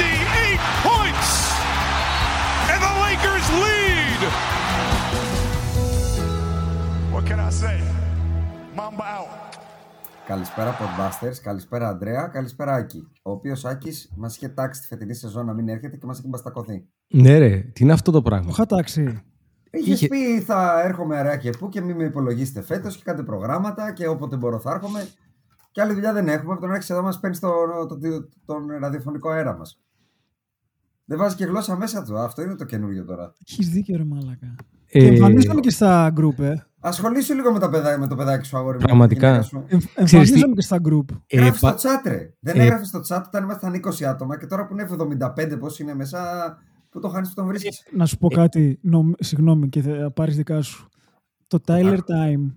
58 0.00 0.60
points! 0.88 1.30
And 2.72 2.80
the 2.86 2.92
Lakers 3.04 3.46
lead! 3.64 4.20
What 7.14 7.22
can 7.28 7.38
I 7.48 7.50
say? 7.62 7.76
Mamba 8.78 9.04
out. 9.18 9.30
Καλησπέρα 10.26 10.76
Podbusters, 10.78 11.34
καλησπέρα 11.42 11.88
Αντρέα, 11.88 12.26
καλησπέρα 12.26 12.72
Άκη. 12.74 13.08
Ο 13.22 13.30
οποίος 13.30 13.64
Άκης 13.64 14.12
μας 14.16 14.36
είχε 14.36 14.48
τάξει 14.48 14.80
τη 14.80 14.86
φετινή 14.86 15.14
σεζόν 15.14 15.46
να 15.46 15.52
μην 15.52 15.68
έρχεται 15.68 15.96
και 15.96 16.06
μας 16.06 16.18
είχε 16.18 16.28
μπαστακωθεί. 16.28 16.88
Ναι, 17.08 17.38
ρε, 17.38 17.56
τι 17.58 17.84
είναι 17.84 17.92
αυτό 17.92 18.10
το 18.10 18.22
πράγμα; 18.22 18.44
Το 18.46 18.50
είχα 18.52 18.66
τάξει. 18.66 19.22
Είχες 19.70 19.94
Είχε- 19.94 20.08
πει 20.08 20.40
θα 20.40 20.82
έρχομαι 20.84 21.18
αραιά 21.18 21.36
και 21.36 21.50
πού 21.50 21.68
και 21.68 21.80
μην 21.80 21.96
με 21.96 22.04
υπολογίσετε 22.04 22.62
φέτος 22.62 22.96
και 22.96 23.02
κάντε 23.04 23.22
προγράμματα 23.22 23.92
και 23.92 24.08
όποτε 24.08 24.36
μπορώ 24.36 24.58
θα 24.60 24.70
έρχομαι. 24.72 25.08
Και 25.72 25.80
άλλη 25.80 25.92
δουλειά 25.92 26.12
δεν 26.12 26.28
έχουμε. 26.28 26.52
Από 26.52 26.60
τον 26.60 26.70
άρχισε 26.70 26.92
εδώ 26.92 27.02
μας 27.02 27.20
παίρνει 27.20 27.38
το, 27.38 27.48
το, 27.88 27.98
το- 27.98 28.28
τον 28.44 28.66
ραδιοφωνικό 28.80 29.28
αέρα 29.30 29.56
μας. 29.56 29.80
Δεν 31.10 31.18
βάζεις 31.18 31.36
και 31.36 31.44
γλώσσα 31.44 31.76
μέσα 31.76 32.02
του. 32.02 32.18
Αυτό 32.18 32.42
είναι 32.42 32.54
το 32.54 32.64
καινούριο 32.64 33.04
τώρα. 33.04 33.32
Έχεις 33.50 33.68
δίκιο, 33.68 33.96
ρε 33.96 34.04
Μάλακα. 34.04 34.54
Ε, 34.86 34.98
Και 35.00 35.06
εμφανίζομαι 35.06 35.60
και 35.60 35.70
στα 35.70 36.12
group, 36.16 36.38
ε. 36.38 36.54
Ασχολήσου 36.80 37.34
λίγο 37.34 37.52
με, 37.52 37.58
τα 37.58 37.68
παιδά, 37.70 37.98
με 37.98 38.06
το 38.06 38.16
παιδάκι 38.16 38.46
σου, 38.46 38.56
αγόρι 38.56 38.76
μου. 38.78 38.84
Πραγματικά. 38.84 39.26
γυναίκα 39.26 39.42
σου. 39.44 39.64
Εμφ- 39.66 39.84
Ξέρεις 39.94 40.12
Εμφανίζομαι 40.12 40.46
τι- 40.46 40.54
και 40.54 40.62
στα 40.62 40.80
group. 40.88 41.04
ε, 41.26 41.36
Γράφεις 41.40 41.60
πα- 41.60 41.76
στο 41.78 41.88
chat, 41.90 42.08
ρε. 42.10 42.34
Δεν 42.40 42.58
ε, 42.60 42.62
έγραφες 42.62 42.88
στο 42.88 43.00
chat 43.08 43.22
όταν 43.26 43.42
ήμασταν 43.42 43.74
20 43.74 44.04
άτομα 44.04 44.38
και 44.38 44.46
τώρα 44.46 44.66
που 44.66 44.72
είναι 44.72 44.82
75, 44.82 45.56
πώς 45.58 45.78
είναι 45.78 45.94
μέσα, 45.94 46.20
που 46.90 47.00
το 47.00 47.08
χάνεις 47.08 47.28
που 47.28 47.34
τον 47.34 47.46
βρίσκεις. 47.46 47.82
Να 47.92 48.06
σου 48.06 48.18
πω 48.18 48.28
κάτι, 48.28 48.78
νομ- 48.82 49.12
συγγνώμη 49.18 49.68
και 49.68 49.82
θα 49.82 50.10
πάρεις 50.14 50.36
δικά 50.36 50.62
σου. 50.62 50.88
Το 51.46 51.58
Tyler 51.66 51.96
Time. 51.98 52.52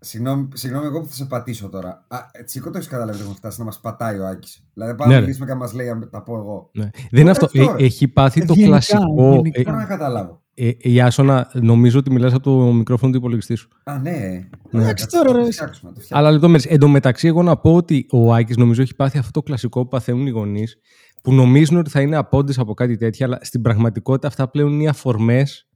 Συγγνώμη, 0.00 0.48
συγγνώμη, 0.54 0.86
εγώ 0.86 1.00
που 1.00 1.06
θα 1.06 1.14
σε 1.14 1.24
πατήσω 1.24 1.68
τώρα. 1.68 2.04
Α, 2.08 2.18
ε, 2.32 2.42
Τσίκο 2.42 2.70
το 2.70 2.76
έχεις 2.78 2.88
καταλάβει 2.88 3.12
ότι 3.12 3.20
έχουμε 3.20 3.36
φτάσει 3.36 3.58
να 3.58 3.64
μας 3.64 3.80
πατάει 3.80 4.18
ο 4.18 4.26
Άκης. 4.26 4.64
Δηλαδή 4.74 4.94
πάμε 4.94 5.06
Ναι, 5.08 5.12
να 5.14 5.18
ρε. 5.20 5.20
μιλήσουμε 5.20 5.46
και 5.46 5.52
να 5.52 5.58
μας 5.58 5.72
λέει 5.72 5.88
αν 5.88 6.08
τα 6.10 6.22
πω 6.22 6.36
εγώ. 6.36 6.70
ναι. 6.74 6.90
Δεν 7.10 7.20
είναι 7.20 7.30
αυτό. 7.30 7.44
αυτό, 7.44 7.62
Ε, 7.62 7.66
ρε. 7.76 7.84
έχει 7.84 8.08
πάθει 8.08 8.40
το 8.44 8.52
Ευγενικά, 8.52 8.68
κλασικό. 8.86 9.26
ευγενικά. 9.28 9.60
Ε, 9.60 9.64
Μπορώ 9.64 9.76
να 9.76 9.84
καταλάβω. 9.84 10.42
ε, 10.54 10.68
ε, 10.68 10.74
Ιάσονα, 10.90 11.50
νομίζω 11.54 11.98
ότι 11.98 12.10
μιλάς 12.10 12.32
από 12.32 12.42
το 12.42 12.72
μικρόφωνο 12.72 13.12
του 13.12 13.18
υπολογιστή 13.18 13.54
σου. 13.54 13.68
Α, 13.84 13.98
ναι. 13.98 14.48
Εντάξει, 14.72 15.04
κάτσε, 15.04 15.06
τώρα, 15.16 15.28
θα 15.28 15.34
το 15.34 15.44
ρε. 15.44 15.50
φτιάξουμε, 15.50 15.68
θα 15.90 15.94
το 15.94 16.00
φτιάξουμε. 16.00 16.18
Αλλά 16.20 16.30
λεπτομέρειες. 16.30 16.66
Εν 16.72 16.78
τω 16.78 16.88
μεταξύ, 16.88 17.26
εγώ 17.26 17.42
να 17.42 17.56
πω 17.56 17.74
ότι 17.74 18.06
ο 18.10 18.34
Άκης 18.34 18.56
νομίζω 18.56 18.82
έχει 18.82 18.94
πάθει 18.94 19.18
αυτό 19.18 19.30
το 19.30 19.42
κλασικό 19.42 19.82
που 19.82 19.88
παθαίνουν 19.88 20.26
οι 20.26 20.30
γονείς, 20.30 20.78
που 21.22 21.32
νομίζουν 21.32 21.76
ότι 21.76 21.90
θα 21.90 22.00
είναι 22.00 22.16
απόντες 22.16 22.58
από 22.58 22.74
κάτι 22.74 22.96
τέτοιο, 22.96 23.26
αλλά 23.26 23.38
στην 23.42 23.62
πραγματικότητα 23.62 24.26
αυτά 24.26 24.48
πλέον 24.48 24.72
είναι 24.80 24.88
αφορμές 24.88 25.68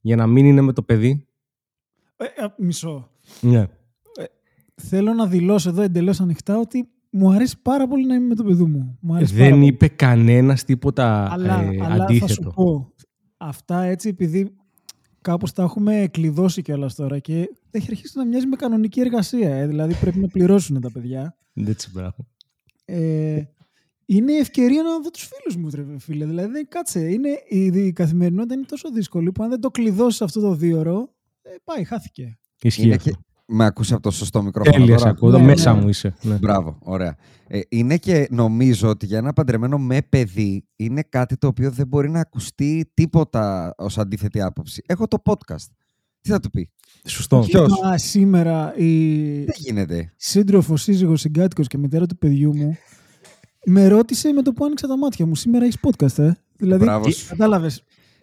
για 0.00 0.16
να 0.16 0.26
μην 0.26 0.44
είναι 0.46 0.60
με 0.60 0.72
το 0.72 0.82
παιδί. 0.82 1.26
Ε, 2.16 2.24
ε, 2.24 2.28
μισό. 2.58 3.10
Ναι. 3.40 3.66
Θέλω 4.74 5.12
να 5.12 5.26
δηλώσω 5.26 5.68
εδώ 5.68 5.82
εντελώς 5.82 6.20
ανοιχτά 6.20 6.58
ότι 6.58 6.88
μου 7.10 7.30
αρέσει 7.30 7.56
πάρα 7.62 7.88
πολύ 7.88 8.06
να 8.06 8.14
είμαι 8.14 8.26
με 8.26 8.34
το 8.34 8.44
παιδί 8.44 8.64
μου. 8.64 8.98
Μου 9.00 9.14
αρέσει 9.14 9.32
πάρα 9.34 9.44
Δεν 9.44 9.54
πολύ. 9.54 9.66
είπε 9.66 9.88
κανένας 9.88 10.64
τίποτα 10.64 11.32
αλλά, 11.32 11.60
ε, 11.62 11.66
αλλά 11.82 11.96
θα 11.96 11.96
σου 11.96 12.02
αντίθετο. 12.02 12.50
πω. 12.50 12.92
Αυτά 13.36 13.82
έτσι 13.82 14.08
επειδή 14.08 14.56
κάπως 15.20 15.52
τα 15.52 15.62
έχουμε 15.62 16.08
κλειδώσει 16.10 16.62
κιόλας 16.62 16.94
τώρα 16.94 17.18
και 17.18 17.48
έχει 17.70 17.86
αρχίσει 17.90 18.18
να 18.18 18.24
μοιάζει 18.26 18.46
με 18.46 18.56
κανονική 18.56 19.00
εργασία. 19.00 19.54
Ε. 19.54 19.66
Δηλαδή 19.66 19.94
πρέπει 20.00 20.18
να 20.18 20.28
πληρώσουν 20.28 20.80
τα 20.80 20.90
παιδιά. 20.92 21.36
Έτσι, 21.54 21.90
μπράβο. 21.92 22.26
Ε, 22.84 23.42
είναι 24.06 24.32
η 24.32 24.36
ευκαιρία 24.36 24.82
να 24.82 25.00
δω 25.00 25.10
τους 25.10 25.28
φίλους 25.32 25.56
μου, 25.56 25.70
τρε, 25.70 25.84
φίλε. 25.98 26.26
Δηλαδή, 26.26 26.52
δεν- 26.52 26.66
κάτσε, 26.68 27.00
είναι, 27.12 27.28
η, 27.48 27.64
η 27.86 27.92
καθημερινότητα 27.92 28.54
είναι 28.54 28.64
τόσο 28.64 28.90
δύσκολη 28.90 29.32
που 29.32 29.42
αν 29.42 29.48
δεν 29.50 29.60
το 29.60 29.70
κλειδώσεις 29.70 30.22
αυτό 30.22 30.40
το 30.40 30.54
δύο 30.54 30.78
ώρο, 30.78 31.14
ε, 31.42 31.50
πάει, 31.64 31.84
χάθηκε. 31.84 32.38
Ισχύει 32.62 32.82
Είναι 32.84 32.94
αυτό. 32.94 33.10
και... 33.10 33.16
Με 33.48 33.64
ακούς 33.64 33.92
από 33.92 34.02
το 34.02 34.10
σωστό 34.10 34.42
μικρόφωνο 34.42 34.76
Τέλεια, 34.76 34.92
σε 34.98 34.98
τώρα; 35.04 35.10
ακούω. 35.16 35.28
Εδώ 35.28 35.38
Ναι, 35.38 35.44
μέσα 35.44 35.74
ναι. 35.74 35.80
μου 35.80 35.88
είσαι. 35.88 36.14
Ναι. 36.22 36.34
Μπράβο, 36.34 36.78
ωραία. 36.80 37.16
Ε, 37.48 37.60
είναι 37.68 37.96
και 37.96 38.26
νομίζω 38.30 38.88
ότι 38.88 39.06
για 39.06 39.18
ένα 39.18 39.32
παντρεμένο 39.32 39.78
με 39.78 39.98
παιδί 40.08 40.64
είναι 40.76 41.02
κάτι 41.08 41.36
το 41.36 41.46
οποίο 41.46 41.70
δεν 41.70 41.86
μπορεί 41.86 42.10
να 42.10 42.20
ακουστεί 42.20 42.90
τίποτα 42.94 43.74
ως 43.76 43.98
αντίθετη 43.98 44.40
άποψη. 44.42 44.82
Έχω 44.86 45.06
το 45.08 45.22
podcast. 45.24 45.66
Τι 46.20 46.30
θα 46.30 46.40
του 46.40 46.50
πει; 46.50 46.70
Σωστό. 47.04 47.38
Ποιος; 47.46 47.82
Α, 47.82 47.98
σήμερα 47.98 48.76
η 48.76 49.14
Δεν 49.44 49.54
γίνεται. 49.56 50.12
σύντροφος, 50.16 50.82
σύζυγος, 50.82 51.20
συγκάτοικος 51.20 51.66
και 51.66 51.78
μητέρα 51.78 52.06
του 52.06 52.18
παιδιού 52.18 52.56
μου 52.56 52.76
με 53.66 53.88
ρώτησε 53.88 54.32
με 54.32 54.42
το 54.42 54.52
που 54.52 54.64
άνοιξα 54.64 54.86
τα 54.86 54.98
μάτια 54.98 55.26
μου. 55.26 55.34
Σήμερα 55.34 55.64
έχεις 55.64 55.78
podcast, 55.82 56.18
ε; 56.18 56.30
Δηλαδή, 56.56 56.84
Μπράβο 56.84 57.10
σου. 57.10 57.28
κατάλαβες. 57.28 57.82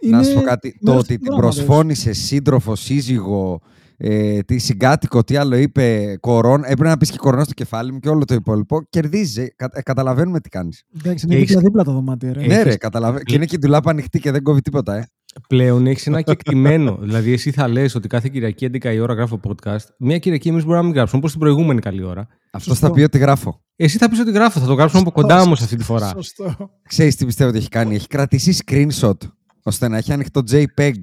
Να 0.09 0.23
σου 0.23 0.33
πω 0.33 0.41
κάτι. 0.41 0.71
Το 0.71 0.77
μέρος 0.91 1.03
ότι 1.03 1.13
του 1.17 1.23
την 1.23 1.33
δράματος. 1.33 1.55
προσφώνησε 1.55 2.13
σύντροφο, 2.13 2.75
σύζυγο, 2.75 3.61
ε, 4.05 4.39
τι 4.41 4.57
συγκάτοικο, 4.57 5.23
τι 5.23 5.35
άλλο 5.35 5.55
είπε, 5.55 6.17
κορών. 6.19 6.61
Έπρεπε 6.63 6.89
να 6.89 6.97
πεις 6.97 7.11
και 7.11 7.17
κορώνα 7.17 7.43
στο 7.43 7.53
κεφάλι 7.53 7.91
μου 7.91 7.99
και 7.99 8.09
όλο 8.09 8.25
το 8.25 8.33
υπόλοιπο. 8.33 8.81
Κερδίζει. 8.89 9.47
Κα, 9.55 9.69
ε, 9.73 9.81
καταλαβαίνουμε 9.81 10.39
τι 10.39 10.49
κάνεις. 10.49 10.83
Εντάξει, 10.99 11.25
είναι 11.25 11.35
Έχεις- 11.35 11.47
δίπλα-δίπλα 11.47 11.83
τα 11.83 11.91
δωμάτια. 11.91 12.33
Ρε. 12.33 12.39
Έχεις- 12.39 12.53
Ναι, 12.53 12.63
ρε, 12.63 12.75
καταλαβαίνω. 12.77 13.23
Και 13.23 13.35
είναι 13.35 13.45
και 13.45 13.55
η 13.55 13.59
ντουλάπα 13.59 13.89
ανοιχτή 13.89 14.19
και 14.19 14.31
δεν 14.31 14.43
κόβει 14.43 14.61
τίποτα, 14.61 14.95
ε. 14.97 15.07
Πλέον 15.47 15.87
έχεις 15.87 16.07
ένα 16.07 16.21
κεκτημένο. 16.21 16.97
δηλαδή, 17.03 17.31
εσύ 17.31 17.51
θα 17.51 17.67
λες 17.67 17.95
ότι 17.95 18.07
κάθε 18.07 18.29
Κυριακή 18.31 18.65
11 18.65 18.93
η 18.93 18.99
ώρα 18.99 19.13
γράφω 19.13 19.39
podcast. 19.43 19.85
Μια 19.99 20.17
Κυριακή 20.17 20.47
εμείς 20.49 20.61
μπορούμε 20.63 20.79
να 20.81 20.85
μην 20.87 20.95
γράψουμε, 20.95 21.19
όπως 21.19 21.31
την 21.31 21.39
προηγούμενη 21.39 21.79
καλή 21.81 22.03
ώρα. 22.03 22.27
Αυτό 22.51 22.69
Σωστό. 22.69 22.87
θα 22.87 22.93
πει 22.93 23.01
ότι 23.01 23.17
γράφω. 23.17 23.61
Εσύ 23.75 23.97
θα 23.97 24.09
πεις 24.09 24.19
ότι 24.19 24.31
γράφω, 24.31 24.59
θα 24.59 24.65
το 24.65 24.73
γράψουμε 24.73 25.01
από 25.01 25.11
κοντά 25.11 25.41
όμως 25.41 25.61
αυτή 25.61 25.75
τη 25.75 25.83
φορά. 25.83 26.07
Σωστό. 26.07 26.55
Ξέρεις 26.87 27.15
τι 27.15 27.25
πιστεύω 27.25 27.49
ότι 27.49 27.57
έχει 27.57 27.69
κάνει. 27.69 27.95
Έχει 27.95 28.07
κρατήσει 28.07 28.57
screenshot 28.65 29.17
ώστε 29.63 29.87
να 29.87 29.97
έχει 29.97 30.13
ανοιχτό 30.13 30.41
JPEG. 30.51 30.93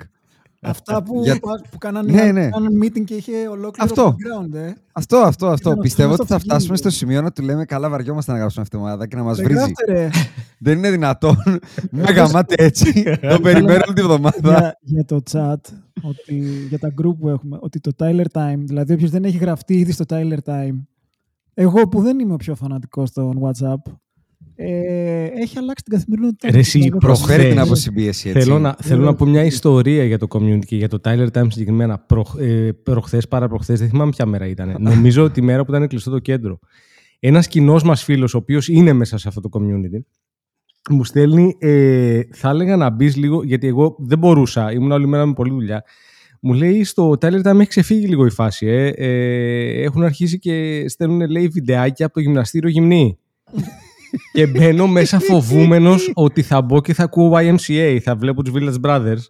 Αυτά 0.63 1.03
που, 1.03 1.23
Για- 1.23 1.39
που 1.71 1.79
κάνανε, 1.79 2.13
Ναι, 2.13 2.33
ναι. 2.33 2.49
κάνανε 2.49 2.79
meeting 2.83 3.05
και 3.05 3.15
είχε 3.15 3.33
ολόκληρο 3.49 3.73
Αυτό. 3.91 4.17
background. 4.17 4.55
Ε. 4.55 4.73
Αυτό, 4.93 5.17
αυτό, 5.17 5.47
αυτό. 5.47 5.71
Ήταν 5.71 5.83
Πιστεύω 5.83 6.11
αυτό 6.11 6.23
ότι 6.23 6.33
θα 6.33 6.39
στο 6.39 6.49
φτάσουμε 6.49 6.77
στο 6.77 6.89
αυτοκίνητο. 6.89 7.13
σημείο 7.15 7.23
να 7.23 7.33
του 7.33 7.43
λέμε 7.43 7.65
καλά 7.65 7.89
βαριόμαστε 7.89 8.33
να 8.33 8.39
γράψουμε 8.39 8.63
αυτή 8.63 8.77
τη 8.77 8.83
εβδομάδα 8.83 9.07
και 9.09 9.17
να 9.17 9.23
μας 9.23 9.37
Δεν 9.37 9.45
βρίζει. 9.45 9.61
γράφτε, 9.61 9.85
ρε. 9.93 10.09
Δεν 10.67 10.79
είναι 10.79 10.91
δυνατόν 10.91 11.37
να 11.91 12.13
γαμάτε 12.13 12.55
έτσι. 12.59 13.03
το 13.21 13.41
περιμένω 13.41 13.81
όλη 13.87 13.95
τη 13.95 14.01
εβδομάδα. 14.01 14.39
για, 14.59 14.79
για 14.81 15.05
το 15.05 15.23
chat, 15.31 15.55
ότι, 16.03 16.35
για 16.69 16.79
τα 16.79 16.89
group 17.03 17.17
που 17.21 17.29
έχουμε, 17.29 17.59
ότι 17.61 17.81
το 17.81 17.91
Tyler 17.99 18.27
Time, 18.33 18.59
δηλαδή 18.59 18.93
όποιος 18.93 19.11
δεν 19.11 19.25
έχει 19.25 19.37
γραφτεί 19.37 19.75
ήδη 19.79 19.93
στο 19.93 20.05
Tyler 20.09 20.39
Time, 20.45 20.81
εγώ 21.55 21.89
που 21.89 22.01
δεν 22.01 22.19
είμαι 22.19 22.33
ο 22.33 22.37
πιο 22.37 22.55
φανατικός 22.55 23.09
στον 23.09 23.39
WhatsApp, 23.43 23.93
ε, 24.63 25.25
έχει 25.25 25.59
αλλάξει 25.59 25.85
την 25.85 25.95
καθημερινότητά 25.95 26.51
Ρε, 26.51 26.59
εσύ, 26.59 26.79
Δηλαδή, 26.79 26.99
Προσφέρει 26.99 27.33
προχθές. 27.33 27.53
την 27.53 27.61
αποσυμπίεση 27.61 28.29
έτσι. 28.29 28.41
Θέλω 28.41 28.59
να, 28.59 28.77
θέλω 28.83 29.05
να 29.05 29.15
πω 29.15 29.27
μια 29.27 29.41
ναι. 29.41 29.47
ιστορία 29.47 30.05
για 30.05 30.19
το 30.19 30.27
community 30.31 30.65
και 30.67 30.77
για 30.77 30.89
το 30.89 31.01
Tyler 31.05 31.27
Times 31.33 31.47
συγκεκριμένα. 31.49 31.99
Προ, 31.99 32.27
ε, 32.39 32.71
προχθές, 32.83 33.29
παραπροχθές, 33.29 33.79
δεν 33.79 33.89
θυμάμαι 33.89 34.11
ποια 34.11 34.27
μέρα 34.27 34.47
ήταν. 34.47 34.77
Νομίζω 34.91 35.25
ότι 35.25 35.41
η 35.41 35.43
μέρα 35.43 35.65
που 35.65 35.75
ήταν 35.75 35.89
κλειστό 35.89 36.11
το 36.11 36.19
κέντρο. 36.19 36.59
ένας 37.21 37.47
κοινός 37.49 37.83
μας 37.83 38.05
φίλος, 38.05 38.35
ο 38.35 38.39
οποίος 38.39 38.69
είναι 38.69 38.93
μέσα 38.93 39.19
σε 39.19 39.29
αυτό 39.29 39.41
το 39.41 39.49
community, 39.53 40.01
μου 40.91 41.05
στέλνει, 41.05 41.57
ε, 41.59 42.21
θα 42.33 42.49
έλεγα 42.49 42.77
να 42.77 42.91
μπεις 42.91 43.17
λίγο, 43.17 43.43
γιατί 43.43 43.67
εγώ 43.67 43.97
δεν 43.99 44.19
μπορούσα, 44.19 44.73
ήμουν 44.73 44.91
όλη 44.91 45.07
μέρα 45.07 45.27
με 45.27 45.33
πολλή 45.33 45.51
δουλειά. 45.51 45.85
Μου 46.41 46.53
λέει 46.53 46.85
στο 46.85 47.11
Tyler 47.21 47.43
Time 47.43 47.59
έχει 47.59 47.67
ξεφύγει 47.67 48.07
λίγο 48.07 48.27
η 48.27 48.31
φάση. 48.31 48.67
Ε. 48.67 48.89
Ε, 48.89 49.83
έχουν 49.83 50.03
αρχίσει 50.03 50.39
και 50.39 50.85
στέλνουν 50.89 51.31
λέει 51.31 51.49
βιντεάκια 51.49 52.07
από 52.07 52.15
το 52.15 52.21
γυμναστήριο 52.21 52.71
γυμνή. 52.71 53.19
και 54.33 54.47
μπαίνω 54.47 54.87
μέσα 54.87 55.19
φοβούμενος 55.21 56.11
ότι 56.15 56.43
θα 56.43 56.63
μπω 56.63 56.81
και 56.81 56.95
θα 56.95 57.03
ακούω 57.03 57.33
YMCA. 57.35 57.99
Θα 58.03 58.17
βλέπω 58.17 58.43
τους 58.43 58.53
Village 58.57 58.81
Brothers. 58.87 59.23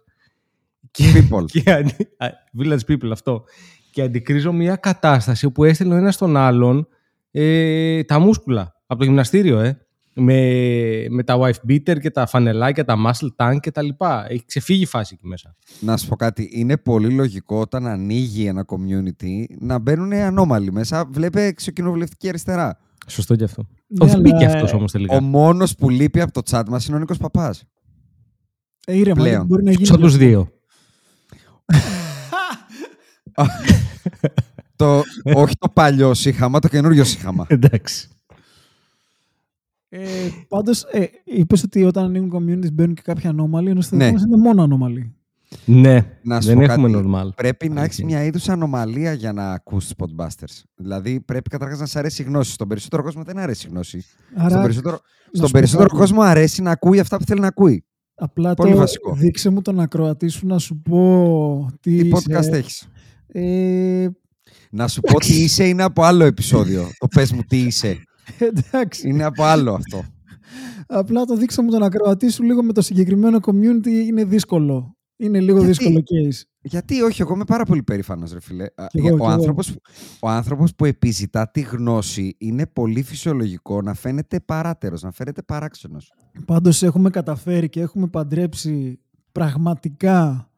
Και, 0.91 1.03
People. 1.15 1.45
και 1.45 1.71
αντι- 1.71 2.01
α, 2.17 2.27
Village 2.63 2.91
People 2.91 3.09
αυτό. 3.11 3.43
Και 3.91 4.01
αντικρίζω 4.01 4.51
μια 4.53 4.75
κατάσταση 4.75 5.45
όπου 5.45 5.63
έστελνε 5.63 5.93
ο 5.93 5.97
ένας 5.97 6.17
τον 6.17 6.37
άλλον 6.37 6.87
ε, 7.31 8.03
τα 8.03 8.19
μούσκουλα 8.19 8.73
από 8.87 8.99
το 8.99 9.05
γυμναστήριο, 9.05 9.59
ε. 9.59 9.77
Με, 10.13 10.35
με 11.09 11.23
τα 11.23 11.37
wife 11.39 11.69
beater 11.71 11.99
και 11.99 12.09
τα 12.09 12.25
φανελάκια, 12.25 12.85
τα 12.85 12.95
muscle 13.05 13.27
tank 13.45 13.57
και 13.59 13.71
τα 13.71 13.81
λοιπά. 13.81 14.25
Έχει 14.29 14.45
ξεφύγει 14.45 14.81
η 14.81 14.85
φάση 14.85 15.13
εκεί 15.17 15.27
μέσα. 15.27 15.55
Να 15.79 15.97
σου 15.97 16.07
πω 16.07 16.15
κάτι. 16.15 16.49
Είναι 16.53 16.77
πολύ 16.77 17.13
λογικό 17.13 17.59
όταν 17.59 17.87
ανοίγει 17.87 18.45
ένα 18.45 18.65
community 18.67 19.43
να 19.59 19.79
μπαίνουν 19.79 20.13
ανώμαλοι 20.13 20.71
μέσα. 20.71 21.05
Βλέπε 21.11 21.43
εξοκοινοβουλευτική 21.45 22.27
αριστερά. 22.29 22.77
Σωστό 23.07 23.35
και 23.35 23.43
αυτό. 23.43 23.67
Ναι, 23.99 24.05
Όχι, 24.05 24.17
μπήκε 24.19 24.45
αλλά, 24.45 24.53
αυτός 24.55 24.73
όμως 24.73 24.91
τελικά. 24.91 25.15
Ο 25.15 25.21
μόνος 25.21 25.75
που 25.75 25.89
λείπει 25.89 26.21
από 26.21 26.31
το 26.31 26.41
chat 26.49 26.63
μας 26.69 26.85
είναι 26.85 26.95
ο 26.95 26.99
Νίκος 26.99 27.17
Παπάς. 27.17 27.63
Ε, 28.85 28.95
ήρεμα, 28.97 29.23
πλέον. 29.23 29.45
μπορεί 29.45 29.63
να 29.63 29.71
γίνει. 29.71 29.85
Σαν 29.85 29.99
του 29.99 30.09
δύο. 30.09 30.51
το, 34.75 35.01
όχι 35.35 35.55
το 35.59 35.69
παλιό 35.69 36.13
σύγχαμα, 36.13 36.59
το 36.59 36.67
καινούριο 36.67 37.03
σύγχαμα. 37.03 37.45
Εντάξει. 37.49 38.07
Ε, 39.89 39.99
Πάντως, 40.47 40.83
ε, 40.91 41.05
είπες 41.23 41.63
ότι 41.63 41.83
όταν 41.83 42.03
ανοίγουν 42.03 42.31
communities 42.33 42.73
μπαίνουν 42.73 42.95
και 42.95 43.01
κάποια 43.01 43.29
ανώμαλοι, 43.29 43.69
ενώ 43.69 43.81
στο 43.81 43.95
Ναι. 43.95 44.03
δικό 44.05 44.15
μας 44.17 44.25
είναι 44.27 44.37
μόνο 44.37 44.63
ανώμαλοι. 44.63 45.15
Ναι, 45.65 46.05
Να 46.23 46.41
σου 46.41 46.47
δεν 46.47 46.57
πω 46.57 46.63
έχουμε 46.63 46.91
κάτι. 46.91 47.03
normal. 47.13 47.29
Πρέπει 47.35 47.69
να 47.69 47.81
έχεις 47.83 47.99
Αλήθεια. 47.99 48.17
μια 48.17 48.25
είδους 48.27 48.49
ανομαλία 48.49 49.13
για 49.13 49.33
να 49.33 49.51
ακούσει 49.51 49.93
Podbusters. 49.97 50.61
Δηλαδή 50.75 51.19
πρέπει 51.21 51.49
καταρχάς 51.49 51.79
να 51.79 51.85
σε 51.85 51.99
αρέσει 51.99 52.21
η 52.21 52.25
γνώση. 52.25 52.51
Στον 52.51 52.67
περισσότερο 52.67 53.03
κόσμο 53.03 53.23
δεν 53.23 53.37
αρέσει 53.37 53.67
η 53.67 53.69
γνώση. 53.69 54.03
Άρα, 54.35 54.49
στον 54.49 54.61
περισσότερο, 54.61 54.95
να 54.95 55.01
στον 55.31 55.45
σου 55.45 55.51
πω 55.51 55.59
περισσότερο 55.59 55.89
κάτι. 55.89 55.99
κόσμο 56.01 56.21
αρέσει 56.21 56.61
να 56.61 56.71
ακούει 56.71 56.99
αυτά 56.99 57.17
που 57.17 57.23
θέλει 57.25 57.39
να 57.39 57.47
ακούει. 57.47 57.85
απλά 58.15 58.53
πολύ 58.53 58.71
το 58.71 58.77
βασικό. 58.77 59.13
δείξε 59.13 59.49
μου 59.49 59.61
τον 59.61 59.79
ακροατή 59.79 60.27
σου 60.27 60.47
να 60.47 60.57
σου 60.57 60.81
πω 60.81 61.67
τι, 61.81 61.97
Τι 61.97 62.07
είσαι. 62.07 62.15
podcast 62.29 62.51
έχεις; 62.53 62.87
Ε, 63.27 64.07
Να 64.71 64.87
σου 64.87 65.01
πω 65.01 65.19
τι 65.19 65.33
είσαι 65.43 65.67
είναι 65.67 65.83
από 65.83 66.03
άλλο 66.03 66.23
επεισόδιο. 66.23 66.89
το 66.99 67.07
πες 67.15 67.31
μου 67.31 67.41
τι 67.47 67.57
είσαι. 67.57 67.97
εντάξει. 68.39 69.09
Είναι 69.09 69.23
από 69.23 69.43
άλλο 69.43 69.73
αυτό. 69.73 70.03
Απλά 70.87 71.23
το 71.23 71.35
δείξε 71.35 71.61
μου 71.61 71.69
τον 71.69 71.83
ακροατή 71.83 72.29
σου 72.29 72.43
λίγο 72.43 72.63
με 72.63 72.73
το 72.73 72.81
συγκεκριμένο 72.81 73.37
community 73.41 73.87
είναι 74.07 74.23
δύσκολο. 74.25 74.95
Είναι 75.21 75.39
λίγο 75.39 75.63
Γιατί; 75.63 75.67
δύσκολο 75.71 76.03
case. 76.05 76.41
Γιατί 76.61 77.01
όχι, 77.01 77.21
εγώ 77.21 77.33
είμαι 77.33 77.43
πάρα 77.45 77.63
πολύ 77.63 77.83
περήφανος, 77.83 78.33
ρε 78.33 78.39
φίλε. 78.41 78.63
Α, 78.63 78.87
Κι 78.87 78.97
εγώ, 78.97 79.07
για- 79.07 79.15
κι 79.15 79.21
ο, 79.21 79.25
εγώ. 79.25 79.33
άνθρωπος, 79.33 79.75
ο 80.19 80.29
άνθρωπος 80.29 80.75
που 80.75 80.85
επιζητά 80.85 81.51
τη 81.51 81.61
γνώση 81.61 82.35
είναι 82.37 82.65
πολύ 82.67 83.01
φυσιολογικό 83.03 83.81
να 83.81 83.93
φαίνεται 83.93 84.39
παράτερος, 84.39 85.01
να 85.01 85.11
φαίνεται 85.11 85.41
παράξενος. 85.41 86.13
Πάντως 86.45 86.83
έχουμε 86.83 87.09
καταφέρει 87.09 87.69
και 87.69 87.81
έχουμε 87.81 88.07
παντρέψει 88.07 88.99
πραγματικά 89.31 90.49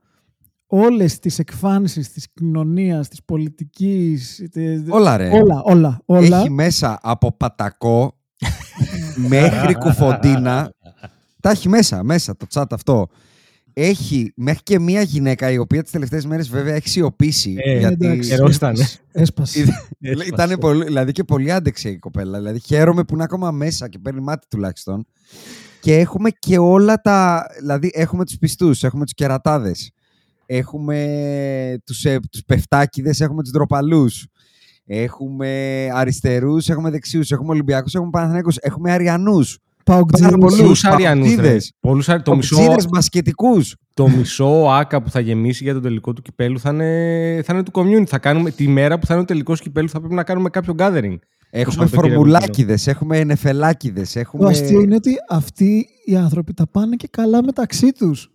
όλες 0.67 1.19
τις 1.19 1.39
εκφάνσεις 1.39 2.11
της 2.11 2.27
κοινωνίας, 2.33 3.07
της 3.07 3.23
πολιτικής, 3.23 4.47
τε- 4.51 4.89
Όλα 4.89 5.17
ρε. 5.17 5.29
όλα, 5.29 5.61
όλα, 5.63 6.01
όλα. 6.05 6.39
Έχει 6.39 6.49
μέσα 6.49 6.99
από 7.01 7.31
πατακό 7.37 8.17
μέχρι 9.15 9.75
κουφοντίνα. 9.75 10.73
Τα 11.39 11.49
έχει 11.49 11.69
μέσα, 11.69 12.03
μέσα 12.03 12.35
το 12.37 12.45
chat 12.53 12.65
αυτό. 12.71 13.07
Έχει 13.73 14.33
μέχρι 14.35 14.63
και 14.63 14.79
μία 14.79 15.01
γυναίκα 15.01 15.51
η 15.51 15.57
οποία 15.57 15.81
τις 15.83 15.91
τελευταίες 15.91 16.25
μέρες 16.25 16.49
βέβαια 16.49 16.73
έχει 16.73 16.89
σιωπήσει. 16.89 17.55
Ε, 17.57 17.77
γιατί 17.77 18.05
εντάξει. 18.05 18.29
Καιρός 18.29 18.55
ήταν. 18.55 18.71
Έσπασε. 19.11 19.59
Έσπασε. 19.99 20.27
Ήταν 20.27 20.57
πολύ, 20.59 20.83
δηλαδή 20.83 21.11
και 21.11 21.23
πολύ 21.23 21.51
άντεξε 21.51 21.89
η 21.89 21.97
κοπέλα. 21.97 22.37
Δηλαδή 22.37 22.59
χαίρομαι 22.59 23.03
που 23.03 23.13
είναι 23.13 23.23
ακόμα 23.23 23.51
μέσα 23.51 23.89
και 23.89 23.99
παίρνει 23.99 24.21
μάτι 24.21 24.47
τουλάχιστον. 24.49 25.05
Και 25.79 25.97
έχουμε 25.97 26.29
και 26.29 26.57
όλα 26.57 27.01
τα. 27.01 27.45
Δηλαδή 27.59 27.91
έχουμε 27.93 28.25
τους 28.25 28.37
πιστούς, 28.37 28.83
έχουμε 28.83 29.03
τους 29.03 29.13
κερατάδες. 29.13 29.91
Έχουμε 30.45 30.97
τους, 31.85 32.05
ε, 32.05 32.19
τους 32.31 32.41
πεφτάκιδες, 32.45 33.19
έχουμε 33.19 33.41
τους 33.41 33.51
ντροπαλούς. 33.51 34.27
Έχουμε 34.85 35.89
αριστερούς, 35.93 36.69
έχουμε 36.69 36.89
δεξιούς, 36.89 37.31
έχουμε 37.31 37.51
Ολυμπιακούς, 37.51 37.93
έχουμε 37.93 38.09
Παναθηναϊκούς, 38.09 38.57
έχουμε 38.57 38.91
Αριανούς. 38.91 39.59
Παοκτζίδες. 39.83 40.31
Πάρα 40.31 40.41
πολλούς. 40.41 40.59
Πολλούς 40.61 40.83
Αριανούς. 40.85 41.27
ρε. 41.29 41.35
παουτζίδες, 41.35 41.73
Πολλούς 41.79 42.09
Αρι- 42.09 42.23
Το 42.23 42.35
μισό, 42.35 42.55
Κοψίδες 42.55 42.87
μπασκετικούς. 42.89 43.75
το 43.93 44.07
μισό 44.09 44.67
άκα 44.69 45.01
που 45.01 45.09
θα 45.09 45.19
γεμίσει 45.19 45.63
για 45.63 45.73
τον 45.73 45.81
τελικό 45.81 46.13
του 46.13 46.21
κυπέλου 46.21 46.59
θα 46.59 46.69
είναι, 46.69 47.41
θα 47.45 47.53
είναι 47.53 47.63
του 47.63 47.71
community. 47.73 48.05
Θα 48.05 48.19
κάνουμε, 48.19 48.51
τη 48.51 48.67
μέρα 48.67 48.99
που 48.99 49.05
θα 49.05 49.13
είναι 49.13 49.23
ο 49.23 49.25
τελικός 49.25 49.61
κυπέλου 49.61 49.89
θα 49.89 49.99
πρέπει 49.99 50.13
να 50.13 50.23
κάνουμε 50.23 50.49
κάποιο 50.49 50.73
gathering. 50.77 51.15
Έχουμε 51.55 51.75
Σαββατοκύριακο 51.75 52.15
φορμουλάκιδες, 52.15 52.87
έχουμε 52.87 53.17
ενεφελάκιδες, 53.17 54.11
Το 54.13 54.19
έχουμε... 54.19 54.49
αστείο 54.49 54.81
είναι 54.81 54.95
ότι 54.95 55.15
αυτοί 55.29 55.85
οι 56.05 56.15
άνθρωποι 56.15 56.53
τα 56.53 56.67
πάνε 56.67 56.95
και 56.95 57.07
καλά 57.11 57.43
μεταξύ 57.43 57.91
τους. 57.91 58.31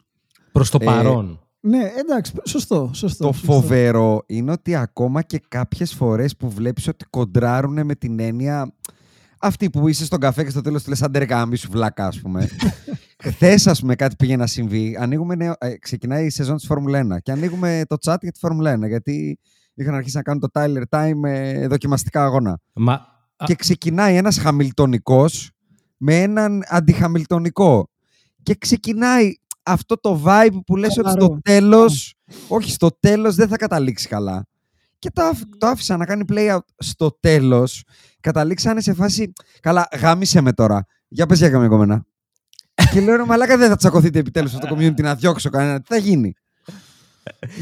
Προς 0.52 0.70
το 0.70 0.78
Ε, 0.80 0.84
παρόν. 0.84 1.40
Ναι, 1.60 1.78
εντάξει, 1.98 2.32
σωστό, 2.46 2.90
σωστό. 2.94 3.26
Το 3.26 3.32
σωστό. 3.32 3.52
φοβερό 3.52 4.22
είναι 4.26 4.50
ότι 4.52 4.74
ακόμα 4.74 5.22
και 5.22 5.40
κάποιες 5.48 5.92
φορές 5.94 6.36
που 6.36 6.50
βλέπεις 6.50 6.88
ότι 6.88 7.04
κοντράρουν 7.10 7.84
με 7.86 7.94
την 7.94 8.20
έννοια 8.20 8.72
αυτή 9.40 9.70
που 9.70 9.88
είσαι 9.88 10.04
στον 10.04 10.20
καφέ 10.20 10.44
και 10.44 10.50
στο 10.50 10.60
τέλος 10.60 10.82
του 10.82 10.88
λες 10.88 11.02
άντε 11.02 11.18
ρε 11.18 11.24
γάμι 11.24 11.56
σου 11.56 11.68
βλάκα 11.70 12.06
ας 12.06 12.20
πούμε. 12.20 12.48
Χθες, 13.24 13.66
ας 13.66 13.80
πούμε, 13.80 13.94
κάτι 13.94 14.16
πήγε 14.16 14.36
να 14.36 14.46
συμβεί. 14.46 14.96
Ανοίγουμε 15.00 15.34
νέο, 15.34 15.54
ε, 15.58 15.76
ξεκινάει 15.78 16.26
η 16.26 16.30
σεζόν 16.30 16.56
της 16.56 16.66
Φόρμουλα 16.66 16.98
1 17.16 17.18
και 17.22 17.32
ανοίγουμε 17.32 17.82
το 17.88 17.96
chat 18.04 18.16
για 18.20 18.32
τη 18.32 18.38
Φόρμουλα 18.38 18.74
1 18.84 18.86
γιατί 18.88 19.38
είχαν 19.74 19.94
αρχίσει 19.94 20.16
να 20.16 20.22
κάνουν 20.22 20.40
το 20.40 20.48
Tyler 20.52 20.82
Time 20.90 21.12
με 21.14 21.66
δοκιμαστικά 21.68 22.24
αγώνα. 22.24 22.60
Μα, 22.72 22.92
α, 22.92 23.44
Και 23.44 23.54
ξεκινάει 23.54 24.16
ένας 24.16 24.38
χαμιλτονικός 24.38 25.50
με 25.96 26.22
έναν 26.22 26.62
αντιχαμιλτονικό. 26.68 27.88
Και 28.42 28.54
ξεκινάει 28.54 29.32
αυτό 29.62 30.00
το 30.00 30.22
vibe 30.26 30.58
που 30.66 30.76
λες 30.76 30.98
ότι 30.98 31.10
στο 31.10 31.18
Χαλαρό. 31.20 31.38
τέλος, 31.42 32.14
όχι 32.48 32.70
στο 32.70 32.90
τέλος 33.00 33.34
δεν 33.34 33.48
θα 33.48 33.56
καταλήξει 33.56 34.08
καλά. 34.08 34.46
Και 34.98 35.10
το, 35.10 35.22
άφ- 35.22 35.42
το 35.58 35.66
άφησα 35.66 35.96
να 35.96 36.04
κάνει 36.04 36.24
play 36.32 36.54
out 36.54 36.58
στο 36.78 37.16
τέλος. 37.20 37.84
Καταλήξανε 38.20 38.80
σε 38.80 38.94
φάση, 38.94 39.32
καλά 39.60 39.88
γάμισε 40.00 40.40
με 40.40 40.52
τώρα. 40.52 40.86
Για 41.08 41.26
πες 41.26 41.38
για 41.38 41.50
καμία 41.50 41.68
κομμένα. 41.68 42.06
και 42.92 43.00
λέω 43.00 43.16
ρε 43.16 43.24
μαλάκα 43.24 43.56
δεν 43.56 43.68
θα 43.68 43.76
τσακωθείτε 43.76 44.18
επιτέλους 44.18 44.50
στο 44.50 44.76
community 44.76 45.00
να 45.00 45.14
διώξω 45.14 45.50
κανένα. 45.50 45.80
Τι 45.80 45.86
θα 45.88 45.96
γίνει; 45.96 46.34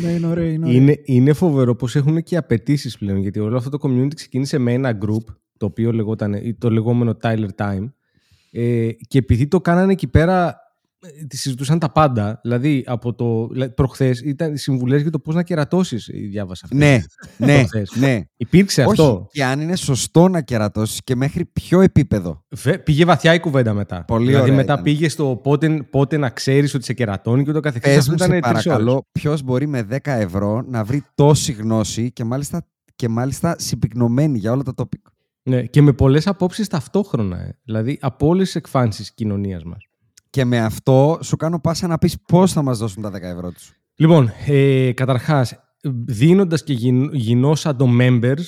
Ναι, 0.02 0.08
είναι 0.08 0.26
ωραίο. 0.26 0.44
Είναι 0.44 0.66
ωραίο. 0.66 0.76
είναι, 0.80 1.00
είναι 1.04 1.32
φοβερό 1.32 1.74
πως 1.74 1.96
έχουν 1.96 2.22
και 2.22 2.36
απαιτήσεις 2.36 2.98
πλέον. 2.98 3.18
Γιατί 3.18 3.38
όλο 3.38 3.56
αυτό 3.56 3.70
το 3.70 3.78
community 3.82 4.14
ξεκίνησε 4.14 4.58
με 4.58 4.72
ένα 4.72 4.98
group 5.02 5.34
το 5.56 5.66
οποίο 5.66 5.92
λεγόταν, 5.92 6.32
ή 6.32 6.54
το 6.54 6.70
λεγόμενο 6.70 7.16
Tyler 7.22 7.48
Time. 7.56 7.92
Ε, 8.52 8.90
και 9.08 9.18
επειδή 9.18 9.46
το 9.46 9.60
κάνανε 9.60 9.92
εκεί 9.92 10.06
πέρα, 10.06 10.48
ε, 10.48 10.54
τη 11.28 11.36
συζητούσαν 11.36 11.78
τα 11.78 11.92
πάντα. 11.92 12.38
Δηλαδή, 12.42 12.84
από 12.86 13.14
το. 13.14 13.48
Προχθές 13.74 14.20
ήταν 14.20 14.56
συμβουλές 14.56 15.02
για 15.02 15.10
το 15.10 15.18
πώς 15.18 15.34
να 15.34 15.42
κερατώσεις, 15.42 16.10
διάβασα. 16.30 16.64
αυτές. 16.72 16.78
ναι, 16.78 17.02
ναι, 17.46 17.54
Προχθές. 17.54 17.92
ναι. 17.96 18.20
Υπήρξε 18.36 18.82
αυτό; 18.82 19.12
Όχι, 19.14 19.26
και 19.30 19.44
αν 19.44 19.60
είναι 19.60 19.76
σωστό 19.76 20.28
να 20.28 20.40
κερατώσεις 20.40 21.00
και 21.04 21.14
μέχρι 21.16 21.44
ποιο 21.44 21.80
επίπεδο. 21.80 22.44
Βε- 22.48 22.82
Πήγε 22.82 23.04
βαθιά 23.04 23.34
η 23.34 23.40
κουβέντα 23.40 23.72
μετά. 23.74 24.04
Πολύ 24.04 24.26
δηλαδή, 24.26 24.42
ωραία 24.44 24.56
μετά 24.56 24.72
ήταν. 24.72 24.84
πήγες 24.84 25.12
στο 25.12 25.40
πότε, 25.42 25.86
πότε 25.90 26.16
να 26.16 26.30
ξέρεις 26.30 26.74
ότι 26.74 26.84
σε 26.84 26.92
κερατώνει 26.92 27.44
και 27.44 27.50
ούτω 27.50 27.60
καθεξής. 27.60 27.92
Πες 27.94 27.98
Αυτό 27.98 28.10
μου, 28.10 28.16
ήταν 28.16 28.28
σε 28.30 28.40
τρεις 28.40 28.50
ώρες. 28.52 28.64
παρακαλώ, 28.64 29.06
ποιος 29.12 29.42
μπορεί 29.42 29.66
με 29.66 29.82
10 29.82 29.98
ευρώ 30.04 30.62
να 30.68 30.84
βρει 30.84 31.04
τόση 31.14 31.52
γνώση 31.52 32.12
και 32.12 32.24
μάλιστα, 32.24 32.66
και 32.96 33.08
μάλιστα 33.08 33.54
συμπυκνωμένη 33.58 34.38
για 34.38 34.52
όλα 34.52 34.62
τα 34.62 34.72
topic; 34.76 35.10
Ναι, 35.42 35.62
και 35.62 35.82
με 35.82 35.92
πολλές 35.92 36.26
απόψεις 36.26 36.68
ταυτόχρονα. 36.68 37.40
ε. 37.40 37.58
Δηλαδή, 37.64 37.98
από 38.00 38.26
όλες 38.26 38.44
τις 38.46 38.54
εκφάνσεις 38.54 38.96
της 39.06 39.14
κοινωνίας 39.14 39.64
μας. 39.64 39.78
Και 40.36 40.44
με 40.44 40.58
αυτό 40.60 41.18
σου 41.22 41.36
κάνω 41.36 41.60
πάσα 41.60 41.86
να 41.86 41.98
πεις 41.98 42.16
πώς 42.28 42.52
θα 42.52 42.62
μας 42.62 42.78
δώσουν 42.78 43.02
τα 43.02 43.10
10 43.10 43.20
ευρώ 43.22 43.52
τους. 43.52 43.72
Λοιπόν, 43.94 44.30
ε, 44.46 44.92
καταρχάς, 44.92 45.54
δίνοντας 46.06 46.62
και 46.62 46.72
γιν, 46.72 47.14
γινόσαντο 47.14 47.88
members, 48.00 48.42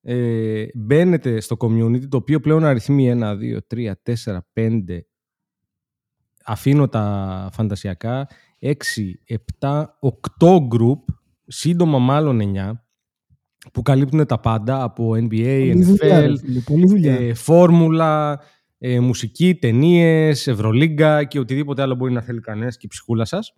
ε, 0.00 0.64
μπαίνετε 0.74 1.40
στο 1.40 1.56
community, 1.58 2.08
το 2.08 2.16
οποίο 2.16 2.40
πλέον 2.40 2.64
αριθμεί 2.64 3.10
1, 3.10 3.36
2, 3.36 3.60
3, 3.66 3.94
4, 4.02 4.46
5, 4.52 5.06
αφήνω 6.44 6.88
τα 6.88 7.48
φαντασιακά, 7.52 8.28
6, 8.58 8.74
7, 9.60 9.98
8 10.00 10.56
group, 10.56 11.14
σύντομα 11.46 11.98
μάλλον 11.98 12.40
9, 12.40 12.84
που 13.72 13.82
καλύπτουν 13.82 14.26
τα 14.26 14.40
πάντα 14.40 14.82
από 14.82 15.10
NBA, 15.10 15.68
Πολλή 15.68 15.84
δουλειά, 15.84 16.20
ρε 16.20 16.26
NFL, 16.26 16.38
φίλε, 16.38 16.60
Πολλή 16.60 16.86
δουλειά. 16.86 17.14
ε, 17.14 17.34
φόρμουλα, 17.34 18.40
ε, 18.78 19.00
μουσική, 19.00 19.54
ταινίες, 19.54 20.46
Ευρωλίγκα 20.46 21.24
και 21.24 21.38
οτιδήποτε 21.38 21.82
άλλο 21.82 21.94
μπορεί 21.94 22.12
να 22.12 22.20
θέλει 22.20 22.40
κανένας 22.40 22.76
και 22.76 22.86
η 22.86 22.88
ψυχούλα 22.88 23.24
σας. 23.24 23.54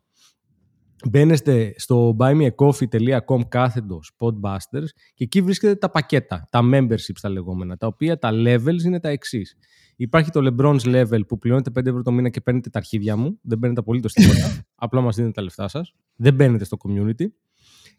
Μπαίνετε 1.10 1.74
στο 1.76 2.16
buymeacoffee.com 2.18 3.40
κάθετος 3.48 4.16
Spotbusters 4.18 4.88
και 5.14 5.24
εκεί 5.24 5.40
βρίσκεται 5.40 5.74
τα 5.74 5.90
πακέτα, 5.90 6.48
τα 6.50 6.60
memberships 6.72 7.20
τα 7.20 7.28
λεγόμενα, 7.28 7.76
τα 7.76 7.86
οποία 7.86 8.18
τα 8.18 8.30
levels 8.32 8.82
είναι 8.84 9.00
τα 9.00 9.08
εξής. 9.08 9.56
Υπάρχει 9.96 10.30
το 10.30 10.40
LeBron's 10.50 10.80
level 10.80 11.26
που 11.26 11.38
πληρώνετε 11.38 11.70
5 11.80 11.86
ευρώ 11.86 12.02
το 12.02 12.12
μήνα 12.12 12.28
και 12.28 12.40
παίρνετε 12.40 12.70
τα 12.70 12.78
αρχίδια 12.78 13.16
μου. 13.16 13.38
Δεν 13.42 13.58
παίρνετε 13.58 13.80
απολύτως 13.80 14.12
τίποτα. 14.12 14.64
απλά 14.74 15.00
μας 15.00 15.16
δίνετε 15.16 15.32
τα 15.32 15.42
λεφτά 15.42 15.68
σας. 15.68 15.94
Δεν 16.16 16.34
μπαίνετε 16.34 16.64
στο 16.64 16.76
community. 16.80 17.26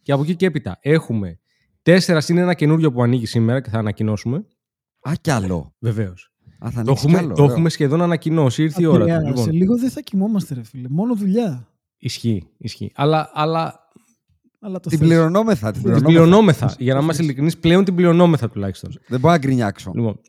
Και 0.01 0.11
από 0.11 0.21
εκεί 0.21 0.35
και 0.35 0.45
έπειτα 0.45 0.77
έχουμε 0.81 1.39
4 1.83 2.17
συν 2.17 2.37
ένα 2.37 2.53
καινούριο 2.53 2.91
που 2.91 3.01
ανοίγει 3.03 3.25
σήμερα 3.25 3.61
και 3.61 3.69
θα 3.69 3.77
ανακοινώσουμε. 3.77 4.45
Α, 4.99 5.11
κι 5.21 5.31
άλλο. 5.31 5.75
Βεβαίως. 5.79 6.31
Α, 6.59 6.69
θα 6.71 6.71
Το, 6.71 6.79
ανοίξεις 6.79 6.99
κι 6.99 7.05
έχουμε, 7.05 7.17
άλλο, 7.17 7.33
το 7.35 7.41
ωραίο. 7.41 7.53
έχουμε 7.53 7.69
σχεδόν 7.69 8.01
ανακοινώσει. 8.01 8.63
Ήρθε 8.63 8.81
η 8.81 8.85
ώρα 8.85 9.01
Απειρά, 9.03 9.19
του. 9.19 9.27
Λοιπόν, 9.27 9.43
Σε 9.43 9.51
λίγο 9.51 9.77
δεν 9.77 9.89
θα 9.89 10.01
κοιμόμαστε, 10.01 10.53
ρε 10.53 10.63
φίλε. 10.63 10.87
Μόνο 10.89 11.15
δουλειά. 11.15 11.67
ισχύει, 11.97 12.47
ισχύει. 12.57 12.91
Αλλά, 12.95 13.31
αλλά 13.33 13.85
Αλλά 14.59 14.79
το 14.79 14.89
Την 14.89 14.97
θες. 14.99 15.07
πληρωνόμεθα. 15.07 15.71
Την 15.71 15.81
την 15.81 15.81
πληρωνόμεθα. 15.81 16.19
πληρωνόμεθα. 16.19 16.75
Για 16.79 16.93
να 16.93 16.99
είμαστε 16.99 17.23
ειλικρινείς, 17.23 17.57
πλέον 17.57 17.83
την 17.85 17.95
πληρωνόμεθα 17.95 18.49
τουλάχιστον. 18.49 18.91
Δεν 19.07 19.19
μπορώ 19.19 19.33
να 19.33 19.39
γκρινιάξω. 19.39 19.91
Λοιπόν, 19.95 20.19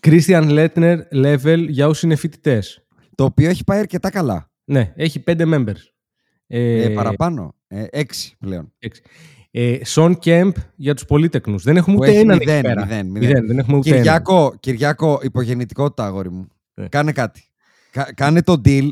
Christian 0.00 0.68
Lettner 0.74 0.98
level 1.24 1.66
για 1.68 1.88
όσου 1.88 2.06
είναι 2.06 2.16
φοιτητές. 2.16 2.86
Το 3.14 3.24
οποίο 3.24 3.48
έχει 3.48 3.64
πάει 3.64 3.78
αρκετά 3.78 4.10
καλά. 4.10 4.50
Ναι, 4.64 4.92
έχει 4.96 5.22
5 5.26 5.40
members. 5.54 5.80
Ε, 6.46 6.82
Ε, 6.82 6.88
παραπάνω. 6.94 7.54
Ε, 7.66 7.84
έξι 7.90 8.36
πλέον. 8.38 8.72
έξι. 8.78 9.02
Ε, 9.58 9.78
Sean 9.94 10.14
Kemp 10.24 10.50
για 10.76 10.94
τους 10.94 11.04
πολύτεκνους. 11.04 11.62
Δεν 11.62 11.76
έχουμε 11.76 11.96
Που 11.96 12.02
ούτε 12.02 12.10
έχει 12.10 12.20
έναν 12.20 12.36
μηδέν, 12.36 12.54
εκεί 12.56 12.66
πέρα. 12.66 12.80
μηδέν, 12.86 13.06
μηδέν. 13.06 13.46
δεν 13.46 13.58
έχουμε 13.58 13.76
ούτε 13.76 13.88
έναν. 13.88 14.02
Κυριάκο, 14.02 14.54
Κυριάκο, 14.60 15.20
υπογεννητικότητα, 15.22 16.04
αγόρι 16.04 16.30
μου. 16.30 16.48
Ε. 16.74 16.88
Κάνε 16.88 17.12
κάτι. 17.12 17.42
Κα- 17.90 18.12
κάνε 18.14 18.42
το 18.42 18.60
deal. 18.64 18.88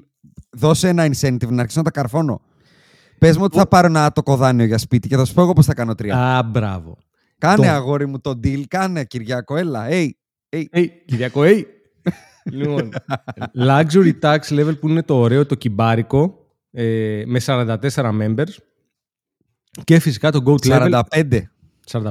Δώσε 0.51 0.89
ένα 0.89 1.07
incentive 1.07 1.49
να 1.49 1.61
αρχίσω 1.61 1.79
να 1.79 1.85
τα 1.85 1.91
καρφώνω. 1.91 2.41
Πες 3.19 3.37
μου 3.37 3.45
ότι 3.45 3.57
θα 3.57 3.67
πάρω 3.69 3.87
ένα 3.87 4.05
άτοκο 4.05 4.37
δάνειο 4.37 4.67
για 4.67 4.79
σπίτι 4.79 5.09
και 5.09 5.17
θα 5.17 5.25
σου 5.25 5.35
πω 5.35 5.43
εγώ 5.43 5.53
πώς 5.53 5.67
θα 5.67 5.75
κάνω 5.75 5.95
τρία. 5.95 6.17
Α, 6.37 6.43
μπράβο. 6.43 6.97
κάνε 7.39 7.67
το- 7.67 7.73
αγόρι 7.73 8.07
μου 8.07 8.21
το 8.21 8.41
deal, 8.45 8.63
κάνε 8.69 9.05
Κυριάκο, 9.05 9.57
έλα. 9.57 9.87
Hey. 9.91 10.09
Hey, 10.73 10.87
Κυριακό, 11.05 11.41
hey. 11.45 11.63
λοιπόν, 12.45 12.89
luxury 13.59 14.13
tax 14.21 14.39
level 14.49 14.79
που 14.81 14.89
είναι 14.89 15.03
το 15.03 15.15
ωραίο, 15.17 15.47
το 15.47 15.55
κυμπάρικο, 15.55 16.39
ε, 16.71 17.23
με 17.27 17.39
44 17.41 17.77
members. 17.95 18.55
Και 19.85 19.99
φυσικά 19.99 20.31
το 20.33 20.43
GOAT 20.47 20.67
level. 20.73 21.01
45. 21.11 21.41
45. 21.91 22.11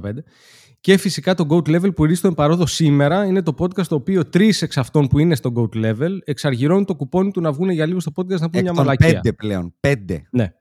Και 0.81 0.97
φυσικά 0.97 1.33
το 1.35 1.45
GOAT 1.49 1.67
level 1.69 1.95
που 1.95 2.05
ήρθε 2.05 2.31
παρόδο 2.31 2.65
σήμερα 2.65 3.25
είναι 3.25 3.41
το 3.41 3.55
podcast 3.57 3.85
το 3.87 3.95
οποίο 3.95 4.25
τρεις 4.25 4.61
εξ 4.61 4.77
αυτών 4.77 5.07
που 5.07 5.19
είναι 5.19 5.35
στο 5.35 5.51
GOAT 5.55 5.85
level 5.85 6.17
εξαργυρώνουν 6.23 6.85
το 6.85 6.95
κουπόνι 6.95 7.31
του 7.31 7.41
να 7.41 7.51
βγουν 7.51 7.69
για 7.69 7.85
λίγο 7.85 7.99
στο 7.99 8.11
podcast 8.15 8.39
να 8.39 8.49
πούνε 8.49 8.57
Εκ 8.57 8.61
μια 8.63 8.73
των 8.73 8.85
μαλακία. 8.85 9.07
πέντε 9.13 9.33
πλέον. 9.33 9.73
Πέντε 9.79 10.27
Ναι. 10.31 10.51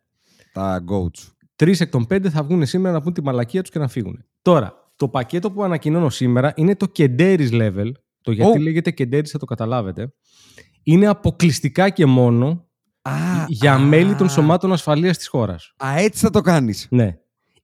τα 0.53 0.85
goats. 0.91 1.31
Τρεις 1.57 1.81
εκ 1.81 1.91
των 1.91 2.07
πέντε 2.07 2.31
θα 2.31 2.43
βγουν 2.43 2.67
σήμερα 2.67 2.95
να 2.95 3.01
πούν 3.03 3.13
τη 3.13 3.23
μαλακία 3.23 3.61
τους 3.61 3.71
και 3.71 3.79
να 3.79 3.89
φύγουν. 3.89 4.25
Τώρα, 4.43 4.93
το 4.97 5.09
πακέτο 5.09 5.51
που 5.51 5.63
ανακοινώνω 5.63 6.09
σήμερα 6.11 6.53
είναι 6.57 6.77
το 6.77 6.93
Kenderis 6.97 7.51
level. 7.53 7.91
Το 8.23 8.33
γιατί 8.33 8.59
Ω. 8.59 8.63
λέγεται 8.63 8.91
Kenderis 8.99 9.27
θα 9.27 9.39
το 9.39 9.45
καταλάβετε. 9.45 10.13
Είναι 10.83 11.07
αποκλειστικά 11.07 11.89
και 11.91 12.07
μόνο 12.07 12.69
Α, 13.03 13.13
για 13.49 13.75
α, 13.75 13.79
μέλη 13.79 14.15
των 14.15 14.29
σωμάτων 14.29 14.73
ασφαλείας 14.73 15.17
της 15.17 15.29
χώρας. 15.29 15.73
Α, 15.85 15.99
έτσι 15.99 16.21
θα 16.21 16.31
το 16.31 16.41
κάνεις. 16.41 16.87
Ναι. 16.91 17.17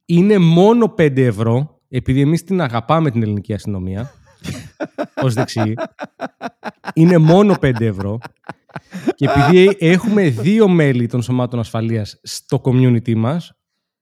Είναι 0.05 0.39
μόνο 0.39 0.95
5 0.99 1.17
ευρώ, 1.17 1.81
επειδή 1.89 2.21
εμείς 2.21 2.45
την 2.45 2.61
αγαπάμε 2.61 3.11
την 3.11 3.23
ελληνική 3.23 3.55
αστυνομία, 3.55 4.13
ως 5.25 5.35
δεξιοί. 5.35 5.75
Είναι 6.95 7.19
μόνο 7.19 7.55
5 7.61 7.81
ευρώ. 7.81 8.19
Και 9.15 9.29
επειδή 9.35 9.77
έχουμε 9.79 10.29
δύο 10.29 10.69
μέλη 10.69 11.07
των 11.07 11.23
σωμάτων 11.23 11.59
ασφαλείας 11.59 12.21
στο 12.23 12.61
community 12.65 13.15
μας, 13.15 13.53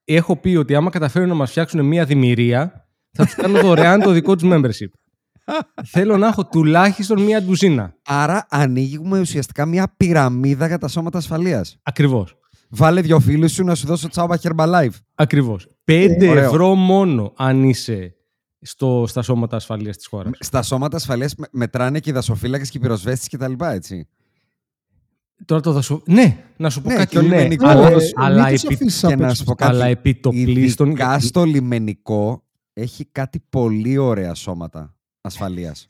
έχω 0.04 0.36
πει 0.36 0.56
ότι 0.56 0.74
άμα 0.74 0.90
καταφέρουν 0.90 1.28
να 1.28 1.34
μας 1.34 1.50
φτιάξουν 1.50 1.84
μια 1.84 2.04
δημιουργία, 2.04 2.88
θα 3.12 3.24
τους 3.24 3.34
κάνω 3.34 3.60
δωρεάν 3.60 4.00
το 4.00 4.10
δικό 4.10 4.36
τους 4.36 4.48
membership. 4.52 4.90
Θέλω 5.84 6.16
να 6.16 6.26
έχω 6.26 6.46
τουλάχιστον 6.46 7.22
μια 7.22 7.42
ντουζίνα. 7.42 7.94
Άρα 8.06 8.46
ανοίγουμε 8.50 9.20
ουσιαστικά 9.20 9.66
μια 9.66 9.94
πυραμίδα 9.96 10.66
για 10.66 10.78
τα 10.78 10.88
σώματα 10.88 11.18
ασφαλείας. 11.18 11.76
Ακριβώς. 11.82 12.36
Βάλε 12.68 13.00
δυο 13.00 13.20
φίλους 13.20 13.52
σου 13.52 13.64
να 13.64 13.74
σου 13.74 13.86
δώσω 13.86 14.08
τσάμπα 14.08 14.36
Herbalife. 14.42 14.88
Ακριβώς. 15.14 15.68
5 15.84 16.16
Ωραίο. 16.28 16.44
ευρώ 16.44 16.74
μόνο 16.74 17.32
αν 17.36 17.62
είσαι 17.64 18.14
στο, 18.60 19.04
στα 19.08 19.22
σώματα 19.22 19.56
ασφαλείας 19.56 19.96
της 19.96 20.06
χώρας. 20.06 20.32
Στα 20.40 20.62
σώματα 20.62 20.96
ασφαλείας 20.96 21.34
με- 21.34 21.46
μετράνε 21.50 22.00
και 22.00 22.10
οι 22.10 22.12
δασοφύλακες 22.12 22.70
και 22.70 22.78
οι 22.78 22.80
πυροσβέστες 22.80 23.28
και 23.28 23.36
τα 23.36 23.48
λοιπά, 23.48 23.72
έτσι. 23.72 24.08
Τώρα 25.44 25.60
το 25.60 25.72
δασο... 25.72 26.02
Ναι, 26.06 26.44
να 26.56 26.70
σου 26.70 26.82
πω 26.82 26.88
Ναι, 26.88 26.94
κάτι. 26.94 27.06
και 27.08 27.18
ο 27.18 27.22
Ναι, 27.22 27.28
λιμενικός. 27.28 27.68
αλλά, 27.70 27.88
Ε, 27.90 27.96
αλλά, 28.16 28.44
μην 28.44 28.52
τους 28.54 28.64
επί... 28.64 28.74
αφήσεις 28.74 29.00
και 29.00 29.12
απ' 29.12 29.20
να 29.20 29.24
έξω 29.26 29.36
σου 29.36 29.44
πω 29.44 29.52
αυτά. 29.52 29.64
κάτι. 29.64 29.76
αλλά 29.76 29.86
επί 29.86 30.14
το 30.14 30.30
πλήστον... 30.30 30.86
Ειδικά 30.86 31.18
στο 31.20 31.44
λιμενικό 31.44 32.44
έχει 32.72 33.04
κάτι 33.04 33.40
πολύ 33.48 33.98
ωραία 33.98 34.34
σώματα 34.34 34.95
ασφαλείας. 35.26 35.88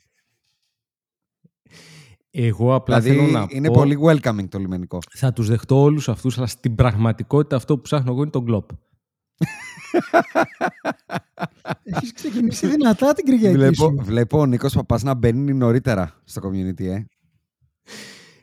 Εγώ 2.31 2.73
απλά 2.73 2.99
δηλαδή 2.99 3.19
θέλω 3.19 3.31
να 3.31 3.45
είναι 3.49 3.67
πω... 3.67 3.73
πολύ 3.73 3.97
welcoming 4.01 4.47
το 4.49 4.59
λιμενικό. 4.59 4.99
Θα 5.09 5.33
τους 5.33 5.47
δεχτώ 5.47 5.81
όλους 5.81 6.09
αυτούς, 6.09 6.37
αλλά 6.37 6.47
στην 6.47 6.75
πραγματικότητα 6.75 7.55
αυτό 7.55 7.75
που 7.75 7.81
ψάχνω 7.81 8.11
εγώ 8.11 8.21
είναι 8.21 8.29
τον 8.29 8.43
γκλόπ. 8.43 8.69
Έχεις 11.83 12.13
ξεκινήσει 12.13 12.67
δυνατά 12.67 13.13
την 13.13 13.25
Κυριακή 13.25 13.55
βλέπω, 13.55 13.73
σου. 13.73 13.97
βλέπω 14.01 14.39
ο 14.39 14.45
Νίκος 14.45 14.73
Παπάς 14.73 15.03
να 15.03 15.13
μπαίνει 15.13 15.53
νωρίτερα 15.53 16.21
στο 16.23 16.41
community, 16.49 16.83
ε. 16.83 17.05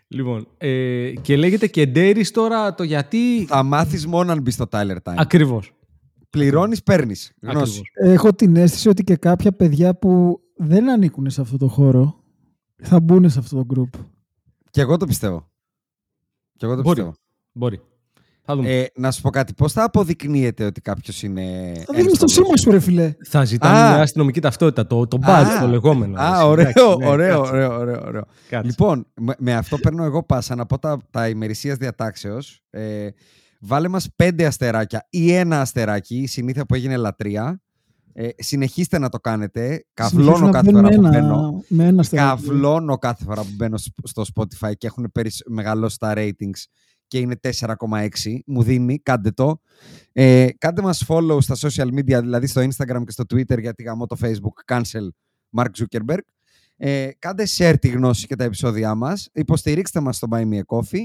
Λοιπόν, 0.08 0.48
ε, 0.58 1.12
και 1.20 1.36
λέγεται 1.36 1.66
και 1.66 1.86
Ντέρις 1.86 2.30
τώρα 2.30 2.74
το 2.74 2.82
γιατί... 2.82 3.44
Θα 3.44 3.62
μάθεις 3.62 4.06
μόνο 4.06 4.32
αν 4.32 4.40
μπεις 4.40 4.54
στο 4.54 4.66
Tyler 4.70 4.96
Time. 5.02 5.14
Ακριβώς. 5.16 5.72
Πληρώνεις, 6.30 6.82
παίρνεις. 6.82 7.32
Γνώση. 7.40 7.58
Ακριβώς. 7.60 8.14
Έχω 8.14 8.34
την 8.34 8.56
αίσθηση 8.56 8.88
ότι 8.88 9.04
και 9.04 9.16
κάποια 9.16 9.52
παιδιά 9.52 9.94
που 9.94 10.40
δεν 10.56 10.90
ανήκουν 10.90 11.30
σε 11.30 11.40
αυτό 11.40 11.56
το 11.56 11.68
χώρο 11.68 12.18
θα 12.76 13.00
μπουν 13.00 13.30
σε 13.30 13.38
αυτό 13.38 13.64
το 13.64 13.66
group. 13.74 14.00
Και 14.70 14.80
εγώ 14.80 14.96
το 14.96 15.06
πιστεύω. 15.06 15.50
Και 16.56 16.66
εγώ 16.66 16.74
το 16.74 16.82
Μπορεί. 16.82 16.94
πιστεύω. 16.94 17.14
Μπορεί. 17.52 17.80
Θα 18.46 18.56
δούμε. 18.56 18.70
Ε, 18.70 18.86
να 18.94 19.10
σου 19.10 19.20
πω 19.22 19.30
κάτι. 19.30 19.54
Πώς 19.54 19.72
θα 19.72 19.84
αποδεικνύεται 19.84 20.64
ότι 20.64 20.80
κάποιος 20.80 21.22
είναι... 21.22 21.72
Θα 21.86 21.94
δίνεις 21.94 22.18
το 22.18 22.28
σήμα 22.28 22.56
σου, 22.56 22.70
ρε 22.70 22.80
φιλέ. 22.80 23.14
θα 23.24 23.44
ζητάμε 23.44 23.78
α. 23.78 23.92
μια 23.92 24.02
αστυνομική 24.02 24.40
ταυτότητα, 24.40 24.86
το, 24.86 25.06
το 25.06 25.18
Α, 25.22 25.26
badge, 25.26 25.60
το 25.60 25.66
λεγόμενο. 25.66 26.20
Α, 26.20 26.26
Έτσι, 26.26 26.44
ωραίο, 26.44 26.68
εντάξει, 26.68 26.96
ναι, 26.98 27.06
ωραίο, 27.06 27.38
κάτσε, 27.38 27.52
ωραίο, 27.52 27.78
ωραίο, 27.78 28.02
ωραίο. 28.06 28.24
κάτσε. 28.48 28.66
Λοιπόν, 28.68 29.06
με, 29.20 29.34
με 29.38 29.54
αυτό 29.54 29.78
παίρνω 29.78 30.04
εγώ 30.04 30.22
πάσα 30.22 30.54
να 30.54 30.66
πω 30.66 30.78
τα, 30.78 30.98
τα 31.10 31.28
ημερησίας 31.28 31.76
διατάξεως. 31.76 32.62
Ε, 32.70 33.08
βάλε 33.60 33.88
μας 33.88 34.08
πέντε 34.16 34.46
αστεράκια 34.46 35.06
ή 35.10 35.32
ένα 35.32 35.60
αστεράκι, 35.60 36.16
η 36.16 36.26
συνήθεια 36.26 36.66
που 36.66 36.74
έγινε 36.74 36.96
λατρεία. 36.96 37.62
Ε, 38.16 38.28
συνεχίστε 38.36 38.98
να 38.98 39.08
το 39.08 39.18
κάνετε. 39.18 39.84
Καυλώνω 39.94 40.24
Συνεχίζουν 40.36 40.52
κάθε 40.52 40.70
να 40.70 40.78
φορά 40.80 40.88
που 40.94 41.00
μπαίνουν 41.00 41.10
με 41.10 41.20
μπαίνω. 41.20 41.34
ένα, 41.34 41.62
με 41.68 41.86
ένα 41.86 42.02
στεράκι. 42.02 42.28
Καυλώνω 42.42 42.98
κάθε 42.98 43.24
φορά 43.24 43.42
που 43.42 43.52
μπαίνω 43.56 43.76
σ- 43.76 43.92
στο 44.02 44.22
Spotify 44.34 44.72
και 44.78 44.86
έχουν 44.86 45.10
περισ- 45.12 45.48
μεγαλώσει 45.48 45.98
τα 45.98 46.12
ratings 46.16 46.62
και 47.06 47.18
είναι 47.18 47.36
4,6. 47.36 48.42
Μου 48.46 48.62
δίνει, 48.62 48.98
κάντε 48.98 49.30
το. 49.30 49.60
Ε, 50.12 50.46
κάντε 50.58 50.82
μας 50.82 51.04
follow 51.08 51.38
στα 51.40 51.56
social 51.58 51.86
media, 51.88 52.20
δηλαδή 52.20 52.46
στο 52.46 52.60
Instagram 52.60 53.02
και 53.04 53.10
στο 53.10 53.24
Twitter, 53.34 53.60
γιατί 53.60 53.82
γαμώ 53.82 54.06
το 54.06 54.16
Facebook, 54.22 54.74
cancel 54.74 55.08
Mark 55.56 55.66
Zuckerberg. 55.78 56.18
Ε, 56.76 57.08
κάντε 57.18 57.44
share 57.56 57.74
τη 57.80 57.88
γνώση 57.88 58.26
και 58.26 58.36
τα 58.36 58.44
επεισόδια 58.44 58.94
μας. 58.94 59.28
Υποστηρίξτε 59.32 60.00
μας 60.00 60.16
στο 60.16 60.26
Buy 60.30 60.42
Me 60.42 60.58
a 60.58 60.76
Coffee. 60.76 61.04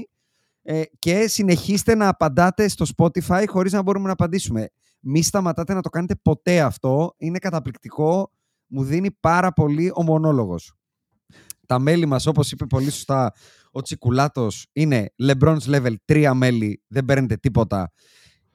Ε, 0.62 0.82
και 0.98 1.26
συνεχίστε 1.28 1.94
να 1.94 2.08
απαντάτε 2.08 2.68
στο 2.68 2.86
Spotify 2.96 3.44
χωρίς 3.46 3.72
να 3.72 3.82
μπορούμε 3.82 4.06
να 4.06 4.12
απαντήσουμε. 4.12 4.68
Μη 5.00 5.22
σταματάτε 5.22 5.74
να 5.74 5.82
το 5.82 5.88
κάνετε 5.88 6.14
ποτέ 6.22 6.60
αυτό. 6.60 7.14
Είναι 7.16 7.38
καταπληκτικό. 7.38 8.32
Μου 8.66 8.84
δίνει 8.84 9.10
πάρα 9.10 9.52
πολύ 9.52 9.92
ο 9.94 10.02
μονόλογος. 10.02 10.74
Τα 11.66 11.78
μέλη 11.78 12.06
μας, 12.06 12.26
όπως 12.26 12.52
είπε 12.52 12.66
πολύ 12.66 12.90
σωστά 12.90 13.32
ο 13.70 13.82
Τσικουλάτος, 13.82 14.66
είναι 14.72 15.12
LeBron's 15.22 15.64
Level, 15.66 15.94
τρία 16.04 16.34
μέλη, 16.34 16.82
δεν 16.86 17.04
παίρνετε 17.04 17.36
τίποτα. 17.36 17.92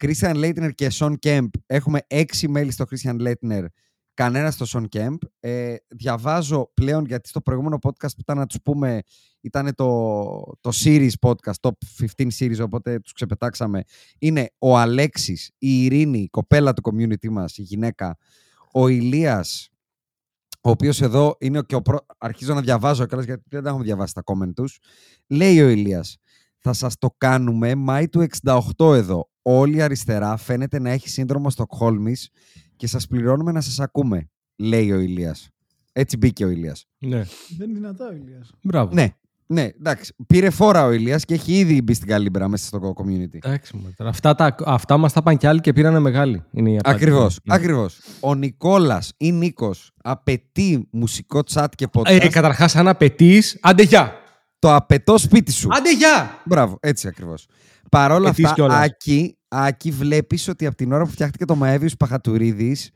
Christian 0.04 0.36
Leitner 0.36 0.70
και 0.76 0.92
Sean 0.94 1.14
Kemp, 1.26 1.48
έχουμε 1.66 2.00
έξι 2.08 2.48
μέλη 2.48 2.72
στο 2.72 2.86
Christian 2.90 3.16
Leitner, 3.22 3.66
κανένα 4.14 4.52
στο 4.52 4.66
Sean 4.70 4.98
Kemp. 4.98 5.18
Ε, 5.40 5.76
διαβάζω 5.88 6.72
πλέον, 6.74 7.06
γιατί 7.06 7.30
στο 7.30 7.42
προηγούμενο 7.42 7.78
podcast 7.82 8.12
που 8.12 8.20
ήταν 8.20 8.38
να 8.38 8.46
τους 8.46 8.58
πούμε, 8.64 9.02
ήταν 9.46 9.76
το, 9.76 9.88
το 10.62 10.70
series 10.84 11.12
podcast, 11.22 11.54
top 11.62 11.72
15 12.18 12.28
series, 12.40 12.60
οπότε 12.64 13.00
τους 13.00 13.12
ξεπετάξαμε. 13.14 13.84
Είναι 14.20 14.50
ο 14.60 14.78
Αλέξης, 14.78 15.52
η 15.58 15.84
Ειρήνη, 15.84 16.20
η 16.20 16.30
κοπέλα 16.30 16.74
του 16.74 16.82
community 16.92 17.30
μας, 17.30 17.58
η 17.58 17.62
γυναίκα, 17.62 18.18
ο 18.72 18.88
Ηλίας, 18.88 19.70
ο 20.62 20.70
οποίος 20.70 21.02
εδώ 21.02 21.36
είναι 21.40 21.62
και 21.62 21.76
ο 21.76 21.82
προ... 21.82 22.06
Αρχίζω 22.18 22.54
να 22.54 22.62
διαβάζω 22.62 23.06
κιόλας 23.06 23.26
γιατί 23.26 23.44
δεν 23.50 23.64
τα 23.64 23.70
έχουμε 23.70 23.84
διαβάσει 23.84 24.14
τα 24.14 24.24
comment 24.26 24.54
τους. 24.56 24.80
Λέει 25.28 25.62
ο 25.62 25.68
Ηλίας, 25.68 26.18
θα 26.58 26.74
σας 26.74 26.98
το 26.98 27.16
κάνουμε 27.18 27.76
Μάη 27.76 28.10
του 28.10 28.26
68 28.44 28.94
εδώ. 28.94 29.30
Όλη 29.42 29.76
η 29.76 29.82
αριστερά 29.82 30.38
φαίνεται 30.38 30.80
να 30.80 30.90
έχει 30.90 31.10
σύνδρομο 31.10 31.50
Στοκχόλμης 31.50 32.30
και 32.76 32.88
σας 32.88 33.08
πληρώνουμε 33.08 33.52
να 33.52 33.62
σας 33.62 33.80
ακούμε, 33.80 34.30
λέει 34.56 34.92
ο 34.92 35.00
Ηλίας. 35.00 35.50
Έτσι 35.92 36.18
μπήκε 36.18 36.46
ο 36.46 36.50
Ηλίας. 36.50 36.88
Ναι. 36.98 37.24
Δεν 37.58 37.70
είναι 37.70 37.80
δυνατά 37.80 38.08
ο 38.08 38.14
Ηλίας. 38.14 38.52
Μπράβο. 38.64 38.94
Ναι, 38.94 39.16
Ναι, 39.48 39.62
εντάξει. 39.62 40.14
Πήρε 40.28 40.50
φόρα 40.50 40.86
ο 40.86 40.92
Ηλίας 40.92 41.26
και 41.26 41.34
έχει 41.34 41.54
ήδη 41.54 41.82
μπει 41.82 41.94
στην 41.94 42.08
καλύμπρα 42.08 42.48
μέσα 42.48 42.66
στο 42.66 42.94
community. 42.98 43.38
Εντάξει, 43.42 43.76
μα, 43.76 43.90
τώρα. 43.98 44.10
αυτά, 44.10 44.36
τα, 44.36 44.56
αυτά 44.66 44.98
μας 44.98 45.14
τα 45.14 45.22
πάνε 45.24 45.38
κι 45.38 45.48
άλλοι 45.48 45.60
και 45.60 45.74
πήρανε 45.74 46.00
μεγάλη. 46.00 46.44
Είναι 46.52 46.72
η 46.72 46.78
απάντηση. 46.78 47.04
Ακριβώς, 47.04 47.40
Ναι. 47.44 47.56
ακριβώς. 47.56 48.00
Ο 48.20 48.36
Νικόλας 48.36 49.14
ή 49.18 49.32
Νίκος 49.32 49.92
απαιτεί 50.04 50.88
μουσικό 50.92 51.40
chat 51.54 51.66
και 51.76 51.88
podcast. 51.94 52.22
Ε, 52.22 52.28
καταρχάς, 52.30 52.76
αν 52.76 52.88
απαιτείς, 52.88 53.58
άντε 53.62 53.84
γεια! 53.84 54.14
Το 54.60 54.76
απαιτώ 54.76 55.18
σπίτι 55.18 55.52
σου. 55.52 55.68
Άντε 55.72 55.94
γεια! 55.96 56.42
Μπράβο, 56.46 56.78
έτσι 56.82 57.08
ακριβώς. 57.08 57.48
Παρ' 57.92 58.12
όλα 58.12 58.30
Αιτείς 58.30 58.44
αυτά, 58.44 58.56
κιόλας. 58.56 58.84
Άκη, 58.86 59.38
Άκη, 59.48 59.92
βλέπεις 59.92 60.48
ότι 60.48 60.66
από 60.66 60.76
την 60.76 60.92
ώρα 60.92 61.04
που 61.04 61.12
φτιάχτηκε 61.12 61.46
το 61.46 61.56
Μαέβιος 61.56 61.96
Παχατουρίδης, 61.98 62.92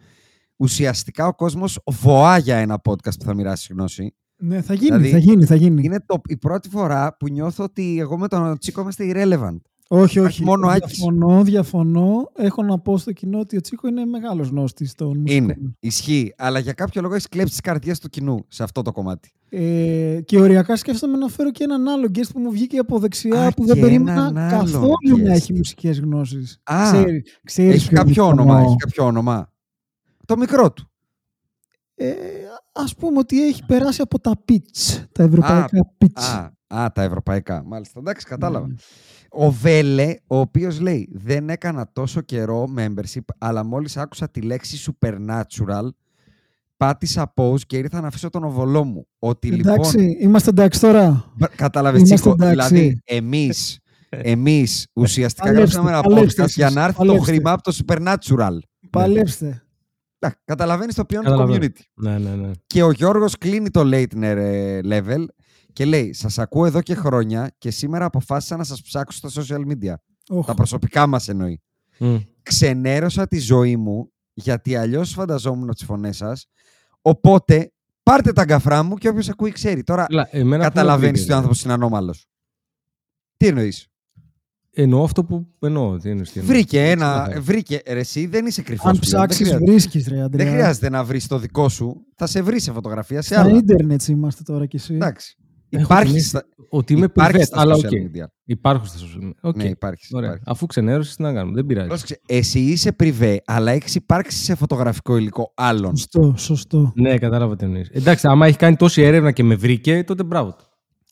ουσιαστικά 0.56 1.28
ο 1.28 1.34
κόσμος 1.34 1.80
βοά 1.86 2.38
για 2.38 2.56
ένα 2.58 2.82
podcast 2.90 3.18
που 3.20 3.26
θα 3.26 3.34
μοιράσει 3.36 3.74
γνώση. 3.74 4.16
Ναι, 4.42 4.62
θα 4.62 4.74
γίνει, 4.74 4.88
Δηλαδή, 4.98 5.10
θα 5.10 5.18
γίνει, 5.18 5.46
θα 5.46 5.56
γίνει. 5.56 5.82
Είναι 5.84 6.00
το, 6.06 6.22
η 6.28 6.38
πρώτη 6.38 6.70
φορά 6.70 7.16
που 7.20 7.28
νιώθω 7.30 7.64
ότι 7.64 7.98
εγώ 8.00 8.18
με 8.18 8.28
τον 8.28 8.58
Τσίκο 8.58 8.82
είμαστε 8.82 9.12
irrelevant. 9.14 9.58
Όχι, 9.92 10.18
Υπάρχει 10.18 10.42
όχι. 10.42 10.44
μόνο 10.44 10.68
ο 10.68 10.70
Άκης. 10.70 10.98
διαφωνώ, 10.98 11.44
διαφωνώ. 11.44 12.32
Έχω 12.36 12.64
να 12.64 12.80
πω 12.80 12.98
στο 12.98 13.12
κοινό 13.12 13.40
ότι 13.40 13.58
ο 13.58 13.62
Τσίκο 13.62 13.88
είναι 13.88 14.06
μεγάλος 14.06 14.48
γνώστης 14.50 14.94
των 14.96 15.08
μουσικών. 15.18 15.44
Είναι. 15.44 15.58
Ισχύει. 15.80 16.34
Αλλά 16.38 16.60
για 16.60 16.74
κάποιο 16.74 17.02
λόγο 17.02 17.16
έχει 17.16 17.28
κλέψει 17.30 17.52
τις 17.52 17.62
καρδιές 17.62 18.00
του 18.00 18.10
κοινού 18.10 18.46
σε 18.48 18.64
αυτό 18.64 18.82
το 18.82 18.92
κομμάτι. 18.92 19.32
Ε, 19.50 20.20
και 20.26 20.40
οριακά 20.40 20.76
σκέφτομαι 20.76 21.18
να 21.18 21.28
φέρω 21.28 21.52
και 21.52 21.64
έναν 21.64 21.88
άλλο 21.88 22.08
guest 22.16 22.28
που 22.34 22.40
μου 22.40 22.52
βγήκε 22.52 22.78
από 22.78 23.00
δεξιά 23.00 23.46
Α, 23.46 23.52
που 23.52 23.66
δεν 23.66 23.76
και 23.76 23.82
περίμενα 23.82 24.12
έναν 24.28 24.38
άλλον 24.38 24.60
καθόλου 24.72 25.18
να 25.24 25.32
guest. 25.34 25.36
έχει 25.36 25.54
μουσικές 25.54 26.00
γνώσεις. 26.00 26.60
Α, 26.64 26.92
ξέρεις 27.44 27.74
έχει 27.76 27.90
ποιον 27.90 28.06
κάποιο 28.06 28.30
εννοώ. 28.30 28.44
όνομα. 28.46 28.60
Έχει 28.62 28.76
κάποιο 28.76 29.06
όνομα. 29.06 29.54
Το 30.26 30.38
μικρό 30.38 30.72
του. 30.72 30.89
Ε, 32.02 32.14
ας 32.72 32.96
πούμε 32.96 33.18
ότι 33.18 33.48
έχει 33.48 33.66
περάσει 33.66 34.02
από 34.02 34.20
τα 34.20 34.32
pitch, 34.52 35.04
τα 35.12 35.24
ευρωπαϊκά 35.24 35.68
pitch. 35.98 36.22
Α, 36.68 36.82
α, 36.84 36.92
τα 36.92 37.02
ευρωπαϊκά. 37.02 37.64
Μάλιστα. 37.66 38.00
Εντάξει, 38.00 38.26
κατάλαβα. 38.26 38.68
Ναι. 38.68 38.74
Ο 39.30 39.52
Βέλε, 39.52 40.16
ο 40.28 40.38
οποίος 40.40 40.80
λέει: 40.80 41.10
Δεν 41.12 41.50
έκανα 41.50 41.90
τόσο 41.94 42.22
καιρό 42.22 42.68
membership, 42.78 43.22
αλλά 43.38 43.64
μόλις 43.66 43.98
άκουσα 43.98 44.30
τη 44.30 44.42
λέξη 44.42 44.92
supernatural, 44.92 45.90
πάτησα 46.78 47.34
pause 47.36 47.62
και 47.68 47.78
ήρθα 47.78 48.02
να 48.02 48.08
αφήσω 48.08 48.30
τον 48.30 48.44
οβολό 48.44 48.84
μου. 48.84 49.08
Ότι 49.20 49.48
Εντάξει, 49.54 49.98
λοιπόν. 49.98 50.16
είμαστε 50.22 50.50
εντάξει 50.50 50.80
τώρα. 50.80 51.34
Κατάλαβες, 51.56 52.02
Είμαστε 52.02 52.16
Τσίκο. 52.30 52.46
εντάξει. 52.46 52.74
Δηλαδή, 52.76 53.02
εμείς 53.04 53.80
εμείς 54.10 54.88
ουσιαστικά 54.94 55.48
Παλέψτε, 55.48 55.80
γράψαμε 55.80 55.98
ένα 55.98 56.02
παλέψτε 56.14 56.42
podcast 56.42 56.46
εσείς, 56.46 56.56
για 56.56 56.70
να 56.70 56.84
έρθει 56.84 56.98
το 56.98 57.06
παλέψτε. 57.06 57.32
χρήμα 57.32 57.52
από 57.52 57.62
το 57.62 57.78
supernatural. 57.86 58.58
Παλέψτε. 58.90 59.64
Καταλαβαίνεις 60.46 60.96
το 60.96 61.06
ποιόν 61.06 61.24
του 61.24 61.30
Καταλαβαίνω. 61.30 61.66
community. 61.66 61.82
Ναι, 61.94 62.18
ναι, 62.18 62.36
ναι. 62.36 62.52
Και 62.68 62.84
ο 62.84 62.92
Γιώργος 62.92 63.38
κλείνει 63.38 63.70
το 63.70 63.82
Leitner 63.84 64.22
ε, 64.38 64.80
level 64.84 65.26
και 65.74 65.86
λέει 65.86 66.14
«Σας 66.14 66.40
ακούω 66.40 66.66
εδώ 66.66 66.82
και 66.82 66.96
χρόνια 66.96 67.52
και 67.58 67.72
σήμερα 67.72 68.06
αποφάσισα 68.06 68.58
να 68.58 68.64
σας 68.64 68.82
ψάξω 68.82 69.30
στα 69.30 69.42
social 69.42 69.60
media». 69.72 69.94
Οχ. 70.30 70.38
Ναι. 70.38 70.44
Τα 70.44 70.54
προσωπικά 70.54 71.08
μας 71.08 71.28
εννοεί. 71.28 71.62
Μμ. 71.98 72.16
Ξενέρωσα 72.44 73.28
τη 73.28 73.40
ζωή 73.40 73.78
μου 73.78 74.12
γιατί 74.34 74.76
αλλιώς 74.76 75.12
φανταζόμουν 75.14 75.70
τις 75.74 75.84
φωνές 75.86 76.18
σας. 76.18 76.48
Οπότε 77.02 77.72
πάρτε 78.04 78.34
τα 78.34 78.44
γκαφρά 78.44 78.84
μου 78.84 78.96
και 78.96 79.08
όποιος 79.10 79.30
ακούει 79.30 79.52
ξέρει. 79.52 79.84
Τώρα 79.84 80.06
Έλα, 80.10 80.28
εμένα 80.32 80.52
πού 80.56 80.58
με 80.58 80.64
καταλαβαίνεις 80.64 81.20
βρήκε, 81.20 81.22
ότι 81.22 81.30
ο 81.32 81.34
ρε. 81.34 81.36
άνθρωπος 81.36 81.64
είναι 81.64 81.74
ανώμαλος. 81.74 82.28
Τι 83.38 83.48
εννοείς; 83.48 83.88
Εννοώ 84.74 85.04
αυτό 85.04 85.24
που 85.24 85.48
εννοώ. 85.60 85.98
Τι 85.98 86.10
εννοείς, 86.10 86.32
τι 86.32 86.40
εννοείς. 86.40 86.56
Βρήκε 86.58 86.80
Έτσι 86.80 86.92
ένα. 86.92 87.28
θα- 87.34 87.42
Βρήκε. 87.42 87.82
Ρε, 87.88 88.00
εσύ 88.00 88.26
δεν 88.26 88.46
είσαι 88.46 88.62
κρυφός 88.62 88.86
Αν 88.86 89.00
πλέον. 89.00 89.16
Δεν 89.20 89.28
ψάξεις, 89.28 89.48
χρειάζεται- 89.48 89.72
βρίσκεις, 89.72 90.08
ρε 90.08 90.22
Αντρέα. 90.22 90.46
Δεν 90.46 90.54
χρειάζεται 90.54 90.90
να 90.90 91.04
βρεις 91.04 91.28
το 91.28 91.40
δικό 91.40 91.70
σου. 91.70 92.06
Θα 92.16 92.28
σε 92.28 92.42
βρει 92.42 92.60
σε 92.60 92.72
φωτογραφία 92.72 93.22
σε 93.22 93.34
Στα 93.34 93.42
άλλα. 93.44 93.56
ίντερνετ 93.58 94.04
είμαστε 94.04 94.44
τώρα 94.44 94.66
κι 94.66 94.76
εσύ. 94.76 94.94
Εντάξει. 94.94 95.34
Έχω 95.72 95.84
Υπάρχει 95.84 96.14
την 96.14 96.22
στα, 96.24 96.44
Ότι 96.70 96.94
είμαι 96.94 97.06
υπάρχει 97.06 97.38
private, 97.38 97.44
στα 97.46 97.62
αλλά 97.62 97.76
social 97.76 97.80
ok. 97.84 97.90
media. 97.92 98.26
Υπάρχουν 98.46 98.88
στα 98.88 98.98
social 99.00 99.24
media. 99.28 99.32
Ok. 99.42 99.56
Ναι, 99.56 99.64
υπάρχει. 99.64 100.08
Ωραία. 100.16 100.28
υπάρχει. 100.30 100.44
Αφού 100.48 100.66
ξενέρωσες, 100.66 101.16
τι 101.16 101.22
να 101.22 101.34
κάνουμε. 101.34 101.56
Δεν 101.56 101.66
πειράζει. 101.66 101.88
Πρόσεξε, 101.88 102.20
εσύ 102.28 102.60
είσαι 102.60 102.92
πριβέ, 102.92 103.42
αλλά 103.46 103.72
έχεις 103.72 103.96
υπάρξει 103.96 104.38
σε 104.44 104.56
φωτογραφικό 104.56 105.18
υλικό 105.18 105.52
άλλων. 105.56 105.98
Σωστό, 105.98 106.34
σωστό. 106.38 106.92
Ναι, 106.96 107.18
κατάλαβα 107.18 107.56
τι 107.56 107.66
εννοείς. 107.66 107.90
Εντάξει, 107.92 108.28
άμα 108.28 108.48
έχει 108.48 108.58
κάνει 108.58 108.76
τόση 108.76 109.02
έρευνα 109.02 109.32
και 109.32 109.44
με 109.44 109.56
βρήκε, 109.56 110.04
τότε 110.04 110.24
μπράβο. 110.24 110.50
του. 110.54 110.64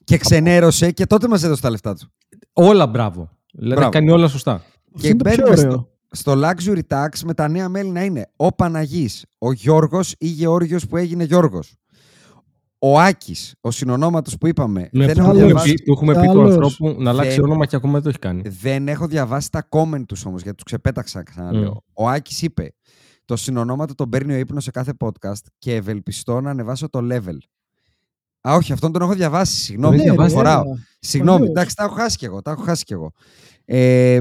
Και 0.03 0.17
ξενέρωσε 0.17 0.91
και 0.91 1.05
τότε 1.05 1.27
μας 1.27 1.43
έδωσε 1.43 1.61
τα 1.61 1.70
λεφτά 1.70 1.93
του. 1.93 2.07
Όλα 2.53 2.87
μπράβο. 2.87 3.29
Δηλαδή 3.57 3.75
Μπράβο. 3.75 3.89
κάνει 3.91 4.11
όλα 4.11 4.27
σωστά. 4.27 4.53
Αυτό 4.53 5.00
Και 5.01 5.07
είναι 5.07 5.17
το 5.17 5.24
πιο 5.29 5.35
μπαίνουμε 5.43 5.59
ωραίο. 5.59 5.72
στο, 5.72 6.31
στο 6.33 6.41
luxury 6.50 6.81
tax 6.89 7.20
με 7.25 7.33
τα 7.33 7.48
νέα 7.48 7.70
μέλη 7.70 7.89
να 7.89 8.03
είναι 8.03 8.25
ο 8.35 8.51
Παναγής, 8.55 9.25
ο 9.37 9.51
Γιώργος 9.51 10.13
ή 10.17 10.27
Γεώργιος 10.27 10.87
που 10.87 10.98
έγινε 10.98 11.24
Γιώργος. 11.24 11.75
Ο 12.79 13.00
Άκης, 13.00 13.55
ο 13.61 13.72
συνονόματος 13.72 14.37
που 14.37 14.48
είπαμε. 14.48 14.89
Με 14.91 15.05
δεν, 15.05 15.09
αυτό 15.09 15.22
έχω 15.22 15.31
του 15.31 15.37
έχουμε 15.37 15.46
διαβάσει, 15.51 15.74
πει, 15.74 15.83
του 15.83 15.91
έχουμε 15.91 16.13
πει 16.13 16.20
του 16.20 16.25
Καλώς. 16.27 16.53
ανθρώπου 16.55 17.01
να 17.01 17.09
αλλάξει 17.09 17.35
Δεν- 17.35 17.43
όνομα 17.43 17.65
και 17.65 17.75
ακόμα 17.75 17.93
δεν 17.93 18.01
το 18.01 18.09
έχει 18.09 18.20
κάνει. 18.20 18.41
δεν 18.61 18.87
έχω 18.87 19.07
διαβάσει 19.07 19.51
τα 19.51 19.67
comment 19.70 20.03
τους 20.07 20.25
όμως, 20.25 20.41
γιατί 20.41 20.55
τους 20.57 20.65
ξεπέταξα 20.65 21.24
ξαναλέω. 21.24 21.72
Μμ. 21.72 21.77
Ο 21.93 22.09
Άκης 22.09 22.41
είπε, 22.41 22.74
το 23.25 23.35
συνονόματο 23.35 23.96
τον 23.96 24.09
παίρνει 24.09 24.33
ο 24.33 24.37
ύπνος 24.37 24.63
σε 24.63 24.72
κάθε 24.72 24.93
podcast 25.00 25.41
και 25.57 25.75
ευελπιστώ 25.75 26.41
να 26.41 26.50
ανεβάσω 26.50 26.89
το 26.89 27.00
level. 27.11 27.37
Α, 28.50 28.53
όχι, 28.55 28.74
αυτόν 28.74 28.92
τον 28.92 29.01
έχω 29.01 29.14
διαβάσει. 29.14 29.60
Συγγνώμη, 29.62 29.96
έχεις 29.96 30.05
δεν 30.07 30.16
διαβάσει, 30.16 30.36
φοράω. 30.36 30.62
βέβαια. 30.64 30.83
Συγγνώμη, 31.00 31.38
Βεβαίως. 31.38 31.55
εντάξει, 31.57 31.75
τα 31.75 31.83
έχω 31.83 31.94
χάσει 31.96 32.18
κι 32.18 32.25
εγώ. 32.25 32.42
Τα 32.42 32.51
έχω 32.51 32.62
χάσει 32.62 32.83
κι 32.83 32.94
εγώ. 32.94 33.12
Ε, 33.66 34.20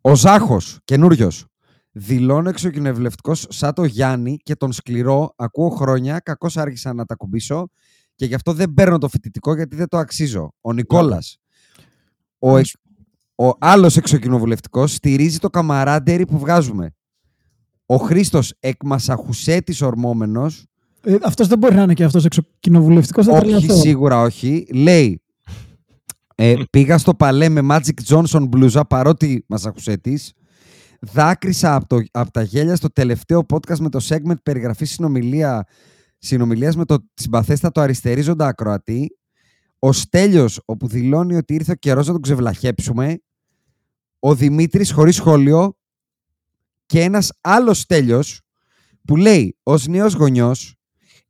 ο 0.00 0.14
Ζάχος, 0.14 0.78
καινούριος. 0.84 1.46
Δηλώνω 1.94 2.48
εξοκοινοβουλευτικό 2.48 3.34
σαν 3.34 3.74
το 3.74 3.84
Γιάννη 3.84 4.36
και 4.42 4.54
τον 4.54 4.72
σκληρό. 4.72 5.32
Ακούω 5.36 5.68
χρόνια. 5.68 6.18
Κακώς 6.18 6.56
άργησα 6.56 6.92
να 6.94 7.04
τα 7.04 7.14
κουμπίσω 7.14 7.68
και 8.14 8.24
γι' 8.24 8.34
αυτό 8.34 8.52
δεν 8.52 8.72
παίρνω 8.74 8.98
το 8.98 9.08
φοιτητικό 9.08 9.54
γιατί 9.54 9.76
δεν 9.76 9.88
το 9.88 9.96
αξίζω. 9.98 10.52
Ο 10.60 10.72
Νικόλας. 10.72 11.38
Ο, 12.38 12.56
εκ- 12.56 12.66
ο 13.34 13.50
άλλος 13.58 13.96
εξοκοινοβουλευτικό 13.96 14.86
στηρίζει 14.86 15.38
το 15.38 15.50
καμαράντερι 15.50 16.26
που 16.26 16.38
βγάζουμε. 16.38 16.94
Ο 17.86 17.96
Χρήστος 17.96 18.54
εκ 18.60 18.84
Μασαχουσέτη 18.84 19.84
ορμόμενος. 19.84 20.66
Ε, 21.04 21.16
αυτός 21.22 21.46
δεν 21.48 21.58
μπορεί 21.58 21.74
να 21.74 21.82
είναι 21.82 21.94
και 21.94 22.04
αυτός 22.04 22.24
εξοκοινοβουλευτικός. 22.24 23.26
Θα 23.26 23.32
Όχι, 23.32 23.40
τρελαθώ. 23.42 23.74
σίγουρα 23.80 24.20
όχι. 24.20 24.66
Λέει, 24.72 25.22
ε, 26.34 26.54
πήγα 26.70 26.98
στο 26.98 27.14
παλέ 27.14 27.48
με 27.48 27.60
Magic 27.70 28.14
Johnson 28.14 28.48
μπλούζα 28.48 28.84
παρότι 28.84 29.44
Μασαχουσέτης. 29.48 30.32
Δάκρυσα 31.00 31.74
από, 31.74 31.86
το, 31.86 32.02
από 32.10 32.30
τα 32.30 32.42
γέλια 32.42 32.76
στο 32.76 32.88
τελευταίο 32.92 33.46
podcast 33.52 33.78
με 33.78 33.88
το 33.88 34.06
segment 34.08 34.42
περιγραφής 34.42 34.90
συνομιλία, 34.90 35.66
συνομιλίας 36.18 36.76
με 36.76 36.84
το 36.84 36.98
συμπαθέστατο 37.14 37.80
αριστερίζοντα 37.80 38.46
ακροατή. 38.46 39.16
Ο 39.78 39.92
Στέλιος, 39.92 40.60
όπου 40.64 40.86
δηλώνει 40.88 41.36
ότι 41.36 41.54
ήρθε 41.54 41.72
ο 41.72 41.74
καιρός 41.74 42.06
να 42.06 42.12
τον 42.12 42.22
ξεβλαχέψουμε. 42.22 43.18
Ο 44.18 44.34
Δημήτρης 44.34 44.92
χωρίς 44.92 45.16
σχόλιο. 45.16 45.76
Και 46.86 47.00
ένας 47.00 47.32
άλλος 47.40 47.78
Στέλιος 47.78 48.40
που 49.04 49.16
λέει 49.16 49.56
ως 49.62 49.86
νέος 49.86 50.14
γονιός 50.14 50.76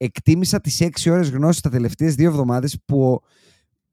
εκτίμησα 0.04 0.60
τις 0.60 0.80
6 0.80 1.10
ώρες 1.10 1.30
γνώσης 1.30 1.60
τα 1.60 1.70
τελευταίες 1.70 2.14
δύο 2.14 2.28
εβδομάδες 2.28 2.78
που 2.84 3.04
ο, 3.04 3.20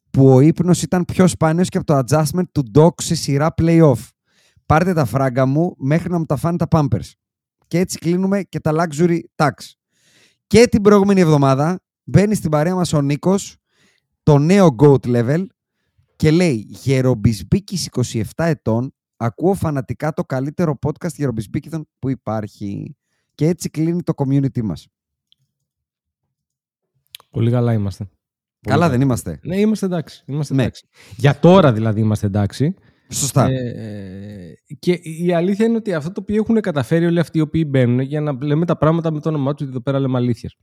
που 0.09 0.33
ο 0.33 0.39
ύπνος 0.39 0.81
ήταν 0.81 1.05
πιο 1.05 1.27
σπάνιος 1.27 1.69
και 1.69 1.77
από 1.77 1.85
το 1.87 1.99
adjustment 1.99 2.49
του 2.51 2.63
Doc 2.73 3.01
σε 3.01 3.15
σειρά 3.15 3.53
play-off. 3.57 4.07
Πάρτε 4.65 4.93
τα 4.93 5.05
φράγκα 5.05 5.45
μου 5.45 5.75
μέχρι 5.77 6.09
να 6.09 6.17
μου 6.17 6.25
τα 6.25 6.35
φάνε 6.35 6.57
τα 6.57 6.67
Pampers. 6.71 7.11
Και 7.67 7.79
έτσι 7.79 7.97
κλείνουμε 7.97 8.43
και 8.43 8.59
τα 8.59 8.71
luxury 8.75 9.19
tax. 9.35 9.51
Και 10.47 10.67
την 10.67 10.81
προηγούμενη 10.81 11.19
εβδομάδα 11.19 11.79
μπαίνει 12.03 12.35
στην 12.35 12.51
παρέα 12.51 12.75
μας 12.75 12.93
ο 12.93 13.01
Νίκος, 13.01 13.57
το 14.23 14.37
νέο 14.37 14.75
GOAT 14.79 15.05
level 15.05 15.45
και 16.15 16.31
λέει 16.31 16.65
Γερομπισμπίκης 16.69 17.89
27 17.91 18.23
ετών, 18.35 18.93
ακούω 19.17 19.53
φανατικά 19.53 20.13
το 20.13 20.23
καλύτερο 20.23 20.79
podcast 20.85 21.13
γερομπισμπίκηδων 21.13 21.87
που 21.99 22.09
υπάρχει. 22.09 22.95
Και 23.35 23.47
έτσι 23.47 23.69
κλείνει 23.69 24.03
το 24.03 24.13
community 24.15 24.61
μας. 24.61 24.87
Πολύ 27.29 27.51
καλά 27.51 27.73
είμαστε. 27.73 28.03
Πολύ 28.03 28.75
Καλά 28.75 28.89
δεν 28.89 29.01
είμαστε. 29.01 29.39
Ναι, 29.43 29.59
είμαστε 29.59 29.85
εντάξει. 29.85 30.23
Είμαστε 30.27 30.53
Ναι. 30.53 30.61
εντάξει. 30.61 30.85
Για 31.17 31.39
τώρα 31.39 31.73
δηλαδή 31.73 31.99
είμαστε 31.99 32.25
εντάξει. 32.27 32.73
Σωστά. 33.11 33.45
Ε, 33.45 34.53
και 34.79 34.91
η 34.91 35.33
αλήθεια 35.33 35.65
είναι 35.65 35.75
ότι 35.75 35.93
αυτό 35.93 36.11
το 36.11 36.21
οποίο 36.21 36.35
έχουν 36.35 36.61
καταφέρει 36.61 37.05
όλοι 37.05 37.19
αυτοί 37.19 37.37
οι 37.37 37.41
οποίοι 37.41 37.65
μπαίνουν 37.67 37.99
για 37.99 38.21
να 38.21 38.37
λέμε 38.41 38.65
τα 38.65 38.77
πράγματα 38.77 39.11
με 39.11 39.19
το 39.19 39.29
όνομά 39.29 39.51
τους, 39.53 39.61
ότι 39.61 39.69
εδώ 39.69 39.81
πέρα 39.81 39.99
λέμε 39.99 40.17
αλήθειες. 40.17 40.55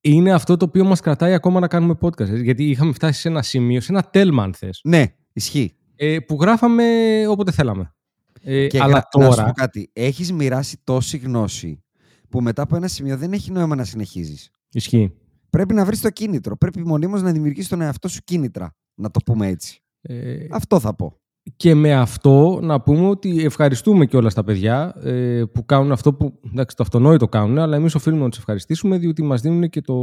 Είναι 0.00 0.32
αυτό 0.32 0.56
το 0.56 0.64
οποίο 0.64 0.84
μας 0.84 1.00
κρατάει 1.00 1.32
ακόμα 1.34 1.60
να 1.60 1.68
κάνουμε 1.68 1.94
podcast. 2.00 2.28
ε, 2.28 2.36
Γιατί 2.40 2.64
είχαμε 2.70 2.92
φτάσει 2.92 3.20
σε 3.20 3.28
ένα 3.28 3.42
σημείο, 3.42 3.80
σε 3.80 3.92
ένα 3.92 4.02
τέλμα 4.02 4.42
αν 4.42 4.54
θες, 4.54 4.80
Ναι, 4.84 5.04
ισχύει. 5.32 5.76
ε, 5.96 6.18
που 6.18 6.38
γράφαμε 6.40 6.84
όποτε 7.28 7.50
θέλαμε. 7.50 7.94
Ε, 8.42 8.66
Και 8.66 8.78
αλλά 8.80 8.92
να- 8.92 8.94
να 9.18 9.24
σου 9.24 9.30
πω 9.30 9.36
τώρα, 9.36 9.52
κάτι. 9.52 9.90
Έχεις 9.92 10.32
μοιράσει 10.32 10.80
τόση 10.84 11.16
γνώση 11.16 11.84
που 12.28 12.40
μετά 12.42 12.62
από 12.62 12.76
ένα 12.76 12.88
σημείο 12.88 13.16
δεν 13.16 13.32
έχει 13.32 13.50
νόημα 13.50 13.74
να 13.74 13.84
συνεχίζεις. 13.84 14.50
ισχύει. 14.72 15.12
Πρέπει 15.50 15.74
να 15.74 15.84
βρεις 15.84 16.00
το 16.00 16.10
κίνητρο. 16.10 16.56
Πρέπει 16.56 16.86
μονίμως 16.86 17.22
να 17.22 17.32
δημιουργήσεις 17.32 17.68
τον 17.68 17.80
εαυτό 17.80 18.08
σου 18.08 18.20
κίνητρα. 18.24 18.74
Να 18.94 19.10
το 19.10 19.20
πούμε 19.24 19.46
έτσι. 19.46 19.82
Ε, 20.00 20.46
Αυτό 20.50 20.80
θα 20.80 20.94
πω. 20.94 21.20
Και 21.56 21.74
με 21.74 21.94
αυτό 21.94 22.58
να 22.62 22.80
πούμε 22.80 23.08
ότι 23.08 23.44
ευχαριστούμε 23.44 24.06
και 24.06 24.16
όλα 24.16 24.30
τα 24.30 24.44
παιδιά 24.44 24.94
ε, 25.02 25.42
που 25.52 25.64
κάνουν 25.64 25.92
αυτό 25.92 26.14
που 26.14 26.40
εντάξει, 26.50 26.76
το 26.76 26.82
αυτονόητο 26.82 27.28
κάνουν, 27.28 27.58
αλλά 27.58 27.76
εμείς 27.76 27.94
οφείλουμε 27.94 28.22
να 28.22 28.28
τους 28.28 28.38
ευχαριστήσουμε 28.38 28.98
διότι 28.98 29.22
μας 29.22 29.40
δίνουν 29.40 29.68
και 29.68 29.80
το 29.80 29.96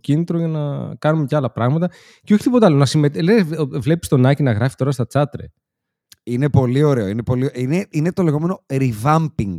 κίνητρο 0.00 0.38
για 0.38 0.48
να 0.48 0.94
κάνουμε 0.94 1.24
και 1.24 1.36
άλλα 1.36 1.50
πράγματα. 1.50 1.90
Και 2.22 2.34
όχι 2.34 2.42
τίποτα 2.42 2.66
άλλο. 2.66 2.76
Να 2.76 2.86
συμμετ... 2.86 3.22
Λες, 3.22 3.44
βλέπεις 3.70 4.08
τον 4.08 4.26
Άκη 4.26 4.42
να 4.42 4.52
γράφει 4.52 4.74
τώρα 4.74 4.90
στα 4.90 5.06
τσάτρε. 5.06 5.44
Είναι 6.22 6.50
πολύ 6.50 6.82
ωραίο. 6.82 7.06
Είναι, 7.06 7.22
πολύ... 7.22 7.50
είναι, 7.54 7.86
είναι 7.90 8.12
το 8.12 8.22
λεγόμενο 8.22 8.64
revamping. 8.66 9.58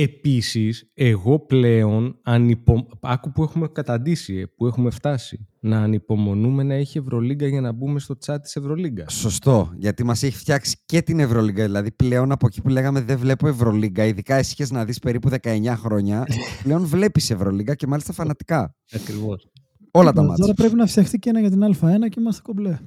Επίσης, 0.00 0.90
εγώ 0.94 1.38
πλέον 1.38 2.18
ανυπο... 2.22 2.86
άκου 3.00 3.32
που 3.32 3.42
έχουμε 3.42 3.68
καταντήσει, 3.68 4.34
ε, 4.34 4.46
που 4.56 4.66
έχουμε 4.66 4.90
φτάσει, 4.90 5.48
να 5.60 5.78
ανυπομονούμε 5.80 6.62
να 6.62 6.74
έχει 6.74 6.98
Ευρωλίγκα 6.98 7.46
για 7.46 7.60
να 7.60 7.72
μπούμε 7.72 8.00
στο 8.00 8.16
chat 8.26 8.36
της 8.42 8.56
Ευρωλίγκας. 8.56 9.12
Σωστό, 9.12 9.72
γιατί 9.76 10.04
μας 10.04 10.22
έχει 10.22 10.36
φτιάξει 10.36 10.76
και 10.86 11.02
την 11.02 11.20
Ευρωλίγκα. 11.20 11.64
Δηλαδή 11.64 11.92
πλέον 11.92 12.32
από 12.32 12.46
εκεί 12.46 12.62
που 12.62 12.68
λέγαμε 12.68 13.00
δεν 13.00 13.18
βλέπω 13.18 13.48
Ευρωλίγκα, 13.48 14.04
ειδικά 14.04 14.34
εσύ 14.34 14.52
είχες 14.52 14.70
να 14.70 14.84
δεις 14.84 14.98
περίπου 14.98 15.30
19 15.42 15.74
χρόνια, 15.76 16.26
πλέον 16.62 16.86
βλέπεις 16.86 17.30
Ευρωλίγκα 17.30 17.74
και 17.74 17.86
μάλιστα 17.86 18.12
φανατικά. 18.12 18.74
Ακριβώς. 18.92 19.48
Όλα 19.90 20.12
τα 20.12 20.22
Τώρα 20.22 20.28
μάτια. 20.28 20.54
πρέπει 20.54 20.74
να 20.74 20.86
φτιαχτεί 20.86 21.18
και 21.18 21.28
ένα 21.28 21.40
για 21.40 21.50
την 21.50 21.62
Α1 21.64 22.08
και 22.08 22.20
είμαστε 22.20 22.42
κομπλέ. 22.42 22.78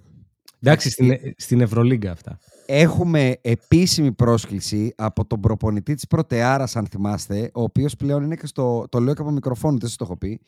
Εντάξει, 0.60 0.90
στην, 0.90 1.12
στην 1.38 1.62
Ευρωλίγκα 1.62 2.12
αυτά. 2.12 2.40
Έχουμε 2.74 3.36
επίσημη 3.42 4.12
πρόσκληση 4.12 4.94
από 4.98 5.26
τον 5.26 5.40
προπονητή 5.40 5.94
της 5.94 6.08
Πρωτεάρας, 6.08 6.76
αν 6.76 6.86
θυμάστε, 6.88 7.52
ο 7.54 7.62
οποίος 7.62 7.96
πλέον 7.96 8.24
είναι 8.24 8.36
και 8.36 8.46
στο, 8.46 8.86
το 8.90 9.00
λέω 9.00 9.14
και 9.14 9.22
από 9.22 9.32
μικροφόνο, 9.32 9.78
δεν 9.78 9.88
σας 9.88 9.98
το 9.98 10.04
έχω 10.04 10.18
πει, 10.18 10.40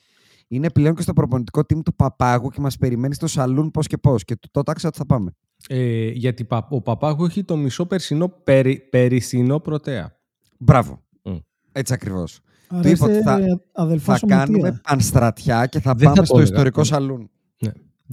είναι 0.47 0.69
πλέον 0.69 0.95
και 0.95 1.01
στο 1.01 1.13
προπονητικό 1.13 1.59
team 1.59 1.79
του 1.85 1.95
Παπάγου 1.95 2.49
και 2.49 2.61
μας 2.61 2.77
περιμένει 2.77 3.13
στο 3.13 3.27
σαλούν 3.27 3.71
πώς 3.71 3.87
και 3.87 3.97
πώς. 3.97 4.23
Και 4.23 4.35
του 4.35 4.47
το 4.51 4.63
τάξα 4.63 4.87
ότι 4.87 4.97
θα 4.97 5.05
πάμε. 5.05 5.31
Ε, 5.67 6.07
γιατί 6.09 6.43
πα- 6.43 6.67
ο 6.69 6.81
Παπάγου 6.81 7.25
έχει 7.25 7.43
το 7.43 7.55
μισό 7.57 7.85
περσινό, 7.85 8.27
περι, 8.43 8.79
περσινό 8.79 9.59
πρωτέα. 9.59 10.15
Μπράβο. 10.59 11.01
Μμ. 11.23 11.35
Έτσι 11.71 11.93
ακριβώς. 11.93 12.39
Άρα 12.67 12.81
Του 12.81 12.87
είπα 12.87 13.05
είστε 13.11 13.13
ότι 13.17 13.23
θα, 13.23 13.61
αδελφός 13.73 14.19
θα 14.19 14.27
κάνουμε 14.27 14.57
σωματεία. 14.57 14.81
πανστρατιά 14.89 15.65
και 15.65 15.79
θα 15.79 15.93
Δεν 15.95 15.99
θα 15.99 16.13
πάμε 16.13 16.15
το 16.19 16.25
στο 16.25 16.35
έλεγα. 16.35 16.49
ιστορικό 16.51 16.79
Ναι. 16.79 16.85
σαλούν. 16.85 17.29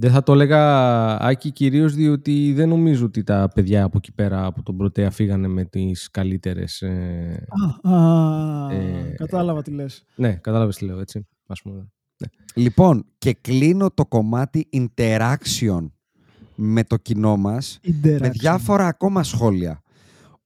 Δεν 0.01 0.11
θα 0.11 0.23
το 0.23 0.33
έλεγα, 0.33 0.61
Άκη, 1.21 1.51
κυρίως 1.51 1.93
διότι 1.93 2.53
δεν 2.53 2.69
νομίζω 2.69 3.05
ότι 3.05 3.23
τα 3.23 3.49
παιδιά 3.53 3.83
από 3.83 3.97
εκεί 3.97 4.11
πέρα 4.13 4.45
από 4.45 4.63
τον 4.63 4.77
Πρωτέα 4.77 5.11
φύγανε 5.11 5.47
με 5.47 5.65
τις 5.65 6.09
καλύτερες... 6.11 6.81
Ε... 6.81 7.45
Α, 7.83 7.95
α, 7.95 8.71
Ε, 8.73 9.13
κατάλαβα 9.17 9.61
τι 9.61 9.71
λες. 9.71 10.05
Ναι, 10.15 10.33
κατάλαβες 10.33 10.75
τι 10.75 10.85
λέω, 10.85 10.99
έτσι. 10.99 11.27
Ας 11.47 11.61
πούμε. 11.61 11.87
Λοιπόν, 12.55 13.05
και 13.17 13.33
κλείνω 13.41 13.91
το 13.91 14.05
κομμάτι 14.05 14.69
interaction 14.73 15.89
με 16.55 16.83
το 16.83 16.97
κοινό 16.97 17.37
μας 17.37 17.79
με 17.83 18.17
Interaction. 18.17 18.29
διάφορα 18.31 18.87
ακόμα 18.87 19.23
σχόλια. 19.23 19.81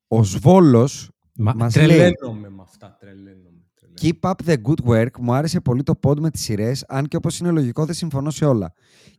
Ο 0.07 0.23
Σβόλος 0.23 1.09
Μα, 1.37 1.53
Μας 1.55 1.75
λέει. 1.75 1.85
τρελαίνομαι 1.87 2.49
με 2.49 2.61
αυτά, 2.61 2.97
τρελαίνομαι. 2.99 3.65
τρελαίνομαι. 3.73 3.99
Keep 4.01 4.29
up 4.29 4.45
the 4.45 4.55
good 4.69 4.89
work. 5.05 5.19
Μου 5.19 5.33
άρεσε 5.33 5.59
πολύ 5.61 5.83
το 5.83 5.99
pod 6.03 6.19
με 6.19 6.29
τις 6.31 6.41
σειρές, 6.41 6.83
αν 6.87 7.05
και 7.07 7.15
όπως 7.15 7.39
είναι 7.39 7.51
λογικό 7.51 7.85
δεν 7.85 7.95
συμφωνώ 7.95 8.29
σε 8.29 8.45
όλα. 8.45 8.73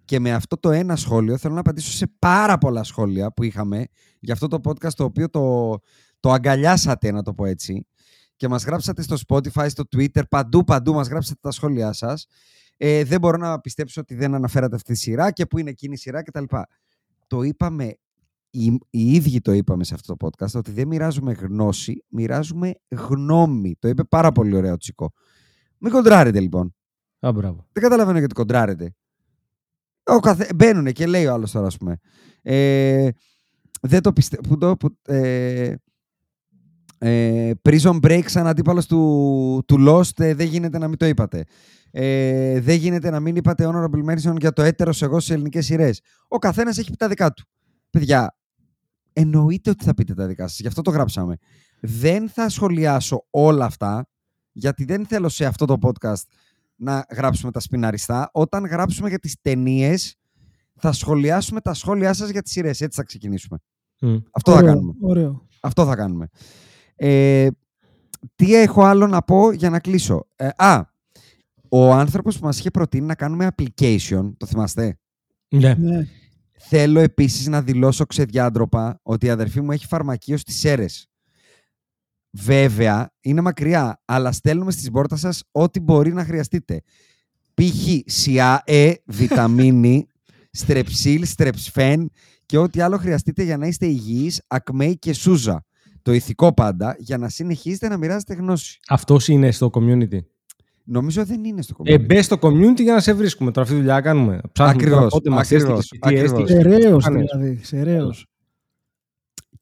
Και 0.06 0.20
με 0.20 0.32
αυτό 0.32 0.56
το 0.56 0.70
ένα 0.70 0.96
σχόλιο 0.96 1.36
θέλω 1.36 1.54
να 1.54 1.60
απαντήσω 1.60 1.90
σε 1.90 2.06
πάρα 2.18 2.58
πολλά 2.58 2.82
σχόλια 2.82 3.32
που 3.32 3.42
είχαμε 3.42 3.86
για 4.20 4.34
αυτό 4.34 4.48
το 4.48 4.60
podcast 4.64 4.92
το 4.92 5.04
οποίο 5.04 5.30
το, 5.30 5.76
το 6.20 6.32
αγκαλιάσατε, 6.32 7.10
να 7.10 7.22
το 7.22 7.34
πω 7.34 7.44
έτσι. 7.44 7.86
Και 8.36 8.48
μας 8.48 8.64
γράψατε 8.64 9.02
στο 9.02 9.16
Spotify, 9.28 9.66
στο 9.68 9.84
Twitter, 9.96 10.22
παντού 10.28 10.64
παντού 10.64 10.94
μας 10.94 11.08
γράψατε 11.08 11.38
τα 11.42 11.50
σχόλιά 11.50 11.92
σας. 11.92 12.26
Ε, 12.76 13.04
δεν 13.04 13.20
μπορώ 13.20 13.36
να 13.36 13.60
πιστέψω 13.60 14.00
ότι 14.00 14.14
δεν 14.14 14.34
αναφέρατε 14.34 14.74
αυτή 14.74 14.92
τη 14.92 14.98
σειρά 14.98 15.30
και 15.30 15.46
που 15.46 15.58
είναι 15.58 15.70
εκείνη 15.70 15.94
η 15.94 15.96
σειρά 15.96 16.22
κτλ. 16.22 16.44
Το 17.26 17.42
είπαμε, 17.42 17.96
οι, 18.50 18.66
οι 18.90 19.12
ίδιοι 19.12 19.40
το 19.40 19.52
είπαμε 19.52 19.84
σε 19.84 19.94
αυτό 19.94 20.16
το 20.16 20.26
podcast, 20.26 20.54
ότι 20.54 20.70
δεν 20.70 20.86
μοιράζουμε 20.86 21.32
γνώση, 21.32 22.04
μοιράζουμε 22.08 22.74
γνώμη. 22.88 23.76
Το 23.78 23.88
είπε 23.88 24.04
πάρα 24.04 24.32
πολύ 24.32 24.56
ωραίο 24.56 24.72
ο 24.72 24.76
Τσικό. 24.76 25.12
Μην 25.78 25.92
κοντράρετε 25.92 26.40
λοιπόν. 26.40 26.74
Α, 27.26 27.32
μπράβο. 27.32 27.66
Δεν 27.72 27.82
καταλαβαίνω 27.82 28.18
γιατί 28.18 28.34
κοντράρετε. 28.34 28.94
Ο 30.06 30.18
καθε... 30.18 30.48
Μπαίνουν 30.54 30.92
και 30.92 31.06
λέει 31.06 31.26
ο 31.26 31.32
άλλος 31.32 31.50
τώρα, 31.50 31.66
ας 31.66 31.76
πούμε. 31.76 31.98
Ε, 32.42 33.08
δεν 33.80 34.02
το 34.02 34.12
πιστεύω. 34.12 34.42
Που 34.48 34.58
το, 34.58 34.76
που, 34.76 34.96
ε, 35.06 35.74
ε, 36.98 37.52
prison 37.62 38.00
Break 38.00 38.22
σαν 38.26 38.46
αντίπαλος 38.46 38.86
του, 38.86 39.62
του 39.66 39.84
Lost 39.88 40.24
ε, 40.24 40.34
δεν 40.34 40.46
γίνεται 40.46 40.78
να 40.78 40.88
μην 40.88 40.96
το 40.98 41.06
είπατε. 41.06 41.44
Ε, 41.90 42.60
δεν 42.60 42.76
γίνεται 42.76 43.10
να 43.10 43.20
μην 43.20 43.36
είπατε 43.36 43.70
honorable 43.72 44.04
mention 44.10 44.36
για 44.38 44.52
το 44.52 44.62
έτερος 44.62 45.02
εγώ 45.02 45.20
σε 45.20 45.34
ελληνικές 45.34 45.64
σειρές. 45.64 46.00
Ο 46.28 46.38
καθένας 46.38 46.78
έχει 46.78 46.90
πει 46.90 46.96
τα 46.96 47.08
δικά 47.08 47.32
του. 47.32 47.44
Παιδιά, 47.90 48.36
εννοείται 49.12 49.70
ότι 49.70 49.84
θα 49.84 49.94
πείτε 49.94 50.14
τα 50.14 50.26
δικά 50.26 50.48
σας. 50.48 50.58
Γι' 50.58 50.66
αυτό 50.66 50.82
το 50.82 50.90
γράψαμε. 50.90 51.36
Δεν 51.80 52.28
θα 52.28 52.48
σχολιάσω 52.48 53.26
όλα 53.30 53.64
αυτά, 53.64 54.08
γιατί 54.52 54.84
δεν 54.84 55.06
θέλω 55.06 55.28
σε 55.28 55.44
αυτό 55.44 55.64
το 55.64 55.78
podcast 55.82 56.22
να 56.76 57.06
γράψουμε 57.10 57.52
τα 57.52 57.60
σπιναριστά. 57.60 58.30
Όταν 58.32 58.64
γράψουμε 58.64 59.08
για 59.08 59.18
τις 59.18 59.36
ταινίες, 59.40 60.16
θα 60.74 60.92
σχολιάσουμε 60.92 61.60
τα 61.60 61.74
σχόλιά 61.74 62.12
σας 62.12 62.28
για 62.28 62.42
τις 62.42 62.52
σειρές. 62.52 62.80
Έτσι 62.80 62.96
θα 62.96 63.04
ξεκινήσουμε. 63.04 63.58
Μμ. 64.00 64.16
Αυτό 64.30 64.50
θα 64.52 64.56
Ωραίο, 64.56 64.68
κάνουμε. 64.68 64.92
Ωραίο. 65.00 65.46
Αυτό 65.60 65.84
θα 65.86 65.96
κάνουμε. 65.96 66.28
Ε, 66.96 67.48
τι 68.34 68.54
έχω 68.54 68.82
άλλο 68.84 69.06
να 69.06 69.22
πω 69.22 69.52
για 69.52 69.70
να 69.70 69.80
κλείσω. 69.80 70.26
Ε, 70.36 70.48
α, 70.56 70.94
ο 71.68 71.92
άνθρωπος 71.92 72.38
που 72.38 72.44
μας 72.44 72.58
είχε 72.58 72.70
προτείνει 72.70 73.06
να 73.06 73.14
κάνουμε 73.14 73.48
application, 73.56 74.32
το 74.36 74.46
θυμάστε; 74.46 74.98
Ναι. 75.48 75.74
Ναι. 75.74 76.06
Θέλω 76.58 77.00
επίσης 77.00 77.46
να 77.46 77.62
δηλώσω 77.62 78.06
ξεδιάντροπα 78.06 79.00
ότι 79.02 79.26
η 79.26 79.30
αδερφή 79.30 79.60
μου 79.60 79.72
έχει 79.72 79.86
φαρμακείο 79.86 80.36
στις 80.36 80.58
Σέρες. 80.58 81.08
Βέβαια, 82.38 83.10
είναι 83.20 83.40
μακριά, 83.40 84.00
αλλά 84.04 84.32
στέλνουμε 84.32 84.70
στις 84.70 84.90
πόρτα 84.90 85.16
σας 85.16 85.42
ό,τι 85.52 85.80
μπορεί 85.80 86.12
να 86.12 86.24
χρειαστείτε. 86.24 86.82
Π.χ. 87.54 87.86
σιά, 88.06 88.62
ε, 88.66 88.92
βιταμίνη, 89.04 90.06
στρεψίλ, 90.50 91.24
στρεψφέν 91.24 92.10
και 92.46 92.58
ό,τι 92.58 92.80
άλλο 92.80 92.96
χρειαστείτε 92.96 93.42
για 93.42 93.56
να 93.56 93.66
είστε 93.66 93.86
υγιείς, 93.86 94.42
ακμαίοι 94.46 94.98
και 94.98 95.12
σούζα. 95.12 95.64
Το 96.02 96.12
ηθικό 96.12 96.54
πάντα, 96.54 96.96
για 96.98 97.18
να 97.18 97.28
συνεχίσετε 97.28 97.88
να 97.88 97.96
μοιράζετε 97.96 98.34
γνώση. 98.34 98.78
Αυτός 98.88 99.28
είναι 99.28 99.50
στο 99.50 99.70
community. 99.72 100.18
Νομίζω 100.84 101.24
δεν 101.24 101.44
είναι 101.44 101.62
στο 101.62 101.74
Ε, 101.78 101.82
κομμάτι. 101.84 102.04
μπες 102.04 102.24
στο 102.24 102.36
community 102.40 102.80
για 102.82 102.92
να 102.94 103.00
σε 103.00 103.12
βρίσκουμε. 103.12 103.50
Τώρα 103.50 103.62
αυτή 103.66 103.74
τη 103.74 103.80
δουλειά 103.82 104.00
κάνουμε. 104.00 104.40
Ψάχνουμε 104.52 104.76
Ακριβώς, 104.82 104.98
τώρα 104.98 105.08
πότε 105.08 105.30
μας 105.30 105.52
ακριβώς, 105.52 105.78
έστειλες, 105.78 105.88
τι 105.88 105.98
ακριβώς. 106.02 106.24
έστειλες, 106.40 106.62
τι 106.64 106.70
Σεραίος 106.70 107.04
κάνες. 107.04 107.30
δηλαδή. 107.32 107.60
Σεραίος. 107.62 108.26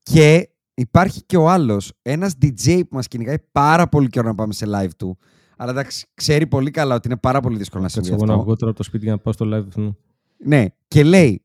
Και 0.02 0.48
υπάρχει 0.74 1.22
και 1.26 1.36
ο 1.36 1.48
άλλος, 1.50 1.92
ένας 2.02 2.32
DJ 2.42 2.80
που 2.88 2.96
μας 2.96 3.08
κυνηγάει 3.08 3.36
πάρα 3.52 3.88
πολύ 3.88 4.08
καιρό 4.08 4.26
να 4.28 4.34
πάμε 4.34 4.52
σε 4.52 4.66
live 4.68 4.90
του. 4.98 5.18
Αλλά 5.56 5.70
εντάξει, 5.70 6.06
ξέρει 6.14 6.46
πολύ 6.46 6.70
καλά 6.70 6.94
ότι 6.94 7.08
είναι 7.08 7.16
πάρα 7.16 7.40
πολύ 7.40 7.56
δύσκολο 7.56 7.82
να 7.82 7.88
συμβεί 7.88 8.08
Κάτσε 8.08 8.22
εγώ 8.24 8.32
να 8.32 8.38
αυτό. 8.38 8.46
βγω 8.50 8.56
τώρα 8.58 8.70
από 8.70 8.78
το 8.80 8.84
σπίτι 8.86 9.04
για 9.04 9.12
να 9.12 9.18
πάω 9.18 9.32
στο 9.32 9.46
live 9.54 9.68
του. 9.74 9.96
Ναι, 10.36 10.64
και 10.88 11.02
λέει 11.02 11.44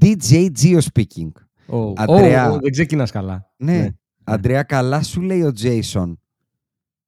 DJ 0.00 0.48
Geo 0.62 0.78
speaking. 0.92 1.30
Oh, 1.70 1.92
Αντρέα. 1.96 2.52
oh, 2.54 2.60
δεν 2.60 2.70
ξεκινάς 2.70 3.10
καλά. 3.10 3.50
Ναι, 3.56 3.88
Αντρέα, 4.24 4.62
καλά 4.62 5.02
σου 5.02 5.20
λέει 5.20 5.42
ο 5.42 5.52
Jason. 5.62 6.12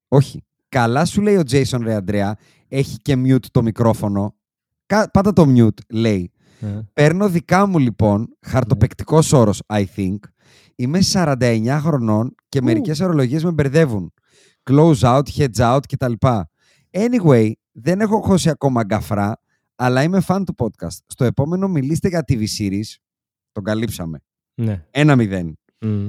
Όχι, 0.08 0.44
καλά 0.68 1.04
σου 1.04 1.20
λέει 1.20 1.36
ο 1.36 1.42
Jason, 1.50 1.78
ρε 1.82 1.94
Αντρέα. 1.94 2.36
Έχει 2.68 2.96
και 2.96 3.14
mute 3.24 3.46
το 3.50 3.62
μικρόφωνο. 3.62 4.34
Κα- 4.86 5.10
Πάτα 5.10 5.32
το 5.32 5.44
mute, 5.56 5.80
λέει. 5.90 6.30
Ε. 6.60 6.66
Παίρνω 6.92 7.28
δικά 7.28 7.66
μου 7.66 7.78
λοιπόν, 7.78 8.36
χαρτοπεκτικός 8.40 9.32
όρος, 9.32 9.62
I 9.66 9.84
think. 9.96 10.16
Είμαι 10.80 10.98
49 11.12 11.78
χρονών 11.80 12.34
και 12.48 12.62
μερικές 12.62 13.00
ορολογίες 13.00 13.44
με 13.44 13.50
μπερδεύουν. 13.50 14.12
Close 14.70 14.94
out, 14.94 15.22
heads 15.36 15.56
out 15.56 15.80
κτλ. 15.88 16.12
Anyway, 16.90 17.52
δεν 17.72 18.00
έχω 18.00 18.20
χώσει 18.20 18.50
ακόμα 18.50 18.84
γκαφρά, 18.84 19.40
αλλά 19.76 20.02
είμαι 20.02 20.22
fan 20.26 20.42
του 20.46 20.54
podcast. 20.58 20.96
Στο 21.06 21.24
επόμενο 21.24 21.68
μιλήστε 21.68 22.08
για 22.08 22.24
TV 22.28 22.44
series. 22.58 22.96
Τον 23.52 23.64
καλύψαμε. 23.64 24.20
Ναι. 24.54 24.84
Ένα 24.90 25.16
μηδέν. 25.16 25.58
Μμ. 25.80 26.06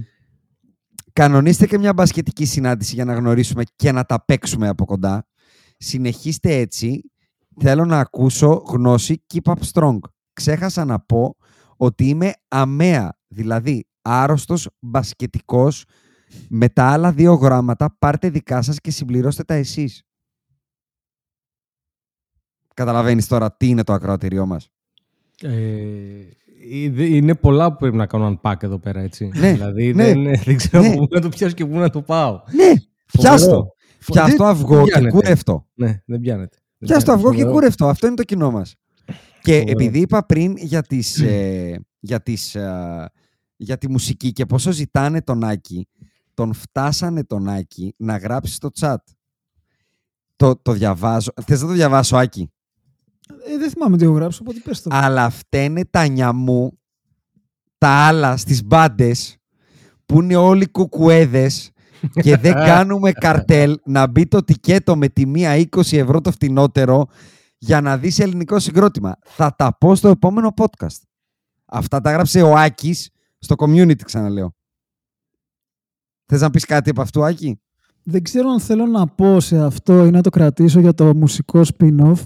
Κανονίστε 1.13 1.67
και 1.67 1.77
μια 1.77 1.93
μπασκετική 1.93 2.45
συνάντηση 2.45 2.95
για 2.95 3.05
να 3.05 3.13
γνωρίσουμε 3.13 3.63
και 3.75 3.91
να 3.91 4.03
τα 4.03 4.25
παίξουμε 4.25 4.67
από 4.67 4.85
κοντά. 4.85 5.27
Συνεχίστε 5.77 6.55
έτσι. 6.55 7.11
Θέλω 7.59 7.85
να 7.85 7.99
ακούσω 7.99 8.63
γνώση 8.67 9.25
Keep 9.33 9.53
up 9.53 9.71
strong. 9.73 9.97
Ξέχασα 10.33 10.85
να 10.85 10.99
πω 10.99 11.35
ότι 11.77 12.07
είμαι 12.07 12.33
αμαία, 12.47 13.17
δηλαδή 13.27 13.85
άρρωστος 14.01 14.69
μπασκετικός. 14.79 15.85
Με 16.49 16.69
τα 16.69 16.83
άλλα 16.91 17.11
δύο 17.11 17.33
γράμματα 17.33 17.95
πάρτε 17.99 18.29
δικά 18.29 18.61
σας 18.61 18.79
και 18.79 18.91
συμπληρώστε 18.91 19.43
τα 19.43 19.53
εσείς. 19.53 20.03
Καταλαβαίνεις 22.73 23.27
τώρα 23.27 23.51
τι 23.53 23.67
είναι 23.67 23.83
το 23.83 23.93
ακροατήριό 23.93 24.45
μας. 24.45 24.69
Ε, 25.41 25.49
είναι- 26.69 27.03
είναι 27.03 27.35
πολλά 27.35 27.71
που 27.71 27.77
πρέπει 27.77 27.95
να 27.95 28.05
κάνω 28.05 28.39
unpack 28.43 28.63
εδώ 28.63 28.77
πέρα, 28.79 28.99
έτσι. 28.99 29.31
Ναι, 29.35 29.51
δηλαδή 29.51 29.93
ναι, 29.93 30.03
δεν, 30.13 30.23
δεν 30.43 30.57
ξέρω 30.57 30.83
ναι. 30.83 30.95
πού 30.95 31.07
να 31.09 31.21
το 31.21 31.29
πιάσω 31.29 31.53
και 31.55 31.65
πού 31.65 31.77
να 31.77 31.89
το 31.89 32.01
πάω. 32.01 32.41
Ναι, 32.51 32.73
πιάστο. 33.11 33.45
Φοβερό. 33.49 33.75
Πιάστο 34.05 34.43
Δεν- 34.43 34.53
αυγό 34.53 34.75
δεν 34.75 34.83
και 34.85 34.91
πιάνεται. 34.91 35.15
κούρευτο. 35.15 35.67
Ναι, 35.73 36.01
δεν 36.05 36.19
πιάνεται. 36.19 36.57
Δεν 36.77 36.89
Πιάστο 36.89 37.03
πιάνεται. 37.03 37.11
αυγό 37.11 37.29
και 37.29 37.35
Φοβερό. 37.37 37.51
κούρευτο. 37.53 37.87
Αυτό 37.87 38.07
είναι 38.07 38.15
το 38.15 38.23
κοινό 38.23 38.51
μας. 38.51 38.75
Και 39.41 39.51
Φοβερό. 39.59 39.71
επειδή 39.71 39.99
είπα 39.99 40.25
πριν 40.25 40.53
για 40.57 40.81
τις, 40.81 41.19
ε, 41.21 41.79
για 41.99 42.21
τις, 42.21 42.55
ε, 42.55 43.09
για 43.61 43.77
τη 43.77 43.89
μουσική 43.89 44.31
και 44.31 44.45
πόσο 44.45 44.71
ζητάνε 44.71 45.21
τον 45.21 45.43
Άκη, 45.43 45.87
τον 46.33 46.53
φτάσανε 46.53 47.23
τον 47.23 47.49
Άκη 47.49 47.93
να 47.97 48.17
γράψει 48.17 48.53
στο 48.53 48.69
chat. 48.79 48.95
Το, 50.35 50.55
το 50.55 50.71
διαβάζω. 50.71 51.31
Θες 51.45 51.61
να 51.61 51.67
το 51.67 51.73
διαβάσω, 51.73 52.17
Άκη; 52.17 52.51
Ε, 53.45 53.57
δεν 53.57 53.69
θυμάμαι 53.69 53.97
τι 53.97 54.03
έχω 54.03 54.13
γράψει, 54.13 54.39
οπότε 54.41 54.59
πες 54.63 54.81
το. 54.81 54.89
Αλλά 54.93 55.29
φταίνε 55.29 55.85
τα 55.85 56.07
νιαμού, 56.07 56.79
τα 57.77 57.89
άλλα 57.89 58.37
στις 58.37 58.63
μπάντες 58.63 59.37
που 60.05 60.21
είναι 60.21 60.35
όλοι 60.35 60.67
κουκουέδες 60.67 61.71
και 62.21 62.37
δεν 62.37 62.53
κάνουμε 62.69 63.11
καρτέλ 63.11 63.79
να 63.85 64.07
μπει 64.07 64.27
το 64.27 64.43
τικέτο 64.43 64.95
με 64.95 65.07
τη 65.07 65.25
μία 65.25 65.67
20 65.75 65.91
ευρώ 65.91 66.21
το 66.21 66.31
φτηνότερο 66.31 67.07
για 67.57 67.81
να 67.81 67.97
δεις 67.97 68.19
ελληνικό 68.19 68.59
συγκρότημα. 68.59 69.17
Θα 69.23 69.55
τα 69.55 69.77
πω 69.77 69.95
στο 69.95 70.07
επόμενο 70.07 70.53
podcast. 70.55 70.99
Αυτά 71.65 72.01
τα 72.01 72.09
έγραψε 72.09 72.41
ο 72.41 72.57
Άκης 72.57 73.09
στο 73.41 73.55
community, 73.57 74.01
ξαναλέω. 74.05 74.53
Θες 76.25 76.41
να 76.41 76.49
πεις 76.49 76.65
κάτι 76.65 76.89
από 76.89 77.01
αυτού, 77.01 77.23
Άκη; 77.25 77.59
Δεν 78.03 78.23
ξέρω 78.23 78.49
αν 78.49 78.59
θέλω 78.59 78.85
να 78.85 79.07
πω 79.07 79.39
σε 79.39 79.57
αυτό 79.63 80.05
ή 80.05 80.09
να 80.09 80.21
το 80.21 80.29
κρατήσω 80.29 80.79
για 80.79 80.93
το 80.93 81.15
μουσικό 81.15 81.61
spin-off 81.77 82.19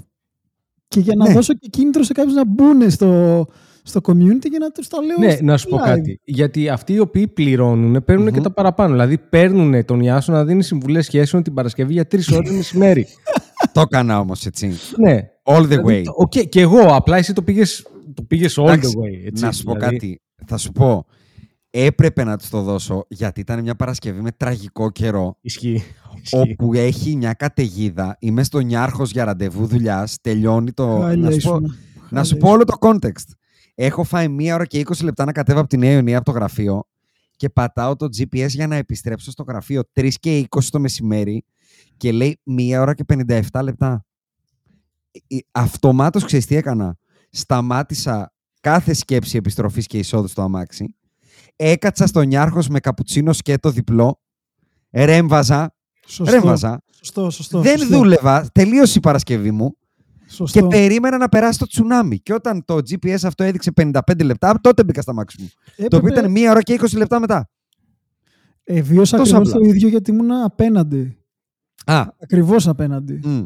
και 0.88 1.00
για 1.00 1.16
να 1.16 1.28
Ναι. 1.28 1.34
δώσω 1.34 1.54
και 1.54 1.68
κίνητρο 1.68 2.04
σε 2.04 2.14
κάποιους 2.14 2.36
να 2.36 2.46
μπουν 2.46 2.90
στο, 2.92 3.46
στο 3.84 4.00
community 4.04 4.40
και 4.52 4.58
να 4.60 4.70
τους 4.72 4.88
τα 4.88 5.02
λέω 5.02 5.18
Ναι, 5.20 5.32
στο 5.32 5.44
να 5.44 5.58
σου 5.58 5.70
πω 5.70 5.78
live. 5.78 5.86
κάτι. 5.86 6.20
Γιατί 6.24 6.70
αυτοί 6.70 6.94
οι 6.94 7.00
οποίοι 7.00 7.28
πληρώνουν 7.28 8.04
παίρνουν 8.04 8.32
και 8.34 8.42
τα 8.42 8.52
παραπάνω. 8.54 8.92
Δηλαδή 8.92 9.18
παίρνουν 9.18 9.86
τον 9.86 10.00
Ιάσο 10.00 10.32
να 10.32 10.46
δίνει 10.46 10.64
συμβουλές 10.64 11.06
σχέσεων 11.06 11.44
την 11.44 11.54
Παρασκευή 11.54 11.94
για 11.94 12.06
τρεις 12.08 12.30
ώρες 12.32 12.52
μεσημέρι. 12.52 13.08
το 13.74 13.82
έκανα 13.82 14.20
όμως 14.20 14.46
έτσι. 14.46 14.72
ναι. 14.98 15.30
All 15.44 15.62
the 15.62 15.68
Δηλαδή, 15.68 16.00
way. 16.00 16.04
το- 16.04 16.14
οκ, 16.16 16.32
και 16.50 16.62
εγώ, 16.62 16.80
απλά 16.96 17.18
εσύ 17.18 17.34
το 17.34 17.42
πήγες 17.42 17.88
το 18.14 18.22
πήγες 18.24 18.58
all 18.60 18.64
Εντάξει, 18.64 18.94
the 18.98 19.02
way. 19.02 19.26
Έτσι, 19.28 19.44
να 19.44 19.52
σου 19.52 19.64
πω 19.64 19.74
δηλαδή. 19.74 19.94
κάτι. 19.94 20.20
Θα 20.48 20.58
σου 20.58 20.72
πω. 20.72 21.06
Έπρεπε 21.70 22.24
να 22.24 22.38
τους 22.38 22.50
το 22.50 22.62
δώσω 22.62 23.06
γιατί 23.08 23.40
ήταν 23.40 23.62
μια 23.62 23.76
Παρασκευή 23.76 24.22
με 24.22 24.32
τραγικό 24.32 24.90
καιρό. 24.92 25.38
Ισχύει. 25.42 25.84
Ισχύει. 26.22 26.38
Όπου 26.38 26.74
έχει 26.74 27.16
μια 27.16 27.34
καταιγίδα. 27.34 28.18
Είμαι 28.20 28.44
στο 28.44 28.60
Νιάρχο 28.60 29.04
για 29.04 29.26
ραντεβού 29.26 29.66
δουλειάς. 29.66 30.18
Τελειώνει 30.22 30.72
το. 30.72 31.00
Χάλια 31.00 31.30
Να 31.30 31.32
σου, 31.32 31.50
πω, 31.50 31.56
ήσουν. 31.56 31.76
να 32.10 32.24
σου 32.24 32.30
Χάλια 32.30 32.46
πω 32.46 32.52
όλο 32.52 32.64
το 32.64 32.78
context. 32.80 33.34
Έχω 33.76 34.04
φάει 34.04 34.28
μία 34.28 34.56
ώρα 34.56 34.66
και 34.66 34.84
20 34.86 35.04
λεπτά 35.04 35.26
να 35.26 35.32
κατέβω 35.32 35.60
από 35.60 35.70
τη 35.70 35.78
Νέα 35.78 35.92
Ιωνία 35.92 36.18
από 36.18 36.26
το 36.26 36.32
γραφείο 36.32 36.84
και 37.36 37.50
πατάω 37.50 37.96
το 37.96 38.06
GPS 38.06 38.48
για 38.48 38.68
να 38.68 38.76
επιστρέψω 38.76 39.32
στο 39.32 39.44
γραφείο 39.44 39.82
3 39.94 40.10
και 40.20 40.48
20 40.50 40.60
το 40.70 40.80
μεσημέρι 40.80 41.44
και 41.98 42.12
λέει 42.12 42.40
μία 42.44 42.82
ώρα 42.82 42.94
και 42.94 43.04
57 43.08 43.42
λεπτά. 43.64 44.06
Ε, 45.12 45.36
ε, 45.36 45.40
Αυτομάτως 45.52 46.24
ξέρεις 46.24 46.46
τι 46.46 46.56
έκανα; 46.56 46.98
Σταμάτησα 47.30 48.34
κάθε 48.70 48.94
σκέψη 48.94 49.38
επιστροφής 49.38 49.88
και 49.88 49.98
εισόδου 49.98 50.28
στο 50.28 50.42
αμάξι. 50.42 50.96
Έκατσα 51.56 52.08
στο 52.08 52.22
Νιάρχος 52.22 52.68
με 52.68 52.80
καπουτσίνο 52.80 53.34
σκέτο 53.34 53.70
διπλό. 53.70 54.22
Ρέμβαζα. 54.92 55.76
Σωστό. 56.08 56.34
Ρέμβαζα. 56.34 56.82
Σωστό, 56.98 57.30
σωστό. 57.30 57.62
Δεν 57.62 57.78
σωστό. 57.78 57.98
δούλευα. 57.98 58.50
Τελείωσε 58.52 58.98
η 58.98 59.02
Παρασκευή 59.02 59.52
μου 59.52 59.78
Σωστό. 60.28 60.60
και 60.60 60.68
περίμενα 60.68 61.18
να 61.18 61.30
περάσει 61.30 61.60
το 61.60 61.66
τσουνάμι. 61.66 62.20
Και 62.20 62.34
όταν 62.34 62.66
το 62.66 62.76
GPS 62.76 63.18
αυτό 63.24 63.44
έδειξε 63.44 63.72
55 63.76 64.00
λεπτά, 64.24 64.60
τότε 64.62 64.84
μπήκα 64.84 65.02
στα 65.02 65.14
μάξι 65.14 65.42
μου. 65.42 65.50
Το 65.90 65.98
οποίο 65.98 66.10
ήταν 66.12 66.32
μία 66.32 66.52
ώρα 66.52 66.62
και 66.62 66.80
20 66.82 66.98
λεπτά 66.98 67.20
μετά. 67.20 67.50
Ε, 68.64 68.82
βίωσα 68.82 69.18
τόσο 69.18 69.36
ακριβώς 69.36 69.54
απλά. 69.56 69.66
το 69.68 69.76
ίδιο 69.76 69.88
γιατί 69.88 70.12
ήμουν 70.12 70.32
απέναντι. 70.32 71.18
Α, 71.86 72.06
Ακριβώς 72.20 72.68
απέναντι. 72.68 73.20
μ. 73.24 73.44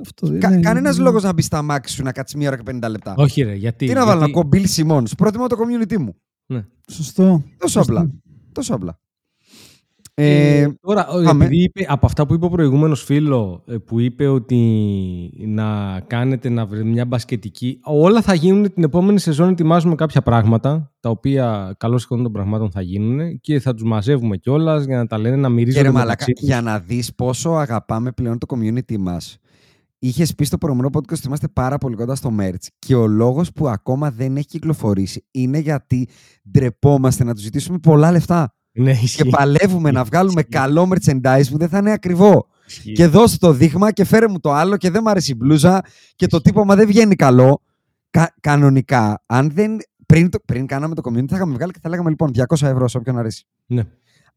Αυτό, 0.00 0.38
Κα, 0.38 0.50
ναι, 0.50 0.60
Κανένας 0.60 0.96
ναι. 0.96 1.02
λόγος 1.04 1.22
να 1.22 1.32
μπεις 1.32 1.44
στα 1.44 1.62
μάξι 1.62 1.94
σου 1.94 2.02
να 2.02 2.12
κάτσεις 2.12 2.36
μία 2.36 2.48
ώρα 2.48 2.56
και 2.56 2.62
50 2.84 2.88
λεπτά. 2.90 3.14
Όχι, 3.16 3.42
ρε, 3.42 3.54
γιατί. 3.54 3.86
Τι 3.86 3.92
να 3.92 4.04
βάλω 4.06 4.20
να 4.20 4.26
γιατί- 4.26 4.40
ακούω 4.40 4.50
Bill 4.52 4.66
Simmons. 4.76 5.10
Προτιμώ 5.16 5.46
το 5.46 5.56
community 5.58 5.96
μου. 5.96 6.14
Ναι. 6.46 6.64
Σωστό. 6.90 7.42
Τόσο 7.58 7.72
Σωστό. 7.78 7.92
απλά. 7.92 8.10
Τόσο 8.52 8.74
απλά. 8.74 8.98
Ε, 10.18 10.60
Ε, 10.60 10.68
τώρα, 10.80 11.08
ο- 11.08 11.22
πάμε. 11.22 11.44
επειδή 11.44 11.62
είπε, 11.62 11.84
από 11.88 12.06
αυτά 12.06 12.26
που 12.26 12.34
είπε 12.34 12.44
ο 12.44 12.48
προηγούμενος 12.48 13.02
φίλος 13.04 13.62
ε, 13.66 13.76
που 13.76 14.00
είπε 14.00 14.26
ότι 14.26 14.60
να 15.46 16.00
κάνετε 16.06 16.48
να 16.48 16.66
βρει 16.66 16.84
μια 16.84 17.04
μπασκετική 17.04 17.78
όλα 17.82 18.22
θα 18.22 18.34
γίνουν 18.34 18.72
την 18.72 18.82
επόμενη 18.82 19.18
σεζόν 19.20 19.48
ετοιμάζουμε 19.48 19.94
κάποια 19.94 20.22
πράγματα 20.22 20.92
τα 21.00 21.10
οποία 21.10 21.74
καλώς 21.78 22.04
εικόνα 22.04 22.22
των 22.22 22.32
πραγμάτων 22.32 22.70
θα 22.70 22.80
γίνουν 22.80 23.40
και 23.40 23.60
θα 23.60 23.74
τους 23.74 23.84
μαζεύουμε 23.84 24.36
κιόλας 24.36 24.84
για 24.84 24.96
να 24.96 25.06
τα 25.06 25.18
λένε 25.18 25.36
να 25.36 25.48
και 25.48 25.54
μυρίζονται 25.54 25.82
ρε 25.82 25.90
μαλάκα, 25.90 26.06
μεταξύ 26.08 26.32
τους. 26.32 26.44
για 26.46 26.60
να 26.60 26.78
δεις 26.78 27.14
πόσο 27.14 27.50
αγαπάμε 27.50 28.12
πλέον 28.12 28.38
το 28.38 28.46
community 28.56 28.96
μας. 28.98 29.38
Είχες 29.98 30.34
πει 30.34 30.44
στο 30.44 30.58
προηγούμενο 30.58 30.90
podcast 30.92 31.12
ότι 31.12 31.26
είμαστε 31.26 31.48
πάρα 31.48 31.78
πολύ 31.78 31.96
κοντά 31.96 32.14
στο 32.14 32.34
merch. 32.40 32.66
Και 32.78 32.94
ο 32.94 33.06
λόγος 33.06 33.52
που 33.52 33.68
ακόμα 33.68 34.10
δεν 34.10 34.36
έχει 34.36 34.46
κυκλοφορήσει 34.46 35.24
είναι 35.30 35.58
γιατί 35.58 36.08
ντρεπόμαστε 36.50 37.24
να 37.24 37.34
του 37.34 37.40
ζητήσουμε 37.40 37.78
πολλά 37.78 38.10
λεφτά. 38.10 38.54
Ναι, 38.72 38.92
Και 38.94 39.04
ισχύει. 39.04 39.28
παλεύουμε 39.28 39.90
να 39.90 40.04
βγάλουμε 40.04 40.40
Ισχύει. 40.40 40.52
καλό 40.52 40.88
merchandise 40.94 41.44
που 41.50 41.58
δεν 41.58 41.68
θα 41.68 41.78
είναι 41.78 41.92
ακριβό. 41.92 42.46
Ισχύει. 42.66 42.92
Και 42.92 43.06
δώσε 43.06 43.38
το 43.38 43.52
δείγμα 43.52 43.92
και 43.92 44.04
φέρε 44.04 44.28
μου 44.28 44.40
το 44.40 44.52
άλλο 44.52 44.76
και 44.76 44.90
δεν 44.90 45.00
μου 45.04 45.10
αρέσει 45.10 45.30
η 45.32 45.34
μπλούζα 45.38 45.82
και 46.16 46.26
το 46.26 46.40
τύπωμα 46.40 46.74
δεν 46.74 46.86
βγαίνει 46.86 47.14
καλό. 47.14 47.62
Κα- 48.10 48.34
κανονικά, 48.40 49.22
αν 49.26 49.50
δεν. 49.50 49.76
Πριν, 50.06 50.30
το, 50.30 50.38
πριν 50.44 50.66
κάναμε 50.66 50.94
το 50.94 51.02
community, 51.04 51.28
θα 51.28 51.36
είχαμε 51.36 51.54
βγάλει 51.54 51.72
και 51.72 51.78
θα 51.82 51.88
λέγαμε 51.88 52.10
λοιπόν 52.10 52.30
200 52.34 52.66
ευρώ 52.66 52.88
σε 52.88 52.96
όποιον 52.98 53.18
αρέσει. 53.18 53.44
Ναι. 53.66 53.82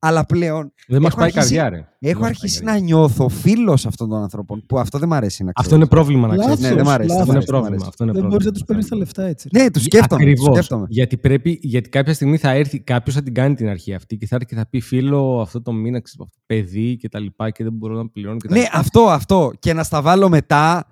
Αλλά 0.02 0.26
πλέον 0.26 0.74
Δεν 0.88 1.02
μας 1.02 1.12
Έχω 1.12 1.20
πάει 1.20 1.30
αρχίσει- 1.36 1.56
καρδιά, 1.56 1.78
ρε. 1.78 1.88
Δεν 2.00 2.12
έχω 2.12 2.20
μας 2.20 2.30
αρχίσει 2.30 2.58
πάει 2.64 2.66
να 2.74 2.80
καρδιά. 2.80 2.96
νιώθω 2.96 3.30
φίλος 3.30 3.86
αυτών 3.86 4.10
των 4.10 4.22
ανθρώπων 4.22 4.66
που 4.66 4.80
αυτό 4.80 5.00
δεν 5.00 5.08
μ' 5.10 5.14
αρέσει 5.14 5.44
να 5.44 5.52
ξέρω. 5.52 5.66
Αυτό 5.68 5.76
είναι 5.76 5.88
πρόβλημα 5.88 6.28
να 6.28 6.36
Λάθος, 6.36 6.54
ξέρεις. 6.58 6.70
Ναι, 6.70 6.76
δεν 6.76 6.86
μ' 6.86 6.90
αρέσει, 6.90 7.10
λάθος. 7.10 7.22
Αυτό 7.22 7.34
είναι 7.36 7.46
δεν 7.46 7.54
μ' 7.56 7.66
αρέσει, 7.66 7.78
δεν 7.78 7.84
μ' 7.84 7.86
πρόβλημα. 7.86 7.86
αρέσει. 7.86 7.86
Αυτό 7.90 8.04
είναι 8.04 8.12
Δεν 8.12 8.22
πρόβλημα. 8.22 8.28
μπορείς 8.30 8.46
να 8.46 8.52
τους 8.52 8.64
παίρνεις 8.64 8.88
τα 8.88 8.96
λεφτά 8.96 9.24
έτσι. 9.26 9.50
Ναι, 9.52 9.72
τους 9.72 9.84
σκέφτομαι. 9.84 10.22
τους 10.24 10.32
Ακριβώς. 10.32 10.56
σκέφτομαι. 10.56 10.86
Γιατί, 10.90 11.18
πρέπει, 11.18 11.60
γιατί 11.62 11.90
κάποια 11.90 12.14
στιγμή 12.14 12.38
θα 12.38 12.50
έρθει 12.52 12.80
κάποιος 12.80 13.16
θα 13.16 13.24
την 13.24 13.34
κάνει 13.34 13.56
την 13.56 13.68
αρχή 13.70 13.94
αυτή 13.94 14.18
και 14.18 14.28
θα 14.28 14.36
έρθει 14.36 14.48
και 14.48 14.56
θα 14.56 14.68
πει 14.70 14.80
φίλο 14.82 15.40
αυτό 15.42 15.62
το 15.62 15.72
μήνα, 15.72 16.00
ξέρεις, 16.02 16.20
αυτό, 16.22 16.40
παιδί 16.46 16.98
και 16.98 17.10
τα 17.10 17.20
λοιπά 17.20 17.50
και 17.50 17.64
δεν 17.64 17.74
μπορώ 17.74 17.96
να 17.96 18.08
πληρώνω. 18.10 18.38
Και 18.38 18.48
τα 18.48 18.54
Ναι, 18.54 18.60
λοιπά. 18.60 18.78
αυτό, 18.78 19.02
αυτό. 19.02 19.52
Και 19.60 19.74
να 19.74 19.84
στα 19.84 20.02
βάλω 20.02 20.30
μετά, 20.30 20.84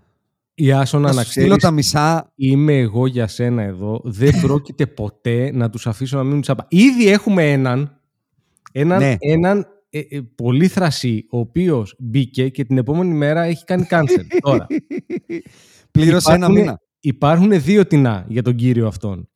Η 0.59 0.71
Άσονα 0.71 1.07
να 1.07 1.13
να 1.13 1.21
σου 1.23 1.29
στείλω 1.29 1.45
ξέρεις, 1.45 1.63
τα 1.63 1.71
μισά. 1.71 2.31
είμαι 2.35 2.73
εγώ 2.77 3.07
για 3.07 3.27
σένα 3.27 3.61
εδώ. 3.61 4.01
Δεν 4.03 4.39
πρόκειται 4.41 4.85
ποτέ 4.87 5.51
να 5.53 5.69
τους 5.69 5.87
αφήσω 5.87 6.17
να 6.17 6.23
μείνουν 6.23 6.41
τσάπα. 6.41 6.65
Ήδη 6.69 7.07
έχουμε 7.09 7.51
έναν, 7.51 7.96
έναν, 8.71 8.99
Ναι. 8.99 9.15
έναν 9.19 9.65
ε, 9.89 9.99
ε, 9.99 10.21
πολύ 10.35 10.67
θρασί, 10.67 11.25
ο 11.31 11.39
οποίος 11.39 11.95
μπήκε 11.99 12.49
και 12.49 12.63
την 12.65 12.77
επόμενη 12.77 13.13
μέρα 13.13 13.41
έχει 13.43 13.63
κάνει 13.63 13.85
cancel. 13.89 14.25
Τώρα, 14.41 14.67
Πλήρωσε 15.91 16.29
ένα 16.31 16.37
Υπάρχουνε- 16.37 16.65
μήνα. 16.65 16.81
υπάρχουν 16.99 17.61
δύο 17.61 17.85
τεινά 17.87 18.25
για 18.29 18.41
τον 18.41 18.55
κύριο 18.55 18.87
αυτόν. 18.87 19.29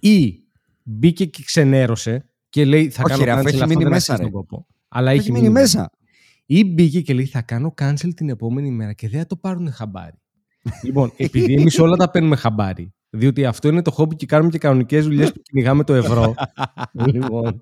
Ή 0.00 0.34
μπήκε 0.82 1.24
και 1.24 1.42
ξενέρωσε 1.46 2.30
και 2.48 2.64
λέει 2.64 2.90
θα 2.90 3.02
Όχι, 3.06 3.12
κάνω 3.12 3.24
ρε, 3.24 3.30
αφού 3.30 3.40
cancel, 3.42 3.46
έχει 3.46 3.54
αυτό 3.56 3.66
μείνει 3.68 3.82
δεν 3.82 3.92
μέσα, 3.92 4.12
αξίζει 4.12 4.28
ρε. 4.30 4.34
τον 4.34 4.40
κόπο. 4.48 4.66
Αλλά 4.88 5.10
Έχει 5.10 5.32
μείνει 5.32 5.48
μέσα. 5.48 5.90
Ή 6.46 6.64
μπήκε 6.64 7.00
και 7.00 7.14
λέει 7.14 7.24
θα 7.24 7.42
κάνω 7.42 7.74
cancel 7.80 8.14
την 8.14 8.28
επόμενη 8.28 8.70
μέρα 8.70 8.92
και 8.92 9.08
δεν 9.08 9.20
θα 9.20 9.26
το 9.26 9.36
πάρουν 9.36 9.72
χαμπάρι. 9.72 10.18
λοιπόν, 10.84 11.12
επειδή 11.16 11.54
εμείς 11.54 11.78
όλα 11.78 11.96
τα 11.96 12.10
παίρνουμε 12.10 12.36
χαμπάρι, 12.36 12.92
διότι 13.10 13.44
αυτό 13.44 13.68
είναι 13.68 13.82
το 13.82 13.90
χόμπι 13.90 14.16
και 14.16 14.26
κάνουμε 14.26 14.50
και 14.50 14.58
κανονικές 14.58 15.04
δουλειές 15.04 15.32
που 15.32 15.40
κυνηγάμε 15.42 15.84
το 15.84 15.94
ευρώ. 15.94 16.34
λοιπόν. 17.12 17.60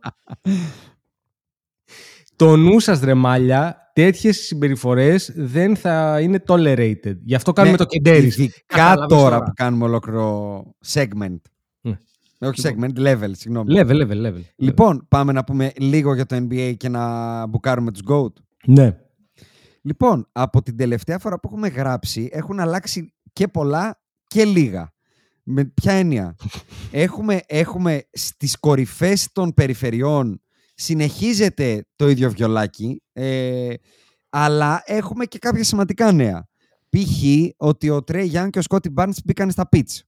Το 2.36 2.56
νου 2.56 2.80
σας, 2.80 3.00
ρε 3.00 3.14
μάλια, 3.14 3.90
τέτοιες 3.92 4.36
συμπεριφορές 4.38 5.32
δεν 5.36 5.76
θα 5.76 6.20
είναι 6.20 6.42
tolerated. 6.46 7.16
Γι' 7.24 7.34
αυτό 7.34 7.52
κάνουμε 7.52 7.72
Ναι, 7.72 7.78
το 7.78 7.84
κεντέρι. 7.84 8.26
Ειδικά 8.26 8.52
Κατάλαβες 8.66 9.06
τώρα 9.18 9.30
τώρα. 9.30 9.42
που 9.44 9.50
κάνουμε 9.54 9.84
ολόκληρο 9.84 10.62
segment. 10.86 11.36
Ναι. 11.80 11.98
Όχι 12.38 12.62
segment, 12.64 12.98
level, 12.98 13.30
συγγνώμη. 13.32 13.74
Level, 13.78 14.02
level, 14.02 14.26
level. 14.26 14.40
Λοιπόν, 14.56 15.06
πάμε 15.08 15.32
να 15.32 15.44
πούμε 15.44 15.72
λίγο 15.78 16.14
για 16.14 16.26
το 16.26 16.36
NBA 16.36 16.74
και 16.76 16.88
να 16.88 17.46
μπουκάρουμε 17.46 17.92
τους 17.92 18.02
GOAT. 18.10 18.32
Ναι. 18.66 18.96
Λοιπόν, 19.82 20.28
από 20.32 20.62
την 20.62 20.76
τελευταία 20.76 21.18
φορά 21.18 21.40
που 21.40 21.48
έχουμε 21.48 21.68
γράψει 21.68 22.28
έχουν 22.32 22.60
αλλάξει 22.60 23.14
και 23.32 23.48
πολλά 23.48 24.00
και 24.26 24.44
λίγα. 24.44 24.94
Με 25.42 25.64
ποια 25.64 25.92
έννοια; 25.92 26.36
έχουμε, 26.90 27.40
έχουμε 27.46 28.02
στις 28.12 28.58
κορυφές 28.58 29.28
των 29.32 29.54
περιφερειών 29.54 30.40
συνεχίζεται 30.76 31.84
το 31.96 32.08
ίδιο 32.08 32.30
βιολάκι, 32.30 33.02
ε, 33.12 33.74
αλλά 34.30 34.82
έχουμε 34.84 35.24
και 35.24 35.38
κάποια 35.38 35.64
σημαντικά 35.64 36.12
νέα. 36.12 36.48
Π.χ. 36.90 37.22
ότι 37.56 37.90
ο 37.90 38.02
Τρέι 38.02 38.26
Γιάνν 38.26 38.50
και 38.50 38.58
ο 38.58 38.62
Σκότι 38.62 38.90
Μπάρνς 38.90 39.18
μπήκαν 39.24 39.50
στα 39.50 39.68
pitch. 39.76 39.98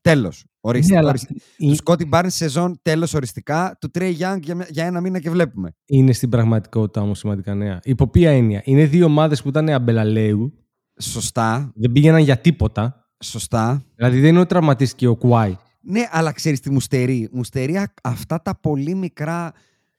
Τέλος. 0.00 0.44
Οριστικά. 0.60 0.94
Ναι, 0.94 1.00
αλλά 1.00 1.08
ορισ- 1.08 1.30
ε- 1.58 1.66
Του 1.68 1.74
Σκότι 1.74 2.04
Μπάρνς 2.04 2.34
σεζόν 2.34 2.78
τέλος 2.82 3.14
οριστικά. 3.14 3.76
Του 3.80 3.90
Τρέι 3.90 4.10
Γιάνν 4.10 4.40
για, 4.42 4.66
για 4.70 4.84
ένα 4.84 5.00
μήνα 5.00 5.18
και 5.20 5.30
βλέπουμε. 5.30 5.74
Είναι 5.86 6.12
στην 6.12 6.28
πραγματικότητα 6.28 7.00
όμως 7.00 7.18
σημαντικά 7.18 7.54
νέα. 7.54 7.80
Υπό 7.84 8.06
ποια 8.08 8.30
έννοια; 8.30 8.62
Είναι 8.64 8.84
δύο 8.86 9.04
ομάδες 9.04 9.42
που 9.42 9.48
ήταν 9.48 9.68
αμπελαλαίου, 9.68 10.52
Σωστά. 11.00 11.72
δεν 11.74 11.92
πήγαιναν 11.92 12.20
για 12.20 12.38
τίποτα. 12.38 13.08
Σωστά. 13.24 13.84
Δηλαδή 13.94 14.20
δεν 14.20 14.28
είναι 14.28 14.38
ότι 14.38 14.48
τραυματίστηκε 14.48 15.06
ο 15.06 15.16
Κουάι. 15.16 15.56
Ναι, 15.80 16.00
αλλά 16.10 16.32
ξέρεις 16.32 16.60
τι 16.60 16.70
μου 16.70 16.80
στερεί; 16.80 17.28
Μου 17.32 17.44
στερεί 17.44 17.76
α- 17.76 17.92
αυτά 18.02 18.42
τα 18.42 18.60
πολύ 18.60 18.94
μικρά, 18.94 19.52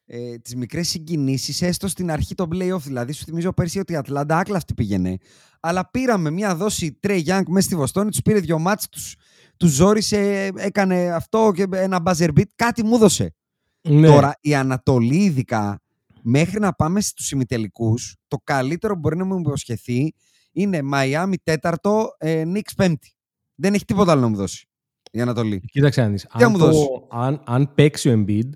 ε, 0.10 0.38
τις 0.38 0.56
μικρές 0.56 0.90
συγκινήσεις, 0.90 1.62
έστω 1.62 1.88
στην 1.88 2.12
αρχή 2.12 2.36
των 2.36 2.50
play-off. 2.54 2.80
Δηλαδή, 2.82 3.12
σου 3.12 3.24
θυμίζω 3.26 3.54
πέρσι 3.54 3.80
ότι 3.80 3.94
η 3.94 3.96
Ατλάντα 3.96 4.38
άκλαυτη 4.38 4.74
πήγαινε. 4.74 5.18
Αλλά 5.60 5.90
πήραμε 5.92 6.30
μια 6.30 6.56
δόση 6.56 7.00
Trey 7.08 7.24
Young 7.26 7.42
μέσα 7.48 7.66
στη 7.68 7.76
Βοστόνη, 7.76 8.10
τους 8.10 8.22
πήρε 8.22 8.40
δυο 8.40 8.60
μάτς, 8.60 8.90
τους, 8.90 9.16
τους 9.58 9.72
ζόρισε, 9.72 10.52
έκανε 10.56 11.10
αυτό 11.14 11.52
και 11.56 11.66
ένα 11.72 12.02
buzzer 12.06 12.30
beat, 12.38 12.50
κάτι 12.56 12.84
μου 12.84 12.96
έδωσε. 12.96 13.34
Ναι. 13.82 14.08
Τώρα 14.08 14.34
η 14.42 14.56
Ανατολή 14.56 15.24
ειδικά, 15.24 15.82
μέχρι 16.22 16.60
να 16.60 16.74
πάμε 16.74 17.02
στους 17.02 17.32
ημιτελικούς, 17.32 18.16
το 18.28 18.38
καλύτερο 18.44 18.94
που 18.94 19.00
μπορεί 19.00 19.18
να 19.18 19.26
μου 19.26 19.40
υποσχεθεί 19.40 20.14
είναι 20.52 20.82
Μαϊάμι 20.82 21.38
τέταρτο, 21.44 22.16
ε, 22.18 22.44
Νίξ 22.44 22.74
πέμπτη. 22.74 23.12
Δεν 23.56 23.74
έχει 23.74 23.86
τίποτα 23.86 24.12
άλλο 24.12 24.22
να 24.22 24.28
μου 24.28 24.36
δώσει 24.36 24.68
η 25.12 25.22
Ανατολή. 25.22 25.60
Κοίταξε 25.60 26.02
να 26.02 26.08
δεις. 26.10 26.22
Τι 26.22 26.28
να 26.40 26.46
Αν, 26.46 26.52
μου 26.52 26.58
το- 26.58 26.66
δώσει; 26.66 26.88
αν, 27.10 27.42
αν 27.46 27.74
παίξει 27.76 28.10
ο 28.10 28.14
Embiid, 28.28 28.50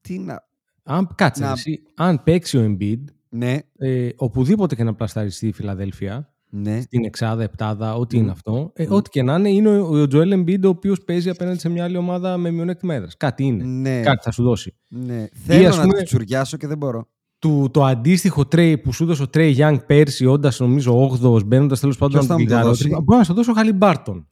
Τι 0.00 0.18
να... 0.18 0.48
αν, 0.82 1.08
κάτσε 1.14 1.42
Να- 1.44 1.50
εσύ, 1.50 1.82
αν 1.94 2.22
παίξει 2.22 2.56
ο 2.58 2.76
Embiid, 2.76 3.00
Ναι, 3.28 3.56
ε, 3.78 4.08
οπουδήποτε 4.16 4.74
και 4.74 4.84
να 4.84 4.94
πλασταριστεί 4.94 5.46
η 5.46 5.52
Φιλαδέλφια, 5.52 6.32
ναι. 6.50 6.80
στην 6.80 7.04
εξάδα, 7.04 7.42
επτάδα, 7.42 7.94
ό,τι 7.94 8.16
Μμ. 8.16 8.20
είναι 8.22 8.30
αυτό, 8.30 8.72
ε, 8.74 8.86
Μμ. 8.86 8.92
ό,τι 8.92 9.10
και 9.10 9.22
να 9.22 9.34
είναι, 9.34 9.48
είναι 9.50 9.68
ο, 9.78 10.00
ο 10.00 10.06
Joel 10.12 10.32
Embiid 10.34 10.62
ο 10.64 10.68
οποίος 10.68 11.00
παίζει 11.04 11.30
απέναντι 11.30 11.58
σε 11.58 11.68
μια 11.68 11.84
άλλη 11.84 11.96
ομάδα 11.96 12.36
με 12.36 12.50
μειονέκτημα 12.50 12.94
έδρας. 12.94 13.16
Κάτι 13.16 13.44
είναι. 13.44 13.64
Ναι, 13.64 14.00
Κάτι 14.00 14.22
θα 14.22 14.30
σου 14.30 14.42
δώσει. 14.42 14.74
ναι. 14.88 15.26
Θέλω 15.44 15.68
ας 15.68 15.76
να 15.76 15.82
πούμε- 15.82 15.96
το 15.98 16.02
τσουριάσω 16.04 16.56
και 16.56 16.66
δεν 16.66 16.76
μπορώ. 16.78 17.08
Του, 17.38 17.68
το 17.72 17.84
αντίστοιχο 17.84 18.46
τρέι 18.46 18.78
που 18.78 18.92
σου 18.92 19.02
έδωσε 19.04 19.22
ο 19.22 19.28
Τρέι 19.28 19.56
Young 19.58 19.76
πέρσι, 19.86 20.26
όντας 20.26 20.60
νομίζω 20.60 21.10
8ο, 21.22 21.42
μπαίνοντας 21.46 21.80
τέλος 21.80 21.96
πάντων 21.98 22.12
Ποιος 22.12 22.24
από 22.24 22.32
θα 22.32 22.38
την 22.38 22.44
μου 22.44 22.48
το 22.50 22.54
κλειδαρότητα, 22.56 22.88
δώσει; 22.88 23.02
Μπορεί 23.04 23.18
να 23.18 23.24
σου 23.24 23.34
δώσει 23.34 23.50
ο 23.50 23.52
Χαλιμπάρτον. 23.54 24.28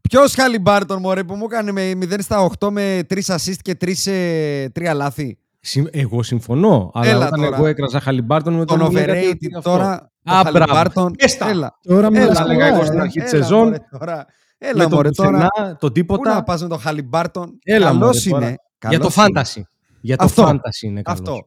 Ποιος 0.00 0.34
Χαλιμπάρτον, 0.34 1.00
μωρέ, 1.00 1.24
που 1.24 1.34
μου 1.34 1.44
έκανε 1.50 1.72
με 1.72 1.94
0 1.94 2.14
στα 2.22 2.50
8 2.58 2.70
με 2.70 3.00
3 3.08 3.18
assist 3.34 3.54
και 3.62 3.74
3, 3.74 4.06
ε, 4.06 4.68
3 4.68 4.94
λάθη; 4.94 5.38
Συμ- 5.60 5.88
Εγώ 5.90 6.22
συμφωνώ. 6.22 6.90
Αλλά 6.94 7.10
Έλα 7.10 7.26
όταν 7.26 7.40
τώρα. 7.40 7.56
εγώ 7.56 7.66
έκραζα 7.66 8.00
Χαλιμπάρτον 8.00 8.54
με 8.54 8.64
Τον 8.64 8.78
μου 8.82 8.90
λέγατε 8.90 9.10
ότι 9.18 9.20
overrated 9.30 9.42
είναι 9.42 9.56
αυτό; 9.58 9.70
τώρα. 9.70 10.12
ο 10.26 10.30
Α, 10.32 10.42
μπράβο. 10.42 10.58
Χαλιμπάρτον. 10.58 11.14
Έστα. 11.18 11.48
Έλα. 11.48 11.78
Τώρα 11.82 12.10
μιλάς 12.10 12.28
Έλα, 12.28 12.46
λέγα 12.46 12.60
καλά, 12.60 12.72
εγώ 12.74 12.82
ε. 12.82 12.86
στην 12.86 13.00
αρχή 13.00 13.20
της 13.20 13.32
Έλα, 13.32 13.42
σεζόν. 13.42 13.64
μωρέ, 13.64 13.78
τώρα. 13.98 14.26
Με 14.58 14.68
Έλα, 14.68 14.88
το 14.88 14.94
μωρέ, 14.96 15.10
τώρα. 15.10 15.30
πουθενά, 15.30 15.70
το 15.76 15.86
Πού 15.86 15.92
τίποτα. 15.92 16.34
να 16.34 16.42
πας 16.42 16.62
με 16.62 16.68
τον 16.68 16.78
Χαλιμπάρτον; 16.78 17.58
Έλα, 17.64 17.86
Καλός 17.86 18.26
μωρέ, 18.26 18.30
τώρα. 18.40 18.46
είναι. 18.46 18.56
Για 18.80 18.98
το 18.98 19.08
Καλός 19.08 19.14
είναι. 19.16 19.24
φάντασι. 19.24 19.66
Για 20.00 20.16
το 20.16 20.24
Αυτό. 20.24 20.42
φάντασι 20.42 20.86
είναι 20.86 21.02
καλός. 21.02 21.20
Αυτό. 21.20 21.38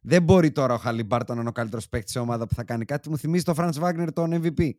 Δεν 0.00 0.22
μπορεί 0.22 0.50
τώρα 0.50 0.74
ο 0.74 0.76
Χαλιμπάρτον 0.76 1.34
να 1.34 1.40
είναι 1.40 1.50
ο 1.50 1.52
καλύτερος 1.52 1.88
παίκτης 1.88 2.12
σε 2.12 2.18
ομάδα 2.18 2.46
που 2.46 2.54
θα 2.54 2.64
κάνει 2.64 2.84
κάτι. 2.84 3.10
Μου 3.10 3.18
θυμίζει 3.18 3.44
το 3.44 3.54
Φραντ 3.54 3.74
Βάγνερ 3.78 4.12
τον 4.12 4.32
MVP. 4.42 4.70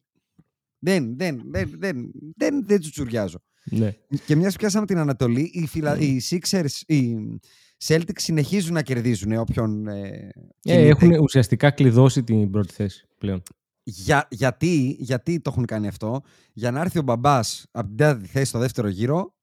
Δεν, 0.80 1.18
δεν, 1.18 1.42
δεν, 1.52 1.70
δεν, 1.80 2.12
δεν, 2.38 2.66
δεν 2.66 2.80
τσουτσουριάζω. 2.80 3.38
Ναι. 3.64 3.94
Και 4.26 4.36
μιας 4.36 4.52
που 4.54 4.60
πιάσαμε 4.60 4.86
την 4.86 4.98
Ανατολή, 4.98 5.50
οι, 5.54 5.68
Φιλα... 5.68 5.98
οι 5.98 6.20
Sixers, 6.30 6.66
οι 6.86 7.16
Celtics 7.86 8.20
συνεχίζουν 8.22 8.74
να 8.74 8.82
κερδίζουν 8.82 9.38
όποιον. 9.38 9.88
Ε, 9.88 10.02
Ε, 10.04 10.32
κινείται. 10.60 10.88
έχουν 10.88 11.12
ουσιαστικά 11.20 11.72
κλειδώσει 11.72 12.24
την 12.24 12.50
πρώτη 12.52 12.74
θέση 12.74 13.08
πλέον. 13.18 13.44
Για, 13.84 14.28
γιατί, 14.32 14.96
γιατί 15.00 15.40
το 15.40 15.50
έχουν 15.54 15.66
κάνει 15.66 15.88
αυτό, 15.88 16.22
για 16.54 16.72
να 16.72 16.80
έρθει 16.82 17.00
ο 17.00 17.02
μπαμπάς 17.02 17.66
από 17.72 17.88
την 17.88 17.98
τέταρτη 17.98 18.28
θέση 18.28 18.46
στο 18.46 18.60
δεύτερο 18.60 18.88
γύρο, 18.88 19.34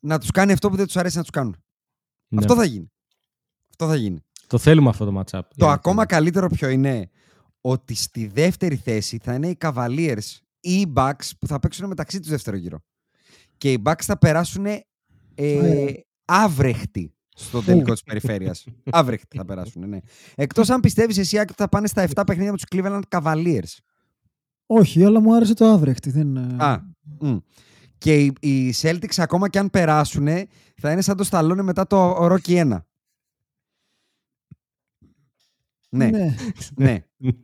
να 0.00 0.18
τους 0.18 0.30
κάνει 0.30 0.52
αυτό 0.52 0.68
που 0.70 0.76
δεν 0.76 0.86
τους 0.86 0.96
αρέσει 0.96 1.16
να 1.16 1.22
τους 1.22 1.30
κάνουν. 1.30 1.56
Ναι. 2.28 2.38
Αυτό 2.38 2.54
θα 2.54 2.64
γίνει. 2.64 2.90
Αυτό 3.70 3.86
θα 3.86 3.96
γίνει. 3.96 4.18
Το 4.46 4.58
θέλουμε 4.58 4.88
αυτό 4.88 5.04
το 5.04 5.22
matchup. 5.22 5.40
Το 5.56 5.68
ακόμα 5.68 6.06
καλύτερο 6.06 6.48
ποιο 6.48 6.68
είναι 6.68 7.10
ότι 7.60 7.94
στη 7.94 8.26
δεύτερη 8.26 8.76
θέση 8.76 9.18
θα 9.22 9.34
είναι 9.34 9.48
οι 9.48 9.56
Cavaliers 9.60 10.38
ή 10.60 10.72
οι 10.72 10.92
Bucks 10.96 11.30
που 11.38 11.46
θα 11.46 11.58
παίξουν 11.58 11.88
μεταξύ 11.88 12.20
τους 12.20 12.28
δεύτερο 12.28 12.56
γύρο. 12.56 12.78
Και 13.58 13.72
οι 13.72 13.82
Bucks 13.84 14.02
θα 14.02 14.18
περάσουν 14.18 14.66
ε, 15.34 15.92
Ωραία. 16.30 16.42
άβρεχτοι 16.44 17.14
στο 17.34 17.62
τελικό 17.62 17.92
της 17.92 18.02
περιφέρειας. 18.02 18.64
άβρεχτοι 18.90 19.36
θα 19.36 19.44
περάσουν, 19.44 19.88
ναι. 19.88 19.98
Εκτός 20.34 20.70
αν 20.70 20.80
πιστεύεις 20.80 21.18
εσύ 21.18 21.38
Άκη, 21.38 21.52
ότι 21.52 21.62
θα 21.62 21.68
πάνε 21.68 21.86
στα 21.86 22.08
7 22.14 22.22
παιχνίδια 22.26 22.50
με 22.52 22.56
τους 22.56 22.66
Cleveland 22.70 23.02
Cavaliers. 23.08 23.76
Όχι, 24.66 25.04
αλλά 25.04 25.20
μου 25.20 25.34
άρεσε 25.34 25.54
το 25.54 25.64
άβρεχτη. 25.64 26.10
Δεν... 26.10 26.36
ε, 26.36 26.56
Α, 26.64 26.80
μ. 27.20 27.36
Και 27.98 28.24
οι, 28.24 28.32
οι 28.40 28.74
Celtics 28.80 29.14
ακόμα 29.16 29.48
και 29.48 29.58
αν 29.58 29.70
περάσουν 29.70 30.26
θα 30.76 30.92
είναι 30.92 31.00
σαν 31.00 31.16
το 31.16 31.24
Σταλόνε 31.24 31.62
μετά 31.62 31.86
το 31.86 32.26
Rocky 32.26 32.70
1. 32.72 32.78
Ναι, 35.92 36.10
ναι. 36.74 37.04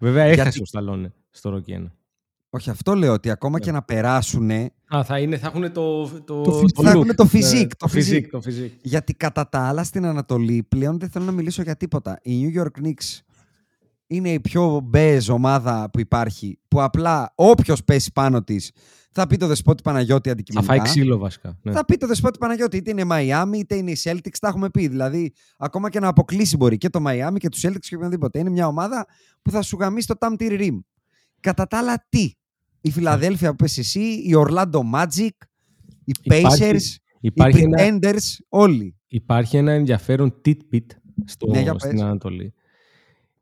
Βέβαια 0.00 0.24
Γιατί- 0.26 0.40
έχασε 0.40 0.62
ο 0.62 0.64
Σταλόνε 0.64 1.12
στο 1.30 1.62
Rocky 1.66 1.70
1. 1.72 1.84
Όχι, 2.56 2.70
αυτό 2.70 2.94
λέω 2.94 3.12
ότι 3.12 3.30
ακόμα 3.30 3.60
και 3.60 3.72
να 3.72 3.82
περάσουν 3.82 4.50
Α, 4.50 5.04
θα, 5.04 5.18
είναι, 5.18 5.38
θα 5.38 5.46
έχουν 5.46 5.72
το, 5.72 6.08
το, 6.08 6.40
Το 6.42 6.52
φυσ- 6.52 6.80
θα 6.82 6.90
look. 6.90 6.94
έχουν 6.94 7.14
το 7.14 7.24
Ναι, 7.24 7.30
physique, 7.32 7.68
το 7.78 7.86
το 7.86 7.92
physique, 7.94 8.12
physique. 8.14 8.26
το 8.30 8.40
physique. 8.46 8.70
Γιατί 8.82 9.14
κατά 9.14 9.48
τα 9.48 9.58
άλλα 9.68 9.84
στην 9.84 10.06
Ανατολή 10.06 10.62
πλέον 10.68 10.98
δεν 10.98 11.08
θέλω 11.10 11.24
να 11.24 11.32
μιλήσω 11.32 11.62
για 11.62 11.76
τίποτα. 11.76 12.18
Η 12.22 12.52
New 12.54 12.60
York 12.62 12.84
Knicks 12.84 13.20
είναι 14.06 14.28
η 14.32 14.40
πιο 14.40 14.80
μπέζ 14.84 15.28
ομάδα 15.28 15.90
που 15.92 16.00
υπάρχει. 16.00 16.58
Που 16.68 16.82
απλά 16.82 17.32
όποιος 17.34 17.84
πέσει 17.84 18.10
πάνω 18.12 18.42
της 18.42 18.70
θα 19.10 19.26
πει 19.26 19.36
το 19.36 19.46
δεσπότη 19.46 19.82
Παναγιώτη 19.82 20.28
Θα 20.28 20.34
αντικειμενικά. 20.34 20.72
φάει 20.74 20.82
ξύλο 20.84 21.18
βασικά. 21.18 21.58
Ναι. 21.62 21.72
Θα 21.72 21.84
πει 21.84 21.96
το 21.96 22.06
δεσπότη 22.06 22.38
Παναγιώτη, 22.38 22.76
είτε 22.76 22.90
είναι 22.90 23.04
Miami 23.10 23.56
είτε 23.56 23.74
είναι 23.74 23.90
οι 23.90 23.96
Celtics, 24.02 24.36
τα 24.40 24.48
έχουμε 24.48 24.70
πει. 24.70 24.88
Δηλαδή, 24.88 25.32
ακόμα 25.58 25.90
και 25.90 26.00
να 26.00 26.08
αποκλείσει 26.08 26.56
μπορεί 26.56 26.76
και 26.76 26.88
το 26.88 27.00
Miami 27.06 27.36
και 27.36 27.48
τους 27.48 27.60
Celtics 27.66 27.78
και 27.80 27.94
οποιονδήποτε. 27.96 28.38
Είναι 28.38 28.50
μια 28.50 28.66
ομάδα 28.66 29.06
που 29.42 29.50
θα 29.50 29.62
σου 29.62 29.76
γαμίσει 29.80 30.06
το 30.06 30.14
Tam 30.18 30.34
Rim. 30.42 30.78
Κατά 31.40 31.66
τα 31.66 31.78
άλλα, 31.78 32.06
τι; 32.08 32.32
Η 32.86 32.90
Φιλαδέλφια 32.90 33.50
που 33.50 33.56
πες 33.56 33.78
εσύ, 33.78 34.00
η 34.00 34.30
Orlando 34.36 34.80
Magic, 34.94 35.28
οι 36.04 36.12
Υπάρχει- 36.22 36.62
Pacers, 36.62 36.96
Υπάρχει 37.20 37.58
οι 37.60 37.62
ένα, 37.62 37.98
Pretenders, 38.00 38.36
όλοι. 38.48 38.96
υπάρχει 39.06 39.56
ένα 39.56 39.72
ενδιαφέρον 39.72 40.40
tidbit 40.44 40.86
στο, 41.24 41.46
Ναι, 41.50 41.60
για 41.60 41.74
στην 41.78 41.90
πες. 41.90 42.00
Ανατολή. 42.00 42.54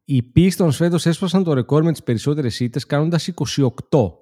Οι 0.04 0.22
Pistons 0.36 0.70
φέτος 0.72 1.06
έσπασαν 1.06 1.42
το 1.44 1.52
ρεκόρ 1.52 1.82
με 1.84 1.90
τις 1.92 2.02
περισσότερες 2.02 2.60
ήττες 2.60 2.86
κάνοντας 2.86 3.26
28. 3.28 4.12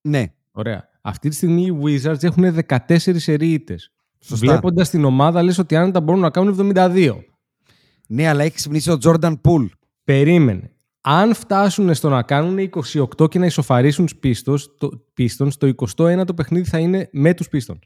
Ναι, 0.00 0.24
Ωραία. 0.52 0.88
Αυτή 1.02 1.28
τη 1.28 1.34
στιγμή 1.34 1.62
οι 1.66 1.78
Wizards 1.82 2.22
έχουν 2.22 2.44
14 2.54 3.18
σερί 3.18 3.52
ήττες. 3.52 3.92
Σωστά. 4.20 4.46
Βλέποντας 4.46 4.90
την 4.90 5.04
ομάδα 5.04 5.42
λες 5.42 5.58
ότι 5.58 5.76
άνετα 5.76 6.00
μπορούν 6.00 6.20
να 6.20 6.30
κάνουν 6.30 6.74
72. 6.74 7.24
ναι, 8.06 8.28
αλλά 8.28 8.42
έχει 8.44 8.54
ξυπνήσει 8.54 8.90
ο 8.90 8.98
Jordan 9.02 9.34
Poole. 9.40 9.68
Περίμενε. 10.04 10.72
Αν 11.00 11.34
φτάσουν 11.34 11.94
στο 11.94 12.08
να 12.08 12.22
κάνουν 12.22 12.70
28 13.18 13.30
και 13.30 13.38
να 13.38 13.46
ισοφαρίσουν 13.46 14.06
τους 14.06 14.18
Pistons, 14.22 14.60
το, 14.78 14.88
Pistons, 15.18 15.52
το 15.58 15.72
21 15.96 16.22
το 16.26 16.34
παιχνίδι 16.34 16.68
θα 16.68 16.78
είναι 16.78 17.08
με 17.12 17.34
τους 17.34 17.48
Pistons. 17.52 17.78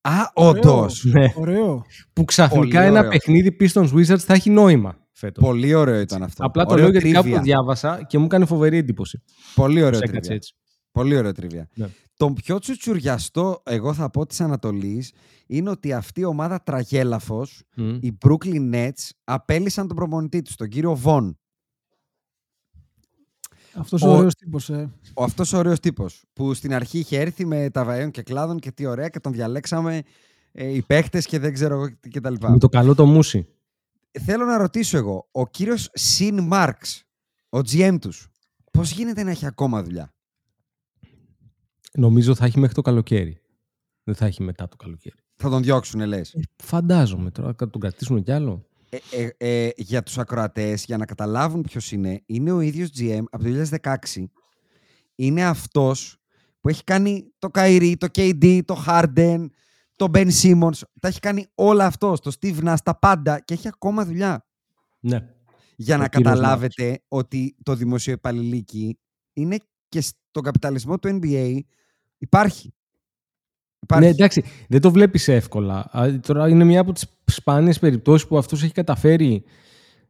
Α, 0.00 0.12
Ωραίο. 0.34 0.50
όντως. 0.60 1.04
Ναι. 1.04 1.32
Ωραίο. 1.36 1.84
Που 2.12 2.24
ξαφνικά 2.24 2.60
Πολύ 2.60 2.86
ένα 2.86 2.98
ωραίο. 2.98 3.10
παιχνίδι 3.10 3.56
Pistons 3.60 3.92
Wizards 3.92 4.18
θα 4.18 4.34
έχει 4.34 4.50
νόημα 4.50 4.96
φέτος. 5.12 5.44
Πολύ 5.44 5.74
ωραίο 5.74 6.00
ήταν 6.00 6.22
αυτό. 6.22 6.44
Απλά 6.46 6.64
το 6.64 6.72
Ωραίο 6.72 6.82
λέω 6.84 6.92
γιατί 6.92 7.10
κάπου 7.12 7.28
trivia. 7.28 7.32
το 7.34 7.40
διάβασα 7.40 8.04
και 8.08 8.18
μου 8.18 8.24
έκανε 8.24 8.44
φοβερή 8.44 8.76
εντύπωση. 8.76 9.22
Πολύ 9.54 9.82
ωραίο 9.82 9.90
Τους 9.90 10.00
έκατσε 10.00 10.18
τριβία. 10.20 10.36
έτσι. 10.36 10.54
Πολύ 10.92 11.16
ωραίο 11.16 11.32
τριβία. 11.32 11.68
Ναι. 11.74 11.86
Το 12.16 12.32
πιο 12.32 12.58
τσουτσουριαστό, 12.58 13.62
εγώ 13.64 13.92
θα 13.94 14.10
πω, 14.10 14.26
της 14.26 14.40
Ανατολής 14.40 15.12
είναι 15.46 15.70
ότι 15.70 15.92
αυτή 15.92 16.20
η 16.20 16.24
ομάδα 16.24 16.62
τραγέλαφος, 16.62 17.62
Μμ. 17.76 17.96
οι 18.00 18.18
Brooklyn 18.26 18.74
Nets, 18.74 19.08
απέλησαν 19.24 19.86
τον 19.86 19.96
προπονητή 19.96 20.42
τους, 20.42 20.54
τον 20.54 20.68
κύριο 20.68 20.94
Βον. 20.94 21.38
Αυτός 23.78 24.02
Ο- 24.02 24.08
ο 24.08 24.16
ωραίος 24.16 24.34
τύπος, 24.34 24.70
ε. 24.70 24.90
Ο 25.14 25.22
αυτός 25.22 25.52
ο 25.52 25.58
ωραίος 25.58 25.80
τύπος, 25.80 26.24
που 26.32 26.54
στην 26.54 26.74
αρχή 26.74 26.98
είχε 26.98 27.18
έρθει 27.20 27.44
με 27.46 27.70
τα 27.70 27.84
βαέων 27.84 28.10
και 28.10 28.22
κλάδων 28.22 28.58
και 28.58 28.72
τι 28.72 28.86
ωραία 28.86 29.08
και 29.08 29.20
τον 29.20 29.32
διαλέξαμε 29.32 30.02
ε, 30.52 30.66
οι 30.74 30.82
παίχτες 30.82 31.26
και 31.26 31.38
δεν 31.38 31.52
ξέρω 31.52 31.74
εγώ 31.74 31.88
τι 32.00 32.08
και 32.08 32.20
τα 32.20 32.30
λοιπά. 32.30 32.50
Με 32.50 32.58
το 32.58 32.68
καλό 32.68 32.94
το 32.94 33.06
μουσι. 33.06 33.46
Θέλω 34.20 34.44
να 34.44 34.56
ρωτήσω 34.56 34.96
εγώ, 34.96 35.28
ο 35.30 35.46
κύριος 35.48 35.90
Σιν 35.92 36.42
Μάρξ, 36.42 37.04
ο 37.48 37.58
GM 37.58 37.96
τους, 38.00 38.28
πώς 38.72 38.90
γίνεται 38.90 39.22
να 39.22 39.30
έχει 39.30 39.46
ακόμα 39.46 39.82
δουλειά; 39.82 40.12
Νομίζω 41.92 42.34
θα 42.34 42.44
έχει 42.44 42.58
μέχρι 42.58 42.74
το 42.74 42.82
καλοκαίρι. 42.82 43.40
Δεν 44.04 44.14
θα 44.14 44.26
έχει 44.26 44.42
μετά 44.42 44.68
το 44.68 44.76
καλοκαίρι. 44.76 45.14
Θα 45.36 45.50
τον 45.50 45.62
διώξουν, 45.62 46.00
λες. 46.06 46.34
Ε, 46.34 46.40
φαντάζομαι 46.56 47.30
τώρα, 47.30 47.54
θα 47.58 47.70
τον 47.70 47.80
κρατήσουν 47.80 48.22
κι 48.22 48.32
άλλο. 48.32 48.67
Ε, 48.90 48.98
ε, 49.10 49.30
ε, 49.36 49.70
για 49.76 50.02
τους 50.02 50.18
ακροατές, 50.18 50.84
για 50.84 50.96
να 50.96 51.06
καταλάβουν 51.06 51.62
ποιος 51.62 51.92
είναι, 51.92 52.22
είναι 52.26 52.52
ο 52.52 52.60
ίδιος 52.60 52.90
GM 52.98 53.22
από 53.30 53.44
το 53.44 53.50
2016. 53.82 54.30
Είναι 55.14 55.44
αυτός 55.44 56.16
που 56.60 56.68
έχει 56.68 56.84
κάνει 56.84 57.32
το 57.38 57.48
Kyrie, 57.54 57.94
το 57.98 58.06
KD, 58.14 58.60
το 58.64 58.84
Harden, 58.86 59.46
το 59.96 60.10
Ben 60.14 60.30
Simmons. 60.42 60.80
Τα 61.00 61.08
έχει 61.08 61.20
κάνει 61.20 61.46
όλα 61.54 61.86
αυτός, 61.86 62.20
το 62.20 62.32
Steve 62.40 62.64
Nash, 62.64 62.76
τα 62.84 62.98
πάντα 62.98 63.40
και 63.40 63.54
έχει 63.54 63.68
ακόμα 63.68 64.04
δουλειά. 64.04 64.46
Ναι. 65.00 65.28
Για 65.76 65.94
Ο 65.94 65.98
να 65.98 66.08
κύριος 66.08 66.32
καταλάβετε 66.32 67.02
ότι 67.08 67.56
το 67.62 67.74
δημοσιοεπαλληλίκι 67.74 68.98
είναι 69.32 69.58
και 69.88 70.00
στον 70.00 70.42
καπιταλισμό 70.42 70.98
του 70.98 71.18
NBA 71.22 71.58
υπάρχει. 72.18 72.74
Υπάρχει. 73.82 74.04
Ναι, 74.04 74.10
εντάξει, 74.10 74.44
δεν 74.68 74.80
το 74.80 74.90
βλέπεις 74.90 75.28
εύκολα. 75.28 75.88
Α, 75.92 76.20
Τώρα 76.20 76.48
είναι 76.48 76.64
μια 76.64 76.80
από 76.80 76.92
τις 76.92 77.06
σπάνιες 77.24 77.78
περιπτώσεις 77.78 78.26
που 78.28 78.38
αυτός 78.38 78.62
έχει 78.62 78.72
καταφέρει 78.72 79.44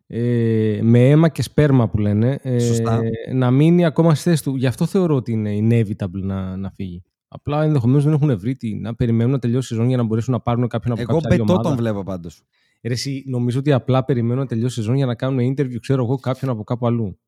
ε, 0.06 0.78
με 0.82 1.08
αίμα 1.08 1.28
και 1.28 1.42
σπέρμα 1.42 1.88
που 1.88 1.98
λένε 1.98 2.38
ε, 2.42 2.58
Σωστά. 2.58 3.00
να 3.32 3.50
μείνει 3.50 3.84
ακόμα 3.84 4.14
στη 4.14 4.28
θέση 4.30 4.42
του. 4.42 4.56
Γι' 4.56 4.66
αυτό 4.66 4.86
θεωρώ 4.86 5.14
ότι 5.16 5.32
είναι 5.32 5.50
inevitable 5.60 6.22
να, 6.22 6.56
να 6.56 6.70
φύγει. 6.70 7.02
Απλά 7.28 7.62
ενδεχομένως 7.64 8.04
δεν 8.04 8.12
έχουν 8.12 8.38
βρει 8.38 8.56
τι, 8.56 8.74
να 8.74 8.94
περιμένουν 8.94 9.32
να 9.32 9.38
τελειώσει 9.38 9.72
η 9.72 9.76
σεζόν 9.76 9.88
για 9.88 9.96
να 9.96 10.02
μπορέσουν 10.02 10.32
να 10.32 10.40
πάρουν 10.40 10.68
κάποιον 10.68 10.92
από 10.92 11.02
Εγώ 11.02 11.12
κάποια 11.12 11.28
άλλη 11.30 11.40
πετώ 11.40 11.52
ομάδα. 11.52 11.68
τον 11.68 11.78
βλέπω 11.78 12.02
πάντως. 12.02 12.42
Ρε, 12.82 12.92
εσύ, 12.92 13.24
νομίζω 13.26 13.58
ότι 13.58 13.72
απλά 13.72 14.04
περιμένουν 14.04 14.38
να 14.38 14.46
τελειώσει 14.46 14.80
η 14.80 14.82
σεζόν 14.82 14.96
για 14.96 15.06
να 15.06 15.14
κάνουν 15.14 15.54
interview, 15.54 15.76
ξέρω 15.80 16.04
εγώ, 16.04 16.16
κάποιον 16.16 16.50
από 16.50 16.64
κάπου 16.64 16.86
αλλού. 16.86 17.18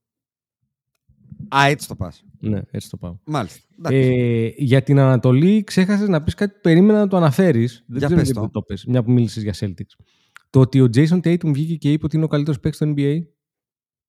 Α, 1.49 1.65
έτσι 1.67 1.89
το 1.89 1.97
πας. 1.97 2.25
Ναι, 2.41 2.61
έτσι 2.71 2.91
το 2.91 2.97
πάω. 2.97 3.19
Μάλιστα. 3.25 3.61
Εντάξει. 3.79 3.99
Ε, 3.99 4.53
για 4.57 4.83
την 4.83 4.99
Ανατολή 4.99 5.65
ξέχασες 5.65 6.09
να 6.09 6.23
πεις 6.23 6.35
κάτι 6.35 6.55
που 6.55 6.61
περίμενα 6.63 6.99
να 6.99 7.09
το 7.09 7.17
αναφέρεις. 7.17 7.85
Δεν 7.87 7.99
Για 7.99 8.07
ξέρω 8.07 8.21
πες 8.21 8.25
γιατί 8.25 8.33
το. 8.35 8.41
δεν 8.41 8.51
το 8.51 8.63
πες, 8.63 8.85
μια 8.85 9.03
που 9.05 9.11
μίλησες 9.11 9.43
για 9.43 9.55
Celtics. 9.59 10.05
Το 10.51 10.61
ότι 10.61 10.81
ο 10.81 10.89
Jason 10.95 11.21
Tatum 11.21 11.53
βγήκε 11.53 11.77
και 11.77 11.93
είπε 11.93 12.05
ότι 12.05 12.17
είναι 12.17 12.25
ο 12.25 12.29
καλύτερος 12.29 12.61
παίκτης 12.61 12.81
στο 12.81 12.95
NBA. 12.97 13.19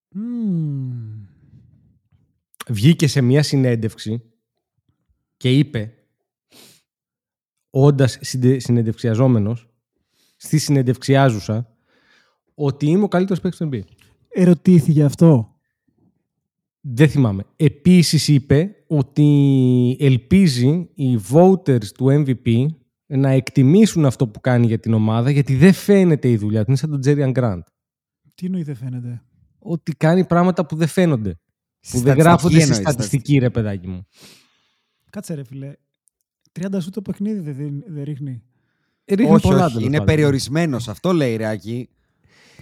Μμμ. 0.09 1.25
Βγήκε 2.69 3.07
σε 3.07 3.21
μια 3.21 3.43
συνέντευξη 3.43 4.21
και 5.37 5.57
είπε, 5.57 5.93
όντας 7.69 8.17
συντε- 8.21 8.61
συνεντευξιαζόμενος, 8.61 9.69
στη 10.37 10.57
συνεντευξιάζουσα, 10.57 11.75
ότι 12.53 12.85
είμαι 12.85 13.03
ο 13.03 13.07
καλύτερος 13.07 13.41
παίκτης 13.41 13.59
στο 13.59 13.69
NBA. 13.71 13.81
Ερωτήθηκε 14.29 15.03
αυτό. 15.03 15.50
Δεν 16.81 17.09
θυμάμαι. 17.09 17.43
Επίσης 17.55 18.27
είπε 18.27 18.75
ότι 18.87 19.97
ελπίζει 19.99 20.89
οι 20.93 21.19
voters 21.31 21.85
του 21.85 22.05
MVP 22.09 22.65
να 23.05 23.29
εκτιμήσουν 23.29 24.05
αυτό 24.05 24.27
που 24.27 24.39
κάνει 24.41 24.65
για 24.65 24.79
την 24.79 24.93
ομάδα 24.93 25.29
γιατί 25.29 25.55
δεν 25.55 25.73
φαίνεται 25.73 26.29
η 26.29 26.37
δουλειά 26.37 26.59
του. 26.59 26.65
Είναι 26.67 26.77
σαν 26.77 26.89
τον 26.89 26.99
Τζέριαν 26.99 27.31
Γκραντ. 27.31 27.61
Τι 28.35 28.45
εννοεί 28.45 28.63
δεν 28.63 28.75
φαίνεται; 28.75 29.21
Ότι 29.59 29.91
κάνει 29.91 30.25
πράγματα 30.25 30.65
που 30.65 30.75
δεν 30.75 30.87
φαίνονται. 30.87 31.39
Στη 31.79 31.97
που 31.97 32.03
δεν 32.03 32.13
στατιστική 32.13 32.29
γράφονται 32.29 32.53
στη 32.59 32.63
εννοείς, 32.63 32.77
στατιστική, 32.89 33.37
ρε 33.37 33.49
παιδάκι 33.49 33.87
μου. 33.87 34.07
Κάτσε 35.09 35.33
ρε 35.33 35.43
φίλε. 35.43 35.73
30 36.59 36.77
σου 36.81 36.89
το 36.89 37.01
παιχνίδι 37.01 37.39
δεν, 37.39 37.55
δεν, 37.55 37.83
δεν 37.87 38.03
ρίχνει. 38.03 38.43
Ρίχνει 39.05 39.33
όχι, 39.33 39.41
πολλά, 39.41 39.65
όχι. 39.65 39.73
τέλος 39.73 39.87
Είναι 39.87 39.97
πάντων. 39.97 40.05
περιορισμένος. 40.15 40.87
Αυτό 40.87 41.13
λέει 41.13 41.35
Ρεάκη. 41.35 41.89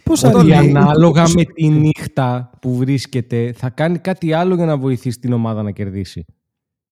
Πώς 0.04 0.24
Αυτό 0.24 0.38
Ότι 0.38 0.48
λέει. 0.48 0.58
ανάλογα 0.58 1.30
με 1.36 1.44
τη 1.46 1.68
νύχτα 1.70 2.50
που 2.62 2.76
βρίσκεται 2.76 3.54
θα 3.58 3.70
κάνει 3.70 3.98
κάτι 4.00 4.34
άλλο 4.34 4.56
για 4.56 4.66
να 4.66 4.78
βοηθήσει 4.78 5.20
την 5.20 5.34
ομάδα 5.34 5.64
να 5.64 5.72
κερδίσει. 5.72 6.26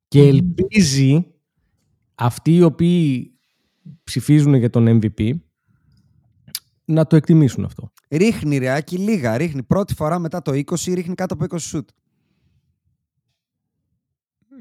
Και 0.08 0.22
ελπίζει 0.22 1.26
αυτοί 2.16 2.56
οι 2.56 2.62
οποίοι 2.62 3.32
ψηφίζουν 4.04 4.54
για 4.54 4.70
τον 4.70 5.00
MVP 5.02 5.32
να 6.86 7.08
το 7.08 7.16
εκτιμήσουν 7.16 7.64
αυτό. 7.66 7.92
Ρίχνει 8.10 8.58
Ρεάκη 8.58 8.98
λίγα. 8.98 9.38
Ρίχνει 9.38 9.64
πρώτη 9.64 9.94
φορά 9.94 10.20
μετά 10.20 10.42
το 10.42 10.52
20, 10.52 10.94
ρίχνει 10.94 11.16
κάτω 11.16 11.34
από 11.34 11.44
20 11.56 11.60
σουτ. 11.60 11.90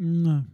Ναι. 0.00 0.44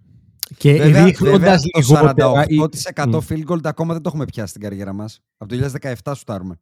Και 0.57 0.73
Βέβαια, 0.73 1.05
ρίχνοντας 1.05 1.63
βέβαια 1.87 2.15
το 2.15 2.29
λιγότερα. 2.29 2.45
ή- 2.49 2.57
48% 2.95 3.07
Μμ. 3.09 3.19
field 3.29 3.45
goal 3.53 3.59
ακόμα 3.65 3.93
δεν 3.93 4.03
το 4.03 4.09
έχουμε 4.09 4.25
πιάσει 4.25 4.49
στην 4.49 4.61
καριέρα 4.63 4.93
μας. 4.93 5.21
Από 5.37 5.51
το 5.51 5.57
2017 6.05 6.15
σουτάρουμε. 6.15 6.61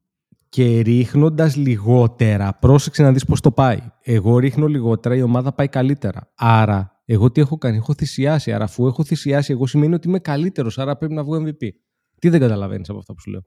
Και 0.51 0.81
ρίχνοντας 0.81 1.57
λιγότερα, 1.57 2.55
πρόσεξε 2.55 3.03
να 3.03 3.13
δεις 3.13 3.25
πώς 3.25 3.41
το 3.41 3.53
πάει. 3.53 3.79
Εγώ 4.03 4.39
ρίχνω 4.39 4.67
λιγότερα, 4.67 5.15
η 5.17 5.23
ομάδα 5.23 5.53
πάει 5.53 5.69
καλύτερα. 5.69 6.33
Άρα, 6.35 7.03
εγώ 7.05 7.31
τι 7.31 7.41
έχω 7.41 7.59
κάνει, 7.59 7.77
έχω 7.77 7.95
θυσιάσει. 7.95 8.53
Άρα, 8.53 8.65
αφού 8.65 8.87
έχω 8.87 9.05
θυσιάσει, 9.05 9.53
εγώ 9.53 9.67
σημαίνει 9.67 9.95
ότι 9.95 10.09
είμαι 10.09 10.19
καλύτερος. 10.19 10.79
Άρα 10.79 10.97
πρέπει 10.97 11.15
να 11.15 11.25
βγω 11.25 11.37
MVP. 11.45 11.69
Τι 12.19 12.29
δεν 12.29 12.41
καταλαβαίνεις 12.41 12.89
από 12.89 12.99
αυτά 12.99 13.15
που 13.15 13.21
σου 13.21 13.31
λέω; 13.31 13.41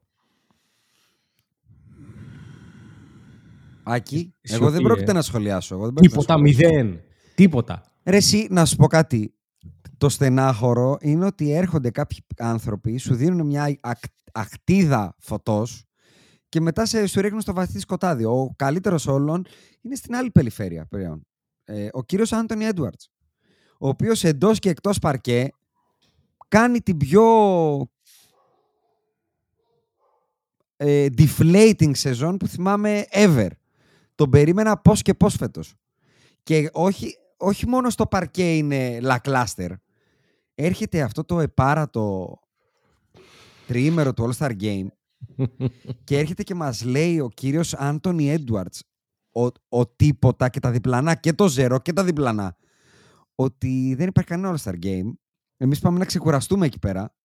Άκη, 3.84 4.34
Σιωπή, 4.42 4.64
εγώ 4.64 4.72
δεν 4.72 4.82
ε. 4.82 4.84
πρόκειται 4.84 5.14
να 5.14 5.22
σχολιάσω. 5.22 5.76
Εγώ 5.76 5.84
δεν 5.84 5.94
πρόκειται 5.94 6.16
να 6.18 6.22
Τίποτα, 6.24 6.46
σχολιάσω. 6.50 6.82
μηδέν. 6.84 7.00
Τίποτα. 7.36 7.84
Ρε 8.04 8.18
εσύ, 8.18 8.48
να 8.50 8.66
σου 8.66 8.76
πω 8.76 8.88
κάτι. 8.88 9.34
Το 9.98 10.10
στενάχωρο 10.10 10.98
είναι 11.02 11.26
ότι 11.26 11.52
έρχονται 11.52 11.90
κάποιοι 11.92 12.18
άνθρωποι, 12.38 12.98
σου 12.98 13.16
δίνουν 13.16 13.46
μια 13.46 13.78
ακ- 13.82 14.04
ακτίδα 14.32 15.16
φωτός 15.20 15.86
και 16.54 16.62
μετά 16.62 16.86
σε, 16.86 17.08
σου 17.08 17.22
ρίχνουν 17.22 17.42
στο 17.42 17.54
βαθύ 17.54 17.80
σκοτάδι. 17.80 18.24
Ο 18.24 18.54
καλύτερος 18.56 19.08
όλων 19.08 19.46
είναι 19.82 19.96
στην 19.96 20.16
άλλη 20.16 20.32
περιφέρεια 20.32 20.86
πλέον. 20.86 21.28
Ε, 21.64 21.88
ο 21.92 22.04
κύριος 22.04 22.34
Άντωνι 22.34 22.66
Έντουαρτς, 22.66 23.12
ο 23.80 23.88
οποίος 23.88 24.24
εντός 24.24 24.60
και 24.60 24.70
εκτός 24.70 25.00
παρκέ 25.00 25.50
κάνει 26.48 26.82
την 26.82 26.98
πιο 26.98 27.26
ε, 30.76 31.08
deflating 31.18 31.92
σεζόν 31.92 32.38
που 32.38 32.48
θυμάμαι 32.48 33.06
ever. 33.12 33.50
Τον 34.16 34.30
περίμενα 34.30 34.78
πώς 34.78 35.02
και 35.02 35.14
πώς 35.14 35.36
φέτος. 35.36 35.76
Και 36.44 36.70
όχι, 36.72 37.16
όχι 37.38 37.68
μόνο 37.68 37.90
στο 37.90 38.08
παρκέ 38.08 38.56
είναι 38.56 39.00
λακλάστερ. 39.00 39.72
Έρχεται 40.56 41.02
αυτό 41.02 41.24
το 41.24 41.40
επάρατο 41.40 42.40
τριήμερο 43.68 44.14
του 44.14 44.30
All-Star 44.30 44.52
Game 44.62 44.88
και 46.04 46.18
έρχεται 46.18 46.44
και 46.44 46.56
μας 46.56 46.84
λέει 46.84 47.20
ο 47.20 47.30
κύριος 47.30 47.74
Άντωνι 47.74 48.30
Έντουαρτς 48.30 48.84
ο, 49.36 49.46
ο 49.78 49.88
τίποτα 49.88 50.50
και 50.50 50.60
τα 50.60 50.72
διπλανά 50.72 51.16
και 51.16 51.34
το 51.34 51.48
ζερό 51.48 51.80
και 51.80 51.94
τα 51.94 52.04
διπλανά 52.04 52.58
ότι 53.36 53.94
δεν 53.98 54.08
υπάρχει 54.08 54.30
κανένα 54.30 54.58
All-Star 54.58 54.84
Game. 54.84 55.14
Εμείς 55.58 55.80
πάμε 55.80 56.00
να 56.00 56.06
ξεκουραστούμε 56.06 56.66
εκεί 56.66 56.80
πέρα 56.80 57.16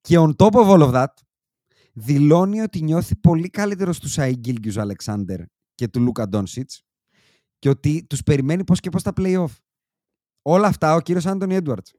και 0.00 0.16
on 0.18 0.36
top 0.36 0.50
of 0.50 0.68
all 0.68 0.80
of 0.80 0.92
that 0.92 1.12
δηλώνει 1.92 2.60
ότι 2.60 2.82
νιώθει 2.82 3.16
πολύ 3.16 3.50
καλύτερο 3.50 3.94
του 3.94 4.08
Σάι 4.08 4.36
Γκίλγκιους 4.36 4.76
Αλεξάνδερ 4.76 5.40
και 5.74 5.88
του 5.88 6.00
Λούκα 6.00 6.28
Ντόνσιτς 6.28 6.82
και 7.58 7.68
ότι 7.68 8.06
τους 8.06 8.22
περιμένει 8.22 8.64
πώς 8.64 8.80
και 8.80 8.90
πώς 8.90 9.02
τα 9.02 9.12
play-off. 9.16 9.54
Όλα 10.42 10.66
αυτά 10.66 10.94
ο 10.94 11.00
κύριος 11.00 11.26
Άντωνι 11.26 11.54
Έντουαρτς. 11.54 11.94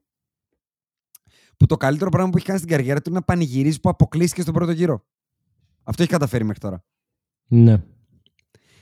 Που 1.59 1.65
το 1.65 1.77
καλύτερο 1.77 2.09
πράγμα 2.09 2.29
που 2.29 2.37
έχει 2.37 2.45
κάνει 2.45 2.59
στην 2.59 2.71
καριέρα 2.71 3.01
του 3.01 3.09
είναι 3.09 3.19
να 3.19 3.25
πανηγυρίζει 3.25 3.79
που 3.79 3.89
αποκλείστηκε 3.89 4.41
στον 4.41 4.53
πρώτο 4.53 4.71
γύρο. 4.71 5.05
Αυτό 5.83 6.01
έχει 6.01 6.11
καταφέρει 6.11 6.43
μέχρι 6.43 6.59
τώρα. 6.59 6.83
Ναι. 7.47 7.83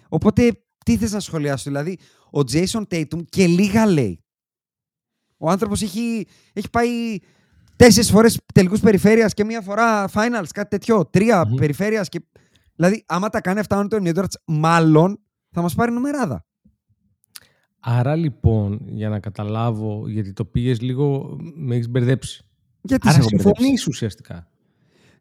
Οπότε, 0.09 0.63
τι 0.85 0.97
θες 0.97 1.11
να 1.11 1.19
σχολιάσω, 1.19 1.63
δηλαδή, 1.69 1.97
ο 2.31 2.39
Jason 2.51 2.83
Tatum 2.89 3.25
και 3.29 3.47
λίγα 3.47 3.85
λέει. 3.85 4.23
Ο 5.37 5.49
άνθρωπος 5.49 5.81
έχει, 5.81 6.27
έχει 6.53 6.69
πάει 6.69 7.17
τέσσερις 7.75 8.09
φορές 8.11 8.39
τελικούς 8.53 8.79
περιφέρειας 8.79 9.33
και 9.33 9.43
μία 9.43 9.61
φορά 9.61 10.09
finals, 10.13 10.47
κάτι 10.53 10.69
τέτοιο. 10.69 11.05
Τρία 11.05 11.45
Μμμ. 11.47 11.55
περιφέρειας 11.55 12.09
και... 12.09 12.21
Δηλαδή, 12.75 13.03
άμα 13.07 13.29
τα 13.29 13.41
κάνει 13.41 13.59
αυτά 13.59 13.79
ο 13.79 13.87
Anthony 13.89 14.15
Edwards, 14.15 14.33
μάλλον 14.45 15.19
θα 15.49 15.61
μας 15.61 15.75
πάρει 15.75 15.91
νομεράδα. 15.91 16.45
Άρα 17.79 18.15
λοιπόν, 18.15 18.79
για 18.85 19.09
να 19.09 19.19
καταλάβω, 19.19 20.07
γιατί 20.07 20.33
το 20.33 20.45
πήγες 20.45 20.81
λίγο, 20.81 21.37
με 21.55 21.75
έχεις 21.75 21.89
μπερδέψει. 21.89 22.46
Γιατί 22.87 23.07
Άρα 23.07 23.17
σε 23.17 23.19
έχω 23.19 23.29
μπερδέψει. 23.31 23.61
συμφωνεί 23.63 23.77
ουσιαστικά. 23.87 24.47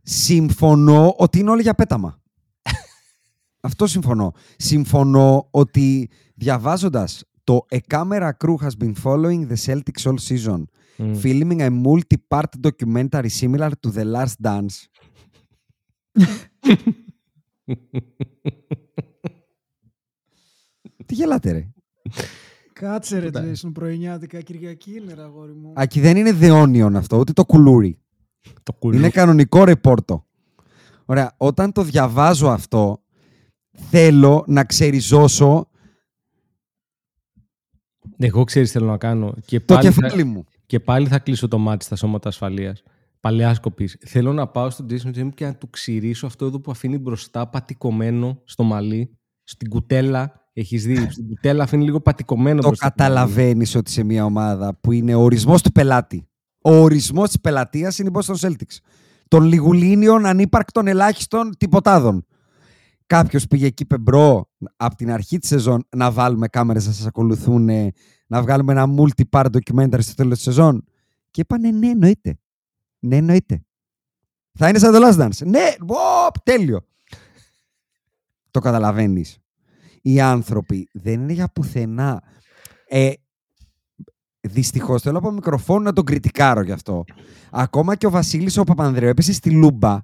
Συμφωνώ 0.02 1.14
ότι 1.18 1.38
είναι 1.38 1.50
όλοι 1.50 1.62
για 1.62 1.74
πέταμα. 1.74 2.20
Αυτό 3.60 3.86
συμφωνώ. 3.86 4.32
Συμφωνώ 4.56 5.48
ότι 5.50 6.08
διαβάζοντας 6.34 7.24
το 7.44 7.66
A 7.70 7.78
camera 7.94 8.30
crew 8.44 8.56
has 8.62 8.70
been 8.84 8.92
following 9.04 9.48
the 9.48 9.56
Celtics 9.66 10.02
all 10.04 10.16
season, 10.28 10.62
Μμ. 10.96 11.12
filming 11.22 11.60
a 11.60 11.70
multi-part 11.70 12.50
documentary 12.60 13.28
similar 13.40 13.70
to 13.80 13.90
The 13.96 14.04
Last 14.14 14.34
Dance. 14.42 14.76
Τι 21.06 21.14
γελάτε 21.14 21.50
ρε. 21.52 21.68
Κάτσε 22.80 23.18
ρε 23.18 23.30
Τίποτα. 23.30 23.52
Jason 23.52 23.70
πρωινιάτικα 23.72 24.40
Κυριακή 24.40 24.96
είναι 24.96 25.14
ρε 25.14 25.22
αγόρι 25.22 25.52
μου. 25.52 25.72
Ακι 25.76 26.00
δεν 26.00 26.16
είναι 26.16 26.38
The 26.40 26.62
Onion 26.62 26.94
αυτό, 26.94 27.18
ούτε 27.18 27.32
το 27.32 27.44
κουλούρι. 27.44 27.98
το 28.62 28.72
κουλού. 28.72 28.96
Είναι 28.96 29.10
κανονικό 29.10 29.64
ρεπόρτο. 29.64 30.26
Ωραία, 31.04 31.34
όταν 31.36 31.72
το 31.72 31.82
διαβάζω 31.82 32.48
αυτό, 32.48 33.02
θέλω 33.90 34.44
να 34.46 34.64
ξεριζώσω 34.64 35.68
Εγώ 38.16 38.44
ξέρεις 38.44 38.70
θέλω 38.70 38.86
να 38.86 38.98
κάνω. 38.98 39.34
Και 39.44 39.60
το 39.60 39.74
πάλι, 39.74 39.90
θα, 39.90 40.00
κεφάλι 40.00 40.24
μου. 40.24 40.44
και 40.66 40.80
πάλι 40.80 41.06
θα 41.08 41.18
κλείσω 41.18 41.48
το 41.48 41.58
μάτι 41.58 41.84
στα 41.84 41.96
σώματα 41.96 42.28
ασφαλείας. 42.28 42.82
Παλαιά 43.20 43.54
σκοπή. 43.54 43.86
Θέλω 43.86 44.32
να 44.32 44.46
πάω 44.46 44.70
στον 44.70 44.86
Jason 44.90 45.18
James 45.18 45.34
και 45.34 45.44
να 45.44 45.54
του 45.54 45.70
ξηρίσω 45.70 46.26
αυτό 46.26 46.44
εδώ 46.46 46.60
που 46.60 46.70
αφήνει 46.70 46.98
μπροστά 46.98 47.48
πατικωμένο 47.48 48.42
στο 48.44 48.62
μαλλί, 48.62 49.18
στην 49.42 49.68
κουτέλα. 49.68 50.45
Έχεις 50.58 50.84
δει, 50.84 51.10
στην 51.10 51.26
κουτέλα 51.28 51.62
αφήνει 51.62 51.84
λίγο 51.84 52.00
πατικωμένο 52.00 52.60
Το 52.60 52.66
μπροστά. 52.66 52.86
στο 52.86 53.02
μαλλί. 53.02 53.14
καταλαβαίνεις 53.14 53.74
ότι 53.74 53.90
σε 53.90 54.02
μια 54.04 54.24
ομάδα 54.24 54.78
που 54.80 54.92
είναι 54.92 55.14
ο 55.14 55.20
ορισμός 55.20 55.62
του 55.62 55.72
πελάτη. 55.72 56.28
Ο 56.62 56.70
ορισμός 56.74 57.26
της 57.28 57.40
πελατείας 57.40 57.98
είναι 57.98 58.08
η 58.08 58.12
Boston 58.14 58.34
Celtics. 58.48 58.76
Των 59.28 59.42
λιγουλίνιων 59.44 60.26
ανύπαρκτων 60.26 60.86
ελάχιστων 60.86 61.56
τυποτάδων. 61.58 62.26
Κάποιος 63.06 63.46
πήγε 63.46 63.66
εκεί 63.66 63.84
πεμπρό 63.86 64.50
από 64.76 64.94
την 64.96 65.10
αρχή 65.10 65.38
της 65.38 65.48
σεζόν 65.48 65.86
να 65.96 66.10
βάλουμε 66.10 66.48
κάμερες 66.48 66.86
να 66.86 66.92
σας 66.92 67.06
ακολουθούν, 67.06 67.70
να 68.26 68.42
βγάλουμε 68.42 68.72
ένα 68.72 68.86
multi-part 68.98 69.46
documentary 69.46 69.98
στο 70.02 70.14
τέλος 70.14 70.34
της 70.34 70.42
σεζόν. 70.42 70.84
Και 71.30 71.40
είπανε 71.40 71.70
ναι, 71.70 71.88
εννοείται. 71.88 72.38
Ναι, 72.98 73.16
εννοείται. 73.16 73.64
Θα 74.58 74.68
είναι 74.68 74.78
σαν 74.78 74.92
το 74.92 74.98
Last 75.02 75.22
Dance. 75.24 75.46
Ναι, 75.46 75.74
οπ, 76.26 76.38
τέλειο. 76.42 76.86
το 78.50 78.60
καταλαβαίνεις. 78.60 79.38
Οι 80.06 80.20
άνθρωποι 80.20 80.88
δεν 80.92 81.20
είναι 81.20 81.32
για 81.32 81.48
πουθενά. 81.48 82.22
Ε, 82.88 83.12
Δυστυχώς 84.40 85.02
θέλω 85.02 85.18
από 85.18 85.30
μικροφόνο 85.30 85.80
να 85.80 85.92
τον 85.92 86.04
κριτικάρω 86.04 86.62
γι' 86.62 86.72
αυτό. 86.72 87.04
Ακόμα 87.50 87.96
και 87.96 88.06
ο 88.06 88.10
Βασίλης 88.10 88.56
ο 88.56 88.64
Παπανδρέου 88.64 89.08
έπεσε 89.08 89.32
στη 89.32 89.50
λούμπα 89.50 89.98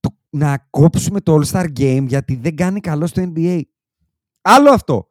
το, 0.00 0.16
να 0.30 0.66
κόψουμε 0.70 1.20
το 1.20 1.40
All 1.40 1.44
Star 1.44 1.66
Game 1.78 2.04
γιατί 2.06 2.36
δεν 2.36 2.56
κάνει 2.56 2.80
καλό 2.80 3.06
στο 3.06 3.32
NBA. 3.34 3.60
Άλλο 4.40 4.70
αυτό. 4.70 5.08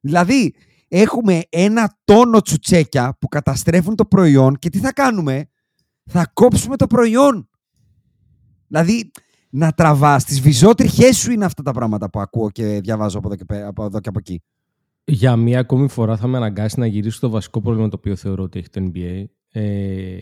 Δηλαδή, 0.00 0.54
έχουμε 0.88 1.42
ένα 1.48 1.98
τόνο 2.04 2.40
τσουτσέκια 2.40 3.16
που 3.20 3.28
καταστρέφουν 3.28 3.94
το 3.96 4.06
προϊόν 4.06 4.56
και 4.58 4.70
τι 4.70 4.78
θα 4.78 4.92
κάνουμε; 4.92 5.48
Θα 6.04 6.30
κόψουμε 6.32 6.76
το 6.76 6.86
προϊόν. 6.86 7.48
Δηλαδή, 8.66 9.10
να 9.56 9.72
τραβάς 9.72 10.24
τις 10.24 10.40
βυζότριχές 10.40 11.16
σου 11.16 11.32
είναι 11.32 11.44
αυτά 11.44 11.62
τα 11.62 11.72
πράγματα 11.72 12.10
που 12.10 12.20
ακούω 12.20 12.50
και 12.50 12.80
διαβάζω 12.82 13.18
από 13.18 13.26
εδώ 13.26 13.36
και, 13.36 13.44
πέ- 13.44 13.64
από, 13.64 13.84
εδώ 13.84 14.00
και 14.00 14.08
από 14.08 14.18
εκεί. 14.18 14.42
Για 15.04 15.36
μία 15.36 15.58
ακόμη 15.58 15.88
φορά 15.88 16.16
θα 16.16 16.26
με 16.26 16.36
αναγκάσει 16.36 16.78
να 16.78 16.86
γυρίσω 16.86 17.16
στο 17.16 17.30
βασικό 17.30 17.60
πρόβλημα 17.60 17.88
το 17.88 17.96
οποίο 17.98 18.16
θεωρώ 18.16 18.42
ότι 18.42 18.58
έχει 18.58 18.68
το 18.68 18.90
NBA. 18.94 19.24
Ε, 19.50 20.18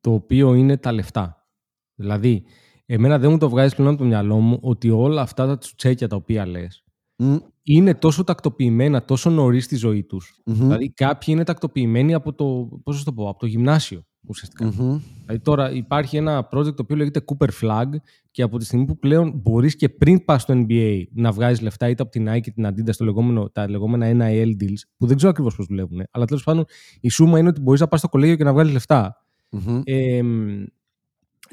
το 0.00 0.12
οποίο 0.12 0.54
είναι 0.54 0.76
τα 0.76 0.92
λεφτά. 0.92 1.46
Δηλαδή, 1.94 2.44
εμένα 2.86 3.18
δεν 3.18 3.30
μου 3.30 3.38
το 3.38 3.48
βγάζει 3.48 3.74
πλέον 3.74 3.90
από 3.90 3.98
το 3.98 4.04
μυαλό 4.04 4.36
μου 4.36 4.58
ότι 4.62 4.90
όλα 4.90 5.22
αυτά 5.22 5.46
τα 5.46 5.58
τσουτσέκια 5.58 6.08
τα 6.08 6.16
οποία 6.16 6.46
λες 6.46 6.84
Μμ, 7.16 7.36
είναι 7.62 7.94
τόσο 7.94 8.24
τακτοποιημένα 8.24 9.04
τόσο 9.04 9.30
νωρίς 9.30 9.64
στη 9.64 9.76
ζωή 9.76 10.02
τους. 10.04 10.40
μμμ, 10.46 10.54
Δηλαδή, 10.54 10.90
κάποιοι 10.90 11.34
είναι 11.36 11.44
τακτοποιημένοι 11.44 12.14
από 12.14 12.32
το, 12.32 12.68
πώς 12.82 12.98
να 12.98 13.04
το, 13.04 13.12
πω, 13.12 13.28
από 13.28 13.38
το 13.38 13.46
γυμνάσιο 13.46 14.06
ουσιαστικά. 14.26 14.64
μμμ. 14.64 15.00
Δηλαδή, 15.20 15.42
τώρα 15.42 15.70
υπάρχει 15.72 16.16
ένα 16.16 16.48
project 16.52 16.74
το 16.74 16.82
οποίο 16.82 16.96
λέγεται 16.96 17.24
Cooper 17.26 17.48
Flag 17.60 17.88
και 18.30 18.42
από 18.42 18.58
τη 18.58 18.64
στιγμή 18.64 18.84
που 18.84 18.98
πλέον 18.98 19.32
μπορείς 19.42 19.76
και 19.76 19.88
πριν 19.88 20.24
πας 20.24 20.42
στο 20.42 20.64
NBA 20.66 21.02
να 21.12 21.32
βγάζεις 21.32 21.60
λεφτά 21.60 21.88
είτε 21.88 22.02
από 22.02 22.10
την 22.10 22.28
Nike 22.28 22.40
και 22.40 22.50
την 22.50 22.66
Adidas 22.66 22.94
το 22.96 23.04
λεγόμενο, 23.04 23.50
τα 23.50 23.68
λεγόμενα 23.70 24.06
NIL 24.10 24.62
deals, 24.62 24.80
που 24.96 25.06
δεν 25.06 25.16
ξέρω 25.16 25.30
ακριβώς 25.30 25.56
πώς 25.56 25.66
δουλεύουν. 25.66 26.02
Αλλά 26.10 26.24
τέλος 26.24 26.44
πάντων 26.44 26.64
η 27.00 27.08
σούμα 27.08 27.38
είναι 27.38 27.48
ότι 27.48 27.60
μπορείς 27.60 27.80
να 27.80 27.88
πας 27.88 27.98
στο 27.98 28.08
κολέγιο 28.08 28.36
και 28.36 28.44
να 28.44 28.52
βγάλεις 28.52 28.72
λεφτά. 28.72 29.16
Μμμ. 29.50 29.80
Ε, 29.84 30.22
μ, 30.22 30.64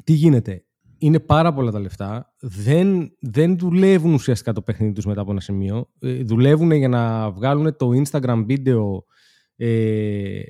τι 0.04 0.12
γίνεται; 0.12 0.64
Είναι 0.98 1.20
πάρα 1.20 1.52
πολλά 1.52 1.70
τα 1.70 1.80
λεφτά. 1.80 2.34
Δεν, 2.40 3.12
δεν 3.20 3.58
δουλεύουν 3.58 4.12
ουσιαστικά 4.12 4.52
το 4.52 4.62
παιχνίδι 4.62 4.92
τους 4.92 5.06
μετά 5.06 5.20
από 5.20 5.30
ένα 5.30 5.40
σημείο. 5.40 5.88
Ε, 5.98 6.22
δουλεύουν 6.24 6.72
για 6.72 6.88
να 6.88 7.30
βγάλουν 7.30 7.76
το 7.76 7.90
Instagram 8.04 8.42
βίντεο 8.46 9.04
ε, 9.56 9.68
ε, 9.68 10.42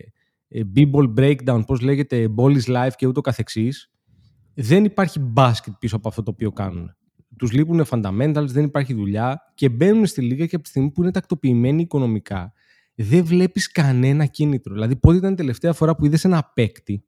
B-ball 0.75 1.15
breakdown, 1.17 1.63
πώς 1.67 1.81
λέγεται, 1.81 2.29
ball 2.37 2.57
is 2.57 2.77
life 2.77 2.93
και 2.97 3.07
ούτω 3.07 3.21
καθεξής. 3.21 3.91
Δεν 4.55 4.85
υπάρχει 4.85 5.21
μπάσκετ 5.21 5.75
πίσω 5.79 5.97
από 5.97 6.09
αυτό 6.09 6.23
το 6.23 6.31
οποίο 6.31 6.53
κάνουν. 6.53 6.95
Τους 7.39 7.53
λείπουν 7.53 7.85
fundamentals, 7.91 8.47
δεν 8.47 8.65
υπάρχει 8.65 8.95
δουλειά 8.95 9.41
και 9.55 9.69
μπαίνουν 9.69 10.07
στη 10.07 10.21
λίγα 10.21 10.47
και 10.47 10.55
από 10.55 10.65
τη 10.65 10.71
στιγμή 10.71 10.91
που 10.91 11.03
είναι 11.03 11.11
τακτοποιημένοι 11.11 11.83
οικονομικά 11.83 12.53
δεν 12.95 13.25
βλέπεις 13.25 13.73
κανένα 13.73 14.27
κίνητρο. 14.27 14.75
Δηλαδή 14.75 14.97
πότε 14.97 15.17
ήταν 15.17 15.33
η 15.33 15.35
τελευταία 15.35 15.73
φορά 15.73 15.97
που 15.97 16.05
είδες 16.05 16.25
ένα 16.25 16.51
παίκτη 16.55 17.05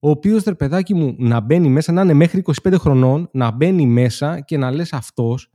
ο 0.00 0.10
οποίος 0.10 0.44
ρε 0.44 0.54
παιδάκι 0.54 0.94
μου 0.94 1.14
να 1.18 1.40
μπαίνει 1.40 1.68
μέσα, 1.68 1.92
να 1.92 2.02
είναι 2.02 2.12
μέχρι 2.12 2.42
25 2.62 2.74
χρονών, 2.78 3.28
να 3.32 3.50
μπαίνει 3.50 3.86
μέσα 3.86 4.40
και 4.40 4.56
να 4.56 4.70
λες 4.70 4.92
αυτός 4.92 5.50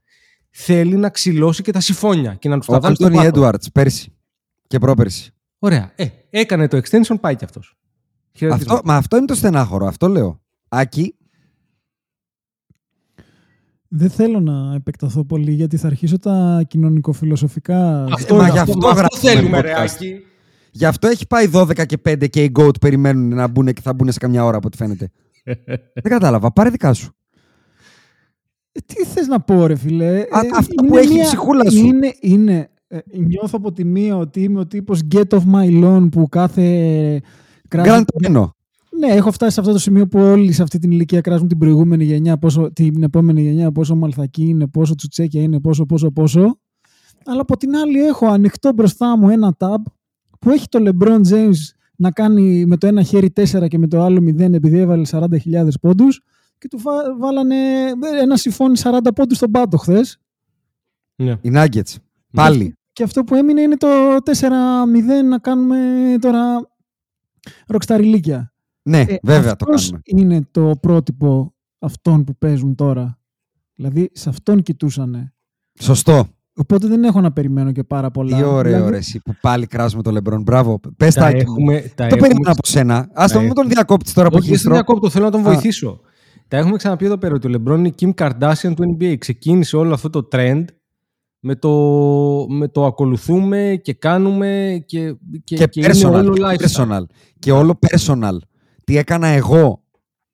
θέλει 0.50 0.96
να 0.96 1.10
ξυλώσει 1.10 1.62
και 1.62 1.72
τα 1.72 1.80
συμφώνια 1.80 2.34
και 2.34 2.50
να 2.50 2.58
τους 2.58 2.68
Ο 2.68 2.72
τα 2.72 2.80
βάλει 2.80 2.96
στο 2.96 3.06
Άντωνι 3.06 3.24
πάτο. 3.24 3.38
Έντουαρτς 3.38 3.72
πέρσι 3.72 4.18
και 4.68 4.78
πρόπερσι. 4.78 5.34
Ωραία. 5.60 5.92
Ε, 5.96 6.08
έκανε 6.40 6.68
το 6.68 6.78
extension, 6.78 7.16
πάει 7.20 7.36
κι 7.36 7.44
αυτός. 7.44 7.76
Χαιρετίσματα. 8.34 8.74
Αυτό, 8.74 8.88
μα 8.92 8.96
αυτό 8.98 9.18
είναι 9.18 9.26
το 9.26 9.36
στενάχωρο, 9.36 9.86
αυτό 9.88 10.08
λέω. 10.08 10.42
Άκη, 10.70 11.16
Δεν 13.88 14.10
θέλω 14.10 14.40
να 14.40 14.74
επεκταθώ 14.76 15.26
πολύ 15.26 15.52
γιατί 15.52 15.78
θα 15.78 15.88
αρχίσω 15.88 16.20
τα 16.20 16.64
κοινωνικοφιλοσοφικά. 16.68 18.04
Αυτό, 18.04 18.36
μα 18.36 18.42
είναι 18.44 18.52
γι' 18.52 18.60
αυτό, 18.60 18.72
αυτό 18.72 18.88
αυτό 18.88 19.00
γράφουμε 19.02 19.34
θέλουμε, 19.34 19.58
podcast. 19.58 19.62
ρε 19.62 19.82
Άκη. 19.82 20.24
γι' 20.72 20.86
αυτό 20.86 21.08
έχει 21.08 21.28
πάει 21.28 21.50
12 21.54 21.86
και 21.86 21.98
5 22.10 22.30
και 22.30 22.44
οι 22.44 22.52
GOAT 22.60 22.80
περιμένουν 22.82 23.36
να 23.36 23.48
μπουν 23.48 23.74
και 23.74 23.82
θα 23.82 23.94
μπουν 23.94 24.12
σε 24.12 24.20
καμιά 24.20 24.46
ώρα 24.46 24.58
από 24.58 24.68
ό,τι 24.68 24.78
φαίνεται. 24.78 25.12
Δεν 26.04 26.04
κατάλαβα. 26.10 26.52
Πάρε 26.52 26.70
δικά 26.70 26.94
σου. 26.94 27.12
Ε, 28.72 28.80
Τι 28.86 29.06
θες 29.06 29.28
να 29.28 29.40
πω 29.42 29.66
ρε 29.66 29.76
φίλε; 29.76 30.20
Ε, 30.20 30.26
αυτά 30.54 30.66
είναι 30.80 30.88
που 30.88 30.98
έχει 30.98 31.20
η 31.20 31.22
ψυχούλα 31.22 31.70
σου. 31.70 31.86
Είναι, 31.86 32.14
είναι, 32.22 32.58
ε, 32.58 32.68
νιώθω 33.14 33.58
από 33.58 33.72
τη 33.72 33.84
μία 33.84 34.18
ότι 34.18 34.42
είμαι 34.44 34.60
ο 34.60 34.68
τύπος 34.68 35.00
get 35.16 35.28
off 35.30 35.44
my 35.54 35.84
lawn 35.84 36.08
που 36.12 36.28
κάθε... 36.30 37.22
Γκραντ 37.68 38.06
Τένο. 38.22 38.56
Ναι, 39.00 39.08
έχω 39.08 39.32
φτάσει 39.32 39.54
σε 39.54 39.60
αυτό 39.60 39.72
το 39.72 39.80
σημείο 39.80 40.08
που 40.08 40.20
όλοι 40.20 40.52
σε 40.52 40.64
αυτή 40.64 40.80
την 40.80 40.92
ηλικία 40.92 41.22
κράζουν 41.22 41.48
την 41.48 41.58
προηγούμενη 41.58 42.04
γενιά, 42.04 42.38
πόσο, 42.38 42.72
την 42.74 43.04
επόμενη 43.04 43.42
γενιά, 43.42 43.72
πόσο 43.72 43.96
μαλθακή 43.96 44.44
είναι, 44.48 44.68
πόσο 44.68 44.96
τσουτσέκια 44.96 45.42
είναι, 45.42 45.60
πόσο, 45.60 45.86
πόσο, 45.86 46.12
πόσο. 46.12 46.60
Αλλά 47.26 47.42
από 47.42 47.58
την 47.58 47.76
άλλη 47.76 48.00
έχω 48.00 48.26
ανοιχτό 48.28 48.74
μπροστά 48.74 49.18
μου 49.18 49.30
ένα 49.30 49.56
tab 49.60 49.82
που 50.40 50.50
έχει 50.50 50.68
το 50.70 50.80
LeBron 50.92 51.22
James 51.30 51.56
να 51.96 52.12
κάνει 52.12 52.66
με 52.66 52.78
το 52.78 52.88
ένα 52.88 53.04
χέρι 53.04 53.34
4 53.36 53.68
και 53.68 53.78
με 53.78 53.88
το 53.88 54.02
άλλο 54.02 54.20
0 54.38 54.40
επειδή 54.40 54.78
έβαλε 54.78 55.08
40.000 55.12 55.68
πόντους 55.82 56.22
και 56.58 56.68
του 56.68 56.80
βά- 56.82 57.18
βάλανε 57.20 57.56
ένα 58.22 58.38
συμφώνη 58.38 58.80
40 58.84 58.98
πόντους 59.16 59.38
στον 59.38 59.52
πάτο 59.52 59.78
χθες. 59.78 60.18
Ναι. 61.16 61.38
Οι 61.42 61.52
Nuggets. 61.54 61.96
Πάλι. 62.32 62.76
Και 62.94 63.04
αυτό 63.04 63.24
που 63.24 63.36
έμεινε 63.36 63.62
είναι 63.62 63.78
το 63.78 63.88
4-0 64.24 65.26
να 65.30 65.40
κάνουμε 65.40 65.78
τώρα 66.20 66.70
ροξταριλίκια. 67.68 68.54
Ναι, 68.84 69.00
Ε, 69.08 69.16
βέβαια 69.24 69.56
το 69.56 69.66
αυτός 69.66 69.84
κάνουμε. 69.86 70.02
είναι 70.06 70.48
το 70.52 70.72
πρότυπο 70.82 71.54
αυτών 71.80 72.24
που 72.24 72.38
παίζουν 72.38 72.76
τώρα. 72.76 73.20
Δηλαδή, 73.76 74.10
σε 74.14 74.30
αυτόν 74.30 74.62
κοιτούσανε. 74.62 75.34
Σωστό. 75.80 76.28
Οπότε 76.56 76.88
δεν 76.88 77.04
έχω 77.04 77.22
να 77.22 77.32
περιμένω 77.32 77.72
και 77.72 77.84
πάρα 77.84 78.12
πολλά. 78.12 78.38
Τι 78.38 78.44
ωραίο 78.44 78.74
Δηλαδή, 78.74 78.92
ρε 78.92 78.98
εσύ 78.98 79.20
που 79.22 79.36
πάλι 79.42 79.68
κράζουμε 79.68 80.02
το 80.04 80.12
LeBron. 80.18 80.42
Μπράβο. 80.44 80.80
Πες 80.98 81.14
τα 81.14 81.22
Τα 81.22 81.28
Άκη 81.28 81.46
μου. 81.50 81.52
έχουμε, 81.52 81.82
τα 81.82 81.94
Το 81.96 82.04
έχουμε 82.04 82.20
περίμενα 82.22 82.52
από 82.52 82.68
σένα. 82.68 83.10
Ας 83.14 83.32
το 83.32 83.38
τα 83.38 83.44
μην 83.44 83.54
τον 83.54 83.68
διακόπτεις 83.68 84.14
τώρα 84.14 84.30
που 84.30 84.38
Όχι, 84.40 84.52
έχει 84.54 84.64
δεν 84.64 84.72
διακόπτω, 84.74 85.10
θέλω 85.10 85.26
να 85.26 85.32
τον 85.32 85.40
Α. 85.40 85.44
βοηθήσω. 85.44 86.00
Τα 86.48 86.58
έχουμε 86.58 86.78
ξαναπεί 86.78 87.06
εδώ 87.06 87.18
πέρα 87.18 87.34
ότι 87.36 87.48
ο 87.48 87.50
Λεμπρόν 87.50 87.80
είναι 87.86 87.88
η 87.88 87.94
Kim 88.00 88.12
Kardashian 88.14 88.74
του 88.76 88.98
NBA. 89.00 89.16
Ξεκίνησε 89.18 89.76
όλο 89.78 89.94
αυτό 89.94 90.10
το 90.10 90.28
trend 90.32 90.66
με 91.46 91.56
το, 91.56 91.70
με 92.50 92.68
το 92.68 92.86
ακολουθούμε 92.86 93.80
και 93.84 93.94
κάνουμε 93.94 94.84
και, 94.86 95.16
και, 95.44 95.56
και, 95.56 95.66
και 95.68 95.80
είναι 95.80 95.94
personal, 95.94 96.12
όλο 96.14 96.34
και 96.34 96.42
lifestyle. 96.44 96.66
personal. 96.66 97.04
Και 97.40 97.52
όλο 97.52 97.80
personal. 97.88 98.38
Τι 98.84 98.98
έκανα 98.98 99.28
εγώ. 99.28 99.84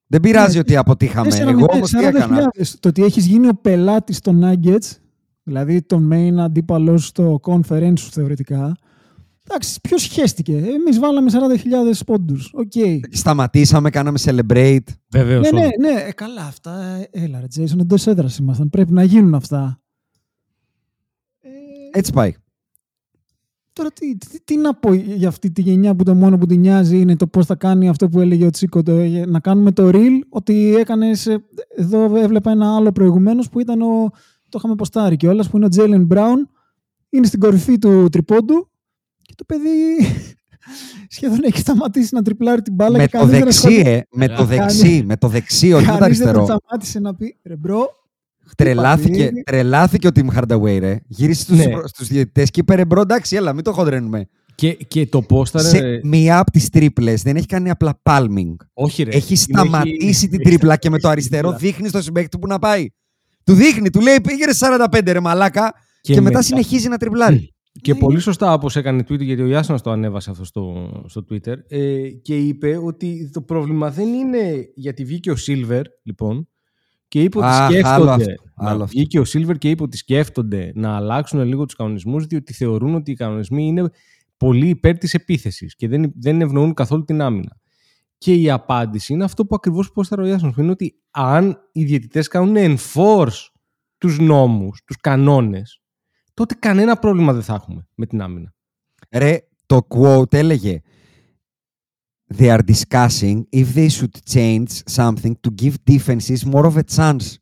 Δεν 0.06 0.20
πειράζει 0.20 0.52
Ναι, 0.54 0.58
ότι 0.60 0.76
αποτύχαμε. 0.76 1.30
4-0, 1.30 1.48
Εγώ 1.48 1.66
όμως 1.72 1.90
τι 1.90 1.96
40.000. 2.00 2.04
έκανα. 2.14 2.50
Το 2.80 2.88
ότι 2.88 3.02
έχεις 3.04 3.26
γίνει 3.26 3.48
ο 3.48 3.54
πελάτης 3.62 4.20
των 4.20 4.40
Nuggets, 4.44 4.96
δηλαδή 5.42 5.82
τον 5.82 6.10
main 6.12 6.36
αντίπαλος 6.38 7.06
στο 7.06 7.40
conference 7.42 7.98
σου 7.98 8.10
θεωρητικά. 8.10 8.76
Εντάξει, 9.48 9.80
ποιος 9.80 10.04
χέστηκε. 10.06 10.52
Εμείς 10.56 10.98
βάλαμε 10.98 11.30
40.000 11.32 12.00
πόντους. 12.06 12.50
Οκ. 12.54 12.72
Σταματήσαμε, 13.10 13.90
κάναμε 13.90 14.18
celebrate. 14.22 14.78
Βεβαίως, 15.10 15.50
Ναι, 15.50 15.58
όντως. 15.58 15.70
ναι, 15.80 15.92
ναι, 15.92 16.00
ε, 16.00 16.12
καλά 16.12 16.42
αυτά. 16.42 16.82
ε, 17.10 17.24
Έλα, 17.24 17.40
ρε, 17.40 17.46
Jason, 17.56 17.78
εντός 17.80 18.06
έδρας 18.06 18.36
ήμασταν. 18.38 18.70
Πρέπει 18.70 18.92
να 18.92 19.02
γίνουν 19.02 19.34
αυτά. 19.34 19.79
Έτσι 21.90 22.12
πάει. 22.12 22.34
Τώρα 23.72 23.88
τι, 23.92 24.16
τι, 24.16 24.40
τι 24.44 24.56
να 24.56 24.74
πω 24.74 24.92
για 24.92 25.28
αυτή 25.28 25.50
τη 25.50 25.60
γενιά 25.62 25.94
που 25.94 26.04
το 26.04 26.14
μόνο 26.14 26.38
που 26.38 26.46
την 26.46 26.60
νοιάζει 26.60 27.00
είναι 27.00 27.16
το 27.16 27.26
πώς 27.26 27.46
θα 27.46 27.54
κάνει 27.54 27.88
αυτό 27.88 28.08
που 28.08 28.20
έλεγε 28.20 28.46
ο 28.46 28.50
Τσίκο, 28.50 28.82
το, 28.82 28.92
να 29.26 29.40
κάνουμε 29.40 29.72
το 29.72 29.90
reel, 29.92 30.18
ότι 30.28 30.74
έκανες, 30.76 31.26
ε, 31.26 31.44
εδώ 31.76 32.16
έβλεπα 32.16 32.50
ένα 32.50 32.74
άλλο 32.76 32.92
προηγουμένως 32.92 33.48
που 33.48 33.60
ήταν 33.60 33.82
ο, 33.82 34.10
το 34.48 34.56
είχαμε 34.58 34.74
ποστάρει 34.74 35.16
κιόλας, 35.16 35.50
που 35.50 35.56
είναι 35.56 35.66
ο 35.66 35.68
Τζέιλεν 35.68 36.04
Μπράουν, 36.04 36.48
είναι 37.10 37.26
στην 37.26 37.40
κορυφή 37.40 37.78
του 37.78 38.08
τριπόντου 38.08 38.70
και 39.22 39.32
το 39.36 39.44
παιδί 39.44 39.70
σχεδόν 41.16 41.38
έχει 41.42 41.58
σταματήσει 41.58 42.14
να 42.14 42.22
τριπλάρει 42.22 42.62
την 42.62 42.74
μπάλα 42.74 42.98
με 42.98 43.06
και 43.06 43.10
το 43.10 43.18
κανείς 43.18 43.32
δεν 43.32 43.42
δεξί, 43.44 43.66
ασχολείται. 43.66 43.90
ε, 43.96 44.02
με 44.10 44.26
το 44.28 44.34
Κάνει- 44.34 44.48
δεξί, 44.48 45.02
με 45.06 45.16
το 45.16 45.28
δεξί, 45.28 45.72
όχι 45.72 45.86
με 45.86 45.92
το 45.92 45.98
Κανείς 45.98 46.18
δεν 46.18 46.26
τον 46.26 46.36
αριστερό. 46.36 46.58
σταμάτησε 46.60 46.98
να 47.00 47.14
πει, 47.14 47.36
ρε 47.42 47.56
bro, 47.56 47.86
Τρελάθηκε, 48.56 49.24
πατήρι. 49.24 49.42
τρελάθηκε 49.42 50.06
ο 50.06 50.10
Tim 50.14 50.26
Hardaway, 50.34 50.78
ρε. 50.80 50.98
Γύρισε 51.06 51.42
στους, 51.42 51.56
Ναι. 51.56 51.64
στους 51.84 52.08
διαιτητές 52.08 52.50
και 52.50 52.60
είπε, 52.60 52.74
ρε 52.74 52.84
bro, 52.84 53.00
εντάξει, 53.00 53.36
έλα, 53.36 53.52
μην 53.52 53.64
το 53.64 53.72
χοντραίνουμε. 53.72 54.28
Και, 54.54 54.72
και 54.72 55.06
το 55.06 55.22
πώ 55.22 55.46
θα 55.46 55.58
Σε 55.58 55.76
είναι. 55.78 56.00
μία 56.04 56.38
από 56.38 56.50
τις 56.50 56.68
τρίπλες 56.68 57.22
δεν 57.22 57.36
έχει 57.36 57.46
κάνει 57.46 57.70
απλά 57.70 58.00
palming. 58.02 58.54
Όχι, 58.72 59.02
ρε. 59.02 59.10
Έχει 59.16 59.26
Την 59.26 59.36
σταματήσει 59.36 60.28
την 60.28 60.40
έχει 60.40 60.50
τρίπλα 60.50 60.76
και 60.76 60.90
με 60.90 60.94
το 60.96 61.00
σταματήσει 61.00 61.28
την 61.28 61.36
αριστερό 61.36 61.48
τρίπλα. 61.48 61.58
δείχνει 61.70 61.88
στο 61.88 62.02
συμπαίκτη 62.02 62.28
του 62.28 62.38
που 62.38 62.46
να 62.46 62.58
πάει. 62.58 62.86
Του 63.44 63.52
δείχνει, 63.54 63.90
του 63.90 64.00
λέει 64.00 64.20
πήγαινε 64.22 64.52
45 64.92 65.12
ρε 65.12 65.20
μαλάκα 65.20 65.72
και, 66.00 66.12
μετά, 66.12 66.22
μετά- 66.24 66.42
συνεχίζει 66.42 66.88
να 66.88 66.96
τριπλάρει. 66.96 67.54
Και 67.82 67.94
πολύ 67.94 68.18
σωστά 68.20 68.52
όπως 68.52 68.76
έκανε 68.76 69.02
tweet, 69.08 69.20
γιατί 69.20 69.42
ο 69.42 69.46
Γιάσονας 69.46 69.82
το 69.82 69.90
ανέβασε 69.90 70.30
αυτό 70.30 70.44
στο, 70.44 70.90
στο 71.06 71.24
Twitter 71.30 71.54
ε, 71.68 72.08
και 72.22 72.36
είπε 72.36 72.76
ότι 72.84 73.30
το 73.32 73.40
πρόβλημα 73.42 73.90
δεν 73.90 74.08
είναι 74.08 74.68
γιατί 74.74 75.04
βγήκε 75.04 75.30
ο 75.30 75.34
Silver, 75.46 75.82
λοιπόν, 76.02 76.48
και 77.10 77.22
είπε 77.22 77.38
ότι 77.38 77.46
Αχ, 77.46 77.60
άλλο 77.60 77.70
σκέφτονται. 77.70 78.12
αυτό, 78.12 78.44
να 78.56 78.70
άλλο 78.70 78.82
αυτό. 78.82 78.96
βγήκε 78.96 79.18
ο 79.18 79.22
Silver 79.22 79.58
και 79.58 79.70
είπε 79.70 79.82
ότι 79.82 79.96
σκέφτονται 79.96 80.72
να 80.74 80.96
αλλάξουν 80.96 81.42
λίγο 81.42 81.64
τους 81.64 81.74
κανονισμούς, 81.74 82.26
διότι 82.26 82.52
θεωρούν 82.52 82.94
ότι 82.94 83.10
οι 83.10 83.14
κανονισμοί 83.14 83.66
είναι 83.66 83.90
πολύ 84.36 84.68
υπέρ 84.68 84.98
της 84.98 85.14
επίθεσης 85.14 85.76
και 85.76 85.88
δεν, 85.88 86.12
δεν 86.14 86.40
ευνοούν 86.40 86.74
καθόλου 86.74 87.04
την 87.04 87.20
άμυνα. 87.20 87.56
Και 88.18 88.34
η 88.34 88.50
απάντηση 88.50 89.12
είναι 89.12 89.24
αυτό 89.24 89.46
που 89.46 89.54
ακριβώς 89.54 89.92
πόσταρε 89.92 90.22
ο 90.22 90.26
Γιάσονας, 90.26 90.54
που 90.54 90.60
είναι 90.60 90.70
ότι 90.70 90.94
αν 91.10 91.58
οι 91.72 91.84
διαιτητές 91.84 92.28
κάνουν 92.28 92.54
enforce 92.56 93.48
τους 93.98 94.18
νόμους, 94.18 94.82
τους 94.86 94.96
κανόνες, 95.00 95.80
τότε 96.34 96.54
κανένα 96.58 96.96
πρόβλημα 96.96 97.32
δεν 97.32 97.42
θα 97.42 97.54
έχουμε 97.54 97.86
με 97.94 98.06
την 98.06 98.22
άμυνα. 98.22 98.54
Ρε, 99.10 99.38
το 99.66 99.86
quote 99.88 100.34
έλεγε 100.34 100.80
They 102.38 102.48
are 102.56 102.62
discussing 102.74 103.36
if 103.52 103.66
they 103.74 103.88
should 103.88 104.14
change 104.32 104.70
something 104.98 105.34
to 105.44 105.50
give 105.62 105.74
defenses 105.90 106.44
more 106.52 106.64
of 106.66 106.76
a 106.76 106.96
chance. 106.96 107.34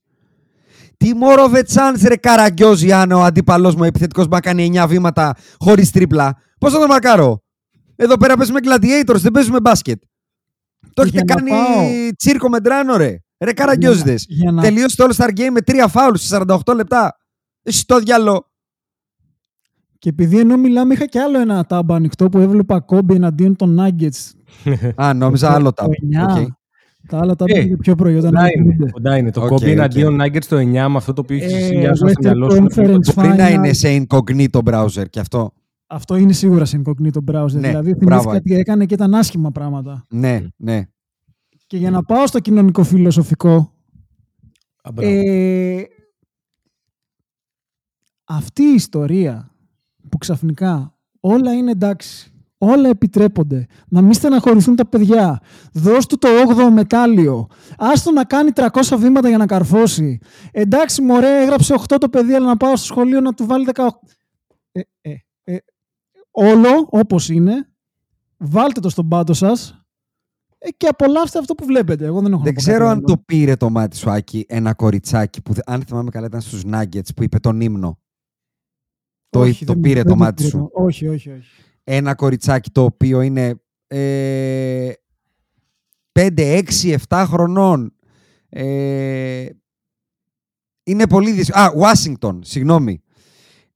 Τι 0.96 1.14
μόρο 1.14 1.50
τσάνς 1.66 2.02
ρε 2.02 2.16
καραγκιόζη 2.16 2.92
αν 2.92 3.12
ο 3.12 3.22
αντίπαλός 3.22 3.74
μου 3.74 3.84
επιθετικός 3.84 4.26
μου 4.26 4.38
κάνει 4.42 4.70
9 4.74 4.86
βήματα 4.88 5.34
χωρίς 5.58 5.90
τρίπλα. 5.90 6.36
Πώς 6.60 6.72
θα 6.72 6.78
το 6.80 6.86
μαρκάρω; 6.86 7.42
Εδώ 7.96 8.16
πέρα 8.16 8.36
παίζουμε 8.36 8.60
gladiators, 8.62 9.20
δεν 9.20 9.32
παίζουμε 9.32 9.60
μπάσκετ. 9.60 10.02
Το 10.94 11.02
έχετε 11.02 11.22
για 11.24 11.34
να 11.34 11.34
κάνει 11.34 11.50
πάω- 11.50 12.10
τσίρκο 12.16 12.48
με 12.48 12.60
ντράνο 12.60 12.96
ρε. 12.96 13.16
Ρε 13.38 13.52
καραγκιόζιδες. 13.52 14.24
για 14.28 14.52
να- 14.52 14.62
Τελείωσε 14.62 14.96
το 14.96 15.06
All-Star 15.10 15.28
Game 15.28 15.50
με 15.52 15.60
τρία 15.60 15.88
φάουλ 15.88 16.14
σε 16.14 16.26
48 16.26 16.74
λεπτά. 16.74 17.16
Εσύ 17.62 17.86
το 17.86 17.98
διάλο. 17.98 18.50
Και 19.98 20.08
επειδή 20.08 20.38
ενώ 20.38 20.56
μιλάμε, 20.56 20.94
είχα 20.94 21.06
και 21.06 21.20
άλλο 21.20 21.38
ένα 21.40 21.64
tab 21.64 21.94
ανοιχτό 21.94 22.28
που 22.28 22.38
έβλεπα 22.38 22.80
Κόμπι 22.80 23.14
εναντίον 23.14 23.56
των 23.56 23.78
Nuggets. 23.80 24.30
Α, 25.04 25.14
νόμιζα 25.14 25.52
άλλο 25.54 25.72
tab. 25.72 25.84
Το 25.84 25.90
9. 26.36 26.42
Οκ. 26.42 26.48
Τα 27.08 27.18
άλλα 27.18 27.34
τα 27.36 27.44
Ε, 27.48 27.52
πήγε 27.60 27.76
πιο 27.76 27.94
πρωί 27.94 28.14
όταν 28.16 28.30
Κοντά 28.32 28.46
είναι. 28.52 28.60
ακούγονται. 28.70 28.90
Κοντά 28.90 29.16
είναι. 29.16 29.30
Το 29.30 29.42
Οκ, 29.42 29.48
Κόμπι 29.48 29.64
οκ. 29.64 29.70
εναντίον 29.70 30.18
Nuggets 30.22 30.44
το 30.48 30.56
9 30.56 30.62
με 30.64 30.96
αυτό 30.96 31.12
το 31.12 31.20
οποίο 31.20 31.36
έχει 31.36 31.54
Ε, 31.54 31.58
συνδυάσει 31.66 31.96
στο 31.96 32.06
Western 32.08 32.20
μυαλό 32.22 32.50
σου. 32.50 32.56
Conference 32.64 33.14
Μπορεί 33.14 33.28
να 33.28 33.48
Final. 33.48 33.52
είναι 33.52 33.72
σε 33.72 34.04
incognito 34.08 34.60
browser 34.64 35.04
και 35.10 35.20
αυτό; 35.20 35.52
Αυτό 35.86 36.16
είναι 36.16 36.32
σίγουρα 36.32 36.64
σε 36.64 36.82
incognito 36.84 37.32
browser. 37.32 37.50
Ναι, 37.52 37.68
δηλαδή 37.68 37.94
μπράβο, 37.94 38.22
θυμήθηκα 38.22 38.36
ότι 38.36 38.54
έκανε 38.54 38.86
και 38.86 38.94
ήταν 38.94 39.14
άσχημα 39.14 39.50
πράγματα. 39.50 40.04
Ναι, 40.10 40.40
ναι. 40.56 40.82
Και 41.66 41.76
για 41.76 41.90
να 41.90 42.02
πάω 42.02 42.26
στο 42.26 42.40
κοινωνικό 42.40 42.82
φιλοσοφικό, 42.84 43.72
Α, 44.82 44.90
μπράβο. 44.92 45.10
ε, 45.12 45.82
αυτή 48.24 48.62
η 48.62 48.74
ιστορία 48.74 49.52
που 50.18 50.24
ξαφνικά 50.32 50.94
όλα 51.20 51.52
είναι 51.52 51.70
εντάξει, 51.70 52.32
όλα 52.58 52.88
επιτρέπονται, 52.88 53.66
να 53.88 54.02
μην 54.02 54.12
στεναχωρηθούν 54.12 54.76
τα 54.76 54.86
παιδιά, 54.86 55.40
δώσ' 55.72 56.06
του 56.06 56.18
το 56.18 56.28
8ο 56.48 56.70
μετάλλιο, 56.72 57.46
άστο 57.78 58.12
να 58.12 58.24
κάνει 58.24 58.50
300 58.54 58.66
βήματα 58.98 59.28
για 59.28 59.38
να 59.38 59.46
καρφώσει. 59.46 60.18
Εντάξει 60.50 61.02
μωρέ, 61.02 61.42
έγραψε 61.42 61.74
8 61.88 61.96
το 62.00 62.08
παιδί, 62.08 62.34
αλλά 62.34 62.46
να 62.46 62.56
πάω 62.56 62.76
στο 62.76 62.86
σχολείο 62.86 63.20
να 63.20 63.32
του 63.34 63.46
βάλει 63.46 63.68
18. 63.74 63.88
Ε, 64.72 64.80
ε, 65.00 65.14
ε, 65.44 65.56
όλο 66.30 66.86
όπως 66.90 67.28
είναι, 67.28 67.68
βάλτε 68.36 68.80
το 68.80 68.88
στον 68.88 69.08
πάτο 69.08 69.34
σας 69.34 69.82
ε, 70.58 70.68
και 70.76 70.86
απολαύστε 70.86 71.38
αυτό 71.38 71.54
που 71.54 71.64
βλέπετε. 71.64 72.04
Εγώ 72.04 72.20
δεν 72.20 72.32
έχω 72.32 72.42
Δεν 72.42 72.52
να 72.54 72.60
πω 72.60 72.60
ξέρω 72.60 72.78
κάτι 72.78 72.90
αν 72.90 72.96
άλλο. 72.96 73.06
το 73.06 73.22
πήρε 73.26 73.56
το 73.56 73.70
μάτι 73.70 73.96
σου, 73.96 74.10
Άκη, 74.10 74.44
ένα 74.48 74.74
κοριτσάκι 74.74 75.42
που, 75.42 75.52
αν 75.66 75.82
θυμάμαι 75.82 76.10
καλά, 76.10 76.26
ήταν 76.26 76.40
στους 76.40 76.62
Nuggets 76.72 77.14
που 77.16 77.22
είπε 77.22 77.38
τον 77.38 77.60
ύμνο. 77.60 77.98
Το, 79.30 79.40
Όχι, 79.40 79.64
το 79.64 79.72
δεν- 79.72 79.82
πήρε 79.82 79.94
δεν 80.02 80.06
το 80.06 80.16
μάτι 80.16 80.34
πήρε 80.34 80.48
σου. 80.48 80.58
το- 80.58 80.70
Όχι, 80.84 81.08
όχι, 81.08 81.30
όχι. 81.30 81.48
Ένα 81.84 82.14
κοριτσάκι 82.14 82.70
το 82.70 82.82
οποίο 82.84 83.20
είναι 83.20 83.60
ε, 83.86 84.92
5, 86.12 86.62
6, 86.82 86.96
7 87.08 87.24
χρονών. 87.28 87.92
Ε, 88.48 89.46
είναι 90.84 91.06
πολύ 91.06 91.32
δύσκολο. 91.32 91.64
Α, 91.64 91.72
Ουάσιγκτον, 91.76 92.40
συγγνώμη. 92.44 93.02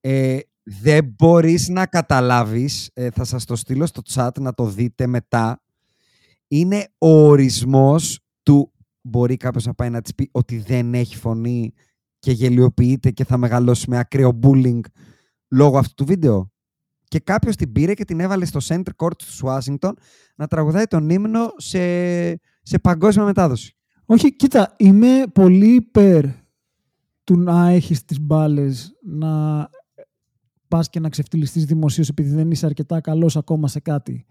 Ε, 0.01 0.39
δεν 0.63 1.15
μπορείς 1.19 1.69
να 1.69 1.87
καταλάβεις, 1.87 2.91
ε, 2.93 3.11
θα 3.11 3.25
σας 3.25 3.45
το 3.45 3.57
στείλω 3.57 3.87
στο 3.87 4.03
chat 4.15 4.31
να 4.41 4.55
το 4.55 4.65
δείτε 4.67 5.07
μετά. 5.07 5.63
Είναι 6.49 6.87
ο 6.99 7.09
ορισμός 7.09 8.21
του 8.43 8.73
μπορεί 9.01 9.37
κάποιος 9.37 9.65
να 9.65 9.75
πάει 9.75 9.91
να 9.91 10.01
της 10.03 10.15
πει 10.15 10.29
ότι 10.33 10.59
δεν 10.59 10.95
έχει 10.95 11.17
φωνή 11.17 11.73
και 12.19 12.33
γελιοποιείται 12.33 13.11
και 13.11 13.25
θα 13.25 13.37
μεγαλώσει 13.37 13.91
με 13.91 13.99
ακραίο 13.99 14.39
bullying 14.43 14.81
λόγω 15.53 15.79
αυτού 15.79 15.95
του 15.95 16.05
βίντεο. 16.05 16.51
Και 17.09 17.19
κάποιος 17.19 17.57
την 17.57 17.73
πήρε 17.73 17.95
και 17.95 18.05
την 18.05 18.21
έβαλε 18.21 18.45
στο 18.45 18.61
center 18.63 18.91
court 18.97 19.17
του 19.19 19.27
Ουάσιγκτον 19.45 19.95
να 20.37 20.47
τραγουδάει 20.47 20.85
τον 20.85 21.11
ύμνο 21.11 21.53
σε, 21.57 21.79
σε 22.63 22.79
παγκόσμια 22.83 23.25
μετάδοση. 23.25 23.77
Όχι, 24.07 24.37
κοίτα, 24.37 24.75
είμαι 24.79 25.23
πολύ 25.33 25.75
υπέρ 25.75 26.25
του 27.25 27.39
να 27.39 27.69
έχεις 27.69 28.05
τις 28.05 28.21
μπάλες 28.21 28.93
να 29.03 29.29
πας 30.69 30.89
και 30.89 31.01
να 31.01 31.09
ξεφτυλιστείς 31.09 31.65
δημοσίως 31.65 32.09
επειδή 32.09 32.35
δεν 32.35 32.51
είσαι 32.51 32.67
αρκετά 32.67 33.01
καλός 33.01 33.37
ακόμα 33.37 33.69
σε 33.69 33.81
κάτι. 33.81 34.27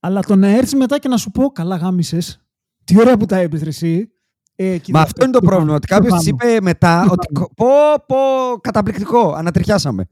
Αλλά 0.00 0.20
το 0.20 0.36
να 0.36 0.48
έρθεις 0.48 0.74
μετά 0.74 0.98
και 0.98 1.08
να 1.08 1.16
σου 1.16 1.30
πω 1.30 1.46
καλά 1.48 1.76
γάμισες, 1.76 2.40
τι 2.84 2.98
ωραία 2.98 3.16
που 3.16 3.26
τα 3.26 3.36
έπαιζες 3.36 3.66
εσύ. 3.68 4.12
Ε, 4.54 4.78
κοίτα, 4.78 4.98
Μα 4.98 5.04
αυτό 5.04 5.22
είναι 5.24 5.32
το 5.32 5.38
πιο 5.38 5.48
πρόβλημα, 5.48 5.72
πάνω, 5.72 5.76
ότι 5.76 5.86
πιο 5.86 5.96
κάποιος 5.96 6.18
της 6.22 6.32
πάνω. 6.36 6.52
είπε 6.52 6.60
μετά 6.60 7.00
Πιο 7.02 7.12
ότι 7.12 7.26
πάνω. 7.32 7.48
πω, 7.56 7.66
πω, 8.06 8.16
καταπληκτικό, 8.60 9.32
ανατριχιάσαμε. 9.32 10.08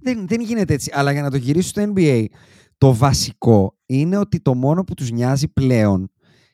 Δεν, 0.00 0.26
δεν 0.28 0.40
γίνεται 0.40 0.74
έτσι. 0.74 0.90
Αλλά 0.94 1.12
για 1.12 1.22
να 1.22 1.30
το 1.30 1.36
γυρίσω 1.36 1.68
στο 1.68 1.92
NBA, 1.94 2.24
το 2.78 2.94
βασικό 2.94 3.76
είναι 3.86 4.16
ότι 4.16 4.40
το 4.40 4.54
μόνο 4.54 4.84
που 4.84 4.94
τους 4.94 5.10
νοιάζει 5.10 5.48
πλέον 5.48 6.10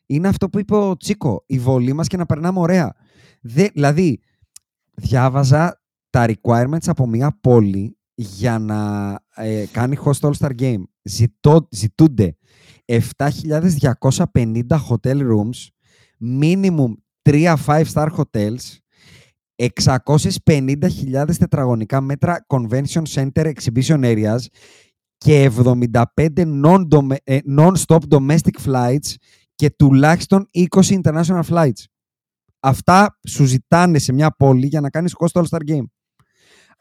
είναι 0.07 0.29
αυτό 0.29 0.49
που 0.49 0.59
είπε 0.59 0.75
ο 0.75 0.97
Τσίκο, 0.97 1.45
η 1.47 1.59
βολή 1.59 1.93
μας 1.93 2.07
και 2.07 2.17
να 2.17 2.27
περνάμε 2.27 2.59
ωραία. 2.59 2.95
Δε, 3.41 3.67
δηλαδή, 3.73 4.21
διάβαζα 4.95 5.83
τα 6.11 6.27
requirements 6.29 6.87
από 6.87 7.07
μια 7.07 7.39
πόλη 7.41 7.99
για 8.15 8.59
να 8.59 9.13
ε, 9.35 9.65
κάνει 9.73 9.97
host 10.05 10.31
All-Star 10.31 10.51
Game. 10.59 10.83
Ζητώ, 11.03 11.69
ζητούνται 11.71 12.37
7.250 12.87 14.63
hotel 14.69 15.21
rooms, 15.21 15.69
minimum 16.41 16.93
3 17.23 17.55
5-star 17.67 18.09
hotels, 18.17 18.79
650.000 19.57 21.37
τετραγωνικά 21.39 22.01
μέτρα 22.01 22.47
convention 22.47 23.03
center 23.15 23.53
exhibition 23.53 24.01
areas 24.05 24.39
και 25.17 25.51
75 25.65 26.03
non-dome- 26.65 27.17
ε, 27.25 27.39
non-stop 27.59 27.99
domestic 28.09 28.61
flights 28.67 29.15
και 29.55 29.71
τουλάχιστον 29.71 30.49
20 30.53 30.67
international 31.03 31.43
flights. 31.49 31.85
Αυτά 32.61 33.19
σου 33.29 33.45
ζητάνε 33.45 33.99
σε 33.99 34.13
μια 34.13 34.31
πόλη 34.31 34.67
για 34.67 34.81
να 34.81 34.91
κάνεις 34.91 35.15
host 35.19 35.41
All-Star 35.43 35.71
Game. 35.71 35.85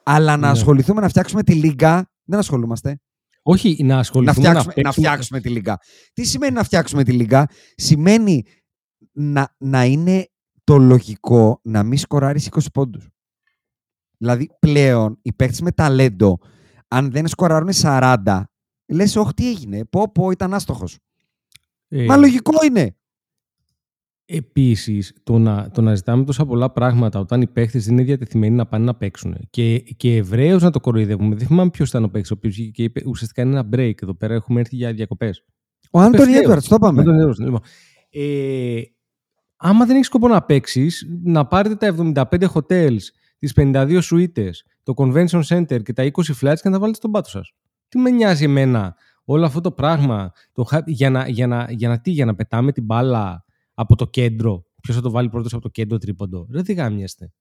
Αλλά 0.03 0.32
να 0.38 0.45
Ναι. 0.45 0.51
ασχοληθούμε 0.51 1.01
να 1.01 1.09
φτιάξουμε 1.09 1.43
τη 1.43 1.53
λίγα, 1.53 2.09
δεν 2.24 2.39
ασχολούμαστε. 2.39 2.99
Όχι, 3.41 3.76
να 3.84 3.93
Να 3.93 3.99
ασχοληθούμε 3.99 4.47
να, 4.47 4.49
φτιάξουμε, 4.49 4.74
να 4.76 4.82
παίξουμε- 4.84 5.07
φτιάξουμε 5.07 5.39
τη 5.39 5.49
λίγα. 5.49 5.78
Τι 6.13 6.24
σημαίνει 6.26 6.53
να 6.53 6.63
φτιάξουμε 6.63 7.03
τη 7.03 7.11
λίγα; 7.11 7.45
Σημαίνει 7.76 8.43
να, 9.11 9.55
να 9.57 9.86
είναι 9.86 10.28
το 10.64 10.78
λογικό 10.78 11.59
να 11.64 11.84
μην 11.84 11.97
σκοράρεις 11.97 12.49
20 12.51 12.59
πόντους. 12.74 13.07
Δηλαδή 14.18 14.49
πλέον 14.59 15.20
οι 15.22 15.34
παίκτες 15.34 15.61
με 15.61 15.72
ταλέντο, 15.72 16.38
αν 16.88 17.11
δεν 17.11 17.28
σκοράρουν 17.28 17.70
40, 17.74 18.43
λες 18.86 19.16
όχι 19.16 19.34
τι 19.34 19.49
έγινε, 19.49 19.86
πω 19.86 20.11
πω 20.11 20.32
ήταν 20.32 20.53
άστοχος. 20.53 20.97
Ε, 21.88 22.05
Μα 22.05 22.18
λογικό 22.18 22.51
είναι. 22.66 22.95
Επίσης, 24.26 25.14
το 25.24 25.38
να, 25.38 25.70
το 25.72 25.82
να 25.82 25.95
ζητάμε 25.95 26.24
τόσα 26.24 26.45
πολλά 26.45 26.72
πράγματα 26.72 27.20
όταν 27.20 27.41
οι 27.41 27.47
παίχτε 27.47 27.80
δεν 27.80 27.93
είναι 27.93 28.03
διατεθειμένοι 28.03 28.55
να 28.55 28.66
πάνε 28.66 28.86
να 28.86 28.95
παίξουν 28.95 29.38
και, 29.49 29.80
και 29.80 30.16
ευρέω 30.16 30.57
να 30.57 30.70
το 30.70 30.80
κοροϊδεύουμε. 30.80 31.36
Δεν 31.36 31.47
θυμάμαι 31.47 31.70
ποιος 31.70 31.89
ήταν 31.89 32.03
ο 32.03 32.09
παίχτη, 32.09 32.34
ο 32.34 32.36
οποίος 32.38 32.53
βγήκε 32.55 32.72
και 32.72 32.84
είπε 32.84 33.01
ουσιαστικά 33.05 33.41
είναι 33.41 33.51
ένα 33.51 33.70
break. 33.72 34.01
Εδώ 34.01 34.14
πέρα 34.14 34.34
έχουμε 34.34 34.59
έρθει 34.59 34.76
για 34.76 34.93
διακοπές. 34.93 35.45
Ο 35.91 35.99
Άντωνι 35.99 36.22
Ευθέως. 36.22 36.39
Έντουαρτς, 36.39 36.68
το 36.68 36.76
είπαμε. 36.76 37.03
Λοιπόν, 37.38 37.61
ε, 38.09 38.82
άμα 39.64 39.86
δεν 39.86 39.95
έχεις 39.95 40.07
σκοπό 40.07 40.28
να 40.28 40.41
παίξεις, 40.41 41.07
να 41.24 41.45
πάρετε 41.45 41.76
τα 41.76 41.88
75 42.32 42.47
hotels, 42.53 42.99
τις 43.39 43.53
52 43.55 43.99
suites, 44.11 44.51
το 44.84 44.93
convention 44.97 45.41
center 45.47 45.84
και 45.84 45.93
τα 45.93 46.03
20 46.03 46.09
flights 46.41 46.59
και 46.61 46.70
να 46.70 46.72
τα 46.72 46.80
βάλετε 46.80 46.97
στον 46.97 47.11
πάτο 47.11 47.30
σας. 47.30 47.51
Τι 47.88 47.97
με 47.99 48.09
νοιάζει 48.09 48.43
εμένα 48.43 48.95
όλο 49.26 49.45
αυτό 49.45 49.61
το 49.61 49.72
πράγμα; 49.72 50.32
Το, 50.53 50.66
hype, 50.72 50.86
για, 50.86 51.09
να, 51.09 51.28
για, 51.28 51.47
να, 51.47 51.68
για, 51.70 51.89
να, 51.89 51.99
τι, 51.99 52.11
για 52.11 52.26
να 52.26 52.36
πετάμε 52.36 52.72
την 52.72 52.84
μπάλα 52.86 53.45
από 53.74 53.95
το 53.95 54.07
κέντρο; 54.07 54.66
Ποιος 54.82 54.95
θα 54.95 55.01
το 55.01 55.11
βάλει 55.11 55.30
πρώτος 55.30 55.53
από 55.53 55.61
το 55.61 55.70
κέντρο 55.70 55.97
τρίποντο; 55.97 56.45
Δεν 56.49 56.64
τι 56.64 56.74
γάμιαστε. 56.74 57.34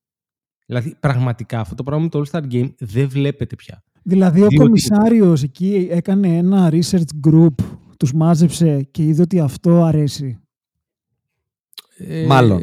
Δηλαδή, 0.66 0.96
πραγματικά 1.00 1.60
αυτό 1.60 1.74
το 1.74 1.82
πράγμα 1.82 2.02
με 2.02 2.08
το 2.08 2.22
All 2.24 2.30
Star 2.30 2.52
Game 2.52 2.70
δεν 2.78 3.08
βλέπετε 3.08 3.54
πια. 3.56 3.84
Δηλαδή 4.02 4.38
ο 4.42 4.46
Διότι- 4.48 4.56
κομισάριος 4.56 5.42
εκεί 5.42 5.88
έκανε 5.90 6.36
ένα 6.36 6.70
research 6.72 7.28
group, 7.28 7.54
τους 7.98 8.12
μάζεψε 8.12 8.82
και 8.90 9.02
είδε 9.02 9.22
ότι 9.22 9.40
αυτό 9.40 9.82
αρέσει. 9.82 10.36
Ε, 12.06 12.26
Μάλλον. 12.26 12.62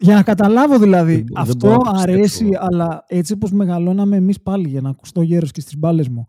Για 0.00 0.14
να 0.14 0.22
καταλάβω 0.22 0.78
δηλαδή, 0.78 1.14
Δεν 1.14 1.22
μπο- 1.24 1.34
δεν 1.34 1.42
αυτό 1.50 1.66
μπορώ 1.66 1.76
να 1.78 1.84
το 1.84 1.90
πιστέψω. 1.92 2.12
αρέσει, 2.12 2.48
αλλά 2.60 3.04
έτσι 3.06 3.32
όπως 3.32 3.52
μεγαλώναμε 3.52 4.16
εμείς 4.16 4.40
πάλι, 4.42 4.68
για 4.68 4.80
να 4.80 4.88
ακουστώ 4.90 5.22
γέρος 5.22 5.50
και 5.50 5.60
στις 5.60 5.76
μπάλες 5.78 6.08
μου, 6.08 6.26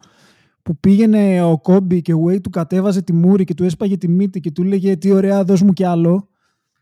που 0.62 0.78
πήγαινε 0.80 1.42
ο 1.44 1.58
Κόμπι 1.60 2.02
και 2.02 2.14
ο 2.14 2.24
Way 2.28 2.42
του 2.42 2.50
κατέβαζε 2.50 3.02
τη 3.02 3.14
μούρη 3.14 3.44
και 3.44 3.54
του 3.54 3.64
έσπαγε 3.64 3.98
τη 3.98 4.08
μύτη 4.08 4.40
και 4.40 4.52
του 4.52 4.62
έλεγε 4.62 4.98
τι 4.98 5.12
ωραία 5.12 5.44
δώσ' 5.44 5.62
μου 5.62 5.74
κι 5.74 5.84
άλλο, 5.84 6.30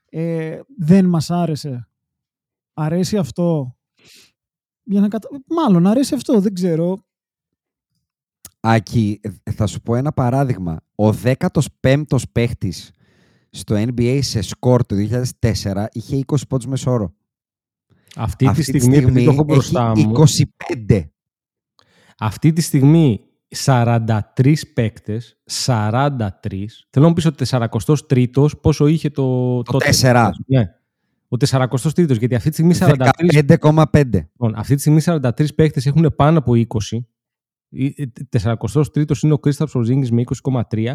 ε, 0.09 0.59
δεν 0.77 1.05
μας 1.05 1.29
άρεσε. 1.31 1.87
Αρέσει 2.73 3.17
αυτό; 3.17 3.75
Για 4.83 5.01
να 5.01 5.07
κατα... 5.07 5.27
Μάλλον 5.47 5.87
αρέσει 5.87 6.13
αυτό, 6.15 6.39
δεν 6.39 6.53
ξέρω. 6.53 6.97
Άκη, 8.59 9.19
ε, 9.43 9.51
θα 9.51 9.67
σου 9.67 9.81
πω 9.81 9.95
ένα 9.95 10.11
παράδειγμα. 10.11 10.79
Ο 10.95 11.09
15ος 11.23 12.23
παίχτης 12.31 12.91
στο 13.57 13.75
NBA 13.75 14.19
σε 14.21 14.41
σκορ 14.41 14.85
το 14.85 14.95
2004 15.41 15.85
είχε 15.91 16.23
20 16.25 16.35
πόντους 16.47 16.67
μεσόωρο. 16.67 17.13
Αυτή, 18.15 18.51
τη 18.51 18.63
στιγμή, 18.63 18.97
επειδή 18.97 19.23
το 19.23 19.31
έχω 19.31 19.43
μπροστά 19.43 19.91
έχει 19.95 20.07
μου, 20.07 20.23
25. 20.87 21.01
αυτή 22.17 22.53
τη 22.53 22.61
στιγμή 22.61 23.21
43 23.65 24.19
παίκτες, 24.73 25.37
43, 25.65 26.27
θέλω 26.89 27.05
να 27.05 27.07
μου 27.07 27.13
πεις 27.13 27.25
ότι 27.25 27.45
43ος 27.49 28.61
πόσο 28.61 28.87
είχε 28.87 29.09
το... 29.09 29.61
Το 29.61 29.77
4. 30.01 30.29
Ναι. 30.45 30.71
Ο 31.29 31.37
43ο, 31.49 32.17
γιατί 32.17 32.35
αυτή 32.35 32.49
τη 32.49 32.55
στιγμή 32.55 32.75
43. 32.79 33.57
15,5. 33.59 34.03
Λοιπόν, 34.11 34.53
αυτή 34.55 34.75
τη 34.75 34.79
στιγμή 34.79 35.01
43 35.05 35.55
παίχτε 35.55 35.81
έχουν 35.85 36.13
πάνω 36.15 36.37
από 36.37 36.51
20. 36.55 36.97
43ο 38.41 39.23
είναι 39.23 39.33
ο 39.33 39.39
Κρίσταπ 39.39 39.69
Πορζίνγκη 39.71 40.11
με 40.13 40.23
20,3 40.71 40.93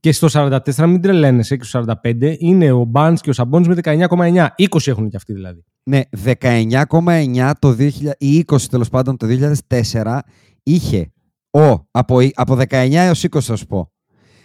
και 0.00 0.12
στο 0.12 0.28
44 0.30 0.58
μην 0.76 1.00
τρελαίνεσαι 1.00 1.56
και 1.56 1.64
στο 1.64 1.84
45 2.02 2.36
είναι 2.38 2.70
ο 2.70 2.84
Μπάντ 2.84 3.18
και 3.20 3.30
ο 3.30 3.32
Σαμπόνι 3.32 3.68
με 3.68 3.76
19,9. 3.82 4.46
20 4.56 4.86
έχουν 4.86 5.08
και 5.08 5.16
αυτοί 5.16 5.32
δηλαδή. 5.32 5.64
Ναι, 5.82 6.00
19,9 6.24 7.50
το 7.58 7.76
2000, 7.78 7.90
ή 8.18 8.44
20 8.46 8.60
τέλος 8.70 8.88
πάντων 8.88 9.16
το 9.16 9.26
2004 9.68 10.18
είχε 10.62 11.12
ο, 11.50 11.70
από, 11.90 12.18
από 12.34 12.54
19 12.54 12.66
έως 12.92 13.24
20 13.30 13.40
θα 13.40 13.56
σου 13.56 13.66
πω. 13.66 13.92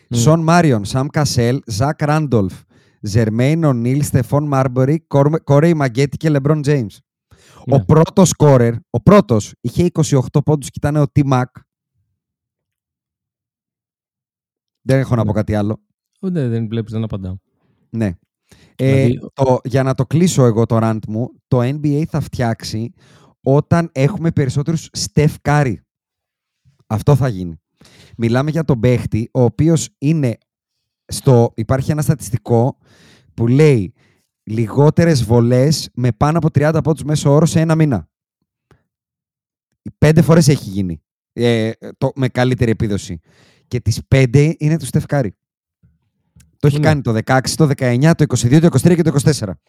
Mm. 0.09 0.17
Σον 0.17 0.39
Μάριον, 0.43 0.85
Σαμ 0.85 1.07
Κασέλ, 1.07 1.59
Ζακ 1.65 2.01
Ράντολφ, 2.01 2.53
Ζερμέιν 3.01 3.63
Ονίλ, 3.63 4.01
Στεφόν 4.03 4.47
Μάρμπορι, 4.47 5.05
Κόρεϊ 5.43 5.73
Μαγκέτη 5.73 6.17
και 6.17 6.29
Λεμπρόν 6.29 6.61
Τζέιμς. 6.61 6.99
Ο 7.71 7.77
Ναι. 7.77 7.83
πρώτος 7.83 8.29
σκόρερ, 8.29 8.73
ο 8.89 9.01
πρώτος, 9.01 9.53
είχε 9.61 9.83
28 9.83 10.41
πόντους 10.45 10.69
και 10.69 10.79
ήταν 10.87 10.95
ο 11.01 11.05
T-Mac. 11.19 11.43
Δεν 14.81 14.99
έχω 14.99 15.15
να 15.15 15.21
πω 15.21 15.27
Ναι. 15.27 15.33
κάτι 15.33 15.55
άλλο. 15.55 15.81
Ω, 16.19 16.29
Δεν, 16.29 16.49
δεν 16.49 16.67
βλέπεις, 16.67 16.91
δεν 16.93 17.03
απαντάω. 17.03 17.35
Ναι. 17.89 18.17
Ε, 18.75 19.05
Δηλαδή- 19.05 19.27
το, 19.33 19.59
για 19.63 19.83
να 19.83 19.93
το 19.95 20.05
κλείσω 20.05 20.45
εγώ 20.45 20.65
το 20.65 20.79
rant 20.81 20.99
μου, 21.07 21.29
το 21.47 21.59
NBA 21.61 22.03
θα 22.07 22.19
φτιάξει 22.19 22.93
όταν 23.41 23.89
έχουμε 23.91 24.31
περισσότερους 24.31 24.89
Steph 24.97 25.33
Curry. 25.41 25.73
Αυτό 26.87 27.15
θα 27.15 27.27
γίνει. 27.27 27.55
Μιλάμε 28.17 28.49
για 28.51 28.63
τον 28.63 28.79
παίχτη, 28.79 29.29
ο 29.33 29.41
οποίος 29.41 29.89
είναι 29.97 30.37
στο... 31.05 31.51
Υπάρχει 31.55 31.91
ένα 31.91 32.01
στατιστικό 32.01 32.77
που 33.33 33.47
λέει 33.47 33.93
λιγότερες 34.43 35.23
βολές 35.23 35.89
με 35.93 36.11
πάνω 36.11 36.37
από 36.37 36.47
30 36.53 36.79
πόντους 36.83 37.03
μέσω 37.03 37.31
όρος 37.31 37.49
σε 37.49 37.59
ένα 37.59 37.75
μήνα. 37.75 38.09
Πέντε 39.97 40.21
φορές 40.21 40.47
έχει 40.47 40.69
γίνει 40.69 41.01
ε, 41.33 41.71
το, 41.97 42.11
με 42.15 42.27
καλύτερη 42.27 42.71
επίδοση. 42.71 43.19
Και 43.69 43.79
τις 43.79 44.01
πέντε 44.07 44.55
είναι 44.57 44.77
του 44.77 44.85
Steph 44.85 45.05
Curry. 45.07 45.29
Το 46.59 46.67
έχει 46.67 46.77
Ναι. 46.77 46.83
κάνει 46.83 47.01
το 47.01 47.11
16, 47.25 47.55
το 47.55 47.67
19, 47.77 48.15
το 48.15 48.23
22, 48.23 48.59
το 48.59 48.65
23 48.65 48.95
και 48.95 49.01
το 49.01 49.09
24. 49.09 49.59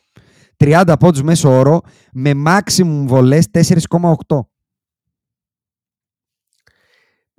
30 0.56 0.96
πόντους 1.00 1.22
μέσω 1.22 1.50
όρο 1.50 1.80
με 2.12 2.32
maximum 2.46 3.04
βολές 3.06 3.46
4,8. 3.50 4.48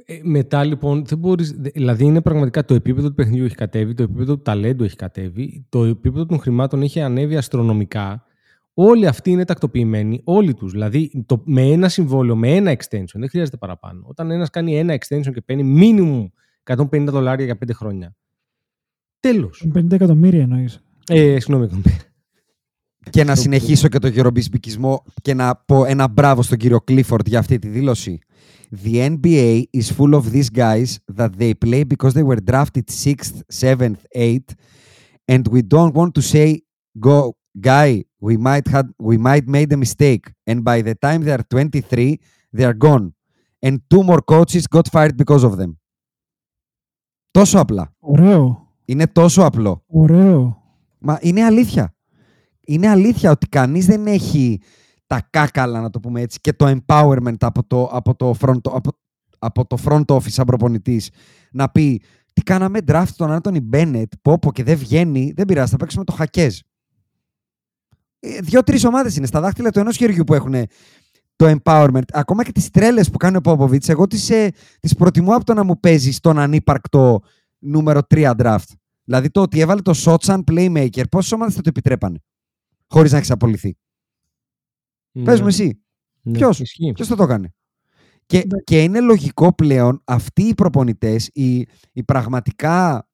Ε, 0.05 0.19
μετά 0.23 0.63
λοιπόν 0.63 1.05
δεν 1.05 1.17
μπορείς, 1.17 1.51
δε- 1.51 1.69
δηλαδή 1.69 2.03
είναι 2.05 2.21
πραγματικά 2.21 2.65
το 2.65 2.73
επίπεδο 2.73 3.07
του 3.07 3.13
παιχνιδιού 3.15 3.45
έχει 3.45 3.55
κατέβει, 3.55 3.93
το 3.93 4.03
επίπεδο 4.03 4.35
του 4.35 4.41
ταλέντου 4.41 4.83
έχει 4.83 4.95
κατέβει, 4.95 5.65
το 5.69 5.83
επίπεδο 5.83 6.25
των 6.25 6.39
χρημάτων 6.39 6.81
έχει 6.81 7.01
ανέβει 7.01 7.37
αστρονομικά. 7.37 8.23
Όλοι 8.73 9.07
αυτοί 9.07 9.31
είναι 9.31 9.45
τακτοποιημένοι, 9.45 10.21
όλοι 10.23 10.53
τους. 10.53 10.71
Δηλαδή 10.71 11.23
το, 11.25 11.41
με 11.45 11.61
ένα 11.61 11.89
συμβόλαιο, 11.89 12.35
με 12.35 12.55
ένα 12.55 12.71
extension, 12.77 13.13
δεν 13.19 13.29
χρειάζεται 13.29 13.57
παραπάνω. 13.57 14.03
Όταν 14.07 14.31
ένας 14.31 14.49
κάνει 14.49 14.77
ένα 14.77 14.93
extension 14.99 15.31
και 15.33 15.41
παίρνει 15.41 15.75
minimum 15.79 16.29
150 16.77 17.05
δολάρια 17.09 17.45
για 17.45 17.57
5 17.57 17.73
χρόνια. 17.73 18.15
Τέλος. 19.19 19.65
50 19.73 19.91
εκατομμύρια 19.91 20.41
εννοεί. 20.41 20.69
Ε, 21.07 21.39
συγγνώμη. 21.39 21.81
Και 23.09 23.23
να 23.23 23.35
Το- 23.35 23.41
συνεχίσω 23.41 23.87
και 23.87 23.99
το 23.99 24.07
γερομπισμπικισμό 24.07 25.03
και 25.21 25.33
να 25.33 25.55
πω 25.55 25.85
ένα 25.85 26.07
μπράβο 26.07 26.41
στον 26.41 26.57
κύριο 26.57 26.83
Clifford 26.87 27.25
για 27.25 27.39
αυτή 27.39 27.59
τη 27.59 27.67
δήλωση. 27.67 28.19
The 28.83 29.17
NBA 29.17 29.61
is 29.77 29.85
full 29.97 30.13
of 30.13 30.23
these 30.33 30.49
guys 30.55 30.85
that 31.17 31.29
they 31.39 31.51
play 31.65 31.83
because 31.93 32.13
they 32.13 32.23
were 32.23 32.41
drafted 32.51 32.83
6th, 33.03 33.35
7th, 33.61 34.01
8th 34.15 34.49
and 35.33 35.41
we 35.53 35.61
don't 35.73 35.93
want 35.99 36.11
to 36.19 36.21
say 36.33 36.47
go 37.07 37.17
guy 37.71 37.91
we 38.27 38.35
might 38.47 38.65
had 38.75 38.87
we 39.09 39.15
might 39.27 39.45
made 39.57 39.69
a 39.77 39.79
mistake 39.85 40.23
and 40.49 40.57
by 40.71 40.77
the 40.87 40.95
time 41.05 41.19
they 41.25 41.33
are 41.37 41.43
23 41.49 42.19
they 42.55 42.65
are 42.69 42.77
gone 42.87 43.05
and 43.65 43.73
two 43.91 44.03
more 44.09 44.21
coaches 44.35 44.63
got 44.75 44.87
fired 44.95 45.15
because 45.23 45.43
of 45.49 45.53
them. 45.61 45.71
Τόσο 47.31 47.59
απλά. 47.59 47.93
Ωραίο. 47.99 48.67
Είναι 48.85 49.07
τόσο 49.07 49.43
απλό. 49.43 49.83
Ωραίο. 49.87 50.61
Μα 50.97 51.17
είναι 51.21 51.43
αλήθεια. 51.43 51.95
Είναι 52.61 52.87
αλήθεια 52.87 53.31
ότι 53.31 53.47
κανείς 53.47 53.85
δεν 53.85 54.07
έχει 54.07 54.61
τα 55.07 55.27
κάκαλα, 55.29 55.81
να 55.81 55.89
το 55.89 55.99
πούμε 55.99 56.21
έτσι, 56.21 56.39
και 56.41 56.53
το 56.53 56.75
empowerment 56.77 57.35
από 57.39 57.63
το, 57.63 57.83
από 57.83 58.15
το, 58.15 58.35
front, 58.39 58.59
από, 58.63 58.91
από 59.39 59.65
το 59.65 59.77
front 59.85 60.05
office 60.05 60.29
σαν 60.29 60.45
προπονητής 60.45 61.09
να 61.51 61.69
πει 61.69 62.01
τι 62.33 62.41
κάναμε 62.41 62.79
draft 62.87 63.07
τον 63.15 63.31
Άντωνι 63.31 63.59
Μπένετ, 63.59 64.11
πω 64.21 64.39
πω 64.39 64.51
και 64.51 64.63
δεν 64.63 64.77
βγαίνει, 64.77 65.33
δεν 65.35 65.45
πειράζει, 65.45 65.71
θα 65.71 65.77
παίξουμε 65.77 66.03
το 66.03 66.11
χακέζ. 66.11 66.59
Ε, 68.19 68.39
Δύο-τρει 68.39 68.85
ομάδες 68.85 69.15
είναι 69.15 69.25
στα 69.25 69.39
δάχτυλα 69.41 69.69
του 69.69 69.79
ενός 69.79 69.97
χεριού 69.97 70.23
που 70.23 70.33
έχουν 70.33 70.55
το 71.41 71.59
empowerment. 71.63 72.01
Ακόμα 72.13 72.43
και 72.43 72.51
τις 72.51 72.69
τρέλες 72.69 73.09
που 73.09 73.17
κάνει 73.17 73.37
ο 73.37 73.41
Πόποβιτς, 73.41 73.89
εγώ 73.89 74.07
τις, 74.07 74.29
ε, 74.29 74.51
τις 74.79 74.95
προτιμώ 74.95 75.35
από 75.35 75.45
το 75.45 75.53
να 75.53 75.63
μου 75.63 75.79
παίζει 75.79 76.11
στον 76.11 76.39
ανύπαρκτο 76.39 77.19
νούμερο 77.59 78.01
3 78.09 78.31
draft. 78.37 78.65
Δηλαδή 79.03 79.29
το 79.29 79.41
ότι 79.41 79.59
έβαλε 79.59 79.81
το 79.81 79.93
shot 79.95 80.15
σαν 80.19 80.43
playmaker, 80.51 81.03
πόσε 81.11 81.35
ομάδες 81.35 81.53
θα 81.55 81.61
το 81.61 81.69
επιτρέπανε 81.69 82.19
χωρίς 82.87 83.11
να 83.11 83.17
έχεις 83.17 83.31
απολυθεί; 83.31 83.77
Πες 85.23 85.41
μου 85.41 85.47
εσύ, 85.47 85.83
Ναι, 86.21 86.37
ποιος; 86.37 86.59
ισχύει. 86.59 86.91
ποιος 86.91 87.07
θα 87.07 87.15
το 87.15 87.23
έκανε; 87.23 87.53
Και, 88.25 88.37
Εντάξει. 88.37 88.63
και 88.63 88.83
είναι 88.83 88.99
λογικό 88.99 89.53
πλέον 89.55 90.01
αυτοί 90.05 90.43
οι 90.43 90.53
προπονητές, 90.53 91.29
οι, 91.33 91.67
οι 91.91 92.03
πραγματικά 92.03 93.07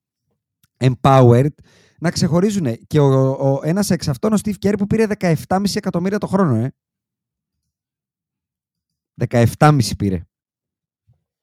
empowered, 0.78 1.54
να 2.00 2.12
ξεχωρίζουν. 2.12 2.68
Και 2.88 3.00
ο, 3.00 3.30
ο, 3.32 3.60
ένας 3.64 3.90
εξ 3.90 4.08
αυτών, 4.08 4.34
ο 4.34 4.38
Steve 4.44 4.54
Kerr, 4.66 4.74
που 4.78 4.88
πήρε 4.88 5.06
17,5 5.20 5.64
εκατομμύρια 5.76 6.18
το 6.18 6.28
χρόνο, 6.28 6.56
ε. 6.56 6.72
17,5 9.28 9.80
πήρε. 9.98 10.22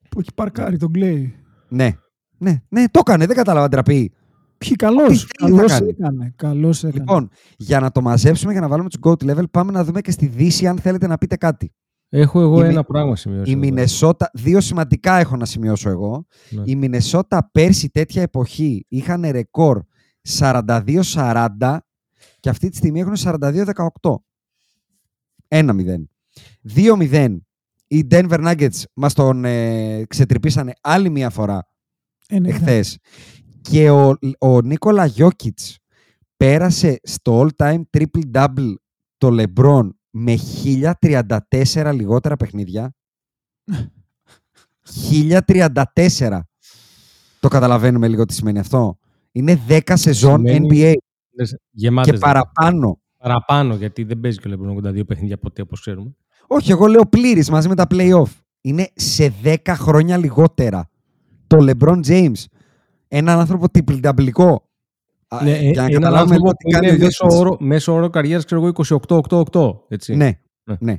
Που 0.09 0.19
έχει 0.19 0.33
παρκάρει 0.35 0.77
τον 0.77 0.91
Κλέη. 0.91 1.35
Ναι. 1.69 1.97
Ναι, 2.37 2.61
ναι, 2.69 2.83
το 2.91 2.99
έκανε, 2.99 3.25
δεν 3.25 3.35
κατάλαβα 3.35 3.67
ντραπή. 3.67 4.13
Ποιοι 4.57 4.75
καλός. 4.75 5.07
θέλει 5.07 5.17
θα 5.17 5.57
Καλός 5.57 5.71
κάνει; 5.71 5.89
έκανε. 5.89 6.33
Καλώς 6.35 6.83
έκανε. 6.83 6.99
Λοιπόν, 6.99 7.29
για 7.57 7.79
να 7.79 7.91
το 7.91 8.01
μαζέψουμε, 8.01 8.51
για 8.51 8.61
να 8.61 8.67
βάλουμε 8.67 8.89
τους 8.89 8.99
GOAT 9.03 9.23
level, 9.31 9.51
πάμε 9.51 9.71
να 9.71 9.83
δούμε 9.83 10.01
και 10.01 10.11
στη 10.11 10.25
Δύση 10.27 10.67
αν 10.67 10.77
θέλετε 10.79 11.07
να 11.07 11.17
πείτε 11.17 11.35
κάτι. 11.35 11.73
Έχω 12.09 12.41
εγώ 12.41 12.63
Η 12.63 12.67
ένα 12.67 12.73
Μι- 12.77 12.85
πράγμα 12.85 13.15
σημειώσει. 13.15 13.49
Η 13.49 13.51
εδώ 13.53 13.61
πέρα. 13.61 13.73
Μινεσότα, 13.73 14.29
δύο 14.33 14.61
σημαντικά 14.61 15.15
έχω 15.15 15.35
να 15.35 15.45
σημειώσω 15.45 15.89
εγώ. 15.89 16.25
Ναι. 16.49 16.61
Η 16.65 16.75
Μινεσότα 16.75 17.49
πέρσι 17.51 17.89
τέτοια 17.89 18.21
εποχή 18.21 18.85
είχαν 18.87 19.25
ρεκόρ 19.31 19.81
42-40 20.39 21.77
και 22.39 22.49
αυτή 22.49 22.69
τη 22.69 22.75
στιγμή 22.75 22.99
έχουν 22.99 23.15
42-18. 23.17 24.15
1-0. 25.47 26.07
2-0. 26.75 27.35
Οι 27.87 28.07
Denver 28.11 28.45
Nuggets 28.47 28.83
μας 28.93 29.13
τον 29.13 29.45
ε, 29.45 30.03
ξετρυπήσανε 30.05 30.73
άλλη 30.81 31.09
μία 31.09 31.29
φορά 31.29 31.67
Ε, 32.27 32.39
ναι, 32.39 32.49
εχθές. 32.49 32.97
Και 33.61 33.89
ο, 33.89 34.17
ο 34.39 34.61
Νίκολα 34.61 35.05
Γιώκητς 35.05 35.77
πέρασε 36.37 36.99
στο 37.03 37.47
all-time 37.47 37.81
triple-double 37.97 38.73
το 39.17 39.29
LeBron 39.39 39.89
με 40.09 40.35
1034 40.63 41.91
λιγότερα 41.93 42.35
παιχνίδια. 42.35 42.95
1034. 45.11 46.39
Το 47.39 47.47
καταλαβαίνουμε 47.47 48.07
λίγο 48.07 48.25
τι 48.25 48.33
σημαίνει 48.33 48.59
αυτό. 48.59 48.97
Είναι 49.31 49.61
10 49.67 49.79
σεζόν 49.93 50.47
Σημαίνει 50.47 50.67
NBA 50.71 50.93
Λες, 51.37 51.57
Γεμάτες 51.71 52.11
και 52.11 52.17
δηλαδή. 52.17 52.33
παραπάνω. 52.33 52.99
Παραπάνω, 53.17 53.75
γιατί 53.75 54.03
δεν 54.03 54.19
παίζει 54.19 54.39
και 54.39 54.47
ο 54.47 54.51
LeBron 54.53 54.87
82 54.87 55.05
παιχνίδια 55.07 55.37
ποτέ, 55.37 55.61
όπως 55.61 55.79
ξέρουμε. 55.79 56.15
Όχι, 56.47 56.71
εγώ 56.71 56.85
λέω 56.85 57.05
πλήρης 57.05 57.49
μαζί 57.49 57.67
με 57.67 57.75
τα 57.75 57.85
play-off. 57.89 58.29
Είναι 58.61 58.87
σε 58.95 59.33
10 59.43 59.55
χρόνια 59.65 60.17
λιγότερα. 60.17 60.89
Το 61.47 61.57
LeBron 61.59 61.99
James. 62.07 62.43
Έναν 63.07 63.39
άνθρωπο 63.39 63.65
triple-double 63.73 64.29
Ναι, 65.43 65.51
ε, 65.51 65.59
για 65.61 65.81
να 65.81 65.87
έναν 65.87 66.01
καταλάβουμε 66.01 66.19
άνθρωπο 66.19 66.33
λίγο 66.33 66.49
που 66.49 66.55
τι 66.57 66.71
κάνει 66.71 66.87
είναι 66.87 66.95
ο 66.95 66.99
μέσο 66.99 67.17
Γιώκητς. 67.27 67.39
όρο, 67.39 67.57
μέσο 67.59 67.93
όρο 67.93 68.09
καριέρας, 68.09 68.45
ξέρω 68.45 68.61
εγώ, 68.61 68.71
28-8-8. 69.51 69.85
Έτσι. 69.87 70.15
Ναι, 70.15 70.31
Ναι. 70.63 70.75
ναι. 70.79 70.95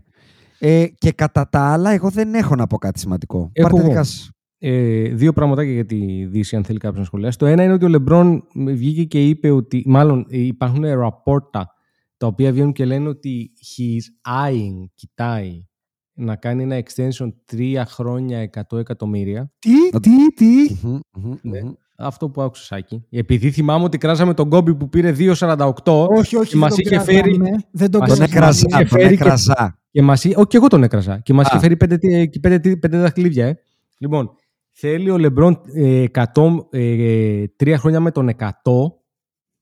Ε, 0.58 0.86
και 0.98 1.12
κατά 1.12 1.48
τα 1.48 1.60
άλλα, 1.72 1.90
εγώ 1.90 2.10
δεν 2.10 2.34
έχω 2.34 2.54
να 2.54 2.66
πω 2.66 2.78
κάτι 2.78 2.98
σημαντικό. 2.98 3.50
Έχω 3.52 3.68
Πάρτε 3.68 3.80
εγώ. 3.82 3.88
δικά 3.88 4.04
σας. 4.04 4.30
Ε, 4.58 5.08
δύο 5.08 5.32
πραγματάκια 5.32 5.72
για 5.72 5.86
τη 5.86 6.24
Δύση, 6.24 6.56
αν 6.56 6.64
θέλει 6.64 6.78
κάποιος 6.78 6.98
να 7.00 7.04
σχολιάσει. 7.06 7.38
Το 7.38 7.46
ένα 7.46 7.62
είναι 7.62 7.72
ότι 7.72 7.84
ο 7.84 7.88
Λεμπρόν 7.88 8.44
βγήκε 8.54 9.04
και 9.04 9.28
είπε 9.28 9.50
ότι, 9.50 9.82
μάλλον 9.86 10.26
ε, 10.30 10.38
υπάρχουν 10.38 10.84
ραπόρτα 10.84 11.74
τα 12.16 12.26
οποία 12.26 12.52
βγαίνουν 12.52 12.72
και 12.72 12.84
λένε 12.84 13.08
ότι 13.08 13.50
he's 13.60 14.30
eyeing, 14.48 14.84
κοιτάει, 14.94 15.64
να 16.12 16.36
κάνει 16.36 16.62
ένα 16.62 16.82
extension 16.82 17.28
τρία 17.44 17.86
χρόνια 17.86 18.50
100 18.70 18.78
εκατομμύρια. 18.78 19.52
Τι, 19.58 19.98
τι, 20.00 20.32
τι. 20.34 20.74
Μμμ, 20.82 20.98
μμμ, 21.16 21.34
Ναι. 21.42 21.60
μμμ. 21.62 21.72
Αυτό 21.98 22.28
που 22.28 22.42
άκουσα, 22.42 22.64
Σάκη. 22.64 23.04
Επειδή 23.10 23.50
θυμάμαι 23.50 23.84
ότι 23.84 23.98
κράζαμε 23.98 24.34
τον 24.34 24.48
Κόμπι 24.48 24.74
που 24.74 24.88
πήρε 24.88 25.12
2,48 25.12 26.06
Όχι, 26.08 26.36
όχι. 26.36 26.50
και 26.50 26.56
μας 26.56 26.74
δεν 26.74 26.84
τον 26.84 26.92
είχε 26.92 27.04
φέρει- 27.04 27.22
κράζαμε. 27.36 27.50
Δεν 27.70 27.90
τον 27.90 28.00
μας 28.00 28.08
Τον 28.16 28.24
είχε 28.24 28.34
κράζαμε. 28.34 28.66
έκραζα, 28.66 28.66
είχε 28.68 28.78
τον 28.88 28.98
φέρει 29.00 29.16
και- 29.16 29.22
έκραζα. 29.22 29.78
Και 29.90 30.02
μας... 30.02 30.24
εί- 30.24 30.36
Όχι, 30.36 30.46
και 30.46 30.56
εγώ 30.56 30.66
τον 30.66 30.82
έκρασα. 30.82 31.18
Και 31.18 31.32
μας 31.32 31.46
Α. 31.46 31.50
είχε 31.50 31.58
φέρει 31.62 31.76
πέντε, 31.76 31.98
τι- 31.98 32.28
και 32.28 32.40
πέντε, 32.40 32.58
τι- 32.58 32.76
πέντε 32.76 32.98
δαχτυλίδια. 32.98 33.46
Ε. 33.46 33.58
Λοιπόν, 33.98 34.30
θέλει 34.72 35.10
ο 35.10 35.18
Λεμπρόν 35.18 35.60
ε, 35.74 36.04
100, 36.12 36.66
ε, 36.70 37.44
τρία 37.56 37.78
χρόνια 37.78 38.00
με 38.00 38.10
τον 38.10 38.28
100. 38.28 38.50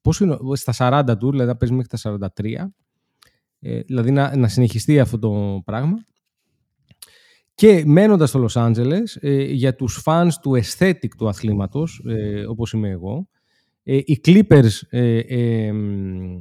Πόσο 0.05 0.25
είναι, 0.25 0.37
στα 0.53 1.03
40 1.11 1.19
του, 1.19 1.31
δηλαδή 1.31 1.49
να 1.49 1.57
παίζεις 1.57 1.77
μέχρι 1.77 2.19
τα 2.21 2.31
43. 2.37 2.73
Ε, 3.61 3.81
δηλαδή 3.81 4.11
να, 4.11 4.37
να 4.37 4.49
συνεχιστεί 4.49 5.01
αυτό 5.01 5.19
το 5.19 5.63
πράγμα. 5.65 5.97
Και 7.55 7.83
μένοντας 7.87 8.29
στο 8.29 8.47
Los 8.49 8.67
Angeles, 8.67 9.03
ε, 9.21 9.43
για 9.43 9.75
τους 9.75 10.03
fans 10.05 10.31
του 10.43 10.61
aesthetic 10.63 11.09
του 11.19 11.29
αθλήματος, 11.29 12.03
ε, 12.07 12.45
όπως 12.47 12.73
είμαι 12.73 12.89
εγώ, 12.89 13.29
ε, 13.83 13.97
οι 13.97 14.21
Clippers 14.25 14.71
ε, 14.89 15.19
ε, 15.19 15.73
μ, 15.73 16.37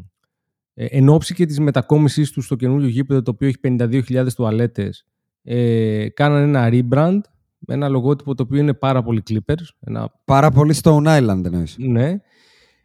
ε, 0.73 0.85
εν 0.85 1.09
ώψη 1.09 1.33
και 1.33 1.45
της 1.45 1.59
μετακόμισης 1.59 2.31
τους 2.31 2.45
στο 2.45 2.55
καινούριο 2.55 2.87
γήπεδο 2.87 3.21
το 3.21 3.31
οποίο 3.31 3.47
έχει 3.47 3.57
52.000 3.63 4.27
τουαλέτες 4.35 5.05
ε, 5.43 6.09
κάνανε 6.09 6.43
ένα 6.43 6.69
rebrand 6.71 7.19
με 7.57 7.73
ένα 7.73 7.87
λογότυπο 7.87 8.35
το 8.35 8.43
οποίο 8.43 8.59
είναι 8.59 8.73
πάρα 8.73 9.03
πολύ 9.03 9.23
Clippers. 9.29 9.65
Ένα, 9.79 10.13
Πάρα 10.25 10.51
πολύ 10.51 10.75
Stone 10.83 11.05
Island 11.19 11.45
εννοείς. 11.45 11.75
ναι. 11.77 12.17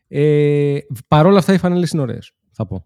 Ε, 0.09 0.79
Παρ' 1.09 1.27
όλα 1.27 1.39
αυτά 1.39 1.53
οι 1.53 1.59
φανέλες 1.59 1.91
είναι 1.91 2.03
ωραίες, 2.03 2.33
θα 2.51 2.67
πω. 2.67 2.77
Α, 2.77 2.81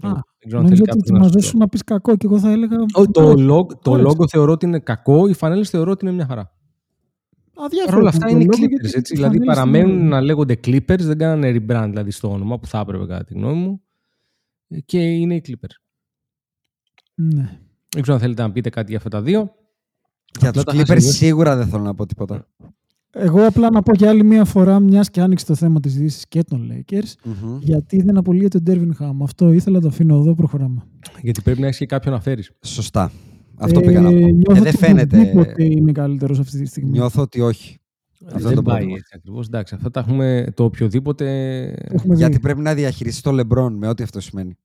Δεν 0.00 0.22
ξέρω 0.46 0.58
αν 0.58 0.64
Νομίζω 0.64 0.68
θέλει 0.68 0.80
ότι 0.80 0.90
κάποιος 0.90 1.10
να 1.10 1.18
μας 1.18 1.26
σου 1.26 1.32
δώσουν 1.32 1.58
να 1.58 1.68
πεις 1.68 1.84
κακό 1.84 2.16
και 2.16 2.26
εγώ 2.26 2.38
θα 2.38 2.50
έλεγα... 2.50 2.76
Ο- 2.94 3.06
το, 3.10 3.22
όχι. 3.28 3.46
log, 3.50 3.66
το 3.82 3.90
Ωραίες. 3.90 4.12
logo 4.12 4.28
θεωρώ 4.30 4.52
ότι 4.52 4.66
είναι 4.66 4.78
κακό, 4.78 5.28
οι 5.28 5.34
φανέλες 5.34 5.70
θεωρώ 5.70 5.90
ότι 5.90 6.04
είναι 6.06 6.14
μια 6.14 6.26
χαρά. 6.26 6.52
Αδιάφορο 7.56 7.90
Παρ' 7.90 7.98
όλα 7.98 8.08
αυτά 8.08 8.26
το 8.26 8.32
είναι 8.32 8.42
οι 8.42 8.44
λόγο, 8.46 8.56
Clippers, 8.64 8.68
γιατί 8.68 8.98
έτσι. 8.98 9.12
οι 9.12 9.16
Δηλαδή 9.16 9.36
φανέλες 9.38 9.56
παραμένουν 9.56 9.98
είναι- 9.98 10.08
να 10.08 10.20
λέγονται 10.20 10.54
Clippers, 10.64 11.00
δεν 11.00 11.18
κάνανε 11.18 11.50
rebrand 11.50 11.86
δηλαδή 11.88 12.10
στο 12.10 12.30
όνομα 12.30 12.58
που 12.58 12.66
θα 12.66 12.78
έπρεπε 12.78 13.06
κατά 13.06 13.24
τη 13.24 13.34
γνώμη 13.34 13.58
μου. 13.60 13.82
Ε, 14.68 14.80
Και 14.80 14.98
είναι 15.00 15.34
οι 15.34 15.42
Clippers. 15.48 15.76
Ναι. 17.14 17.58
Δεν 17.88 18.02
ξέρω 18.02 18.14
αν 18.16 18.20
θέλετε 18.22 18.42
να 18.42 18.52
πείτε 18.52 18.68
κάτι 18.70 18.88
για 18.88 18.96
αυτά 18.96 19.08
τα 19.10 19.22
δύο. 19.22 19.54
Για 20.38 20.48
Απλά 20.48 20.62
τους 20.62 20.72
τα 20.72 20.72
είχα 20.74 20.82
Clippers 20.82 20.98
σημειώσει. 20.98 21.16
σίγουρα 21.16 21.56
δεν 21.56 21.66
θέλω 21.66 21.82
να 21.82 21.94
πω 21.94 22.06
τίποτα. 22.06 22.48
Εγώ 23.16 23.46
απλά 23.46 23.70
να 23.70 23.82
πω 23.82 23.92
για 23.94 24.08
άλλη 24.08 24.24
μία 24.24 24.44
φορά, 24.44 24.80
μιας 24.80 25.10
και 25.10 25.20
άνοιξε 25.20 25.46
το 25.46 25.54
θέμα 25.54 25.80
της 25.80 25.94
Δύσης 25.96 26.24
και 26.28 26.42
των 26.42 26.70
Lakers, 26.72 27.12
Μμμ. 27.24 27.58
γιατί 27.60 28.02
δεν 28.02 28.16
απολύεται 28.16 28.56
ο 28.56 28.60
Ντέρβιν 28.60 28.94
Χαμ. 28.94 29.22
Αυτό 29.22 29.52
ήθελα 29.52 29.76
να 29.76 29.82
το 29.82 29.88
αφήνω 29.88 30.16
εδώ, 30.16 30.34
προχωράμε. 30.34 30.82
Γιατί 31.22 31.42
πρέπει 31.42 31.60
να 31.60 31.66
έχεις 31.66 31.78
και 31.78 31.86
κάποιον 31.86 32.14
να 32.14 32.20
φέρεις. 32.20 32.50
Σωστά. 32.64 33.12
Αυτό 33.56 33.80
Ε, 33.80 33.82
πήγα 33.86 34.00
να 34.00 34.10
πω. 34.10 34.16
νιώθω 34.16 34.42
Και 34.42 34.52
δεν 34.52 34.62
ότι 34.66 34.76
φαίνεται. 34.76 35.16
οπωσδήποτε 35.20 35.64
είναι 35.64 35.92
καλύτερος 35.92 36.38
αυτή 36.38 36.58
τη 36.60 36.66
στιγμή. 36.66 36.90
Νιώθω 36.90 37.22
ότι 37.22 37.40
όχι. 37.40 37.78
Αυτό 38.26 38.38
είναι 38.38 38.46
δεν 38.48 38.54
το 38.56 38.62
πάει 38.62 38.74
πρόβλημα. 38.76 38.96
έτσι 38.98 39.12
ακριβώς. 39.16 39.46
Εντάξει, 39.46 39.74
αυτά 39.74 39.90
τα 39.90 40.00
έχουμε 40.00 40.46
το 40.54 40.64
οποιοδήποτε. 40.64 41.24
Το 41.88 41.94
έχουμε 41.94 42.14
Γιατί 42.14 42.32
δει. 42.32 42.40
πρέπει 42.40 42.60
να 42.60 42.74
διαχειριστεί 42.74 43.22
το 43.22 43.40
LeBron 43.40 43.70
με 43.78 43.88
ό,τι 43.88 44.02
αυτό 44.02 44.20
σημαίνει. 44.20 44.56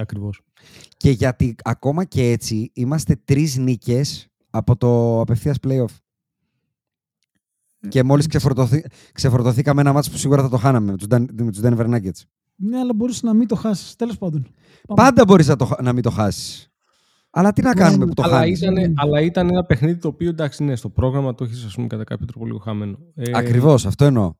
Ακριβώς. 0.00 0.40
Και 0.96 1.10
γιατί 1.10 1.54
ακόμα 1.64 2.04
και 2.04 2.22
έτσι 2.30 2.70
είμαστε 2.74 3.16
τρεις 3.24 3.56
νίκες 3.58 4.28
από 4.50 4.76
το 4.76 5.20
απευθείας 5.20 5.56
playoff. 5.66 5.94
Και 7.88 8.02
μόλις 8.02 8.26
ξεφορτωθή, 8.26 8.84
ξεφορτωθήκαμε 9.12 9.80
ένα 9.80 9.92
μάτσο 9.92 10.10
που 10.10 10.16
σίγουρα 10.16 10.42
θα 10.42 10.48
το 10.48 10.56
χάναμε 10.56 10.90
με 10.90 10.96
τους 10.96 11.06
Dan- 11.10 11.26
με 11.42 11.50
τους 11.50 11.60
Denver 11.62 11.86
Nuggets. 11.94 12.22
Ναι, 12.56 12.78
αλλά 12.78 12.94
μπορούσε 12.94 13.20
να 13.26 13.34
μην 13.34 13.48
το 13.48 13.54
χάσεις. 13.54 13.96
Τέλος 13.96 14.18
πάντων. 14.18 14.42
Πάμε. 14.86 15.02
Πάντα 15.02 15.24
μπορείς 15.24 15.46
να, 15.48 15.56
το 15.56 15.64
χα- 15.64 15.82
να 15.82 15.92
μην 15.92 16.02
το 16.02 16.10
χάσεις. 16.10 16.68
Αλλά 17.30 17.52
τι 17.52 17.62
να 17.62 17.72
κάνουμε 17.72 18.06
που 18.06 18.14
το 18.14 18.22
αλλά, 18.22 18.38
χάνεις; 18.38 18.60
ήταν, 18.60 18.92
αλλά 18.96 19.20
ήταν 19.20 19.48
ένα 19.48 19.64
παιχνίδι 19.64 19.98
το 19.98 20.08
οποίο 20.08 20.28
εντάξει, 20.28 20.64
ναι, 20.64 20.76
στο 20.76 20.88
πρόγραμμα 20.88 21.34
το 21.34 21.44
έχεις, 21.44 21.64
ας 21.64 21.74
πούμε, 21.74 21.86
κατά 21.86 22.04
κάποιο 22.04 22.26
τρόπο 22.26 22.46
λίγο 22.46 22.58
χαμένο. 22.58 22.98
Ε, 23.14 23.30
Ακριβώς, 23.34 23.86
αυτό 23.86 24.04
εννοώ. 24.04 24.32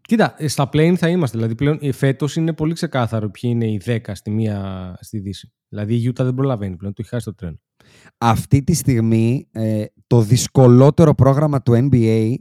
Κοίτα, 0.00 0.34
ε, 0.38 0.48
στα 0.48 0.68
plane 0.72 0.94
θα 0.96 1.08
είμαστε. 1.08 1.36
Δηλαδή 1.36 1.54
πλέον 1.54 1.78
φέτος 1.92 2.36
είναι 2.36 2.52
πολύ 2.52 2.72
ξεκάθαρο 2.74 3.30
ποιοι 3.30 3.50
είναι 3.54 3.66
οι 3.66 3.80
10 3.84 4.14
στη 4.14 4.30
μία 4.30 4.96
στη 5.00 5.18
Δύση. 5.18 5.52
Δηλαδή 5.68 5.94
η 5.94 6.08
Utah 6.08 6.22
δεν 6.24 6.34
προλαβαίνει 6.34 6.76
πλέον, 6.76 6.92
το 6.92 7.02
έχει 7.02 7.10
χάσει 7.10 7.24
το 7.24 7.34
τρένο. 7.34 7.56
Αυτή 8.18 8.62
τη 8.62 8.74
στιγμή 8.74 9.48
ε, 9.52 9.84
το 10.06 10.20
δυσκολότερο 10.20 11.14
πρόγραμμα 11.14 11.62
του 11.62 11.88
NBA 11.90 12.34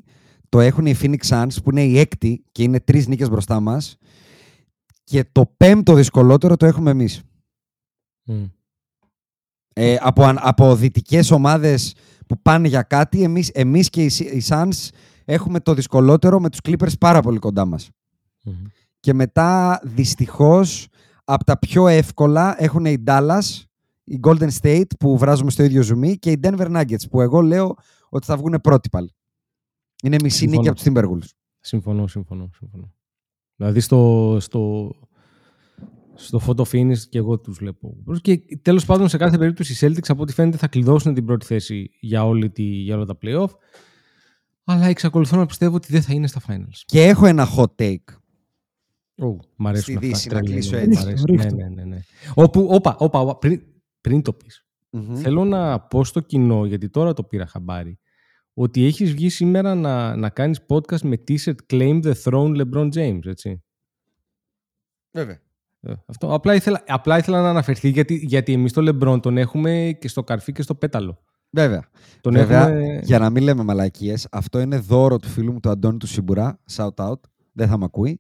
το 0.49 0.59
έχουν 0.59 0.85
οι 0.85 0.95
Phoenix 1.01 1.17
Suns 1.27 1.47
που 1.63 1.69
είναι 1.71 1.83
η 1.83 1.99
έκτη 1.99 2.43
και 2.51 2.63
είναι 2.63 2.79
τρεις 2.79 3.07
νίκες 3.07 3.29
μπροστά 3.29 3.59
μας 3.59 3.97
και 5.03 5.25
το 5.31 5.53
πέμπτο 5.57 5.93
δυσκολότερο 5.93 6.55
το 6.57 6.65
έχουμε 6.65 6.91
εμείς. 6.91 7.21
Ε, 9.73 9.97
από, 9.99 10.23
αν- 10.23 10.39
από 10.41 10.75
δυτικές 10.75 11.31
ομάδες 11.31 11.95
που 12.27 12.41
πάνε 12.41 12.67
για 12.67 12.81
κάτι, 12.81 13.23
εμείς, 13.23 13.49
εμείς 13.49 13.89
και 13.89 14.03
οι, 14.03 14.09
Σι- 14.09 14.33
οι 14.33 14.43
Suns 14.47 14.87
έχουμε 15.25 15.59
το 15.59 15.73
δυσκολότερο 15.73 16.39
με 16.39 16.49
τους 16.49 16.59
Clippers 16.63 16.97
πάρα 16.99 17.21
πολύ 17.21 17.39
κοντά 17.39 17.65
μας. 17.65 17.89
Μμμ. 18.43 18.53
Και 18.99 19.13
μετά, 19.13 19.79
δυστυχώς, 19.83 20.87
από 21.23 21.43
τα 21.43 21.59
πιο 21.59 21.87
εύκολα 21.87 22.63
έχουν 22.63 22.85
οι 22.85 23.03
Dallas, 23.07 23.63
η 24.03 24.19
Golden 24.23 24.49
State 24.61 24.87
που 24.99 25.17
βράζουμε 25.17 25.51
στο 25.51 25.63
ίδιο 25.63 25.81
ζουμί 25.81 26.17
και 26.17 26.31
οι 26.31 26.39
Denver 26.43 26.77
Nuggets 26.77 27.09
που 27.09 27.21
εγώ 27.21 27.41
λέω 27.41 27.75
ότι 28.09 28.25
θα 28.25 28.37
βγουν 28.37 28.59
πρώτοι 28.61 28.89
πάλι. 28.89 29.13
Είναι 30.03 30.15
μισή 30.23 30.37
Συμφωνώ. 30.37 30.59
νίκη 30.61 30.69
από 30.69 30.79
τους 30.79 30.87
Timberwolves. 30.93 31.29
Συμφωνώ, 31.59 32.07
συμφωνώ, 32.07 32.49
συμφωνώ. 32.53 32.93
Δηλαδή 33.55 33.79
στο, 33.79 34.37
στο, 34.39 34.91
στο 36.13 36.41
photo 36.47 36.63
finish 36.63 36.97
και 37.09 37.17
εγώ 37.17 37.39
τους 37.39 37.57
βλέπω. 37.57 37.95
Και 38.21 38.41
τέλος 38.61 38.85
πάντων 38.85 39.09
σε 39.09 39.17
κάθε 39.17 39.37
περίπτωση 39.37 39.73
οι 39.73 39.89
Celtics 39.89 40.07
από 40.07 40.21
ό,τι 40.21 40.33
φαίνεται 40.33 40.57
θα 40.57 40.67
κλειδώσουν 40.67 41.13
την 41.13 41.25
πρώτη 41.25 41.45
θέση 41.45 41.89
για, 41.99 42.25
όλη 42.25 42.49
τη, 42.49 42.63
για 42.63 42.95
όλα 42.95 43.05
τα 43.05 43.17
playoff. 43.21 43.49
Αλλά 44.63 44.85
εξακολουθώ 44.85 45.37
να 45.37 45.45
πιστεύω 45.45 45.75
ότι 45.75 45.87
δεν 45.91 46.01
θα 46.01 46.13
είναι 46.13 46.27
στα 46.27 46.41
finals. 46.47 46.81
Και 46.85 47.03
έχω 47.03 47.25
ένα 47.25 47.47
hot 47.57 47.75
take. 47.75 47.95
Oh, 49.21 49.35
μ' 49.55 49.67
αρέσουν 49.67 49.83
Στη 49.83 49.93
αυτά. 49.95 50.07
Δύση, 50.07 50.27
να 50.27 50.33
τρελαίνω, 50.33 50.53
κλείσω 50.55 50.75
μ' 50.75 50.79
έτσι. 50.79 51.01
αρέσουν. 51.01 51.25
Ρίχτω, 51.29 51.55
Ναι, 51.55 51.63
ναι, 51.63 51.69
ναι, 51.69 51.83
ναι. 51.83 51.99
Όπου, 52.33 52.67
όπα, 52.71 52.95
όπα, 52.99 53.19
όπα, 53.19 53.37
πριν, 53.37 53.61
πριν 54.01 54.21
το 54.21 54.33
πεις. 54.33 54.65
Μμμ. 54.89 55.15
Θέλω 55.15 55.45
να 55.45 55.79
πω 55.79 56.03
στο 56.03 56.19
κοινό, 56.19 56.65
γιατί 56.65 56.89
τώρα 56.89 57.13
το 57.13 57.23
πήρα 57.23 57.45
χαμπάρι, 57.45 57.99
ότι 58.53 58.85
έχεις 58.85 59.13
βγει 59.13 59.29
σήμερα 59.29 59.75
να, 59.75 60.15
να 60.15 60.29
κάνεις 60.29 60.59
podcast 60.67 61.01
με 61.01 61.23
t-shirt 61.27 61.55
Claim 61.69 62.01
the 62.03 62.13
Throne 62.23 62.61
LeBron 62.61 62.89
James, 62.93 63.25
έτσι. 63.25 63.63
Βέβαια. 65.11 65.39
Ε, 65.81 65.93
Αυτό. 66.05 66.33
Απλά 66.33 66.55
ήθελα, 66.55 66.83
απλά 66.87 67.17
ήθελα 67.17 67.41
να 67.41 67.49
αναφερθεί 67.49 67.89
γιατί, 67.89 68.15
γιατί 68.15 68.53
εμείς 68.53 68.73
το 68.73 68.81
LeBron 68.89 69.21
τον 69.21 69.37
έχουμε 69.37 69.97
και 69.99 70.07
στο 70.07 70.23
καρφί 70.23 70.51
και 70.51 70.61
στο 70.61 70.75
πέταλο. 70.75 71.23
Βέβαια. 71.49 71.89
Τον 72.21 72.33
Βέβαια, 72.33 72.67
έχουμε... 72.67 72.99
για 73.03 73.19
να 73.19 73.29
μην 73.29 73.43
λέμε 73.43 73.63
μαλακίες, 73.63 74.27
αυτό 74.31 74.59
είναι 74.59 74.77
δώρο 74.77 75.17
του 75.17 75.27
φίλου 75.27 75.51
μου 75.51 75.59
του 75.59 75.69
Αντώνη 75.69 75.97
του 75.97 76.07
Σιμπουρά, 76.07 76.59
shout 76.71 76.93
out, 76.95 77.19
δεν 77.51 77.67
θα 77.67 77.77
με 77.77 77.85
ακούει, 77.85 78.19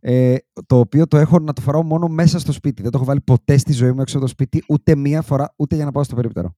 ε, 0.00 0.36
το 0.66 0.78
οποίο 0.78 1.06
το 1.06 1.16
έχω 1.16 1.38
να 1.38 1.52
το 1.52 1.60
φοράω 1.60 1.82
μόνο 1.82 2.08
μέσα 2.08 2.38
στο 2.38 2.52
σπίτι. 2.52 2.82
Δεν 2.82 2.90
το 2.90 2.96
έχω 2.96 3.06
βάλει 3.06 3.20
ποτέ 3.20 3.56
στη 3.56 3.72
ζωή 3.72 3.92
μου 3.92 4.00
έξω 4.00 4.16
από 4.16 4.26
το 4.26 4.30
σπίτι, 4.32 4.64
ούτε 4.68 4.94
μία 4.94 5.22
φορά, 5.22 5.54
ούτε 5.56 5.74
για 5.76 5.84
να 5.84 5.90
πάω 5.90 6.02
στο 6.02 6.14
περίπτερο. 6.14 6.54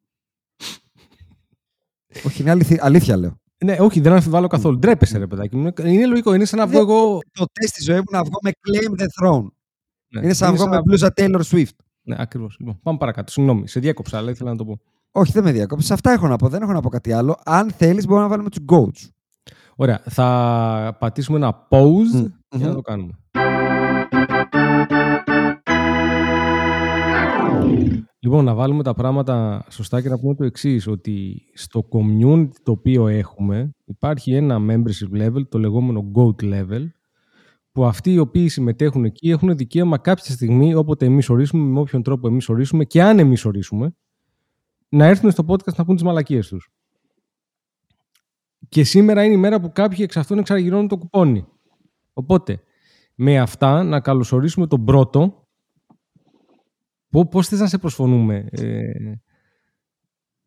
Όχι, 2.26 2.42
είναι 2.42 2.50
αληθι- 2.50 2.82
αλήθεια 2.84 3.16
λέω. 3.16 3.38
Ναι, 3.64 3.76
όχι, 3.80 4.00
δεν 4.00 4.12
αμφιβάλλω 4.12 4.46
καθόλου. 4.46 4.78
Ντρέπεσαι, 4.78 5.18
ρε 5.18 5.26
παιδάκι 5.26 5.56
μου. 5.56 5.72
Είναι 5.84 6.06
λογικό. 6.06 6.34
Είναι 6.34 6.44
σαν 6.44 6.58
να 6.58 6.66
βγω 6.66 6.78
Δεν- 6.84 6.88
εγώ. 6.88 7.18
Ποτέ 7.38 7.66
στη 7.66 7.82
ζωή 7.82 7.96
μου 7.96 8.04
να 8.10 8.22
βγω 8.24 8.38
με 8.42 8.50
claim 8.50 9.00
the 9.00 9.04
throne. 9.04 9.46
Ναι, 10.08 10.20
είναι 10.20 10.32
σαν 10.32 10.50
να 10.50 10.56
βγω 10.56 10.68
με 10.68 10.74
να- 10.74 10.82
μπλούζα 10.82 11.12
Taylor 11.16 11.40
Swift. 11.50 11.76
Ναι, 12.02 12.16
ακριβώς. 12.18 12.56
Λοιπόν, 12.58 12.78
πάμε 12.82 12.98
παρακάτω. 12.98 13.32
Συγγνώμη, 13.32 13.68
σε 13.68 13.80
διέκοψα, 13.80 14.18
αλλά 14.18 14.30
ήθελα 14.30 14.50
να 14.50 14.56
το 14.56 14.64
πω. 14.64 14.80
Όχι, 15.12 15.32
δεν 15.32 15.44
με 15.44 15.52
διακόψεις. 15.52 15.90
Αυτά 15.90 16.10
έχω 16.12 16.28
να 16.28 16.36
πω. 16.36 16.48
Δεν 16.48 16.62
έχω 16.62 16.72
να 16.72 16.80
πω 16.80 16.88
κάτι 16.88 17.12
άλλο. 17.12 17.36
Αν 17.44 17.70
θέλεις, 17.70 18.04
μπορούμε 18.06 18.22
να 18.22 18.30
βάλουμε 18.30 18.50
τους 18.50 18.64
goats. 18.72 19.08
Ωραία. 19.76 20.00
Θα 20.08 20.96
πατήσουμε 20.98 21.36
ένα 21.38 21.66
pause 21.70 22.12
Μμ, 22.12 22.24
για 22.56 22.66
να 22.66 22.66
μμμ. 22.68 22.74
το 22.74 22.80
κάνουμε. 22.80 23.12
Λοιπόν, 28.22 28.44
να 28.44 28.54
βάλουμε 28.54 28.82
τα 28.82 28.94
πράγματα 28.94 29.66
σωστά 29.70 30.02
και 30.02 30.08
να 30.08 30.18
πούμε 30.18 30.34
το 30.34 30.44
εξής 30.44 30.86
ότι 30.86 31.42
στο 31.54 31.88
community 31.90 32.50
το 32.62 32.72
οποίο 32.72 33.06
έχουμε 33.06 33.74
υπάρχει 33.84 34.34
ένα 34.34 34.58
membership 34.60 35.22
level, 35.22 35.48
το 35.48 35.58
λεγόμενο 35.58 36.10
GOAT 36.14 36.44
level, 36.44 36.86
που 37.72 37.84
αυτοί 37.84 38.12
οι 38.12 38.18
οποίοι 38.18 38.48
συμμετέχουν 38.48 39.04
εκεί 39.04 39.30
έχουν 39.30 39.56
δικαίωμα 39.56 39.98
κάποια 39.98 40.34
στιγμή, 40.34 40.74
όποτε 40.74 41.06
εμείς 41.06 41.28
ορίσουμε, 41.28 41.62
με 41.64 41.80
όποιον 41.80 42.02
τρόπο 42.02 42.28
εμείς 42.28 42.48
ορίσουμε 42.48 42.84
και 42.84 43.02
αν 43.02 43.18
εμείς 43.18 43.44
ορίσουμε, 43.44 43.94
να 44.88 45.06
έρθουν 45.06 45.30
στο 45.30 45.44
podcast 45.48 45.74
να 45.76 45.84
πούν 45.84 45.94
τις 45.94 46.04
μαλακίες 46.04 46.48
τους. 46.48 46.70
Και 48.68 48.84
σήμερα 48.84 49.24
είναι 49.24 49.34
η 49.34 49.36
μέρα 49.36 49.60
που 49.60 49.72
κάποιοι 49.72 49.98
εξ 50.00 50.16
αυτών 50.16 50.38
εξαργυρώνουν 50.38 50.88
το 50.88 50.96
κουπόνι. 50.96 51.46
Οπότε, 52.12 52.60
με 53.14 53.38
αυτά 53.38 53.82
να 53.82 54.00
καλωσορίσουμε 54.00 54.66
τον 54.66 54.84
πρώτο. 54.84 55.48
Πό- 57.10 57.26
Πώς 57.28 57.48
θες 57.48 57.60
να 57.60 57.66
σε 57.66 57.78
προσφωνούμε, 57.78 58.46
ε, 58.50 58.90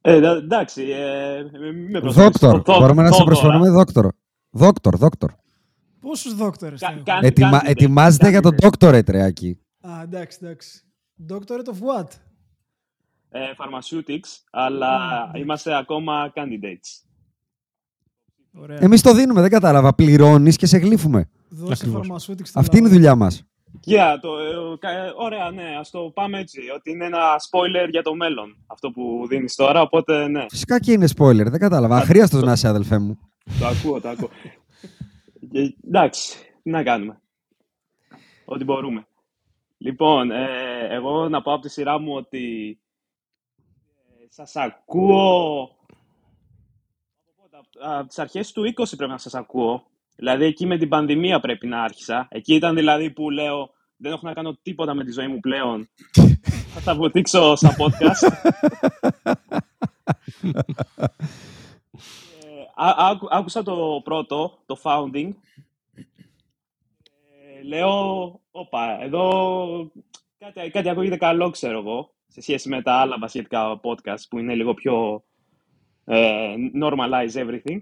Ε, 0.06 0.16
εντά- 0.16 0.38
εντάξει, 0.44 0.82
ε, 0.82 1.44
με 1.90 2.00
προσφέρεις. 2.00 2.30
Δόκτωρ. 2.40 2.56
Το- 2.62 2.62
το- 2.74 2.80
Μπορούμε 2.80 3.02
να 3.02 3.08
σε 3.12 3.18
Θόδωρα. 3.18 3.26
προσφέρουμε 3.26 3.70
δόκτωρ. 3.70 4.08
Δόκτωρ, 4.50 4.98
δόκτωρ. 4.98 5.32
Πόσους 6.00 6.36
δόκτωρε. 6.36 6.76
Κα- 6.80 7.02
κάν- 7.04 7.24
Ετοιμα... 7.24 7.62
candidate, 7.62 7.68
Ετοιμάζεται 7.70 8.30
για 8.30 8.42
τον 8.42 8.52
candidate. 8.54 8.62
δόκτωρ, 8.62 9.04
Τρεάκη. 9.04 9.60
Α, 9.82 10.02
εντάξει, 10.04 10.38
εντάξει. 10.42 10.82
Doctorate 11.30 11.68
of 11.74 12.02
what? 12.02 12.08
Ε, 13.30 13.40
pharmaceutics, 13.58 14.30
αλλά 14.52 15.00
είμαστε 15.36 15.76
ακόμα 15.78 16.32
candidates. 16.36 17.06
Ωραία. 18.62 18.78
Εμείς 18.82 19.02
το 19.02 19.14
δίνουμε, 19.14 19.42
δεν 19.42 19.50
κατάλαβα. 19.50 19.94
Πληρώνεις 19.96 20.58
και 20.58 20.66
σε 20.66 20.78
γλύφουμε. 20.78 21.30
Δώσε 21.50 21.74
Ακριβώς. 21.74 22.08
pharmaceutics 22.08 22.46
στην 22.48 22.60
Αυτή 22.60 22.78
είναι 22.78 22.88
η 22.88 22.92
Ελλάδα. 22.92 22.94
δουλειά 22.96 23.16
μας. 23.16 23.44
Yeah, 23.86 24.18
το, 24.22 24.38
ε, 24.38 24.78
κα- 24.80 24.90
ε, 24.90 25.14
ωραία, 25.16 25.52
ναι, 25.52 25.76
ας 25.80 25.90
το 25.90 26.00
πάμε 26.14 26.40
έτσι, 26.40 26.60
ότι 26.76 26.92
είναι 26.92 27.06
ένα 27.06 27.20
spoiler 27.50 27.88
για 27.90 28.02
το 28.02 28.16
μέλλον, 28.16 28.58
αυτό 28.68 28.92
που 28.92 29.26
δίνεις 29.30 29.56
τώρα, 29.56 29.82
οπότε 29.82 30.28
ναι, 30.28 30.46
Φυσικά 30.50 30.80
και 30.80 30.92
είναι 30.92 31.08
spoiler, 31.18 31.46
δεν 31.50 31.60
κατάλαβα. 31.60 31.98
Αχρίαστος 31.98 32.44
να 32.44 32.52
είσαι, 32.52 32.68
αδελφέ 32.68 32.98
μου. 32.98 33.20
το 33.60 33.66
ακούω, 33.68 34.02
το 34.02 34.10
ακούω. 34.10 34.30
Ε, 35.54 35.68
εντάξει, 35.88 36.38
τι 36.64 36.70
να 36.70 36.84
κάνουμε. 36.84 37.22
Ό,τι 38.46 38.64
μπορούμε. 38.64 39.08
Λοιπόν, 39.78 40.32
ε, 40.32 40.48
εγώ 40.90 41.30
να 41.30 41.42
πω 41.42 41.54
από 41.54 41.62
τη 41.62 41.70
σειρά 41.70 42.00
μου 42.00 42.14
ότι 42.14 42.80
ε, 44.22 44.26
σας 44.30 44.56
ακούω 44.56 45.70
από 47.80 48.08
τις 48.08 48.20
αρχές 48.20 48.52
του 48.52 48.74
20 48.76 48.84
πρέπει 48.98 49.12
να 49.12 49.18
σας 49.18 49.34
ακούω. 49.36 49.84
Δηλαδή 50.24 50.46
εκεί 50.46 50.66
με 50.66 50.78
την 50.78 50.90
πανδημία 50.90 51.40
πρέπει 51.40 51.68
να 51.68 51.84
άρχισα. 51.84 52.28
Εκεί 52.30 52.54
ήταν 52.56 52.76
δηλαδή 52.76 53.12
που 53.12 53.30
λέω 53.30 53.70
δεν 53.98 54.12
έχω 54.12 54.28
να 54.28 54.34
κάνω 54.34 54.58
τίποτα 54.62 54.94
με 54.94 55.04
τη 55.04 55.12
ζωή 55.12 55.28
μου 55.28 55.40
πλέον. 55.40 55.90
Θα 56.74 56.82
τα 56.84 56.96
βοτήξω 56.96 57.56
στα 57.56 57.76
podcast. 57.80 58.32
Ε, 62.42 62.64
ά- 62.76 62.96
άκου- 63.10 63.28
άκουσα 63.34 63.64
το 63.64 64.02
πρώτο, 64.04 64.58
το 64.66 64.80
founding. 64.84 65.30
Ε, 65.96 67.64
λέω, 67.64 67.92
όπα, 68.52 69.04
εδώ 69.04 69.92
κάτι, 70.38 70.70
κάτι 70.70 70.90
ακούγεται 70.90 71.18
καλό, 71.18 71.50
ξέρω 71.50 71.78
εγώ, 71.80 72.14
σε 72.28 72.42
σχέση 72.42 72.70
με 72.70 72.82
τα 72.82 72.94
άλλα 72.94 73.18
βασιλετικά 73.20 73.80
podcast 73.84 74.22
που 74.30 74.38
είναι 74.40 74.56
λίγο 74.56 74.74
πιο 74.74 75.24
ε, 76.06 76.54
normalize 76.82 77.34
everything. 77.34 77.80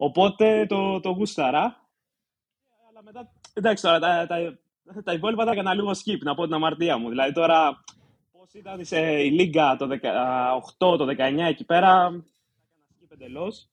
Οπότε 0.00 0.66
το, 0.68 1.00
το 1.00 1.10
γούσταρα. 1.10 1.60
Αλλά 2.90 3.02
μετά, 3.04 3.32
εντάξει 3.54 3.82
τώρα, 3.82 3.98
τα, 3.98 4.26
τα, 4.26 4.58
τα 5.04 5.12
υπόλοιπα 5.12 5.44
τα 5.44 5.50
έκανα 5.52 5.74
λίγο 5.74 5.90
skip, 5.90 6.18
να 6.22 6.34
πω 6.34 6.44
την 6.44 6.54
αμαρτία 6.54 6.98
μου. 6.98 7.08
Δηλαδή 7.08 7.32
τώρα, 7.32 7.82
πώς 8.32 8.52
ήταν 8.52 8.84
σε 8.84 8.98
η 9.00 9.30
Λίγκα 9.30 9.76
το 9.78 9.88
18, 10.78 10.98
το 10.98 11.06
19 11.06 11.14
εκεί 11.48 11.64
πέρα, 11.64 11.88
τα 11.88 12.04
έκανα 12.04 12.14
skip 13.00 13.12
εντελώς. 13.12 13.68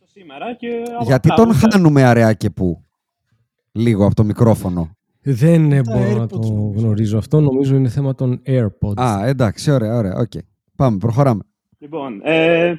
Το 0.00 0.06
σήμερα 0.06 0.54
και... 0.54 0.82
Γιατί 1.02 1.30
αυτά, 1.30 1.34
τον 1.34 1.48
ούτε- 1.48 1.58
χάνουμε 1.58 2.02
αραιά 2.02 2.32
και 2.32 2.50
πού; 2.50 2.84
Λίγο 3.72 4.06
από 4.06 4.14
το 4.14 4.24
μικρόφωνο. 4.24 4.96
Δεν 5.24 5.72
ε, 5.72 5.82
Τα 5.82 5.92
μπορώ 5.92 6.16
να 6.16 6.24
AirPods 6.24 6.28
το 6.28 6.38
νομίζω. 6.38 6.80
γνωρίζω 6.80 7.18
αυτό. 7.18 7.40
Νομίζω 7.40 7.74
είναι 7.76 7.88
θέμα 7.88 8.14
των 8.14 8.42
AirPods. 8.46 9.00
Α, 9.00 9.26
εντάξει, 9.26 9.70
ωραία, 9.70 9.96
ωραία. 9.96 10.14
Οκ. 10.16 10.32
Πάμε, 10.76 10.96
προχωράμε. 10.98 11.42
Λοιπόν, 11.78 12.20
ε, 12.24 12.74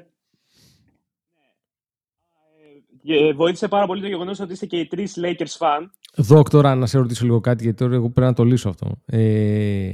ε, 3.06 3.34
βοήθησε 3.34 3.68
πάρα 3.68 3.86
πολύ 3.86 4.02
το 4.02 4.08
γεγονός 4.08 4.40
ότι 4.40 4.52
είστε 4.54 4.66
και 4.66 4.78
οι 4.80 4.88
τρεις 4.88 5.18
Lakers 5.22 5.58
fan. 5.58 5.82
Δόκ, 6.16 6.50
τώρα 6.50 6.76
να 6.76 6.86
σε 6.86 6.98
ρωτήσω 6.98 7.26
λίγο 7.26 7.40
κάτι, 7.40 7.64
γιατί 7.64 7.78
τώρα 7.78 7.96
εγώ 7.96 8.10
πρέπει 8.10 8.28
να 8.30 8.34
το 8.36 8.44
λύσω 8.44 8.70
αυτό. 8.70 8.92
Ε, 9.06 9.92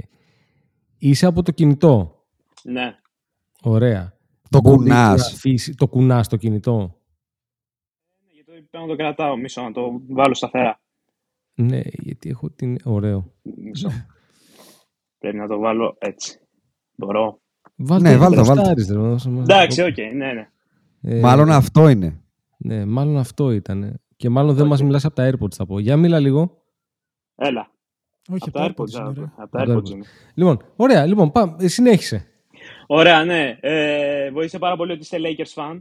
είσαι 0.97 1.25
από 1.25 1.43
το 1.43 1.51
κινητό; 1.51 2.25
Ναι. 2.63 2.95
Ωραία. 3.61 4.17
Το 4.49 4.59
Μπορείς 4.61 4.77
κουνάς. 4.79 5.19
να 5.19 5.25
αφήσεις- 5.35 5.75
το 5.77 5.87
κουνάς 5.87 6.27
το 6.27 6.35
κινητό; 6.37 6.97
Γιατί 8.31 8.43
πρέπει 8.51 8.67
να 8.71 8.87
το 8.87 8.95
κρατάω, 8.95 9.37
μισό, 9.37 9.61
να 9.61 9.71
το 9.71 10.01
βάλω 10.09 10.33
σταθερά. 10.33 10.79
Ναι, 11.53 11.79
γιατί 11.83 12.29
έχω 12.29 12.49
την... 12.49 12.77
Ωραίο. 12.83 13.33
Μισό. 13.41 13.89
πρέπει 15.17 15.37
να 15.37 15.47
το 15.47 15.57
βάλω 15.59 15.95
έτσι. 15.99 16.39
Μπορώ. 16.95 17.41
Βάλτε 17.75 18.09
Ναι, 18.09 18.17
βάλτε, 18.17 18.35
βάλτε. 18.35 18.51
γροστάρεις, 18.53 18.89
ρε, 18.89 18.97
να 18.97 19.09
δώσω- 19.09 19.31
Εντάξει, 19.39 19.81
οκ, 19.81 19.97
ναι, 19.97 20.33
ναι. 20.33 20.49
Ε, 21.01 21.19
Μάλλον 21.19 21.49
αυτό 21.51 21.89
είναι. 21.89 22.21
Ναι, 22.61 22.85
μάλλον 22.85 23.17
αυτό 23.17 23.51
ήταν. 23.51 24.01
Και 24.15 24.29
μάλλον 24.29 24.55
δεν 24.55 24.67
μας 24.67 24.81
μιλάς 24.83 25.05
από 25.05 25.15
τα 25.15 25.31
AirPods, 25.31 25.53
θα 25.53 25.65
πω. 25.65 25.79
Για 25.79 25.97
μίλα 25.97 26.19
λίγο. 26.19 26.63
Έλα. 27.35 27.71
Όχι, 28.31 28.43
Από 28.49 28.51
τα 28.51 28.63
από 28.65 28.83
AirPods, 28.83 28.87
AirPods 28.87 28.99
είναι, 28.99 29.13
ρε. 29.19 29.31
από 29.35 29.35
τα 29.35 29.43
Από 29.43 29.51
τα 29.51 29.63
AirPods 29.65 29.77
AirPods. 29.77 29.89
είναι. 29.89 30.05
Λοιπόν, 30.33 30.59
ωραία. 30.75 31.05
Λοιπόν, 31.05 31.31
πάμε. 31.31 31.55
Ε, 31.59 31.67
συνέχισε. 31.67 32.25
Ωραία, 32.87 33.25
ναι. 33.25 33.57
Ε, 33.61 34.31
βοήθησε 34.31 34.59
πάρα 34.59 34.75
πολύ 34.75 34.91
ότι 34.91 35.01
είστε 35.01 35.17
Lakers 35.21 35.53
fan. 35.63 35.79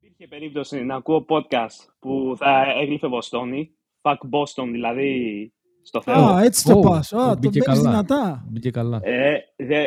Υπήρχε 0.00 0.26
περίπτωση 0.28 0.84
να 0.84 0.94
ακούω 0.94 1.24
podcast 1.28 1.88
που 1.98 2.34
θα 2.36 2.64
έγλυφε 2.80 3.06
Βοστόνη. 3.06 3.70
Fuck 4.02 4.14
Boston, 4.30 4.68
δηλαδή 4.72 5.52
στο 5.86 6.02
Θεό. 6.02 6.14
Α, 6.24 6.42
έτσι 6.44 6.64
το 6.64 6.78
Ω, 6.78 6.80
πας. 6.80 7.12
Α, 7.12 7.28
το 7.28 7.36
μπήκε 7.40 7.58
παίρνεις 7.58 7.82
καλά. 7.82 7.90
δυνατά. 7.90 8.44
Μπήκε 8.50 8.70
καλά. 8.70 9.00
Ε, 9.02 9.36
δε, 9.56 9.84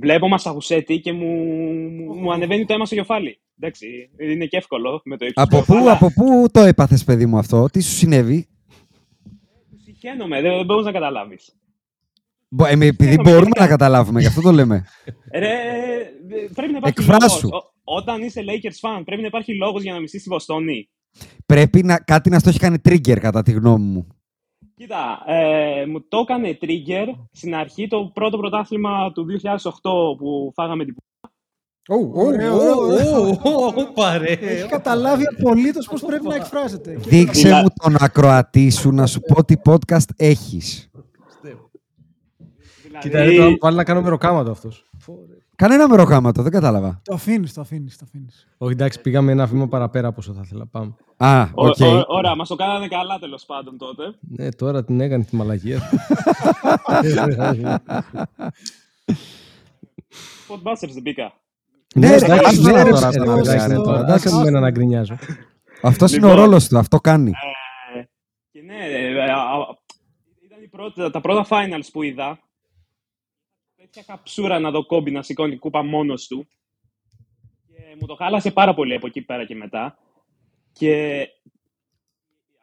βλέπω 0.00 0.28
Μασαγουσέτη 0.28 1.00
και 1.00 1.12
μου, 1.12 1.26
μου, 1.90 2.14
μου 2.14 2.32
ανεβαίνει 2.32 2.64
το 2.64 2.74
αίμα 2.74 2.86
στο 2.86 2.94
κεφάλι. 2.94 3.40
Εντάξει, 3.60 3.86
είναι 4.32 4.46
και 4.46 4.56
εύκολο 4.56 5.00
με 5.04 5.16
το 5.16 5.26
ύψος. 5.26 5.44
Από 5.44 5.58
του, 5.58 5.64
πού, 5.64 5.74
αλλά 5.76 5.92
από 5.92 6.12
πού 6.12 6.46
το 6.52 6.60
έπαθες, 6.60 7.04
παιδί 7.04 7.26
μου, 7.26 7.38
αυτό, 7.38 7.66
τι 7.72 7.80
σου 7.80 7.90
συνέβη; 7.92 8.46
Συχαίνομαι, 9.84 10.40
δεν, 10.40 10.56
δεν 10.56 10.64
μπορείς 10.64 10.84
να 10.84 10.92
καταλάβεις. 10.92 11.56
Μπο- 12.48 12.66
ε, 12.66 12.76
με- 12.76 12.86
επειδή 12.86 13.08
Συγγνώμη, 13.10 13.22
μπορούμε 13.30 13.42
γενικά. 13.54 13.60
να 13.62 13.68
καταλάβουμε, 13.68 14.20
γι' 14.20 14.26
αυτό 14.26 14.40
το 14.40 14.50
λέμε. 14.52 14.84
Ρε, 15.38 15.48
πρέπει 16.54 16.72
να 16.72 16.78
υπάρχει 16.78 17.00
Εκφράσου. 17.00 17.46
λόγος. 17.48 17.62
Ο- 17.64 17.72
όταν 17.84 18.22
είσαι 18.22 18.40
Lakers 18.46 18.88
fan, 18.98 19.02
πρέπει 19.04 19.20
να 19.20 19.26
υπάρχει 19.26 19.54
λόγος 19.54 19.82
για 19.82 19.92
να 19.92 20.00
μισείς 20.00 20.22
τη 20.22 20.28
Βοστόνη. 20.28 20.88
Πρέπει 21.46 21.82
να, 21.82 21.98
κάτι 21.98 22.30
να 22.30 22.38
στο 22.38 22.48
έχει 22.48 22.58
κάνει 22.58 22.76
trigger, 22.88 23.18
κατά 23.20 23.42
τη 23.42 23.52
γνώμη 23.52 23.84
μου. 23.84 24.06
Κοίτα, 24.82 25.22
ε, 25.26 25.86
μου 25.86 26.04
το 26.08 26.18
έκανε 26.18 26.58
trigger 26.60 27.06
στην 27.32 27.54
αρχή 27.54 27.88
το 27.88 28.10
πρώτο 28.14 28.38
πρωτάθλημα 28.38 29.12
του 29.12 29.26
2008 29.42 30.16
που 30.18 30.52
φάγαμε 30.54 30.84
την 30.84 30.96
Ωραίο, 32.12 32.56
ωραίο. 32.76 33.38
Παρέ. 33.94 34.32
Έχει 34.32 34.68
καταλάβει 34.68 35.22
απολύτως 35.38 35.86
πώς 35.86 36.00
πρέπει 36.04 36.26
να 36.26 36.34
εκφράζεται. 36.34 36.94
Και 36.94 37.08
Δείξε 37.08 37.46
Μιλά- 37.46 37.62
μου 37.62 37.68
τον 37.82 37.96
ακροατή 37.98 38.70
σου 38.70 38.90
να 38.92 39.06
σου 39.06 39.20
πω 39.20 39.44
τι 39.44 39.54
podcast 39.64 40.06
έχεις. 40.16 40.90
Δηλαδή, 42.82 42.98
Κοίτα, 43.00 43.22
ρε, 43.24 43.36
τώρα 43.36 43.56
πάλι 43.58 43.76
να 43.76 43.84
κάνω 43.84 44.02
μεροκάματο 44.02 44.50
αυτός. 44.50 44.84
Κανένα 45.62 45.88
μεροκάματο, 45.88 46.42
δεν 46.42 46.52
κατάλαβα. 46.52 47.00
Το 47.04 47.14
αφήνεις, 47.14 47.52
το 47.52 47.60
αφήνεις. 47.60 47.96
Το 47.98 48.04
αφήνεις. 48.08 48.48
Όχι, 48.58 48.72
εντάξει, 48.72 49.00
πήγαμε 49.00 49.32
ένα 49.32 49.46
βήμα 49.46 49.68
παραπέρα 49.68 50.08
από 50.08 50.16
όσο 50.20 50.32
θα 50.32 50.40
ήθελα. 50.44 50.66
Πάμε. 50.66 50.94
Α, 51.16 51.42
ο- 51.42 51.66
οκ. 51.66 51.76
ο- 51.80 52.04
Ωραία, 52.06 52.34
μας 52.36 52.48
το 52.48 52.54
κάνανε 52.56 52.88
καλά 52.88 53.18
τέλος 53.18 53.44
πάντων 53.44 53.78
τότε. 53.78 54.02
Ναι, 54.20 54.48
τώρα 54.52 54.84
την 54.84 55.00
έκανε 55.00 55.24
τη 55.24 55.36
μαλαγία. 55.36 55.80
Podbusters 60.48 60.90
δεν 60.92 61.02
μπήκα. 61.02 61.32
Ναι, 61.94 62.08
Ναι, 62.08 62.16
ρε, 62.16 62.24
εντάξει, 62.24 62.44
ας 62.46 62.58
ναι, 62.58 62.72
το- 62.72 62.90
τώρα, 62.90 63.06
ας 63.06 63.14
το- 63.16 63.24
τώρα, 63.24 63.38
εντάξει, 63.38 63.56
ας 63.56 63.72
το- 63.74 63.82
τώρα, 63.82 63.96
ας 63.98 64.02
εντάξει, 64.02 64.28
το- 64.28 64.40
εμένα 64.40 64.60
να 64.60 64.70
γκρινιάζω. 64.70 65.16
Αυτός 65.82 66.12
είναι 66.12 66.26
ο 66.26 66.28
Λοιπόν. 66.28 66.44
ρόλος 66.44 66.68
του, 66.68 66.78
αυτό 66.78 66.98
κάνει. 67.00 67.30
Ε, 67.96 68.02
και 68.52 68.60
ναι, 68.62 68.74
ε, 68.74 69.30
α, 69.30 69.36
α, 69.36 69.56
ήταν 70.44 70.62
η 70.62 70.68
πρώτη, 70.68 71.10
τα 71.10 71.20
πρώτα 71.20 71.46
finals 71.48 71.88
που 71.92 72.02
είδα. 72.02 72.38
Τέτοια 73.94 74.14
καψούρα 74.14 74.58
να 74.58 74.70
δω 74.70 74.86
κόμπι 74.86 75.10
να 75.10 75.22
σηκώνει 75.22 75.56
κούπα 75.56 75.82
μόνος 75.82 76.26
του. 76.26 76.46
Και 77.66 77.96
μου 78.00 78.06
το 78.06 78.14
χάλασε 78.14 78.50
πάρα 78.50 78.74
πολύ 78.74 78.94
από 78.94 79.06
εκεί 79.06 79.22
πέρα 79.22 79.44
και 79.46 79.54
μετά. 79.54 79.98
Και 80.72 81.26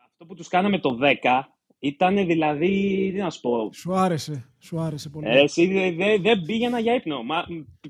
αυτό 0.05 0.25
που 0.25 0.35
τους 0.35 0.47
κάναμε 0.47 0.79
το 0.79 0.97
10 1.23 1.41
ήταν 1.79 2.15
δηλαδή, 2.25 3.09
τι 3.13 3.19
να 3.19 3.29
σου 3.29 3.39
πω, 3.41 3.69
Σου 3.73 3.93
άρεσε. 3.95 4.49
Σου 4.59 4.79
άρεσε 4.79 5.09
πολύ. 5.09 5.27
ε, 5.27 5.39
εσύ 5.41 5.67
δεν 5.73 5.95
δε, 5.95 6.17
δεν 6.17 6.41
πήγαινα 6.41 6.79
για 6.79 6.93
ύπνο. 6.95 7.23
Μα, 7.23 7.45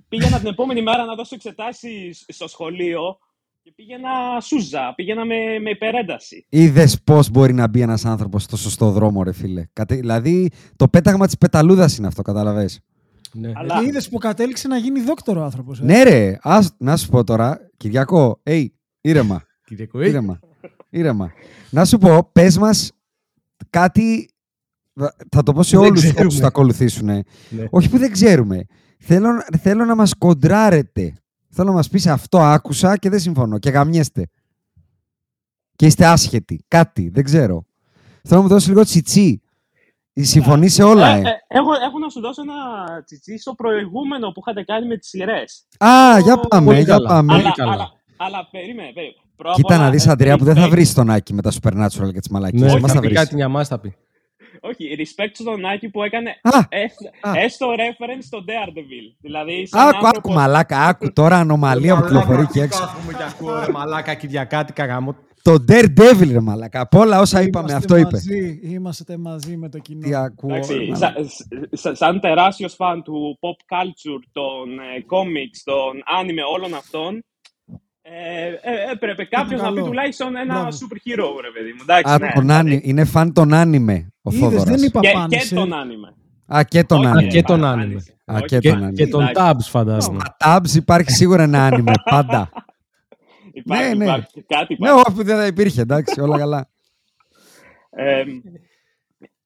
πήγαινα 0.08 0.38
την 0.40 0.48
επόμενη 0.48 0.82
μέρα 0.82 1.06
να 1.06 1.16
δώσω 1.16 1.36
εξετάσεις 1.36 2.26
στο 2.28 2.48
σχολείο 2.48 3.18
και 3.62 3.72
πήγαινα 3.76 4.10
σούζα, 4.42 4.94
πήγαινα 4.96 5.26
με, 5.26 5.60
με 5.60 5.70
υπερένταση. 5.70 6.46
Είδες 6.50 7.02
πώς 7.04 7.30
μπορεί 7.30 7.54
να 7.54 7.68
μπει 7.68 7.82
ένας 7.82 8.06
άνθρωπος 8.06 8.44
στο 8.44 8.58
σωστό 8.58 8.92
δρόμο, 8.92 9.24
ρε 9.24 9.32
φίλε. 9.34 9.66
Κατε- 9.74 10.00
Δηλαδή, 10.00 10.50
το 10.76 10.88
πέταγμα 10.88 11.26
της 11.26 11.38
πεταλούδας 11.38 11.98
είναι 11.98 12.08
αυτό, 12.08 12.22
καταλαβες. 12.22 12.82
Ναι. 13.34 13.52
Αλλά 13.56 13.80
Και 13.80 13.88
είδες 13.88 14.10
που 14.10 14.18
κατέληξε 14.18 14.68
να 14.68 14.78
γίνει 14.78 15.02
δόκτωρο 15.02 15.44
άνθρωπος. 15.44 15.80
Ε. 15.80 15.84
Ναι, 15.84 16.04
ρε, 16.04 16.38
ας, 16.42 16.76
να 16.78 16.98
σου 16.98 17.10
πω 17.10 17.24
τώρα, 17.24 17.60
Κυριακό, 17.78 18.42
hey, 18.44 18.66
ήρεμα. 19.02 19.44
Κυριακό, 19.68 20.00
ε, 20.00 20.08
ήρεμα. 20.08 20.40
ήρεμα. 20.90 21.32
Να 21.70 21.86
σου 21.86 21.98
πω, 21.98 22.30
πες 22.32 22.58
μας 22.58 22.92
κάτι. 23.70 24.30
Θα 25.32 25.44
το 25.44 25.54
πω 25.54 25.64
σε 25.64 25.78
Δεν 25.78 25.86
όλους 25.86 26.02
ξέρουμε. 26.02 26.26
όσους 26.26 26.40
θα 26.40 26.48
ακολουθήσουν. 26.48 27.06
Ναι. 27.06 27.20
Όχι 27.70 27.90
που 27.90 27.98
δεν 27.98 28.12
ξέρουμε. 28.12 28.66
Θέλω, 29.00 29.30
θέλω 29.62 29.86
να 29.86 29.96
μας 29.96 30.14
κοντράρετε. 30.18 31.14
Θέλω 31.50 31.70
να 31.70 31.76
μας 31.76 31.90
πεις 31.90 32.08
αυτό 32.08 32.40
άκουσα 32.40 32.98
και 32.98 33.10
δεν 33.10 33.20
συμφωνώ. 33.20 33.58
Και 33.58 33.70
γαμιέστε. 33.70 34.28
Και 35.76 35.86
είστε 35.86 36.06
άσχετοι. 36.06 36.64
Κάτι, 36.68 37.10
δεν 37.10 37.24
ξέρω. 37.24 37.66
Θέλω 38.24 38.36
να 38.36 38.42
μου 38.42 38.48
δώσεις 38.48 38.68
λίγο 38.70 38.84
τσιτσί. 38.84 39.42
Συμφωνεί 40.26 40.70
σε 40.70 40.84
όλα, 40.84 41.08
Ε, 41.08 41.18
ε. 41.18 41.22
ε, 41.22 41.24
έχω, 41.48 41.72
έχω 41.88 42.00
να 42.00 42.10
σου 42.10 42.20
δώσω 42.22 42.42
ένα 42.42 42.54
τσιτσί 43.06 43.38
στο 43.38 43.54
προηγούμενο 43.54 44.32
που 44.32 44.40
είχατε 44.46 44.64
κάνει 44.64 44.88
με 44.88 44.98
τις 44.98 45.10
σειρές. 45.10 45.66
Α, 45.78 46.20
για 46.20 46.38
πάμε, 46.38 46.66
πολύ 46.66 46.78
για 46.82 46.94
καλά. 46.94 47.08
πάμε. 47.10 47.32
Πολύ 47.34 47.42
Αλλά, 47.44 47.54
καλά. 47.56 47.72
αλλά, 47.72 47.92
αλλά 48.18 48.48
περίμενε, 48.52 48.92
περίμενε. 48.94 49.16
Πρώτα 49.36 49.56
Κοίτα 49.56 49.74
απ' 49.74 49.80
να 49.80 49.84
όλα, 49.86 49.92
δεις, 49.94 50.06
ε, 50.06 50.12
Αντρέα, 50.12 50.38
που 50.38 50.44
δεν 50.44 50.56
θα 50.56 50.66
respect- 50.66 50.70
βρεις 50.70 50.94
τον 50.94 51.10
Άκη 51.10 51.34
με 51.34 51.42
τα 51.42 51.52
Supernatural 51.52 52.12
και 52.14 52.20
τις 52.20 52.30
μαλακίες. 52.30 52.62
Ναι, 52.62 52.78
Εμάς 52.78 52.82
θα 52.92 52.96
θα 52.96 53.00
πει 53.02 53.08
βρεις. 53.08 53.20
κάτι 53.20 53.36
για 53.36 53.48
μας 53.50 53.68
θα 53.68 53.80
πει. 53.80 53.96
Όχι, 54.62 54.96
respect 55.00 55.30
στον 55.34 55.66
Άκη 55.66 55.90
που 55.90 56.04
έκανε 56.04 56.30
Α, 56.30 56.60
έστ- 56.70 57.06
α. 57.22 57.32
έστω 57.40 57.68
reference 57.78 58.24
στο 58.24 58.38
Daredevil. 58.48 59.16
Δηλαδή, 59.22 59.68
σαν 59.68 59.82
Άκου, 59.82 59.98
άκου, 59.98 60.06
άνθρωπος- 60.08 60.36
μαλάκα, 60.36 60.80
άκου 60.80 61.14
τώρα 61.14 61.38
ανομαλία 61.38 61.96
που 61.96 62.02
κυκλοφορεί 62.02 62.48
και 62.48 62.62
έξω. 62.62 62.80
Κάθομαι 62.80 63.14
και 63.14 63.24
ακούω, 63.24 63.60
ρε 63.66 63.72
μαλάκα, 63.72 64.14
Κυριακάτικα 64.14 64.86
γάμο. 64.86 65.16
Το 65.42 65.54
Daredevil, 65.68 66.30
ρε 66.32 66.40
μαλάκα. 66.40 66.80
Από 66.82 67.00
όλα 67.00 67.20
όσα 67.20 67.42
είπαμε, 67.42 67.72
Είμαστε 67.72 67.94
αυτό 67.94 67.96
είπε. 68.08 68.10
μαζί, 68.14 68.60
Είμαστε 68.64 69.18
μαζί 69.18 69.58
με 69.58 69.70
το 69.70 69.80
κοινό. 69.80 70.02
Τι 70.08 70.16
ακούω. 70.16 70.50
Εντάξει, 70.56 70.74
ρε 70.74 70.96
σα- 70.96 71.06
μαλάκα. 71.12 71.30
σα- 71.72 71.96
σαν 71.96 72.20
τεράστιος 72.20 72.74
φαν 72.74 73.04
του 73.04 73.40
pop 73.42 73.76
culture, 73.78 74.24
των 74.32 74.80
ε, 74.80 75.06
comics, 75.10 75.58
των 75.64 75.94
anime, 76.22 76.54
όλων 76.56 76.74
αυτών, 76.74 77.24
Ε, 78.02 78.48
ε, 78.48 78.92
έπρεπε 78.92 79.24
κάποιος 79.26 79.62
να 79.62 79.68
πει 79.70 79.74
καλό. 79.74 79.86
τουλάχιστον 79.88 80.36
ένα 80.36 80.54
Μπράβο. 80.54 80.68
super 80.70 80.96
hero, 80.96 81.28
ρε 81.42 81.50
παιδί 81.54 81.72
μου. 81.76 81.80
Εντάξει, 81.82 82.14
Α, 82.14 82.18
ναι, 82.20 82.32
τον 82.34 82.42
δηλαδή. 82.42 82.70
άνι- 82.70 82.86
είναι 82.88 83.06
φαν 83.06 83.34
των 83.34 83.54
άνιμε 83.54 84.08
ο 84.22 84.30
Είδες, 84.32 84.40
Θόδωρας. 84.44 84.64
δεν 84.64 84.84
είπα 84.84 85.00
Και, 85.00 85.12
πάνω 85.14 85.28
και 85.28 85.40
σε- 85.40 85.56
τον 85.56 85.74
άνιμε. 85.74 86.14
Α, 86.56 86.64
και 86.64 86.84
τον 86.84 86.98
Όχι, 87.00 87.08
άνιμε. 87.08 87.28
και 87.32 87.42
τον 87.44 87.60
παραπάνω. 87.60 87.82
άνιμε. 87.84 88.04
Α, 88.26 88.34
Όχι, 88.36 88.46
και 88.46 88.58
Και, 88.58 88.70
τον 88.70 88.94
και 88.94 89.08
τον 89.08 89.22
Εντάξει. 89.28 89.44
Tabs 89.44 89.70
φαντάζομαι. 89.70 90.20
Στα 90.40 90.60
tabs 90.60 90.76
υπάρχει 90.76 91.12
σίγουρα 91.12 91.44
ένα 91.44 91.66
άνιμε, 91.66 91.92
πάντα. 92.10 92.50
Υπάρχει, 93.60 93.88
Ναι, 93.90 93.94
ναι. 93.96 94.04
υπάρχει. 94.04 94.42
Κάτι 94.42 94.76
ναι, 94.80 94.90
υπάρχει. 94.90 95.12
όχι, 95.12 95.24
δεν 95.24 95.36
θα 95.38 95.46
υπήρχε, 95.46 95.82
εντάξει, 95.82 96.20
όλα 96.22 96.38
καλά. 96.44 96.70
Ε, 97.90 98.24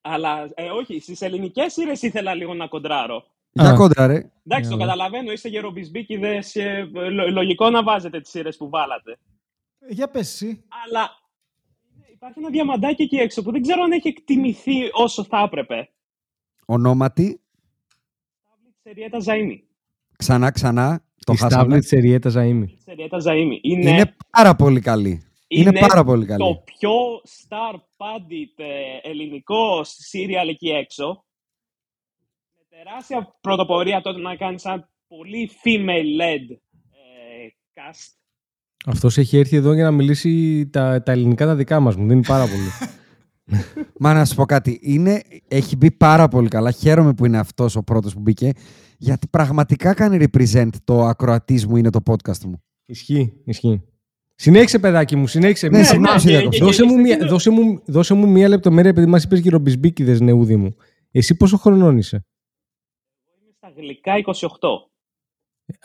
αλλά 0.00 0.50
ε, 0.54 0.70
όχι, 0.70 1.00
στις 1.00 1.20
ελληνικές 1.22 1.72
σειρές 1.72 2.02
ήθελα 2.02 2.34
λίγο 2.34 2.54
να 2.54 2.66
κοντράρω. 2.66 3.24
Για 3.52 3.70
Α. 3.70 3.74
κόντρα, 3.74 4.06
ρε. 4.06 4.30
Εντάξει, 4.46 4.70
το 4.70 4.76
Ναι. 4.76 4.82
καταλαβαίνω, 4.84 5.32
είστε 5.32 5.48
γερομπισμπίκιδες 5.48 6.52
και 6.52 6.62
ε, 6.62 6.84
λο- 7.08 7.30
λογικό 7.30 7.70
να 7.70 7.82
βάζετε 7.82 8.20
τις 8.20 8.30
σειρές 8.30 8.56
που 8.56 8.68
βάλατε. 8.68 9.18
Για 9.88 10.08
πες 10.08 10.32
εσύ. 10.32 10.64
Αλλά 10.86 11.10
υπάρχει 12.12 12.38
ένα 12.38 12.50
διαμαντάκι 12.50 13.02
εκεί 13.02 13.16
έξω 13.16 13.42
που 13.42 13.50
δεν 13.52 13.62
ξέρω 13.62 13.82
αν 13.82 13.92
έχει 13.92 14.08
εκτιμηθεί 14.08 14.88
όσο 14.92 15.24
θα 15.24 15.38
έπρεπε. 15.46 15.88
Ονόματι, 16.66 17.40
Σεριέτα 18.82 19.18
Ζαΐμι. 19.24 19.58
ξανά, 20.18 20.50
ξανά, 20.50 21.04
το 21.24 21.32
Η 21.32 21.36
χάσαμε. 21.36 21.62
στάβλη 21.62 21.80
της 21.80 21.92
Εριέτα 21.92 22.30
Ζαΐμη; 22.30 22.64
Σεριέτα 22.84 23.18
Ζαΐμι. 23.26 23.58
Είναι, 23.62 23.90
Είναι 23.90 24.14
πάρα 24.30 24.54
πολύ 24.54 24.80
καλή. 24.80 25.22
Είναι 25.48 25.72
πάρα 25.72 26.04
πολύ 26.04 26.26
καλή. 26.26 26.38
το 26.44 26.62
πιο 26.64 26.90
star 27.24 27.74
pandit 27.74 28.52
ε, 28.64 29.08
ελληνικό 29.10 29.80
serial 29.82 30.48
εκεί 30.48 30.68
έξω. 30.68 31.24
Με 32.56 32.76
τεράστια 32.78 33.34
πρωτοπορία 33.40 34.00
τότε 34.00 34.20
να 34.20 34.36
κάνει 34.36 34.56
ένα 34.64 34.88
πολύ 35.08 35.50
female-led 35.64 36.56
ε, 36.90 37.46
cast. 37.74 38.12
Αυτός 38.86 39.18
έχει 39.18 39.38
έρθει 39.38 39.56
εδώ 39.56 39.72
για 39.72 39.84
να 39.84 39.90
μιλήσει 39.90 40.66
τα, 40.72 41.02
τα 41.02 41.12
ελληνικά 41.12 41.46
τα 41.46 41.54
δικά 41.54 41.80
μας. 41.80 41.96
Μου 41.96 42.08
δίνει 42.08 42.22
πάρα 42.26 42.44
πολύ. 42.46 42.68
Μα 43.98 44.12
να 44.12 44.24
σου 44.24 44.34
πω 44.34 44.44
κάτι. 44.44 44.78
Είναι, 44.82 45.22
έχει 45.48 45.76
μπει 45.76 45.90
πάρα 45.90 46.28
πολύ 46.28 46.48
καλά. 46.48 46.70
Χαίρομαι 46.70 47.14
που 47.14 47.26
είναι 47.26 47.38
αυτός 47.38 47.76
ο 47.76 47.82
πρώτος 47.82 48.14
που 48.14 48.20
μπήκε. 48.20 48.52
Γιατί 48.98 49.28
πραγματικά 49.28 49.94
κάνει 49.94 50.24
represent 50.32 50.68
το 50.84 51.04
ακροατή 51.04 51.66
μου 51.68 51.76
είναι 51.76 51.90
το 51.90 52.00
podcast 52.06 52.38
μου. 52.44 52.62
ισχύει, 52.86 53.32
ισχύει. 53.44 53.82
Συνέχισε, 54.34 54.78
παιδάκι 54.78 55.16
μου, 55.16 55.26
συνέχισε. 55.26 55.68
Ναι, 55.68 55.78
Μη- 55.78 55.84
συνέχισε, 55.84 56.26
Μη- 56.26 56.32
Γιώργο. 56.38 56.58
δώσε, 56.66 56.84
μου 56.84 56.94
Και- 56.94 57.00
μία, 57.00 57.16
και- 57.16 57.24
δώσε, 57.24 57.50
μου, 57.50 57.82
δώσε 57.86 58.14
μου 58.14 58.28
μία 58.28 58.48
λεπτομέρεια 58.48 58.90
επειδή 58.90 59.06
μας 59.06 59.24
είπες 59.24 59.38
γυρομπισμπίκιδες 59.40 60.20
νεούδι 60.20 60.56
μου. 60.56 60.76
Εσύ 61.10 61.36
πόσο 61.36 61.56
χρονών 61.56 61.98
είσαι; 61.98 62.26
Είμαι 63.42 63.52
στα 63.56 63.72
γλυκά 63.76 64.16
28. 64.16 64.90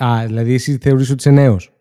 Α, 0.04 0.26
δηλαδή 0.26 0.54
εσύ 0.54 0.78
θεωρείς 0.82 1.10
ότι 1.10 1.20
είσαι 1.20 1.30
νέος; 1.32 1.72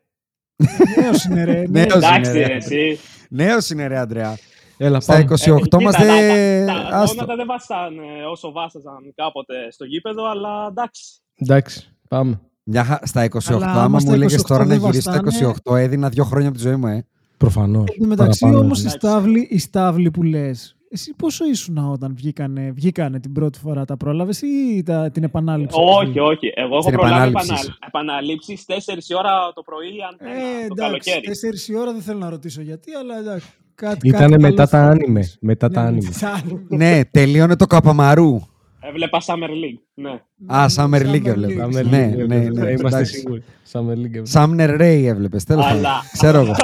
Νέος 1.00 1.24
είναι 1.24 1.44
ρε. 1.44 1.52
Νέος. 1.68 1.70
νέος. 1.70 1.94
Εντάξει, 1.94 2.30
είναι, 2.30 2.40
ρε, 2.40 2.46
ρε. 2.46 2.54
εσύ. 2.54 2.98
Νέος 3.30 3.70
είναι, 3.70 3.86
ρε 3.86 3.98
Αντρέα. 3.98 4.36
Έλα, 4.78 5.00
Στα 5.00 5.12
πάμε. 5.12 5.24
28 5.24 5.78
Ε, 5.78 5.80
είμαστε. 5.80 6.02
κοίτα, 6.04 6.72
Τα, 6.82 6.88
τα 6.90 6.96
άστο. 6.96 7.14
γόνατα 7.14 7.36
δεν 7.36 7.46
βαστάνε 7.46 8.02
όσο 8.30 8.52
βάσταζαν 8.52 9.12
κάποτε 9.14 9.54
στο 9.70 9.84
γήπεδο, 9.84 10.30
αλλά 10.30 10.66
εντάξει. 10.70 11.02
Εντάξει, 11.34 11.88
πάμε. 12.08 12.40
Μια, 12.62 12.84
χα- 12.84 13.06
στα 13.06 13.24
28, 13.24 13.54
Αλλά 13.54 13.64
άμα 13.66 13.80
άμα 13.80 13.88
μου 13.88 14.00
στα 14.00 14.12
έλεγες 14.12 14.40
28 14.42 14.44
τώρα 14.48 14.62
να 14.62 14.68
δεν 14.68 14.78
γυρίσω 14.78 15.00
στα 15.00 15.20
βαστάνε- 15.24 15.56
28, 15.66 15.76
έδινα 15.76 16.08
δύο 16.08 16.24
χρόνια 16.24 16.48
από 16.48 16.56
τη 16.56 16.62
ζωή 16.62 16.76
μου, 16.76 16.86
ε. 16.86 17.06
Προφανώς. 17.36 17.84
Εν 17.90 17.98
τω 18.02 18.06
μεταξύ 18.06 18.38
Παραπάνω. 18.40 18.64
όμως 18.64 18.78
η 18.78 18.80
Εντάξει. 18.86 18.98
στάβλη, 19.06 19.46
η 19.50 19.58
στάβλη 19.58 20.10
που 20.10 20.22
λες, 20.22 20.76
εσύ 20.90 21.14
πόσο 21.14 21.44
ήσουν 21.44 21.78
όταν 21.78 22.14
βγήκανε, 22.16 22.70
βγήκανε 22.74 23.20
την 23.20 23.32
πρώτη 23.32 23.58
φορά, 23.58 23.84
τα 23.84 23.96
πρόλαβες 23.96 24.42
ή 24.42 24.82
τα, 24.84 25.10
την 25.10 25.22
επανάληψη; 25.24 25.78
Όχι, 25.80 26.18
όχι. 26.18 26.52
Εγώ 26.54 26.72
έχω 26.72 26.82
Στην 26.82 26.94
προλάβει 26.94 27.14
επανάληψη 27.28 27.52
επαναλ... 27.52 27.66
επαναλήψεις 27.86 28.64
4 28.66 28.72
η 29.08 29.14
ώρα 29.14 29.52
το 29.54 29.62
πρωί, 29.62 29.88
αν 30.08 30.28
Ε, 30.28 30.66
το 30.68 30.74
εντάξει, 30.84 31.10
καλοκαίρι. 31.10 31.36
4 31.66 31.68
η 31.68 31.76
ώρα 31.76 31.92
δεν 31.92 32.02
θέλω 32.02 32.18
να 32.18 32.30
ρωτήσω 32.30 32.60
γιατί, 32.60 32.92
αλλά 32.92 33.18
εντάξει. 33.18 33.48
Κάτι, 33.80 34.08
Ήτανε 34.08 34.28
κάτι 34.28 34.42
μετά 34.42 34.54
καλός 34.54 34.70
τα 34.70 34.78
θα 34.78 34.84
άνιμε. 34.90 35.20
πεις. 35.20 35.38
Μετά 35.40 35.68
τα 35.68 35.80
Ναι, 35.82 35.86
άνιμε. 35.88 36.02
μετά 36.08 36.18
τα 36.20 36.32
άνιμε. 36.32 36.64
ναι, 36.68 37.04
τελείωνε 37.04 37.56
το 37.56 37.66
καπαμαρού. 37.66 38.40
Έβλεπα 38.80 39.18
Summer 39.26 39.48
League. 39.50 39.78
Ναι. 39.94 40.10
Α, 40.46 40.66
Summer 40.76 41.02
League 41.02 41.14
League. 41.14 41.26
έβλεπα. 41.26 41.64
Summer 41.66 41.72
Ναι, 41.72 41.80
League, 41.80 42.26
ναι, 42.26 42.36
έβλεπες. 42.36 42.48
ναι, 42.50 42.62
Θα 42.64 42.70
Είμαστε 42.70 42.86
εντάξει. 42.98 43.14
σίγουροι. 43.18 43.44
Summer 43.72 43.94
League. 43.94 44.22
Sumner 44.32 44.80
Ray 44.80 45.02
έβλεπες. 45.06 45.44
Τέλος 45.44 45.64
πάντων. 45.64 45.78
Αλλά, 45.78 46.02
Ξέρω 46.12 46.38
εγώ. 46.38 46.54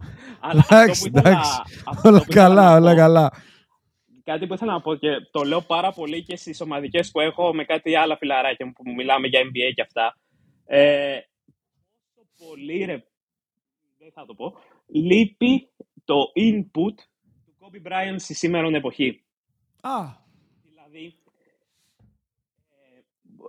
αλλά 0.48 0.60
αυτό 0.60 0.76
Εντάξει, 0.76 1.10
που 1.10 1.18
ήθελα, 1.18 1.30
εντάξει. 1.30 1.60
αυτό 1.86 2.08
Όλα 2.08 2.18
που 2.18 2.24
ήθελα 2.28 2.46
καλά, 2.46 2.64
να 2.70 2.76
όλα 2.76 2.90
πω- 2.90 2.96
καλά. 2.96 3.32
Κάτι 4.24 4.46
που 4.46 4.54
ήθελα 4.54 4.72
να 4.72 4.80
πω 4.80 4.94
και 4.94 5.08
το 5.30 5.42
λέω 5.42 5.60
πάρα 5.60 5.92
πολύ 5.92 6.22
και 6.22 6.36
στις 6.36 6.60
ομαδικές 6.60 7.10
που 7.10 7.20
έχω 7.20 7.54
με 7.54 7.64
κάτι 7.64 7.94
άλλα 7.96 8.16
φιλαράκια 8.16 8.66
μου 8.66 8.72
που 8.72 8.82
μιλάμε 8.96 9.26
για 9.26 9.40
NBA 9.40 9.72
και 9.74 9.82
αυτά. 9.82 10.16
Ε, 10.66 11.16
πόσο 12.14 12.48
πολύ 12.48 12.84
ρε, 12.84 13.02
δεν 13.98 14.10
θα 14.14 14.24
το 14.26 14.34
πω, 14.34 14.54
λείπει 14.92 15.69
το 16.10 16.32
input 16.34 16.94
του 17.44 17.54
Kobe 17.60 17.86
Bryant 17.88 18.14
στη 18.16 18.34
σήμερον 18.34 18.74
εποχή. 18.74 19.24
Α, 19.80 19.98
Δηλαδή, 20.62 21.14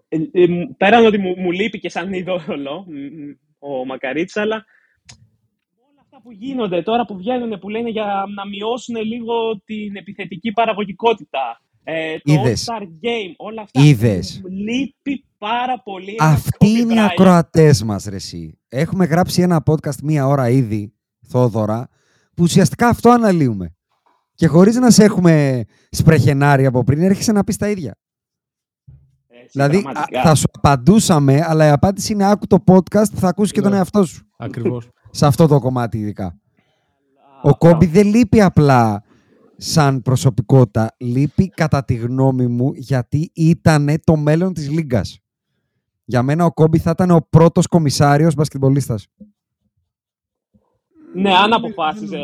ε, 0.09 0.17
ε, 0.31 0.43
ε, 0.43 0.47
πέραν 0.77 1.05
ότι 1.05 1.17
μου, 1.17 1.33
μου 1.37 1.51
λείπει 1.51 1.79
και 1.79 1.89
σαν 1.89 2.13
είδωλο 2.13 2.85
μ, 2.87 2.93
μ, 2.93 3.31
ο 3.59 3.85
Μακαρίτης, 3.85 4.37
αλλά 4.37 4.65
όλα 5.91 6.01
αυτά 6.01 6.21
που 6.21 6.31
γίνονται 6.31 6.81
τώρα 6.81 7.05
που 7.05 7.17
βγαίνουν 7.17 7.59
που 7.59 7.69
λένε 7.69 7.89
για 7.89 8.23
να 8.35 8.47
μειώσουν 8.47 8.95
λίγο 8.95 9.61
την 9.65 9.95
επιθετική 9.95 10.51
παραγωγικότητα, 10.51 11.61
ε, 11.83 12.17
το 12.19 12.33
Είδες. 12.33 12.67
All-Star 12.69 12.81
Game, 12.83 13.33
όλα 13.37 13.61
αυτά. 13.61 13.81
Είδες. 13.81 14.41
Μου 14.43 14.49
Λείπει 14.49 15.25
πάρα 15.37 15.81
πολύ. 15.83 16.15
ένας 16.19 16.33
Αυτοί 16.33 16.73
Kobe 16.73 16.79
είναι 16.79 16.93
οι 16.93 16.97
Bryant. 16.97 17.07
ακροατές 17.11 17.83
μας, 17.83 18.05
ρε. 18.05 18.15
εσύ. 18.15 18.59
Έχουμε 18.67 19.05
γράψει 19.05 19.41
ένα 19.41 19.63
podcast 19.65 20.01
μία 20.03 20.27
ώρα 20.27 20.49
ήδη, 20.49 20.93
Θόδωρα, 21.27 21.89
που 22.41 22.47
ουσιαστικά 22.49 22.87
αυτό 22.87 23.09
αναλύουμε. 23.09 23.75
Και 24.35 24.47
χωρίς 24.47 24.75
να 24.75 24.89
σε 24.91 25.03
έχουμε 25.03 25.63
σπρεχενάρει 25.89 26.65
από 26.65 26.83
πριν, 26.83 27.01
έρχεσαι 27.01 27.31
να 27.31 27.43
πεις 27.43 27.57
τα 27.57 27.69
ίδια. 27.69 27.95
Έτσι, 29.27 29.49
δηλαδή, 29.51 29.77
α, 29.77 29.81
πραγματικά. 29.81 30.21
θα 30.21 30.35
σου 30.35 30.45
απαντούσαμε, 30.51 31.41
αλλά 31.47 31.65
η 31.65 31.69
απάντηση 31.69 32.13
είναι 32.13 32.29
άκου 32.31 32.47
το 32.47 32.57
podcast 32.65 33.05
που 33.13 33.19
θα 33.19 33.27
ακούσεις 33.27 33.51
και 33.51 33.61
τον 33.61 33.71
Ναι. 33.71 33.77
εαυτό 33.77 34.05
σου. 34.05 34.25
Ακριβώς. 34.37 34.89
Σε 35.11 35.25
αυτό 35.25 35.47
το 35.47 35.59
κομμάτι, 35.59 35.97
ειδικά. 35.99 36.25
Α, 36.25 36.31
Ο 37.41 37.57
Κόμπι 37.57 37.85
δεν 37.85 38.07
λείπει 38.07 38.41
απλά 38.41 39.03
σαν 39.57 40.01
προσωπικότητα. 40.01 40.95
Λείπει 40.97 41.49
κατά 41.49 41.85
τη 41.85 41.93
γνώμη 41.93 42.47
μου 42.47 42.71
γιατί 42.75 43.31
ήταν 43.33 43.89
το 44.03 44.15
μέλλον 44.15 44.53
της 44.53 44.69
Λίγκας. 44.69 45.19
Για 46.03 46.23
μένα 46.23 46.45
ο 46.45 46.51
Κόμπι 46.51 46.77
θα 46.77 46.89
ήταν 46.89 47.11
ο 47.11 47.27
πρώτος 47.29 47.67
κομισάριος 47.67 48.33
μπασκετμπολίστας. 48.35 49.07
Ναι, 51.13 51.33
αν 51.33 51.53
αποφάσιζε 51.53 52.19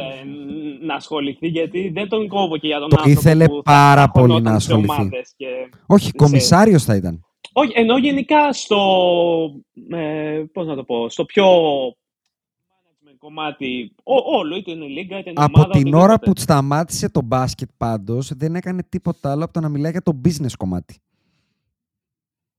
να 0.81 0.95
ασχοληθεί, 0.95 1.47
γιατί 1.47 1.89
δεν 1.89 2.09
τον 2.09 2.27
κόβω 2.27 2.57
και 2.57 2.67
για 2.67 2.79
τον 2.79 2.89
Το 2.89 2.95
άνθρωπο 2.97 3.19
ήθελε 3.19 3.47
που 3.47 3.55
θα 3.55 3.61
πάρα 3.61 4.09
πολύ 4.09 4.31
χωνόταν 4.31 4.53
να 4.53 4.59
σε 4.59 4.71
ασχοληθεί. 4.73 5.01
ομάδες 5.01 5.33
Και... 5.38 5.47
Όχι, 5.85 6.11
κομισάριος 6.11 6.83
θα 6.83 6.95
ήταν. 6.95 7.25
Όχι, 7.53 7.71
ενώ 7.75 7.97
γενικά 7.97 8.53
στο, 8.53 8.79
ε, 9.89 10.43
πώς 10.53 10.67
να 10.67 10.75
το 10.75 10.83
πω, 10.83 11.09
στο 11.09 11.25
πιο 11.25 11.45
management 11.88 13.15
κομμάτι 13.17 13.95
ό, 14.03 14.38
όλο, 14.38 14.55
είτε 14.55 14.71
είναι 14.71 14.85
λίγα, 14.85 15.19
είτε 15.19 15.29
είναι 15.29 15.43
Από 15.43 15.59
ομάδα, 15.59 15.77
την 15.79 15.93
ώρα 15.93 16.03
οτιδήποτε. 16.03 16.31
που 16.31 16.39
σταμάτησε 16.41 17.09
το 17.09 17.21
μπάσκετ 17.21 17.69
πάντως, 17.77 18.31
δεν 18.35 18.55
έκανε 18.55 18.83
τίποτα 18.89 19.31
άλλο 19.31 19.43
από 19.43 19.53
το 19.53 19.59
να 19.59 19.69
μιλάει 19.69 19.91
για 19.91 20.01
το 20.01 20.21
business 20.25 20.53
κομμάτι. 20.57 20.99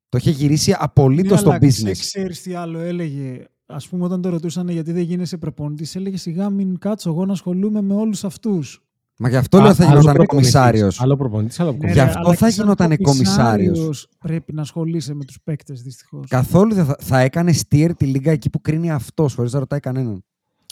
Το 0.08 0.18
είχε 0.18 0.30
γυρίσει 0.30 0.74
απολύτως 0.78 1.30
ναι, 1.30 1.36
στο 1.36 1.50
αλλά 1.50 1.58
business. 1.60 1.98
Ξέρεις 1.98 2.42
τι 2.42 2.54
άλλο 2.54 2.78
έλεγε. 2.78 3.44
Ας 3.70 3.88
πούμε 3.88 4.04
όταν 4.04 4.20
το 4.22 4.28
ρωτούσαν 4.28 4.68
γιατί 4.68 4.92
δεν 4.92 5.02
γίνεσαι 5.02 5.36
προπονητής, 5.36 5.96
έλεγε 5.96 6.16
σιγά 6.16 6.50
μην 6.50 6.78
κάτσω 6.78 7.10
εγώ 7.10 7.26
να 7.26 7.32
ασχολούμαι 7.32 7.80
με 7.80 7.94
όλους 7.94 8.24
αυτούς. 8.24 8.82
Μα 9.18 9.28
γι' 9.28 9.36
αυτό 9.36 9.60
λέω 9.60 9.74
θα 9.74 9.84
Άλλο 9.84 9.90
γινόταν 10.00 10.14
προπονητής. 10.14 10.52
κομισάριος. 10.52 11.00
Άλλο 11.00 11.16
προπονητής, 11.16 11.60
άλλο 11.60 11.70
Ναι, 11.70 11.76
προπονητής. 11.76 12.02
Γι' 12.02 12.08
ρε, 12.08 12.16
αυτό 12.16 12.28
αλλά 12.28 12.38
θα 12.38 12.46
και 12.46 12.52
σαν 12.52 12.62
γινότανε 12.64 12.96
κομισάριος. 12.96 13.66
κομισάριος 13.78 14.08
Πρέπει 14.18 14.52
να 14.52 14.62
ασχολείσαι 14.62 15.14
με 15.14 15.24
τους 15.24 15.38
παίκτες 15.44 15.82
δυστυχώς. 15.82 16.26
Καθόλου 16.28 16.74
δεν 16.74 16.84
θα, 16.84 16.96
θα 17.00 17.18
έκανε 17.18 17.52
steer 17.68 17.90
τη 17.96 18.06
λίγκα 18.06 18.32
εκεί 18.32 18.50
που 18.50 18.60
κρίνει 18.60 18.90
αυτός, 18.90 19.34
χωρίς 19.34 19.52
να 19.52 19.58
ρωτάει 19.58 19.80
κανέναν. 19.80 20.24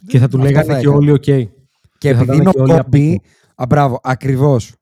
Και 0.06 0.18
θα 0.18 0.28
του 0.28 0.36
Αυτό 0.36 0.48
λέγανε 0.48 0.66
θα 0.66 0.72
και 0.80 0.86
έκανε. 0.86 0.96
όλοι 0.96 1.10
οκ. 1.10 1.22
Και 1.22 1.48
θα 2.00 2.08
επειδή 2.08 2.22
ήταν 2.22 2.34
είναι 2.34 2.50
και 2.50 2.58
ο 2.58 2.62
όλοι 2.62 2.72
Κόμπι, 2.72 3.08
απίκο. 3.08 3.24
α, 3.54 3.64
μπράβο, 3.68 4.00
ακριβώς. 4.02 4.74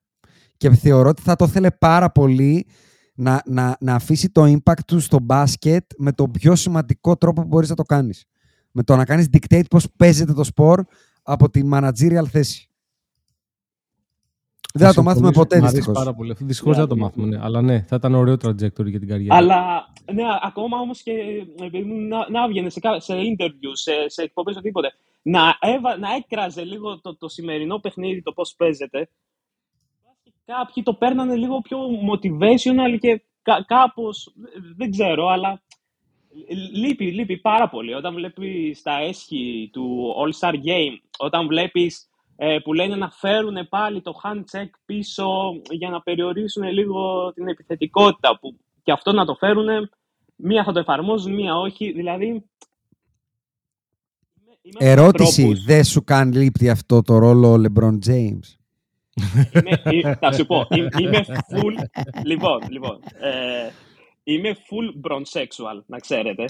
Και 0.56 0.70
θεωρώ 0.70 1.09
ότι 1.09 1.22
θα 1.22 1.36
το 1.36 1.44
ήθελε 1.44 1.70
πάρα 1.70 2.10
πολύ 2.10 2.66
να, 3.14 3.42
να, 3.46 3.76
να 3.80 3.94
αφήσει 3.94 4.30
το 4.30 4.42
impact 4.44 4.84
του 4.86 5.00
στο 5.00 5.18
μπάσκετ 5.20 5.84
με 5.96 6.12
τον 6.12 6.30
πιο 6.30 6.54
σημαντικό 6.54 7.16
τρόπο 7.16 7.40
που 7.42 7.46
μπορείς 7.48 7.68
να 7.68 7.74
το 7.74 7.82
κάνεις. 7.82 8.24
Με 8.70 8.82
το 8.82 8.96
να 8.96 9.04
κάνεις 9.04 9.28
dictate 9.32 9.64
πώς 9.70 9.86
παίζεται 9.96 10.32
το 10.32 10.44
σπορ 10.44 10.82
από 11.22 11.50
τη 11.50 11.60
managerial 11.72 12.24
θέση. 12.30 12.68
Δεν 14.76 14.86
θα 14.86 14.94
το 14.94 15.02
μάθουμε 15.02 15.26
συμφωνήσω. 15.26 15.40
ποτέ, 15.40 15.56
Μ' 15.56 15.58
αρέσει 15.60 15.74
δυστυχώς. 15.76 15.98
πάρα 16.04 16.14
πολύ. 16.16 16.30
αυτό. 16.32 16.44
Δυστυχώς 16.44 16.72
δεν 16.76 16.82
θα 16.82 16.88
το 16.88 16.96
μάθουμε, 16.96 17.26
ναι. 17.26 17.38
Αλλά 17.42 17.62
ναι, 17.62 17.82
θα 17.82 17.96
ήταν 17.96 18.14
ωραίο 18.14 18.34
trajectory 18.34 18.84
για 18.86 18.98
την 18.98 19.08
καριέρα. 19.08 19.36
Αλλά 19.36 19.86
ναι, 20.12 20.22
ακόμα 20.42 20.78
όμως 20.78 21.02
και 21.02 21.12
επειδή 21.60 21.84
μου 21.84 22.00
να, 22.00 22.30
να 22.30 22.44
έβγαινε 22.44 22.70
σε, 22.70 22.80
κα- 22.80 23.00
σε 23.00 23.14
interview, 23.14 23.70
σε, 23.72 23.92
σε 24.06 24.22
εκπομπές, 24.22 24.54
οτιδήποτε, 24.56 24.92
να, 25.22 25.40
έβα, 25.60 25.98
να 25.98 26.08
έκραζε 26.14 26.64
λίγο 26.64 27.00
το, 27.00 27.16
το 27.16 27.28
σημερινό 27.28 27.78
παιχνίδι, 27.78 28.22
το 28.22 28.32
πώς 28.32 28.54
παίζεται. 28.56 29.08
Κάποιοι 30.44 30.82
το 30.82 30.94
παίρνανε 30.94 31.36
λίγο 31.36 31.60
πιο 31.60 31.78
motivational 32.12 32.98
και 33.00 33.22
κα, 33.42 33.64
κάπως, 33.66 34.34
δεν 34.76 34.90
ξέρω, 34.90 35.28
αλλά 35.28 35.62
Λείπει, 36.72 37.12
λείπει 37.12 37.38
πάρα 37.38 37.68
πολύ. 37.68 37.94
Όταν 37.94 38.14
βλέπεις 38.14 38.82
τα 38.82 38.98
έσχη 39.00 39.70
του 39.72 40.14
All-Star 40.16 40.52
Game, 40.52 40.98
όταν 41.18 41.46
βλέπεις 41.46 42.08
ε, 42.36 42.58
που 42.58 42.72
λένε 42.72 42.96
να 42.96 43.10
φέρουν 43.10 43.68
πάλι 43.68 44.02
το 44.02 44.12
hand 44.22 44.38
check 44.52 44.68
πίσω 44.84 45.26
για 45.70 45.90
να 45.90 46.02
περιορίσουν 46.02 46.62
λίγο 46.62 47.32
την 47.32 47.48
επιθετικότητα, 47.48 48.38
που 48.38 48.56
και 48.82 48.92
αυτό 48.92 49.12
να 49.12 49.24
το 49.24 49.34
φέρουν, 49.34 49.66
μία 50.36 50.64
θα 50.64 50.72
το 50.72 50.78
εφαρμόζουν, 50.78 51.34
μία 51.34 51.56
όχι. 51.58 51.92
Δηλαδή, 51.92 52.26
είμαι- 52.26 52.42
είμαι 54.62 54.76
Ερώτηση, 54.78 55.42
ανθρώπους. 55.42 55.64
δεν 55.64 55.84
σου 55.84 56.04
κάνει 56.04 56.36
λείπτη 56.36 56.70
αυτό 56.70 57.02
το 57.02 57.18
ρόλο 57.18 57.52
ο 57.52 57.62
LeBron 57.62 57.98
James; 58.06 58.54
Είμαι, 59.52 59.80
ε, 60.08 60.14
θα 60.14 60.32
σου 60.32 60.46
πω, 60.46 60.66
είμαι, 60.70 60.88
είμαι 61.00 61.24
full. 61.26 61.84
λοιπόν, 62.24 62.58
λοιπόν. 62.70 63.00
Ε, 63.20 63.70
είμαι 64.24 64.56
full 64.56 65.10
bronsexual, 65.10 65.82
να 65.86 65.98
ξέρετε. 65.98 66.44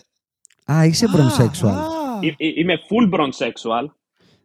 Α, 0.72 0.84
είσαι 0.84 1.06
bronsexual. 1.16 1.68
Α, 1.68 1.86
Ε, 2.22 2.26
ε, 2.46 2.52
είμαι 2.60 2.78
full 2.88 3.14
bronsexual. 3.14 3.86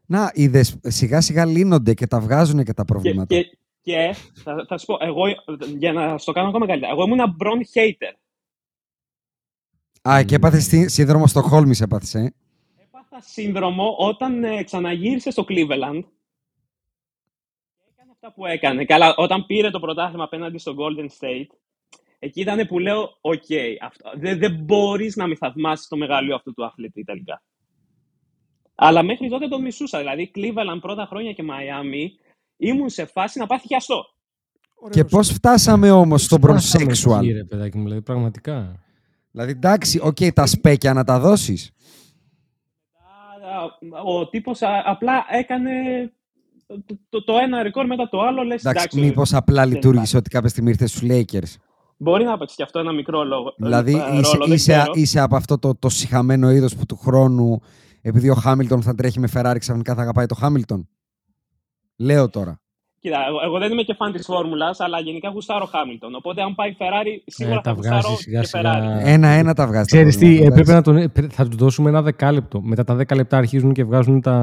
Να, 0.05 0.31
είδες 0.33 0.77
σιγά 0.83 1.21
σιγά 1.21 1.45
λύνονται 1.45 1.93
και 1.93 2.07
τα 2.07 2.19
βγάζουν 2.19 2.63
και 2.63 2.73
τα 2.73 2.83
Και, 2.83 2.93
προβλήματα. 2.93 3.35
και, 3.35 3.57
και 3.81 4.15
θα, 4.43 4.65
θα 4.67 4.77
σου 4.77 4.85
πω, 4.85 4.97
εγώ, 4.99 5.23
για 5.77 5.93
να 5.93 6.17
στο 6.17 6.31
κάνω 6.31 6.47
ακόμα 6.47 6.65
καλύτερα, 6.67 6.91
εγώ 6.91 7.03
ήμουν 7.03 7.33
μπρον 7.37 7.59
hater. 7.73 8.13
Α, 10.09 10.23
και 10.23 10.35
έπαθες 10.35 10.63
στη- 10.63 10.89
σύνδρομο 10.89 11.27
στο 11.27 11.41
Χόλμη, 11.41 11.75
έπαθες. 11.81 12.15
Ε. 12.15 12.33
Έπαθα 12.83 13.21
σύνδρομο 13.21 13.95
όταν 13.97 14.43
ε, 14.43 14.63
ξαναγύρισε 14.63 15.31
στο 15.31 15.45
Cleveland. 15.49 16.03
Και 18.19 18.25
έκανε 18.25 18.27
αυτά 18.27 18.33
που 18.33 18.45
έκανε. 18.45 18.85
Καλά, 18.85 19.13
όταν 19.17 19.45
πήρε 19.45 19.69
το 19.69 19.79
πρωτάθλημα 19.79 20.23
απέναντι 20.23 20.57
στο 20.57 20.75
Golden 20.77 21.05
State, 21.05 21.47
εκεί 22.19 22.41
ήταν 22.41 22.67
που 22.67 22.79
λέω, 22.79 23.17
οκ, 23.21 23.43
αυτό, 23.81 24.11
δεν, 24.15 24.39
δεν 24.39 24.55
μπορείς 24.63 25.15
να 25.15 25.27
μη 25.27 25.35
θαυμάσεις 25.35 25.87
το 25.87 25.97
μεγαλείο 25.97 26.35
αυτού 26.35 26.53
του 26.53 26.65
αθλητή 26.65 27.03
τελικά. 27.03 27.41
Αλλά 28.75 29.03
μέχρι 29.03 29.29
τότε 29.29 29.47
τον 29.47 29.61
μισούσα. 29.61 29.97
Δηλαδή, 29.99 30.31
Cleveland 30.35 30.79
πρώτα 30.81 31.05
χρόνια 31.05 31.33
και 31.33 31.43
Miami, 31.43 32.07
ήμουν 32.57 32.89
σε 32.89 33.05
φάση 33.05 33.39
να 33.39 33.45
πάθει 33.45 33.67
χιαστό. 33.67 34.05
Και 34.89 35.03
πώς 35.03 35.31
φτάσαμε 35.31 35.91
όμως 35.91 36.23
στο 36.23 36.37
Φτάσαμε 36.37 36.85
bronsexual. 36.85 37.23
εκεί, 37.23 37.31
ρε 37.31 37.43
παιδάκι 37.43 37.77
μου, 37.77 37.83
δηλαδή, 37.83 38.01
πραγματικά. 38.01 38.83
Δηλαδή, 39.31 39.51
εντάξει, 39.51 39.99
οκ, 40.03 40.17
τα 40.33 40.45
σπέκια 40.45 40.93
να 40.93 41.03
τα 41.03 41.19
δώσεις. 41.19 41.71
Α, 43.85 44.01
Ο 44.03 44.29
τύπος 44.29 44.61
α, 44.61 44.81
απλά 44.85 45.25
έκανε 45.29 45.71
το, 46.85 46.97
το, 47.09 47.23
το 47.23 47.33
ένα 47.37 47.63
ρεκόρ 47.63 47.85
μετά 47.85 48.09
το 48.09 48.21
άλλο. 48.21 48.43
Λες, 48.43 48.59
Εντάξει, 48.63 48.83
εντάξει, 48.83 48.99
μήπως 48.99 49.33
απλά 49.33 49.61
δεν 49.61 49.71
λειτουργήσε 49.73 49.99
υπάρχει. 49.99 50.17
ότι 50.17 50.29
κάποια 50.29 50.49
στιγμή 50.49 50.69
ήρθες 50.69 50.89
στους 50.91 51.09
Lakers. 51.09 51.61
Μπορεί 51.97 52.23
να 52.23 52.37
παίξεις 52.37 52.57
και 52.57 52.63
αυτό 52.63 52.79
ένα 52.79 52.91
μικρό 52.91 53.23
λόγο. 53.23 53.53
Δηλαδή, 53.57 53.91
ε, 53.91 53.95
είσαι, 53.95 54.31
ρόλο, 54.31 54.45
δεν 54.45 54.55
είσαι, 54.55 54.71
ξέρω. 54.71 54.91
είσαι 54.95 55.19
από 55.19 55.35
αυτό 55.35 55.57
το, 55.59 55.75
το 55.75 55.89
συχαμένο 55.89 56.51
είδος 56.51 56.75
που 56.75 56.85
του 56.85 56.95
χρόνου, 56.95 57.61
επειδή 58.01 58.29
ο 58.29 58.33
Χάμιλτον 58.35 58.81
θα 58.81 58.95
τρέχει 58.95 59.19
με 59.19 59.29
Ferrari, 59.33 59.55
ξαφνικά 59.59 59.95
θα 59.95 60.01
αγαπάει 60.01 60.25
το 60.25 60.35
Χάμιλτον. 60.35 60.87
Λέω 61.95 62.29
τώρα. 62.29 62.61
Κοίτα, 63.01 63.17
εγώ, 63.27 63.38
εγώ 63.45 63.59
δεν 63.59 63.71
είμαι 63.71 63.81
και 63.84 63.93
φαν 63.93 64.11
της 64.11 64.26
Φόρμουλας, 64.26 64.80
αλλά 64.80 64.99
γενικά 64.99 65.30
γουστάρω 65.30 65.65
Χάμιλτον. 65.65 66.15
Οπότε, 66.15 66.41
αν 66.41 66.55
πάει 66.55 66.76
Ferrari, 66.80 67.21
σίγουρα 67.26 67.55
Ε, 67.55 67.57
θα 67.57 67.63
τα 67.63 67.71
γουστάρω 67.71 68.01
βγάζει 68.01 68.15
σιγά 68.21 68.39
και 68.41 68.47
σιγά. 68.47 68.73
Ferrari. 68.73 69.05
Ένα-ένα 69.05 69.53
τα 69.53 69.67
βγάζει. 69.67 69.85
τα 69.89 69.95
Ξέρεις 69.95 70.17
τι, 70.17 70.26
προβλήματα, 70.26 70.45
ε, 70.47 70.53
πρέπει 70.53 70.71
εντάξει. 70.71 70.91
να 70.91 71.11
τον, 71.11 71.26
ε, 71.26 71.27
θα 71.31 71.47
του 71.47 71.57
δώσουμε 71.57 71.89
ένα 71.89 72.01
δεκάλεπτο. 72.01 72.61
Μετά 72.61 72.84
τα 72.84 72.95
δέκα 72.95 73.15
λεπτά 73.15 73.38
αρχίζουν 73.38 73.73
και 73.73 73.84
βγάζουν 73.84 74.21
τα, 74.21 74.34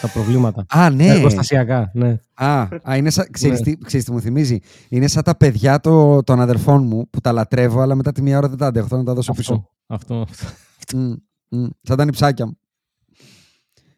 τα 0.00 0.08
προβλήματα. 0.08 0.64
Α, 0.80 0.90
ναι. 0.90 1.06
Τα 1.06 1.12
εργοστασιακά, 1.12 1.90
ναι. 1.94 2.16
Α, 2.34 2.60
α 2.82 2.96
είναι 2.96 3.10
σαν, 3.10 3.26
ξέρεις, 3.30 3.60
Ναι. 3.60 3.64
τι, 3.64 3.78
ξέρεις 3.84 4.06
τι 4.06 4.12
μου 4.12 4.20
θυμίζει; 4.20 4.58
Είναι 4.88 5.06
σαν 5.06 5.22
τα 5.22 5.36
παιδιά 5.36 5.80
το, 5.80 6.22
των 6.22 6.40
αδερφών 6.40 6.84
μου 6.86 7.08
που 7.10 7.20
τα 7.20 7.32
λατρεύω, 7.32 7.80
αλλά 7.80 7.94
μετά 7.94 8.12
τη 8.12 8.22
μία 8.22 8.38
ώρα 8.38 8.48
δεν 8.48 8.58
τα 8.58 8.66
αντέχω. 8.66 8.86
Θέλω 8.86 9.00
να 9.00 9.06
τα 9.06 9.14
δώσω 9.14 9.32
πίσω. 9.32 9.68
Αυτό, 9.86 10.14
αυτό, 10.14 10.46
αυτό. 10.84 10.96
Μμ, 10.98 11.12
μμ, 11.48 11.66
σαν 11.82 11.96
τα 11.96 12.04
νυψάκια 12.04 12.46
μου. 12.46 12.56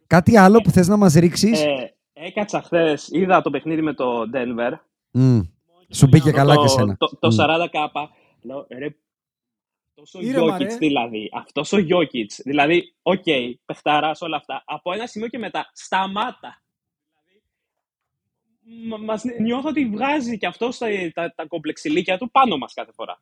Κάτι 0.06 0.36
άλλο 0.36 0.60
που 0.60 0.70
θες 0.70 0.88
να 0.88 0.96
μας 0.96 1.14
ρίξεις; 1.14 1.60
Ε, 1.62 1.94
έκατσα 2.26 2.62
χθες, 2.62 3.08
είδα 3.12 3.42
το 3.42 3.50
παιχνίδι 3.50 3.82
με 3.82 3.92
το 3.94 4.22
Denver. 4.34 4.72
Μμ, 5.10 5.40
Σου 5.90 6.06
μπήκε 6.06 6.30
Το- 6.30 6.36
καλά 6.36 6.54
το, 6.54 6.62
και 6.62 6.68
σένα. 6.68 6.96
Το, 6.96 7.16
το 7.20 7.28
Μμ. 7.28 7.36
40 7.38 7.68
κάπα. 7.70 8.10
Λέω, 8.42 8.66
ρε, 8.78 8.96
αυτός 9.88 10.14
ο 10.14 10.20
Ήρεμα, 10.20 10.56
Jokic 10.56 10.60
ρε. 10.60 10.76
δηλαδή. 10.76 11.30
Αυτός 11.32 11.72
ο 11.72 11.76
Jokic. 11.76 12.26
Δηλαδή, 12.44 12.94
οκ, 13.02 13.22
okay, 13.26 13.52
παιχταράς 13.64 14.20
όλα 14.20 14.36
αυτά. 14.36 14.62
Από 14.66 14.92
ένα 14.92 15.06
σημείο 15.06 15.28
και 15.28 15.38
μετά, 15.38 15.70
σταμάτα. 15.72 16.62
Δηλαδή, 18.66 18.88
μα- 18.88 18.96
μας, 18.98 19.22
νιώθω 19.40 19.68
ότι 19.68 19.86
βγάζει 19.86 20.38
και 20.38 20.46
αυτός 20.46 20.78
τα, 20.78 20.86
τα, 21.14 21.32
τα 21.36 21.46
κομπλεξιλίκια 21.46 22.18
του 22.18 22.30
πάνω 22.30 22.56
μας 22.56 22.74
κάθε 22.74 22.92
φορά. 22.94 23.20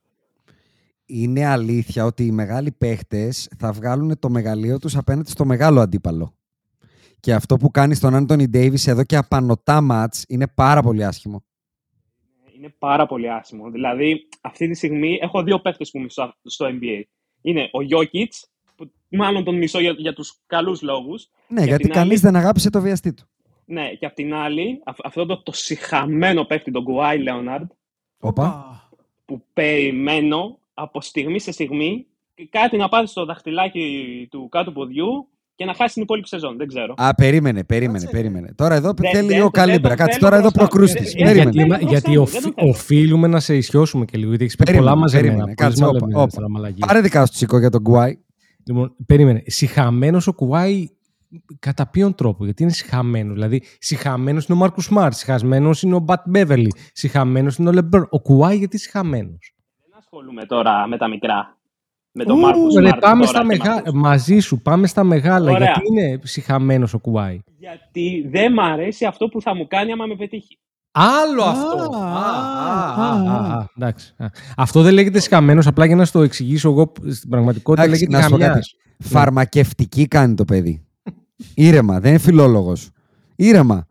Είναι 1.06 1.46
αλήθεια 1.46 2.04
ότι 2.04 2.26
οι 2.26 2.30
μεγάλοι 2.30 2.72
παίχτες 2.72 3.50
θα 3.58 3.72
βγάλουν 3.72 4.18
το 4.18 4.30
μεγαλείο 4.30 4.78
τους 4.78 4.96
απέναντι 4.96 5.30
στο 5.30 5.44
μεγάλο 5.44 5.80
αντίπαλο. 5.80 6.34
Και 7.22 7.34
αυτό 7.34 7.56
που 7.56 7.70
κάνεις 7.70 7.96
στον 7.96 8.14
Άντωνι 8.14 8.46
Ντέιβις 8.48 8.86
εδώ 8.86 9.04
και 9.04 9.16
απανωτά 9.16 9.80
μάτς 9.80 10.24
είναι 10.28 10.46
πάρα 10.54 10.82
πολύ 10.82 11.04
άσχημο. 11.04 11.44
Είναι 12.56 12.74
πάρα 12.78 13.06
πολύ 13.06 13.30
άσχημο. 13.30 13.70
Δηλαδή, 13.70 14.28
αυτή 14.40 14.68
τη 14.68 14.74
στιγμή 14.74 15.18
έχω 15.22 15.42
δύο 15.42 15.60
παίχτες 15.60 15.90
που 15.90 16.00
μισώ 16.00 16.34
στο 16.44 16.66
NBA. 16.68 17.02
Είναι 17.40 17.62
ο 17.62 17.78
Jokic, 17.90 18.28
που 18.76 18.90
μάλλον 19.10 19.44
τον 19.44 19.56
μισώ 19.56 19.80
για, 19.80 19.90
για 19.98 20.12
τους 20.12 20.40
καλούς 20.46 20.82
λόγους. 20.82 21.28
Ναι, 21.48 21.60
Και 21.60 21.66
γιατί 21.66 21.74
απ' 21.74 21.80
την 21.80 21.90
κανείς 22.00 22.10
άλλη- 22.10 22.32
δεν 22.32 22.36
αγάπησε 22.36 22.70
το 22.70 22.80
βιαστή 22.80 23.14
του. 23.14 23.24
Ναι, 23.64 23.88
και 23.94 24.06
απ' 24.06 24.14
την 24.14 24.34
άλλη, 24.34 24.80
αυ- 24.84 25.06
αυτό 25.06 25.26
το, 25.26 25.42
το 25.42 25.52
συχαμένο 25.52 26.44
παίχτη, 26.44 26.70
τον 26.70 26.84
Κουάι 26.84 27.18
Λέοναρντ, 27.18 27.70
Όπα. 28.20 28.80
που 29.24 29.44
περιμένω 29.52 30.58
από 30.74 31.00
στιγμή 31.00 31.38
σε 31.38 31.52
στιγμή 31.52 32.06
κάτι 32.50 32.76
να 32.76 32.88
πάρει 32.88 33.06
στο 33.06 33.24
δαχτυλάκι 33.24 34.28
του 34.30 34.48
κάτω 34.48 34.72
ποδιού 34.72 35.28
και 35.54 35.64
να 35.64 35.74
χάσει 35.74 35.94
την 35.94 36.02
υπόλοιπη 36.02 36.28
σεζόν. 36.28 36.56
Δεν 36.56 36.66
ξέρω. 36.66 36.94
Α, 36.96 37.14
περίμενε, 37.14 37.64
περίμενε, 37.64 38.08
περίμενε. 38.10 38.52
Τώρα 38.56 38.74
εδώ 38.74 38.92
Δεν- 38.92 39.10
θέλει 39.10 39.26
δεν- 39.26 39.36
λίγο 39.36 39.50
δεν 39.52 39.66
καλύμπρα. 39.66 39.88
τον 39.88 39.96
Κάτσε 39.98 40.18
θέλω 40.18 40.24
τώρα 40.24 40.36
εδώ 40.36 40.50
μπροστά. 40.54 40.58
προκρούστης. 40.68 41.14
Ε, 41.14 41.22
Περίμενε. 41.22 41.50
γιατί- 41.50 41.68
Γιατί, 41.68 41.84
γιατί 41.84 42.10
μπροστά 42.10 42.10
μου, 42.10 42.22
οφ- 42.22 42.32
δεν 42.32 42.42
τον 42.42 42.52
θέλω. 42.56 42.70
οφείλουμε 42.70 43.26
να 43.26 43.40
σε 43.40 43.56
ισιώσουμε 43.56 44.04
και 44.04 44.16
λίγο. 44.18 44.28
Γιατί 44.28 44.44
έχει 44.44 44.56
πει 44.56 44.64
Περίμενε, 44.64 44.88
πολλά 44.88 45.00
μαζεμένα. 45.00 45.28
περίμενε. 45.28 45.54
πολύ 45.54 45.68
Κάτσε, 45.68 45.84
όπα, 45.84 45.92
μαζεμένα 45.92 46.20
όπα. 46.20 46.30
στα 46.30 46.50
μαλαγίες. 46.50 46.86
Πάρε 46.86 47.00
δικά 47.00 47.26
σου 47.26 47.32
τσίκο 47.32 47.58
για 47.58 47.70
τον 47.70 47.82
Κουάι. 47.82 48.18
Λοιπόν, 48.66 48.94
περίμενε. 49.06 49.42
Συχαμένος 49.46 50.26
ο 50.26 50.32
Κουάι 50.32 50.86
κατά 51.58 51.86
ποιον 51.90 52.14
τρόπο, 52.14 52.44
γιατί 52.44 52.62
είναι 52.62 52.72
συχαμένος. 52.72 53.34
Δηλαδή, 53.34 53.62
συχαμένος 53.78 54.46
είναι 54.46 54.56
ο 54.58 54.60
Μάρκους 54.60 54.84
Σμαρτ, 54.84 55.14
συχαμένος 55.14 55.82
είναι 55.82 55.94
ο 55.94 55.98
Μπατ 55.98 56.22
Μπέβερλι, 56.26 56.72
συχαμένος 56.92 57.56
είναι 57.56 57.68
ο 57.68 57.72
Λεμπρόν. 57.72 58.06
Ο 58.10 58.20
Κουάι 58.20 58.56
γιατί 58.56 58.78
συχαμένος; 58.78 59.54
Δεν 59.88 59.98
ασχολούμαι 59.98 60.44
τώρα 60.46 60.86
με 60.88 60.96
τα 60.96 61.08
μικρά. 61.08 61.56
Με 62.12 62.24
τον 62.24 62.36
Ου, 62.36 62.40
Μάρκο 62.40 62.64
ρε, 62.78 62.86
Σμαρτ. 62.86 62.98
πάμε 63.00 63.24
τώρα 63.24 63.28
στα 63.38 63.40
και 63.40 63.46
με 63.46 63.56
μεγα... 63.56 63.74
αυτούς. 63.74 63.92
μαζί 63.92 64.38
σου, 64.38 64.60
πάμε 64.62 64.86
στα 64.86 65.04
μεγάλα. 65.04 65.50
Ωραία. 65.52 65.64
Γιατί 65.66 65.80
είναι 65.90 66.18
συχαμένο 66.22 66.88
ο 66.92 66.98
Κουάι. 66.98 67.38
Γιατί 67.58 68.26
δεν 68.30 68.52
μ' 68.52 68.60
αρέσει 68.60 69.04
αυτό 69.04 69.26
που 69.28 69.40
θα 69.42 69.54
μου 69.54 69.66
κάνει 69.66 69.92
άμα 69.92 70.06
με 70.06 70.14
πετύχει. 70.16 70.58
Άλλο 70.90 71.42
Α, 71.42 71.50
αυτό. 71.50 71.96
Α, 71.96 71.98
α, 71.98 72.22
α, 72.96 73.12
α, 73.12 73.32
α. 73.32 73.58
α, 73.58 73.66
εντάξει. 73.76 74.14
Α. 74.16 74.26
Αυτό 74.56 74.82
δεν 74.82 74.92
λέγεται 74.94 75.20
συχαμένο, 75.20 75.62
απλά 75.66 75.84
για 75.84 75.96
να 75.96 76.04
στο 76.04 76.22
εξηγήσω 76.22 76.68
εγώ 76.70 76.92
στην 77.10 77.28
πραγματικότητα 77.28 77.82
Εντάξει, 77.82 78.02
λέγεται 78.04 78.18
να 78.18 78.22
σου 78.24 78.30
πω 78.30 78.36
κάτι. 78.36 78.48
χαμιάς. 78.48 78.76
Φαρμακευτική 78.98 80.08
κάνει 80.08 80.34
το 80.34 80.44
παιδί. 80.44 80.86
Ήρεμα, 81.54 82.00
δεν 82.00 82.10
είναι 82.10 82.18
φιλόλογος. 82.20 82.90
Ήρεμα. 83.36 83.86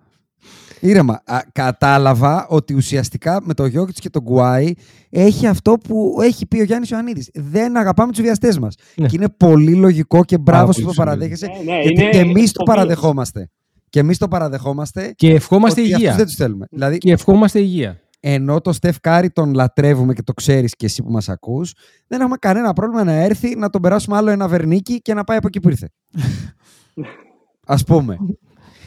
Ήρεμα. 0.82 1.22
Α, 1.26 1.40
κατάλαβα 1.52 2.48
ότι 2.48 2.74
ουσιαστικά 2.74 3.42
με 3.44 3.54
το 3.54 3.66
Γιώκητς 3.66 4.00
και 4.00 4.10
τον 4.10 4.22
Γκουάι 4.22 4.74
έχει 5.10 5.48
αυτό 5.48 5.78
που 5.88 6.18
έχει 6.22 6.46
πει 6.46 6.60
ο 6.60 6.64
Γιάννης 6.64 6.90
Ιωαννίδης. 6.90 7.30
Δεν 7.34 7.78
αγαπάμε 7.78 8.12
τους 8.12 8.22
βιαστές 8.22 8.60
μας. 8.60 8.76
Ναι. 8.96 9.08
Και 9.08 9.16
είναι 9.16 9.30
πολύ 9.30 9.74
λογικό 9.76 10.24
και 10.24 10.38
μπράβο 10.38 10.62
Πάρα 10.62 10.74
σου 10.74 10.82
που 10.82 10.88
το 10.88 10.94
πολύ 10.94 11.08
παραδέχεσαι. 11.08 11.46
Ναι, 11.48 11.72
ναι, 11.74 11.82
γιατί 11.82 12.02
είναι 12.02 12.10
και 12.10 12.18
εμείς 12.18 12.52
το 12.52 12.60
φοβερό. 12.66 12.78
παραδεχόμαστε. 12.78 13.50
Και 13.90 14.00
εμείς 14.00 14.18
το 14.18 14.28
παραδεχόμαστε. 14.28 15.14
Και 15.16 15.34
ευχόμαστε 15.34 15.82
ότι 15.82 15.87
σ' 15.87 15.90
αυτούς 15.94 16.04
υγεία. 16.06 16.18
δεν 16.18 16.26
τους 16.26 16.36
θέλουμε. 16.36 16.66
Δηλαδή, 16.72 16.98
Και 16.98 17.12
ευχόμαστε 17.12 17.60
υγεία. 17.60 18.00
ενώ 18.20 18.62
το 18.62 18.74
Steph 18.74 19.00
Curry 19.00 19.30
τον 19.30 19.54
λατρεύουμε 19.54 20.14
και 20.14 20.24
το 20.24 20.34
ξέρεις 20.34 20.76
και 20.76 20.86
εσύ 20.86 21.04
που 21.04 21.12
μας 21.12 21.30
ακούς, 21.30 21.74
δεν 22.08 22.22
έχουμε 22.22 22.36
κανένα 22.40 22.74
πρόβλημα 22.74 23.04
να 23.04 23.12
έρθει 23.14 23.56
να 23.56 23.70
τον 23.70 23.82
περάσουμε 23.82 24.18
άλλο 24.18 24.30
ένα 24.30 24.48
βερνίκι 24.48 25.02
και 25.02 25.14
να 25.14 25.24
πάει 25.24 25.38
από 25.38 25.48
εκεί 25.48 25.60
που 25.60 25.70
ήρθε. 25.70 25.90
Ας 27.66 27.84
πούμε. 27.84 28.18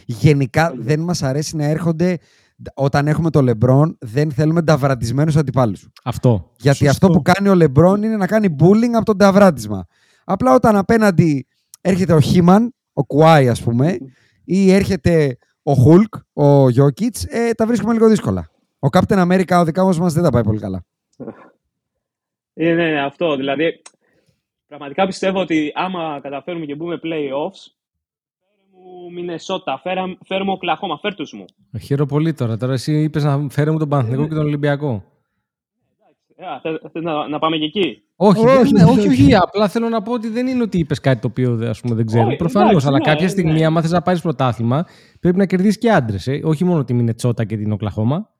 Γενικά 0.06 0.74
δεν 0.76 1.00
μας 1.00 1.22
αρέσει 1.22 1.56
να 1.56 1.64
έρχονται 1.64 2.18
όταν 2.74 3.06
έχουμε 3.06 3.30
το 3.30 3.42
Λεμπρόν, 3.42 3.96
δεν 4.00 4.32
θέλουμε 4.32 4.62
ταβραντισμένους 4.62 5.36
αντιπάλους. 5.36 5.88
Αυτό. 6.04 6.50
Γιατί 6.60 6.86
Σωστό. 6.86 7.06
αυτό 7.06 7.08
που 7.08 7.22
κάνει 7.22 7.48
ο 7.48 7.54
Λεμπρόν 7.54 8.02
είναι 8.02 8.16
να 8.16 8.26
κάνει 8.26 8.56
bullying 8.60 8.92
από 8.94 9.04
το 9.04 9.18
ταβράντισμα. 9.18 9.86
Απλά 10.24 10.54
όταν 10.54 10.76
απέναντι 10.76 11.46
έρχεται 11.80 12.12
ο 12.12 12.20
Χίμαν, 12.20 12.74
ο 12.92 13.04
Κουάι 13.04 13.48
ας 13.48 13.62
πούμε, 13.62 13.98
ή 14.44 14.72
έρχεται 14.72 15.36
ο 15.62 15.72
Χουλκ, 15.72 16.14
ο 16.32 16.68
Γιώκητς, 16.68 17.24
ε, 17.24 17.50
τα 17.50 17.66
βρίσκουμε 17.66 17.92
λίγο 17.92 18.08
δύσκολα. 18.08 18.50
Ο 18.78 18.88
Captain 18.90 19.18
America, 19.18 19.58
ο 19.60 19.64
δικά 19.64 19.84
μας 19.84 20.12
δεν 20.12 20.22
τα 20.22 20.30
πάει 20.30 20.42
πολύ 20.42 20.58
καλά. 20.58 20.84
Είναι 22.54 22.90
ναι, 22.90 23.04
αυτό. 23.04 23.36
Δηλαδή, 23.36 23.82
πραγματικά 24.66 25.06
πιστεύω 25.06 25.40
ότι 25.40 25.72
άμα 25.74 26.20
καταφέρουμε 26.22 26.66
και 26.66 26.74
μπούμε 26.74 27.00
playoffs, 27.02 27.10
φέρε 27.12 27.72
μου 27.72 27.83
Μινεσότα, 29.14 29.80
φέρε, 29.82 30.00
φέρε 30.26 30.44
μου 30.44 30.52
Οκλαχώμα, 30.52 30.98
φέρ 30.98 31.14
τους 31.14 31.32
μου. 31.32 31.44
Χαίρομαι 31.82 32.08
πολύ 32.08 32.32
τώρα. 32.34 32.56
Τώρα 32.56 32.72
εσύ 32.72 33.02
είπες 33.02 33.24
να 33.24 33.46
φέρουμε 33.50 33.78
τον 33.78 33.88
Παναθηνικό 33.88 34.22
και 34.28 34.34
τον 34.34 34.44
Ολυμπιακό. 34.44 35.04
Α, 36.36 36.60
θες- 36.62 36.80
θες 36.92 37.02
να, 37.02 37.28
να 37.28 37.38
πάμε 37.38 37.56
και 37.56 37.64
εκεί; 37.64 38.02
Όχι, 38.16 38.38
Όχι, 38.38 38.46
δεν- 38.48 38.60
όχι, 38.60 38.72
ναι, 38.72 38.82
όχι, 38.84 38.98
όχι. 38.98 39.08
όχι, 39.08 39.34
απλά 39.44 39.68
θέλω 39.68 39.88
να 39.88 40.02
πω 40.02 40.12
ότι 40.12 40.28
δεν 40.28 40.46
είναι 40.46 40.62
ότι 40.62 40.78
είπες 40.78 41.00
κάτι 41.00 41.20
το 41.20 41.26
οποίο 41.26 41.68
ας 41.68 41.80
πούμε, 41.80 41.94
δεν 41.94 42.06
ξέρω. 42.06 42.26
Όχι, 42.26 42.36
Προφανώς, 42.36 42.68
εντάξει, 42.70 42.86
αλλά 42.86 42.98
ναι, 42.98 43.04
κάποια 43.04 43.28
στιγμή, 43.28 43.52
ναι. 43.58 43.64
άμα 43.66 43.80
θες 43.80 43.90
να 43.90 44.02
πάρεις 44.02 44.20
πρωτάθλημα, 44.20 44.86
πρέπει 45.20 45.36
να 45.36 45.46
κερδίσεις 45.46 45.78
και 45.78 45.90
άντρες. 45.90 46.26
Ε. 46.26 46.40
Όχι 46.44 46.64
μόνο 46.64 46.84
τη 46.84 46.94
Μινετσότα 46.94 47.44
και 47.44 47.56
την 47.56 47.72
Οκλαχώμα. 47.72 48.30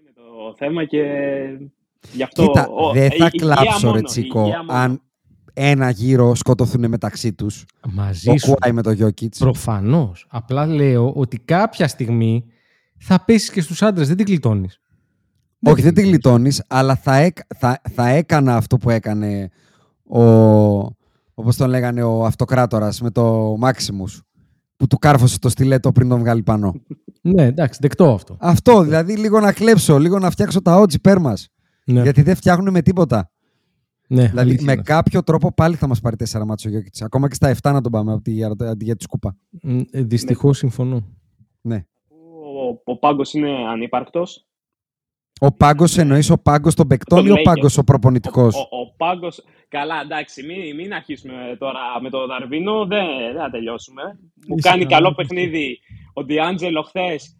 Είναι 0.00 0.12
το 0.14 0.54
θέμα 0.56 0.84
και 0.84 1.02
γι' 2.12 2.22
αυτό... 2.22 2.42
Κοίτα, 2.46 2.68
ο- 2.68 2.92
δεν 2.92 3.06
η- 3.06 3.16
θα 3.16 3.30
υγεία 3.32 3.54
κλάψω 3.54 3.80
ρε 3.86 3.86
μόνο, 3.86 4.02
Τσίκο 4.02 4.40
υγεία 4.40 4.58
μόνο. 4.64 4.78
αν 4.78 5.00
ένα 5.58 5.90
γύρο 5.90 6.34
σκοτωθούν 6.34 6.88
μεταξύ 6.88 7.32
τους. 7.32 7.64
Μαζί 7.92 8.30
Ο 8.30 8.38
σου. 8.38 8.46
Κουάι 8.46 8.72
με 8.72 8.82
το 8.82 8.90
Γιώκητς. 8.90 9.38
Προφανώς. 9.38 10.26
Απλά 10.28 10.66
λέω 10.66 11.12
ότι 11.12 11.38
κάποια 11.38 11.88
στιγμή 11.88 12.44
θα 12.98 13.24
πέσεις 13.24 13.50
και 13.50 13.60
στους 13.60 13.82
άντρες. 13.82 14.08
Δεν 14.08 14.16
την 14.16 14.26
κλειτώνει. 14.26 14.68
Όχι, 15.62 15.82
δεν 15.82 15.94
την 15.94 16.04
γλιτώνεις, 16.04 16.62
αλλά 16.68 16.96
θα, 16.96 17.16
έκ- 17.16 17.54
θα, 17.56 17.80
θα 17.94 18.08
έκανα 18.08 18.56
αυτό 18.56 18.76
που 18.76 18.90
έκανε 18.90 19.48
ο. 20.08 20.22
Όπως 21.34 21.56
τον 21.56 21.68
λέγανε 21.70 22.02
ο 22.02 22.24
αυτοκράτορας 22.24 23.00
με 23.00 23.10
το 23.10 23.54
Maximus. 23.62 24.20
Που 24.76 24.86
του 24.86 24.98
κάρφωσε 24.98 25.38
το 25.38 25.48
στιλέτο 25.48 25.92
πριν 25.92 26.08
τον 26.08 26.18
βγάλει 26.18 26.42
πάνω. 26.42 26.74
Ναι, 27.20 27.44
εντάξει, 27.44 27.78
δεκτό 27.82 28.12
αυτό. 28.12 28.36
αυτό, 28.40 28.82
δηλαδή 28.82 29.16
λίγο 29.16 29.40
να 29.40 29.52
κλέψω, 29.52 29.98
λίγο 29.98 30.18
να 30.18 30.30
φτιάξω 30.30 30.62
τα 30.62 30.80
odds 30.82 30.94
υπέρ 30.94 31.20
μας. 31.20 31.48
Ναι, 31.86 32.02
Γιατί 32.02 32.22
δεν 32.22 32.36
φτιάχνουν 32.36 32.70
με 32.70 32.82
τίποτα. 32.82 33.30
Ναι 34.08 34.22
δηλαδή 34.28 34.38
αλήθεια 34.38 34.64
με 34.66 34.72
είναι. 34.72 34.82
κάποιο 34.82 35.22
τρόπο 35.22 35.52
πάλι 35.54 35.76
θα 35.76 35.86
μας 35.86 36.00
πάρει 36.00 36.16
4 36.30 36.42
μάτσο 36.46 36.68
ο 36.68 36.72
Γιώκητς. 36.72 37.02
Ακόμα 37.02 37.28
και 37.28 37.34
στα 37.34 37.54
7 37.54 37.72
να 37.72 37.80
τον 37.80 37.92
πάμε 37.92 38.12
από 38.12 38.22
τη, 38.22 38.44
αντί 38.44 38.84
για 38.84 38.96
τη 38.96 39.02
σκούπα. 39.02 39.36
Δυστυχώς 39.92 40.58
συμφωνώ. 40.58 41.16
Ναι. 41.60 41.86
Ο, 42.84 42.92
ο 42.92 42.98
πάγκος 42.98 43.32
είναι 43.32 43.50
ανύπαρκτος. 43.68 44.46
Ο 45.40 45.52
πάγκος 45.52 45.96
εννοείς 45.98 46.30
ο 46.30 46.38
πάγκος 46.38 46.74
των 46.74 46.86
παικτών 46.86 47.18
Τον 47.18 47.26
ή 47.26 47.30
ο 47.30 47.34
Lakers. 47.34 47.42
πάγκος 47.42 47.78
ο 47.78 47.84
προπονητικός; 47.84 48.54
Ο, 48.54 48.58
ο, 48.58 48.80
ο 48.80 48.94
πάγκος... 48.96 49.44
Καλά, 49.68 50.00
εντάξει, 50.00 50.42
μην, 50.46 50.74
μην 50.76 50.92
αρχίσουμε 50.94 51.56
τώρα 51.58 51.80
με 52.02 52.10
το 52.10 52.26
Δαρβίνο, 52.26 52.86
δεν, 52.86 53.06
δεν 53.32 53.42
θα 53.42 53.50
τελειώσουμε. 53.50 54.02
Μου 54.48 54.54
Είσαι 54.58 54.68
κάνει 54.68 54.84
καλά, 54.84 54.96
καλό 54.96 55.08
είσαι. 55.08 55.14
παιχνίδι 55.16 55.78
ο 56.12 56.24
Ντιάντζελο 56.24 56.82
χθες. 56.82 57.36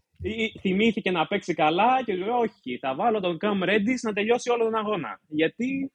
Θυμήθηκε 0.61 1.11
να 1.11 1.27
παίξει 1.27 1.55
καλά 1.55 2.03
και 2.05 2.15
λέει 2.15 2.29
όχι, 2.29 2.79
θα 2.79 2.95
βάλω 2.95 3.21
τον 3.21 3.39
Καμ 3.39 3.63
Ρέντις 3.63 4.03
να 4.03 4.13
τελειώσει 4.13 4.51
όλο 4.51 4.65
τον 4.65 4.75
αγώνα. 4.75 5.21
Γιατί 5.29 5.93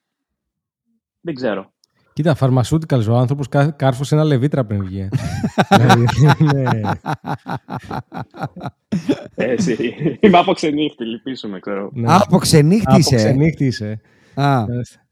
δεν 1.21 1.33
ξέρω. 1.35 1.71
Κοίτα, 2.13 2.35
pharmaceuticals 2.39 3.05
ο 3.09 3.15
άνθρωπος 3.17 3.47
κάρφωσε 3.75 4.15
ένα 4.15 4.23
λεβίτρα 4.23 4.65
πριν 4.65 4.83
βγει. 4.85 5.07
Δηλαδή, 5.69 6.05
ναι. 6.53 6.69
Ε, 9.35 9.51
Εσύ, 9.51 9.95
είμαι 10.19 10.37
από 10.37 10.53
ξενύχτη, 10.53 11.05
λυπήσουμε, 11.05 11.59
ξέρω. 11.59 11.89
Ναι. 11.93 12.13
Από 12.13 12.37
ξενύχτησε. 12.37 13.15
Αποξενύχτησε. 13.15 14.01
Α, 14.33 14.65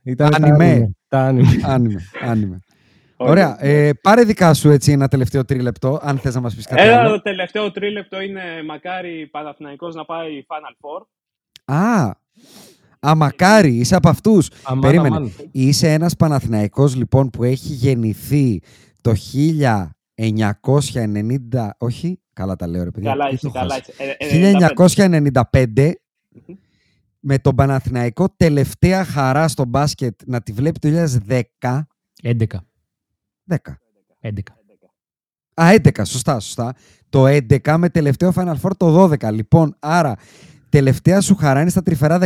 Ήταν 0.04 0.30
τα 0.30 0.38
Ανιμέ. 0.38 0.66
άνιμε. 0.66 0.92
Τα 1.08 1.20
άνιμε. 1.20 1.50
άνιμε, 1.64 2.02
άνιμε. 2.22 2.60
Όχι. 3.18 3.32
Ωραία. 3.32 3.64
Ε, 3.66 3.92
πάρε 4.02 4.24
δικά 4.24 4.54
σου 4.54 4.70
έτσι 4.70 4.92
ένα 4.92 5.08
τελευταίο 5.08 5.46
τρίλεπτο, 5.46 6.00
αν 6.04 6.18
θες 6.18 6.36
να 6.36 6.42
μας 6.42 6.56
πεις 6.56 6.66
κάτι 6.68 6.82
Ένα 6.82 7.00
άλλο. 7.00 7.10
το 7.10 7.22
τελευταίο 7.22 7.72
τρίλεπτο 7.72 8.22
είναι 8.22 8.42
μακάρι 8.68 9.28
Παναθηναϊκός 9.32 9.96
να 9.96 10.06
πάει 10.06 10.46
Final 10.48 10.76
Four. 10.82 11.06
Α, 11.76 12.12
α, 13.08 13.16
μακάρι, 13.16 13.76
είσαι 13.76 13.96
από 13.96 14.10
αυτούς. 14.10 14.50
Αμάν, 14.64 14.82
Περίμενε. 14.82 15.16
αμάν. 15.16 15.32
Είσαι 15.52 15.94
ένας 15.94 16.16
Παναθηναϊκός 16.16 16.96
λοιπόν 16.96 17.30
που 17.30 17.44
έχει 17.44 17.74
γεννηθεί 17.74 18.62
το 19.02 19.14
1990, 20.16 21.70
όχι, 21.78 22.20
καλά 22.34 22.56
τα 22.56 22.68
λέω 22.68 22.84
ρε 22.84 22.92
παιδιά. 22.92 23.10
Καλά 23.10 23.28
τι 23.28 23.34
είσαι, 23.34 23.46
το 23.46 23.52
καλά 23.52 23.74
χάσα. 23.74 23.94
είσαι. 23.98 24.16
Ε, 24.36 24.50
ε, 24.50 25.38
1995 25.52 25.92
με 27.20 27.38
τον 27.40 27.56
Παναθηναϊκό 27.56 28.30
τελευταία 28.38 29.04
χαρά 29.06 29.48
στο 29.48 29.66
μπάσκετ 29.66 30.20
να 30.26 30.42
τη 30.42 30.52
βλέπει 30.52 30.80
το 30.80 30.90
2010. 31.28 31.82
11. 32.24 32.46
10. 33.48 33.56
11. 34.22 34.40
Α, 35.62 35.68
11, 35.84 35.90
σωστά, 36.06 36.40
σωστά. 36.40 36.74
Το 37.10 37.26
11 37.28 37.76
με 37.78 37.90
τελευταίο 37.90 38.32
Final 38.36 38.56
Four 38.62 38.72
το 38.78 39.04
12. 39.04 39.32
Λοιπόν, 39.32 39.76
άρα 39.80 40.16
τελευταία 40.70 41.22
σου 41.22 41.36
χαρά 41.36 41.62
είναι 41.62 41.70
στα 41.70 41.84
τρυφερά 41.84 42.20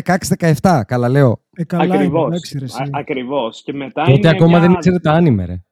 16-17. 0.62 0.82
Καλά 0.88 1.10
λέω. 1.10 1.42
Ε, 1.56 1.64
καλά 1.64 1.84
είναι, 1.86 1.96
Ακριβώς. 1.96 2.28
εντάξει, 2.28 2.58
ρε, 2.60 2.66
εσύ. 2.66 2.82
Α- 2.82 2.88
Ακριβώς. 2.92 3.62
Και 3.64 3.74
μετά 3.74 4.04
Τότε 4.04 4.18
είναι 4.18 4.30
ακόμα 4.30 4.50
μια, 4.50 4.60
δεν 4.60 4.72
ήξερε 4.72 5.00
τα 5.00 5.12
άνιμε, 5.12 5.46
ρε. 5.46 5.64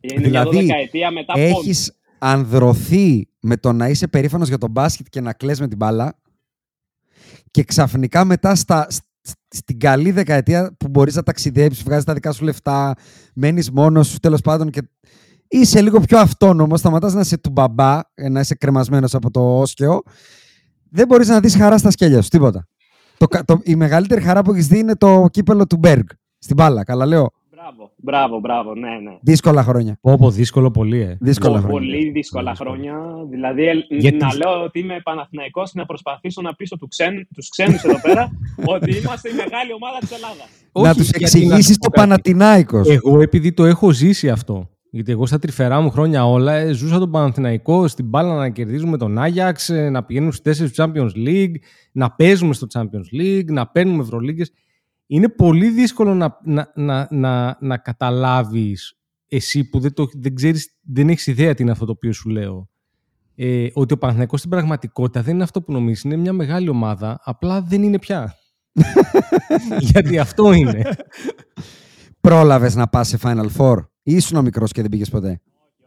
είναι 0.00 0.22
Δηλαδή, 0.26 0.56
μια 0.56 0.66
δεκαετία 0.66 1.10
μετά 1.10 1.32
πόντ. 1.32 1.42
Έχεις 1.42 1.92
ανδρωθεί 2.18 3.28
με 3.40 3.56
το 3.56 3.72
να 3.72 3.88
είσαι 3.88 4.06
περήφανος 4.06 4.48
για 4.48 4.58
τον 4.58 4.70
μπάσκετ 4.70 5.06
και 5.10 5.20
να 5.20 5.32
κλαις 5.32 5.60
με 5.60 5.68
την 5.68 5.76
μπάλα 5.76 6.18
και 7.50 7.62
ξαφνικά 7.64 8.24
μετά 8.24 8.54
στα, 8.54 8.86
σ- 8.90 9.02
στην 9.48 9.78
καλή 9.78 10.10
δεκαετία 10.10 10.74
που 10.78 10.88
μπορείς 10.88 11.14
να 11.14 11.22
ταξιδέψεις, 11.22 11.82
βγάζεις 11.84 12.04
τα 12.04 12.12
δικά 12.14 12.32
σου 12.32 12.44
λεφτά, 12.44 12.94
μένεις 13.34 13.70
μόνος 13.70 14.08
σου 14.08 14.18
τέλος 14.18 14.40
πάντων 14.40 14.70
και 14.70 14.82
είσαι 15.48 15.80
λίγο 15.82 16.00
πιο 16.00 16.18
αυτόνομος, 16.18 16.78
σταματάς 16.80 17.14
να 17.14 17.20
είσαι 17.20 17.38
του 17.38 17.50
μπαμπά, 17.50 18.00
ε, 18.14 18.28
να 18.28 18.40
είσαι 18.40 18.54
κρεμασμένος 18.54 19.14
από 19.14 19.30
το 19.30 19.58
όσκεο, 19.58 20.02
δεν 20.94 21.06
μπορείς 21.06 21.28
να 21.28 21.40
δεις 21.40 21.56
χαρά 21.56 21.78
στα 21.78 21.90
σκέλια 21.90 22.22
σου, 22.22 22.28
τίποτα. 22.28 22.66
Το, 23.18 23.26
κα- 23.26 23.44
το, 23.44 23.58
η 23.62 23.74
μεγαλύτερη 23.76 24.20
χαρά 24.20 24.42
που 24.42 24.52
έχεις 24.52 24.66
δει 24.66 24.78
είναι 24.78 24.96
το 24.96 25.26
κύπελο 25.30 25.66
του 25.66 25.76
Μπέργκ, 25.76 26.04
στην 26.38 26.56
μπάλα, 26.56 26.84
καλά 26.84 27.06
λέω. 27.06 27.30
Μπράβο, 27.50 27.90
μπράβο, 27.96 28.40
μπράβο, 28.40 28.74
ναι, 28.74 28.88
ναι. 28.88 29.18
Δύσκολα 29.22 29.62
χρόνια. 29.62 29.98
Πω, 30.00 30.30
δύσκολο 30.30 30.70
πολύ, 30.70 31.00
ε. 31.00 31.16
Δύσκολα 31.20 31.54
Πο- 31.54 31.60
χρόνια. 31.66 31.78
Πολύ 31.78 32.10
δύσκολα 32.10 32.50
Δύσκολα. 32.50 32.70
χρόνια. 32.70 32.94
Δηλαδή, 33.30 33.66
ε, 33.66 33.72
Γιατί- 33.88 34.16
να 34.16 34.34
λέω 34.34 34.62
ότι 34.64 34.78
είμαι 34.78 35.00
Παναθηναϊκός 35.04 35.70
και 35.72 35.78
να 35.78 35.86
προσπαθήσω 35.86 36.40
να 36.42 36.54
πείσω 36.54 36.76
του 36.78 36.88
ξέν, 36.88 37.28
τους 37.34 37.48
ξένους 37.48 37.82
εδώ 37.82 38.00
πέρα 38.00 38.30
ότι 38.74 38.96
είμαστε 38.96 39.28
η 39.28 39.32
μεγάλη 39.32 39.72
ομάδα 39.72 39.98
της 40.00 40.10
Ελλάδας. 40.12 40.48
να 40.72 40.80
Όχι, 40.80 40.98
τους 40.98 41.08
γιατί 41.10 41.18
να 41.20 41.26
εξηγήσεις 41.26 41.72
σου 41.74 41.78
πω 41.78 41.84
το 41.84 41.90
κάτι. 41.90 42.08
Πανατινάικος. 42.08 42.88
Εγώ 42.88 43.20
επειδή 43.20 43.52
το 43.52 43.64
έχω 43.64 43.90
ζήσει 43.90 44.30
αυτό. 44.30 44.68
Γιατί 44.94 45.12
εγώ 45.12 45.26
στα 45.26 45.38
τρυφερά 45.38 45.80
μου 45.80 45.90
χρόνια 45.90 46.26
όλα 46.26 46.52
ε, 46.52 46.72
ζούσα 46.72 46.98
τον 46.98 47.10
Παναθηναϊκό 47.10 47.88
στην 47.88 48.08
μπάλα 48.08 48.34
να 48.34 48.50
κερδίζουμε 48.50 48.96
τον 48.96 49.18
Άγιαξ, 49.18 49.68
ε, 49.68 49.90
να 49.90 50.04
πηγαίνουμε 50.04 50.32
στους 50.32 50.44
τέσσερις 50.44 50.72
του 50.72 50.82
Champions 50.82 51.28
League, 51.28 51.54
να 51.92 52.10
παίζουμε 52.10 52.54
στο 52.54 52.66
Champions 52.72 53.20
League, 53.20 53.44
να 53.46 53.66
παίρνουμε 53.66 54.02
Ευρωλίγκες. 54.02 54.52
Είναι 55.06 55.28
πολύ 55.28 55.70
δύσκολο 55.70 56.14
να, 56.14 56.38
να, 56.44 56.72
να, 56.74 57.08
να, 57.10 57.56
να 57.60 57.76
καταλάβεις 57.76 58.98
εσύ 59.28 59.68
που 59.68 59.80
δεν, 59.80 59.92
το, 59.92 60.08
δεν 60.12 60.34
ξέρεις, 60.34 60.78
δεν 60.82 61.08
έχεις 61.08 61.26
ιδέα 61.26 61.54
τι 61.54 61.62
είναι 61.62 61.72
αυτό 61.72 61.84
το 61.84 61.92
οποίο 61.92 62.12
σου 62.12 62.28
λέω. 62.28 62.68
Ε, 63.34 63.66
ότι 63.72 63.92
ο 63.92 63.98
Παναθηναϊκός 63.98 64.38
στην 64.38 64.50
πραγματικότητα 64.50 65.22
δεν 65.22 65.34
είναι 65.34 65.42
αυτό 65.42 65.62
που 65.62 65.72
νομίζεις. 65.72 66.02
Είναι 66.02 66.16
μια 66.16 66.32
μεγάλη 66.32 66.68
ομάδα, 66.68 67.20
απλά 67.24 67.62
δεν 67.62 67.82
είναι 67.82 67.98
πια. 67.98 68.34
Γιατί 69.90 70.18
αυτό 70.18 70.52
είναι. 70.52 70.82
Πρόλαβες 72.20 72.74
να 72.74 72.88
πας 72.88 73.08
σε 73.08 73.18
Final 73.22 73.48
Four; 73.56 73.76
Ή 74.06 74.14
ήσουν 74.14 74.42
μικρός 74.44 74.72
και 74.72 74.80
δεν 74.80 74.90
πήγες 74.90 75.10
ποτέ; 75.10 75.40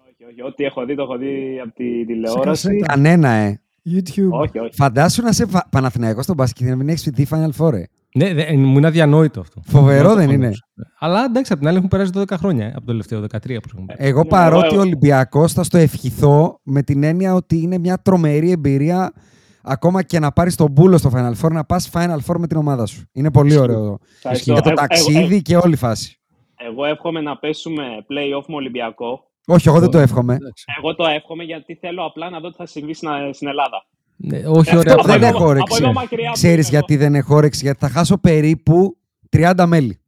Όχι, 0.10 0.32
όχι. 0.32 0.42
Ό,τι 0.42 0.64
έχω 0.64 0.86
δει, 0.86 0.96
το 0.96 1.02
έχω 1.02 1.18
δει 1.18 1.60
από 1.64 1.74
τη 1.76 2.06
τηλεόραση. 2.06 2.68
κασέτα. 2.68 2.86
Κανένα, 2.86 3.30
ε. 3.30 3.62
YouTube. 3.94 4.30
Όχι, 4.30 4.60
όχι. 4.60 4.70
Φαντάσου 4.74 5.22
να 5.22 5.30
είσαι 5.30 5.46
φα- 5.46 5.68
Παναθηναϊκός 5.70 6.24
στον 6.24 6.36
μπάσκετ 6.36 6.64
και 6.66 6.70
να 6.72 6.76
μην 6.78 6.90
έχεις 6.90 7.04
δει 7.14 7.28
Final 7.30 7.50
Four, 7.58 7.74
ε. 7.74 7.84
Ναι, 8.16 8.34
δε, 8.34 8.56
μου 8.58 8.78
είναι 8.78 8.88
αδιανόητο 8.88 9.40
αυτό. 9.40 9.62
Φοβερό 9.66 10.08
Δεν 10.08 10.18
δεν 10.18 10.28
το 10.28 10.34
είναι. 10.34 10.44
φαντάζομαι. 10.44 10.94
Αλλά 11.00 11.24
εντάξει, 11.24 11.54
απ' 11.54 11.60
την 11.60 11.68
άλλη 11.68 11.78
έχουν 11.78 11.90
περάσει 11.90 12.12
12 12.16 12.38
χρόνια, 12.38 12.66
ε, 12.66 12.70
από 12.70 12.80
το 12.80 12.86
τελευταίο 12.86 13.20
13 13.22 13.28
που 13.62 13.70
έχουν 13.74 13.86
περάσει. 13.86 14.08
Εγώ 14.10 14.22
Ναι, 14.24 14.30
παρότι 14.30 14.68
εγώ- 14.68 14.80
Ολυμπιακός 14.82 15.54
θα 15.54 15.64
στο 15.64 15.78
ευχηθώ 15.78 16.60
με 16.64 16.82
την 16.84 17.04
έννοια 17.04 17.34
ότι 17.34 17.58
είναι 17.62 17.78
μια 17.78 17.98
τρομερή 18.02 18.52
εμπειρία 18.52 19.12
ακόμα 19.62 20.04
και 20.04 20.20
να 20.20 20.32
πάρεις 20.32 20.56
τον 20.56 20.72
μπούλο 20.72 20.98
στο 20.98 21.12
Final 21.14 21.34
Four, 21.46 21.52
να 21.52 21.64
πας 21.66 21.90
Final 21.94 22.18
Four 22.26 22.36
με 22.38 22.48
την 22.48 22.58
ομάδα 22.58 22.86
σου. 22.86 23.04
Είναι 23.12 23.32
πολύ 23.32 23.58
ωραίο. 23.58 23.98
Ευχαριστώ. 24.16 24.54
Για 24.54 24.62
το 24.62 24.70
Ε, 24.70 24.72
ε, 24.72 24.76
ταξίδι 24.76 25.36
ε, 25.36 25.40
και 25.40 25.58
όλη 25.58 25.74
η 25.74 25.78
φάση. 25.78 26.17
Εγώ 26.58 26.86
εύχομαι 26.86 27.22
να 27.22 27.38
πέσουμε 27.38 27.84
play-off 28.10 28.44
με 28.48 28.56
Ολυμπιακό. 28.56 29.32
Όχι, 29.48 29.68
εγώ 29.68 29.80
δεν 29.80 29.90
το 29.90 29.98
εύχομαι. 29.98 30.34
Εντάξει. 30.34 30.66
Εγώ 30.78 30.96
το 30.96 31.06
εύχομαι 31.06 31.44
γιατί 31.44 31.76
θέλω 31.76 32.06
απλά 32.06 32.30
να 32.30 32.40
δω 32.40 32.50
τι 32.50 32.56
θα 32.56 32.66
συμβεί 32.66 32.94
στην, 32.94 33.10
στην 33.34 33.48
Ελλάδα. 33.48 33.86
Ναι, 34.16 34.38
όχι, 34.38 34.60
Αυτό 34.60 34.78
ωραία. 34.78 34.94
από 34.94 35.04
δεν 35.04 35.16
εδώ- 35.24 35.28
έχω 35.28 35.46
όρεξη. 35.46 35.76
Από 35.78 35.84
εδώ 35.84 35.94
μακριά 36.00 36.28
που 36.28 36.34
Ξέρεις 36.34 36.68
είμαι 36.70 36.78
γιατί 36.78 36.96
δεν 36.96 37.16
έχω 37.16 37.36
όρεξη, 37.36 37.60
γιατί 37.64 37.80
θα 37.80 37.90
χάσω 37.90 38.18
περίπου 38.18 38.98
30 39.38 39.66
μέλη. 39.68 40.00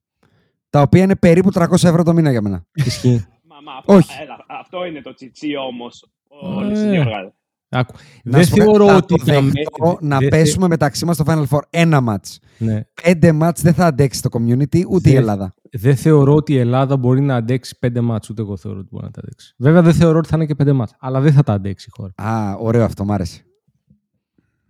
Τα 0.70 0.82
οποία 0.82 1.04
είναι 1.04 1.16
περίπου 1.16 1.50
300 1.54 1.66
ευρώ 1.84 2.04
το 2.04 2.14
μήνα 2.14 2.32
για 2.32 2.42
μένα. 2.42 2.66
Ισχύει. 2.74 3.08
εγώ. 3.08 3.26
Μα, 3.48 3.72
μα, 3.72 3.78
αυτό, 3.78 3.94
Όχι. 3.94 4.10
έλα, 4.22 4.46
αυτό 4.48 4.86
είναι 4.86 5.02
το 5.02 5.14
τσιτσί 5.14 5.56
όμως. 5.56 6.06
Ε. 6.44 6.48
Όλη 6.48 6.72
η 6.72 6.90
διοργάνωση. 6.90 7.34
Άκου. 7.72 7.94
Να 8.24 8.38
Δεν 8.38 8.46
σου 8.46 8.50
πω 8.52 8.56
κάτι, 8.58 8.70
θεωρώ 8.70 8.88
θα 8.88 8.96
ότι 8.96 9.16
το 9.16 9.24
για 9.24 9.34
δεχτώ 9.41 9.88
μέ- 9.88 10.02
να 10.02 10.18
δεν 10.18 10.30
θε- 10.30 10.40
πέσουμε 10.40 10.68
μεταξύ 10.68 11.06
μας 11.06 11.16
στο 11.16 11.24
Final 11.28 11.46
Four 11.50 11.60
ένα 11.70 12.02
μάτς. 12.02 12.40
Ναι. 12.58 12.82
Πέντε 13.04 13.32
μάτς 13.32 13.62
δεν 13.62 13.74
θα 13.74 13.86
αντέξει 13.86 14.22
το 14.22 14.30
community, 14.34 14.84
ούτε 14.90 15.10
η 15.10 15.12
Δεν- 15.12 15.22
Ελλάδα. 15.22 15.54
Δεν 15.72 15.96
θεωρώ 15.96 16.36
ότι 16.36 16.54
η 16.54 16.58
Ελλάδα 16.58 16.98
μπορεί 16.98 17.22
να 17.22 17.36
αντέξει 17.36 17.78
πέντε 17.80 18.02
μάτς, 18.02 18.30
ούτε 18.30 18.41
εγώ 18.41 18.58
θεωρώ 18.58 18.80
ότι 18.80 18.88
μπορεί 18.91 19.06
να 19.06 19.12
τα 19.12 19.20
αντέξει. 19.24 19.54
Βέβαια 19.58 19.82
δεν 19.82 19.94
θεωρώ 19.94 20.18
ότι 20.18 20.28
θα 20.28 20.36
είναι 20.36 20.46
και 20.46 20.56
πέντε 20.56 20.74
μάτς, 20.74 20.94
αλλά 21.00 21.20
δεν 21.20 21.34
θα 21.34 21.44
τα 21.44 21.54
αντέξει 21.54 21.88
η 21.90 21.94
χώρα. 22.02 22.14
Α, 22.32 22.56
ωραίο 22.60 22.84
αυτό, 22.84 23.06
μ' 23.06 23.12
άρεσε. 23.12 23.44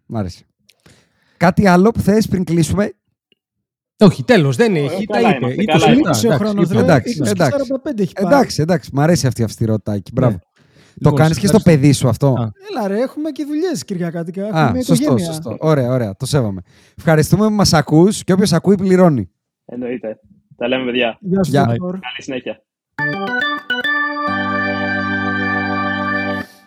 Μ' 0.06 0.18
άρεσε. 0.18 0.44
Κάτι 1.38 1.68
άλλο 1.68 1.92
που 1.92 2.02
θες 2.02 2.28
πριν 2.28 2.44
κλείσουμε; 2.44 2.94
Όχι, 4.02 4.24
τέλος, 4.24 4.56
δεν 4.56 4.76
Ε, 4.76 4.80
έχει. 4.80 5.06
Τα 5.06 5.14
καλά 5.16 5.30
είπε. 5.36 5.38
είμαστε, 5.46 5.62
20 5.62 5.66
καλά 5.66 5.90
λεπτά, 5.96 6.10
Κλείνει 6.12 6.26
ο 6.26 6.28
εντάξει, 6.28 6.28
χρόνος, 6.44 6.64
είπαμε. 6.70 6.80
ρε. 6.80 6.86
εντάξει, 6.86 7.18
20 7.20 7.24
και 7.24 7.30
εντάξει. 7.30 7.58
45 7.58 8.02
έχει 8.02 8.14
πάει. 8.14 8.26
Εντάξει, 8.26 8.62
εντάξει, 8.62 8.90
μ' 8.94 9.00
αρέσει 9.00 9.28
αυτή 9.28 9.42
η 9.42 9.44
αυστηρότητα 9.44 9.94
εκεί. 9.94 10.12
Μπράβο. 10.14 10.40
Το 11.02 11.12
κάνεις 11.12 11.40
και 11.40 11.48
στο 11.48 11.60
παιδί 11.60 11.92
σου 11.92 12.08
αυτό. 12.08 12.28
Α. 12.28 12.52
Έλα 12.70 12.88
ρε, 12.88 13.02
έχουμε 13.02 13.30
και 13.32 13.46
δουλειές 13.46 13.86
Κυριακάτικα. 13.86 14.42
Έχουμε 14.46 14.60
Α, 14.60 14.72
μια 14.72 14.84
σωστό, 14.84 15.04
οικογένεια. 15.04 15.34
σωστό. 15.34 15.58
Ωραία, 15.60 15.92
ωραία. 15.92 16.16
Το 16.16 16.26
σέβομαι. 16.26 16.62
Ευχαριστούμε 16.98 17.48
που 17.48 17.54
μας 17.54 17.74
ακούς 17.74 18.24
και 18.24 18.34
όποιος 18.34 18.54
ακούει 18.54 18.76
πληρώνει. 18.76 19.30
Εννοείται. 19.66 20.20
Τα 20.56 20.68
λέμε, 20.68 20.86
παιδιά. 20.86 21.18
Γεια 21.22 21.44
σου, 21.44 21.52
Γεια. 21.52 21.66
Δόκτωρ. 21.66 21.92
Καλή 21.92 22.16
συνέχεια. 22.18 22.64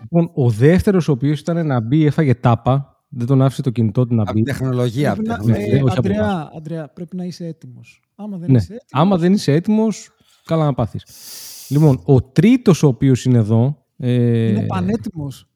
Λοιπόν, 0.00 0.30
ο 0.34 0.50
δεύτερος, 0.50 1.08
ο 1.08 1.12
οποίος 1.12 1.40
ήταν 1.40 1.66
να 1.66 1.80
μπει, 1.80 2.04
έφαγε 2.06 2.34
τάπα. 2.34 2.86
Δεν 3.08 3.26
τον 3.26 3.42
άφησε 3.42 3.62
το 3.62 3.70
κινητό 3.70 4.06
του 4.06 4.14
να 4.14 4.22
Από 4.22 4.32
μπει. 4.32 4.42
την 4.42 4.52
τεχνολογία. 4.52 5.12
από 5.12 5.22
Πρέπει 5.22 5.38
την 5.40 5.48
να- 5.50 5.54
τεχνολογία. 5.56 5.74
Ναι, 5.74 5.80
ε, 5.80 5.82
όχι 5.82 5.98
από 5.98 6.08
Αντρέα, 6.08 6.50
Αντρέα, 6.56 6.88
πρέπει 6.88 7.16
να 7.16 7.24
είσαι 7.24 7.46
έτοιμος. 7.46 8.02
Άμα 8.14 8.36
δεν 8.36 8.50
Ναι. 8.50 8.56
είσαι 8.56 8.64
έτοιμος, 8.72 8.86
Άμα 8.92 9.16
δεν 9.16 9.32
είσαι 9.32 9.52
έτοιμος, 9.52 10.10
καλά 10.44 10.64
να 10.64 10.74
πάθεις. 10.74 11.04
Λοιπόν, 11.68 12.00
ο 12.04 12.22
τρίτος 12.22 12.82
ο 12.82 12.86
οποίος 12.86 13.24
είναι 13.24 13.38
εδώ. 13.38 13.81
Ε, 14.04 14.48
είναι 14.48 14.66
πανέτοιμος. 14.66 15.48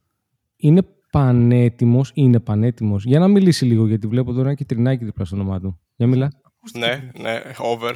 είναι 0.56 0.82
πανέτοιμος, 1.10 2.10
είναι 2.14 2.40
πανέτοιμος. 2.40 3.04
Για 3.04 3.18
να 3.18 3.28
μιλήσει 3.28 3.64
λίγο, 3.64 3.86
γιατί 3.86 4.06
βλέπω 4.06 4.32
τώρα 4.32 4.54
και 4.54 4.64
τρινάκι 4.64 5.04
δίπλα 5.04 5.24
στο 5.24 5.36
όνομά 5.36 5.60
του. 5.60 5.80
Για 5.96 6.06
μιλά. 6.06 6.32
Ναι, 6.78 7.10
ναι, 7.20 7.40
over. 7.58 7.94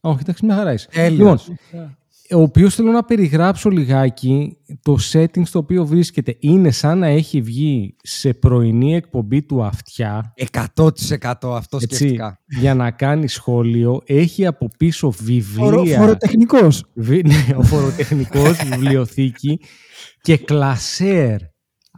Όχι, 0.00 0.18
εντάξει, 0.20 0.44
μια 0.44 0.54
χαρά 0.54 0.72
είσαι. 0.72 0.88
Τέλειος. 0.92 1.48
Λοιπόν, 1.48 1.96
ο 2.34 2.40
οποίος 2.40 2.74
θέλω 2.74 2.90
να 2.90 3.04
περιγράψω 3.04 3.68
λιγάκι 3.70 4.56
το 4.82 4.96
setting 5.12 5.42
στο 5.46 5.58
οποίο 5.58 5.86
βρίσκεται. 5.86 6.36
Είναι 6.40 6.70
σαν 6.70 6.98
να 6.98 7.06
έχει 7.06 7.40
βγει 7.40 7.96
σε 8.02 8.34
πρωινή 8.34 8.94
εκπομπή 8.94 9.42
του 9.42 9.64
Αυτιά, 9.64 10.32
100% 10.52 10.60
αυτό 11.42 11.76
έτσι, 11.80 11.96
σκέφτηκα. 11.96 12.40
για 12.46 12.74
να 12.74 12.90
κάνει 12.90 13.28
σχόλιο. 13.28 14.02
Έχει 14.06 14.46
από 14.46 14.68
πίσω 14.78 15.10
βιβλία. 15.10 15.98
Φοροτεχνικός. 15.98 16.84
Βι- 16.94 17.26
ναι, 17.26 17.56
ο 17.56 17.62
φοροτεχνικός, 17.62 18.56
βιβλιοθήκη 18.70 19.60
και 20.20 20.36
κλασέρ. 20.36 21.36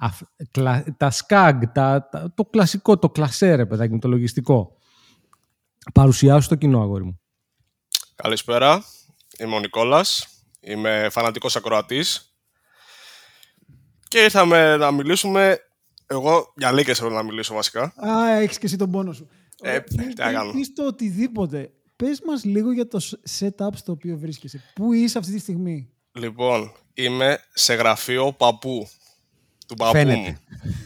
Αφ- 0.00 0.22
κλα- 0.50 0.84
τα 0.96 1.10
σκάγ, 1.10 1.62
τα, 1.74 2.08
τα- 2.10 2.32
το 2.36 2.44
κλασικό, 2.44 2.98
το 2.98 3.10
κλασέρ, 3.10 3.56
ρε 3.56 3.66
παιδάκι 3.66 3.92
μου, 3.92 3.98
το 3.98 4.08
λογιστικό. 4.08 4.76
Παρουσιάσου 5.94 6.42
στο 6.42 6.54
κοινό, 6.54 6.80
αγόρι 6.82 7.04
μου. 7.04 7.20
Καλησπέρα. 8.14 8.82
Είμαι 9.38 9.54
ο 9.54 9.60
Νικόλας. 9.60 10.26
Είμαι 10.60 11.08
φανατικός 11.10 11.56
ακροατής. 11.56 12.32
Και 14.08 14.18
ήρθαμε 14.18 14.76
να 14.76 14.90
μιλήσουμε... 14.90 15.58
Εγώ 16.06 16.52
για 16.56 16.72
Lakers 16.72 16.92
θέλω 16.94 17.10
να 17.10 17.22
μιλήσω 17.22 17.54
βασικά. 17.54 17.82
Α, 18.08 18.38
έχεις 18.40 18.58
και 18.58 18.66
εσύ 18.66 18.76
τον 18.76 18.90
πόνο 18.90 19.12
σου. 19.12 19.28
Ε, 19.62 19.68
Ωραία, 19.68 19.82
τι 19.84 19.94
πριν- 19.94 20.18
να 20.18 20.24
πριν 20.24 20.36
κάνω. 20.36 20.52
πεις 20.52 20.72
το 20.72 20.86
οτιδήποτε, 20.86 21.70
πες 21.96 22.20
μας 22.26 22.44
λίγο 22.44 22.72
για 22.72 22.88
το 22.88 23.00
setup 23.38 23.68
στο 23.74 23.92
οποίο 23.92 24.16
βρίσκεσαι. 24.18 24.62
Πού 24.74 24.92
είσαι 24.92 25.18
αυτή 25.18 25.32
τη 25.32 25.38
στιγμή; 25.38 25.88
Λοιπόν, 26.12 26.72
είμαι 26.94 27.38
σε 27.54 27.74
γραφείο 27.74 28.32
παππού. 28.32 28.88
Του 29.66 29.74
παππού 29.74 29.92
Φαίνεται. 29.92 30.18
μου. 30.18 30.36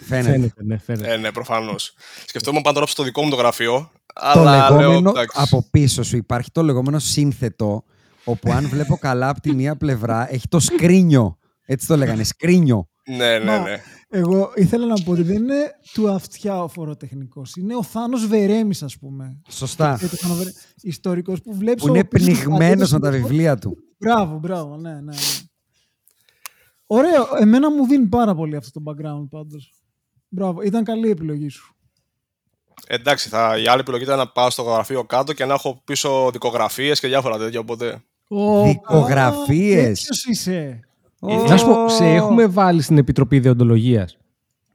Φαίνεται. 0.07 0.31
Φαίνεται, 0.33 0.65
ναι, 0.65 0.79
φαίνεται. 0.79 1.13
Ε, 1.13 1.17
ναι, 1.17 1.33
προφανώς. 1.33 1.95
Σκεφτόμουν 2.27 2.63
πάντα 2.63 2.81
να 2.81 2.87
στο 2.87 3.03
δικό 3.03 3.23
μου 3.23 3.31
το 3.31 3.37
γραφείο. 3.37 3.91
Το 4.07 4.13
Αλλά 4.15 4.71
λέω, 4.71 4.79
λεγόμενο 4.81 5.11
εντάξει. 5.11 5.37
από 5.41 5.67
πίσω 5.71 6.03
σου 6.03 6.17
υπάρχει 6.17 6.51
το 6.51 6.63
λεγόμενο 6.63 6.99
σύνθετο, 6.99 7.85
όπου 8.25 8.53
αν 8.53 8.69
βλέπω 8.69 8.97
καλά 8.97 9.29
από 9.29 9.41
τη 9.41 9.55
μία 9.55 9.77
πλευρά 9.77 10.33
έχει 10.33 10.49
το 10.49 10.61
σκρίνιο. 10.61 11.37
Έτσι 11.65 11.87
το 11.87 11.97
λέγανε, 11.97 12.23
σκρίνιο. 12.25 12.87
Ναι, 13.07 13.39
ναι, 13.39 13.45
Μα, 13.45 13.59
ναι. 13.59 13.83
Εγώ 14.09 14.53
ήθελα 14.55 14.87
να 14.87 14.95
πω 15.05 15.11
ότι 15.13 15.23
δεν 15.23 15.37
είναι 15.37 15.71
του 15.93 16.11
αυτιά 16.11 16.63
ο 16.63 16.69
φοροτεχνικός. 16.69 17.57
Είναι 17.57 17.77
ο 17.77 17.83
Θάνος 17.83 18.27
Βερέμης, 18.27 18.83
ας 18.83 18.99
πούμε. 18.99 19.41
Σωστά. 19.49 19.99
Ε, 20.03 20.07
το 20.07 20.17
Θάνο 20.17 20.35
Βερέ- 20.35 20.55
Ιστορικός 20.83 21.41
που 21.43 21.55
βλέπεις... 21.55 21.83
Που 21.83 21.89
είναι 21.89 21.99
ο 21.99 22.05
πίσω 22.09 22.27
του 22.27 22.33
πνιγμένος 22.33 22.59
πατέρας 22.59 22.93
με 22.93 22.99
τα 22.99 23.11
του- 23.11 23.17
βιβλία 23.17 23.57
του. 23.59 23.77
Μπράβο, 23.99 24.39
μπράβο, 24.39 24.77
ναι, 24.77 24.91
ναι. 24.91 25.01
ναι. 25.01 25.15
Ωραίο. 26.87 27.27
Εμένα 27.41 27.71
μου 27.71 27.87
δίνει 27.87 28.07
πάρα 28.07 28.35
πολύ 28.35 28.57
αυτό 28.57 28.81
το 28.83 28.91
background 28.91 29.27
πάντως. 29.31 29.73
Μπράβο. 30.29 30.63
Ήταν 30.63 30.85
καλή 30.85 31.07
η 31.07 31.11
επιλογή 31.11 31.49
σου. 31.49 31.75
Εντάξει, 32.87 33.29
θα, 33.29 33.59
η 33.59 33.69
άλλη 33.69 33.81
επιλογή 33.81 34.03
ήταν 34.03 34.19
να 34.19 34.29
πάω 34.29 34.51
στο 34.51 34.63
γραφείο 34.63 35.05
κάτω 35.05 35.33
και 35.33 35.45
να 35.45 35.55
έχω 35.55 35.81
πίσω 35.85 36.31
δικογραφίες 36.33 37.01
και 37.01 37.09
διάφορα 37.09 37.39
τέτοια, 37.39 37.61
οπότε... 37.61 38.03
Δικογραφίες. 38.67 40.01
Ποιος 40.03 40.25
είσαι; 40.25 40.81
Να 41.49 41.57
σου 41.57 41.67
πω, 41.67 41.89
σε 41.89 42.05
έχουμε 42.05 42.47
βάλει 42.47 42.83
στην 42.83 42.99
Επιτροπή 42.99 43.37
Ιδεοντολογίας. 43.37 44.17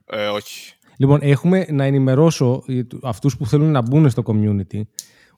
Ε, 0.06 0.26
όχι. 0.26 0.72
Λοιπόν, 0.96 1.18
έχουμε 1.22 1.66
να 1.70 1.84
ενημερώσω 1.84 2.62
ε, 2.66 2.84
του- 2.84 3.00
αυτούς 3.02 3.36
που 3.36 3.46
θέλουν 3.46 3.70
να 3.70 3.82
μπουν 3.82 4.10
στο 4.10 4.22
community 4.26 4.80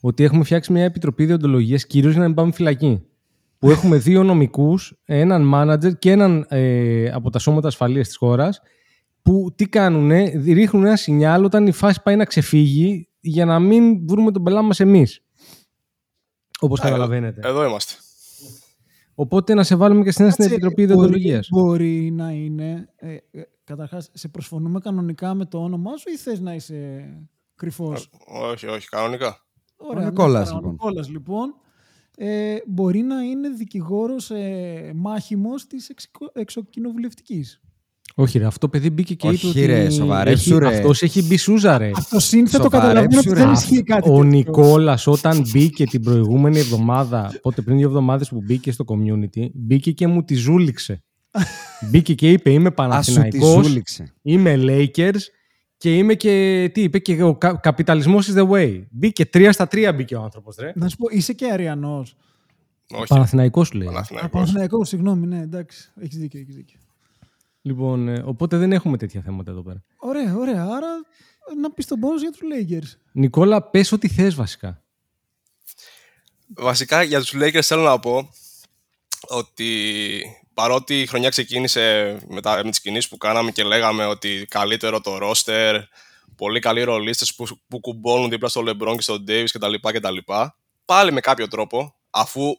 ότι 0.00 0.24
έχουμε 0.24 0.44
φτιάξει 0.44 0.72
μια 0.72 0.84
επιτροπή 0.84 1.24
διοντολογίας 1.26 1.86
κυρίως 1.86 2.10
για 2.12 2.20
να 2.20 2.26
μην 2.26 2.36
πάμε 2.36 2.52
φυλακή. 2.52 3.02
Που 3.58 3.70
έχουμε 3.70 3.96
δύο 3.96 4.22
νομικούς, 4.22 5.00
έναν 5.04 5.52
manager 5.54 5.98
και 5.98 6.10
έναν 6.10 6.46
ε, 6.48 7.10
από 7.10 7.30
τα 7.30 7.38
σώματα 7.38 7.68
ασφαλείας 7.68 8.06
της 8.06 8.16
χώρας 8.16 8.60
που 9.22 9.52
τι 9.56 9.68
κάνουνε, 9.68 10.32
ρίχνουν 10.46 10.84
ένα 10.84 10.96
σινιάλ 10.96 11.44
όταν 11.44 11.66
η 11.66 11.72
φάση 11.72 12.02
πάει 12.02 12.16
να 12.16 12.24
ξεφύγει 12.24 13.08
για 13.20 13.44
να 13.44 13.58
μην 13.58 14.08
βρούμε 14.08 14.30
τον 14.32 14.42
πελά 14.42 14.62
μας 14.62 14.80
εμείς. 14.80 15.24
Όπως 16.60 16.80
Α, 16.80 16.82
εδώ- 16.86 16.96
καταλαβαίνετε. 16.96 17.48
Εδώ 17.48 17.64
είμαστε. 17.64 17.94
Οπότε 19.20 19.54
να 19.54 19.62
σε 19.62 19.76
βάλουμε 19.76 20.02
και 20.04 20.10
στην, 20.10 20.30
στην 20.30 20.36
Κάτσε, 20.44 20.52
Επιτροπή 20.54 20.74
μπορεί- 20.74 20.90
Ιδεοντολογίας. 20.90 21.48
Μπορεί 21.50 22.10
να 22.10 22.30
είναι. 22.30 22.88
Ε, 22.96 23.16
ε, 23.30 23.42
καταρχάς, 23.64 24.10
σε 24.12 24.28
προσφωνούμε 24.28 24.80
κανονικά 24.80 25.34
με 25.34 25.44
το 25.46 25.58
όνομά 25.62 25.96
σου 25.96 26.10
ή 26.10 26.16
θες 26.16 26.40
να 26.40 26.54
είσαι 26.54 27.08
κρυφός; 27.54 28.10
Όχι, 28.26 28.66
όχι, 28.66 28.88
κανονικά. 28.88 29.46
Ωραία, 29.76 30.06
Ο 30.06 30.08
Νικόλας, 30.08 30.32
μια 30.32 30.44
χαρά. 30.44 30.56
Ο 30.56 30.60
λοιπόν. 30.60 30.70
Νικόλας, 30.72 31.08
λοιπόν. 31.08 31.54
Ε, 32.16 32.56
μπορεί 32.66 33.00
να 33.02 33.22
είναι 33.22 33.48
δικηγόρος 33.48 34.30
ε, 34.30 34.92
μάχημος 34.94 35.66
της 35.66 35.88
εξοικο- 35.88 36.30
εξοκοινοβουλευτικής. 36.32 37.60
Όχι 38.14 38.38
ρε, 38.38 38.44
αυτό 38.44 38.68
παιδί 38.68 38.90
μπήκε 38.90 39.14
και 39.14 39.28
Όχι, 39.28 39.48
είπε 39.48 39.66
ρε, 39.66 39.84
ότι 39.84 39.92
σοβαρέψου, 39.92 40.50
έχει- 40.54 40.58
ρε. 40.58 40.66
αυτός 40.76 41.02
έχει 41.02 41.22
μπει 41.22 41.36
σούζα 41.36 41.78
ρε. 41.78 41.90
Αυτό 41.94 42.20
σύνθετο 42.20 42.62
Σοβαρέψου, 42.62 42.88
καταλαβαίνω 42.88 43.18
ότι 43.20 43.28
ρε. 43.28 43.34
δεν 43.34 43.48
Αυτό- 43.48 43.64
ισχύει 43.74 43.82
κάτι 43.82 44.08
Ο 44.08 44.12
τέτοιο. 44.12 44.24
Νικόλας 44.28 45.06
όταν 45.06 45.42
μπήκε 45.52 45.84
την 45.84 46.02
προηγούμενη 46.02 46.58
εβδομάδα, 46.58 47.38
πότε 47.42 47.62
πριν 47.62 47.76
δύο 47.76 47.86
εβδομάδες 47.86 48.28
που 48.28 48.40
μπήκε 48.44 48.72
στο 48.72 48.84
community, 48.88 49.48
μπήκε 49.54 49.92
και 49.92 50.06
μου 50.06 50.24
τη 50.24 50.34
ζούληξε. 50.34 51.02
μπήκε 51.90 52.14
και 52.14 52.30
είπε 52.30 52.50
είμαι 52.52 52.68
Α 52.68 52.70
σου 52.70 52.70
τη 52.70 52.74
Παναθηναϊκός, 52.76 53.64
ζούληξε. 53.66 54.12
είμαι 54.22 54.54
Lakers 54.58 55.20
και 55.76 55.96
είμαι 55.96 56.14
και, 56.14 56.70
τι 56.74 56.82
είπε, 56.82 56.98
και 56.98 57.22
ο 57.22 57.34
κα, 57.36 57.54
καπιταλισμός 57.54 58.30
is 58.32 58.38
the 58.38 58.48
way. 58.50 58.82
Μπήκε 58.90 59.26
τρία 59.26 59.52
στα 59.52 59.66
τρία 59.66 59.92
μπήκε 59.92 60.14
ο 60.16 60.22
άνθρωπος 60.22 60.56
ρε. 60.60 60.72
Να 60.74 60.88
σου 60.88 60.96
πω, 60.96 61.06
είσαι 61.10 61.32
και 61.32 61.50
Αριανός. 61.52 62.16
Όχι. 62.94 63.06
Παναθηναϊκός 63.08 63.66
σου 63.66 63.76
λέει. 63.76 63.86
Α, 63.88 63.90
Παναθηναϊκός. 63.90 64.30
Παναθηναϊκός, 64.32 64.88
συγγνώμη, 64.88 65.26
ναι, 65.26 65.40
εντάξει. 65.40 65.90
Έχεις 66.00 66.16
δίκιο, 66.18 66.40
έχεις 66.40 66.54
δίκιο. 66.54 66.78
Λοιπόν, 67.62 68.08
ε, 68.08 68.22
οπότε 68.24 68.56
δεν 68.56 68.72
έχουμε 68.72 68.96
τέτοια 68.96 69.20
θέματα 69.20 69.50
εδώ 69.50 69.62
πέρα. 69.62 69.82
Ωραία, 69.96 70.36
ωραία. 70.36 70.62
Άρα 70.62 70.88
να 71.60 71.70
πεις 71.70 71.86
τον 71.86 72.00
πόνος 72.00 72.20
για 72.20 72.30
τους 72.30 72.40
Lakers. 72.40 72.98
Νικόλα, 73.12 73.62
πες 73.62 73.92
ό,τι 73.92 74.08
θες 74.08 74.34
βασικά. 74.34 74.82
Βασικά 76.54 77.02
για 77.02 77.20
τους 77.20 77.34
Lakers 77.34 77.62
θέλω 77.62 77.82
να 77.82 77.98
πω 77.98 78.30
ότι 79.28 80.22
παρότι 80.54 81.00
η 81.00 81.06
χρονιά 81.06 81.28
ξεκίνησε 81.28 82.16
με, 82.28 82.40
τα, 82.40 82.60
με 82.64 82.70
τις 82.70 82.80
κινήσεις 82.80 83.08
που 83.08 83.16
κάναμε 83.16 83.50
και 83.50 83.62
λέγαμε 83.62 84.04
ότι 84.04 84.46
καλύτερο 84.48 85.00
το 85.00 85.18
roster, 85.22 85.80
πολύ 86.36 86.60
καλοί 86.60 86.82
ρολίστες 86.82 87.34
που, 87.34 87.46
που 87.68 87.80
κουμπώνουν 87.80 88.30
δίπλα 88.30 88.48
στο 88.48 88.62
LeBron 88.66 88.94
και 88.94 89.02
στο 89.02 89.24
Davis 89.28 89.48
κτλ, 89.52 89.74
κτλ. 89.82 90.16
Πάλι 90.84 91.12
με 91.12 91.20
κάποιο 91.20 91.48
τρόπο, 91.48 91.94
αφού 92.10 92.56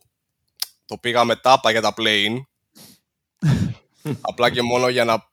το 0.86 0.98
πήγαμε 0.98 1.36
τάπα 1.36 1.72
για 1.72 1.82
τα 1.82 1.94
play-in, 1.98 2.42
απλά 4.22 4.50
και 4.52 4.62
μόνο 4.62 4.90
για 4.90 5.04
να 5.06 5.30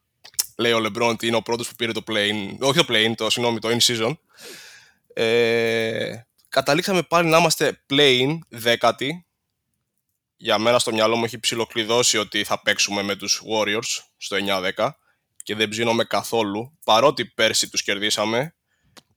λέει 0.56 0.72
ο 0.72 0.78
LeBron 0.78 1.08
ότι 1.08 1.26
είναι 1.26 1.36
ο 1.36 1.42
πρώτος 1.42 1.68
που 1.68 1.74
πήρε 1.74 1.92
το 1.92 2.02
play-in, 2.06 2.56
όχι 2.60 2.78
το 2.78 2.84
play-in, 2.88 3.12
το, 3.16 3.30
συγγνώμη, 3.30 3.58
το 3.58 3.68
in-season, 3.76 4.12
ε, 5.14 6.14
καταλήξαμε 6.48 7.02
πάλι 7.02 7.28
να 7.28 7.38
είμαστε 7.38 7.80
play-in 7.90 8.38
δέκατη. 8.48 9.22
Για 10.36 10.58
μένα 10.58 10.78
στο 10.78 10.92
μυαλό 10.92 11.16
μου 11.16 11.24
έχει 11.24 11.38
ψιλοκλειδώσει 11.40 12.18
ότι 12.18 12.44
θα 12.44 12.62
παίξουμε 12.62 13.02
με 13.02 13.16
τους 13.16 13.42
Warriors 13.52 14.02
στο 14.16 14.36
9-10 14.76 14.90
και 15.42 15.54
δεν 15.54 15.68
ψήνομαι 15.68 16.04
καθόλου, 16.04 16.78
παρότι 16.84 17.24
πέρσι 17.24 17.68
τους 17.70 17.82
κερδίσαμε. 17.82 18.38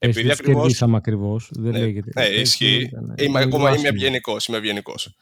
Επειδή 0.04 0.20
Επειδή 0.20 0.32
ακριβώς... 0.32 0.62
κερδίσαμε 0.62 0.98
ακριβώς, 0.98 1.50
δεν 1.52 1.72
Ναι, 1.72 1.80
λέγεται. 1.80 2.12
ναι, 2.16 2.24
Πέρσι 2.26 2.42
ισχύει. 2.42 2.76
ήταν- 2.82 3.04
Είμαι, 3.04 3.16
ήταν 3.18 3.36
ακόμα, 3.36 3.62
είμαι 3.64 3.70
άσχημο. 3.70 3.90
ευγενικός, 3.94 4.46
είμαι 4.48 4.58
ευγενικός. 4.58 5.16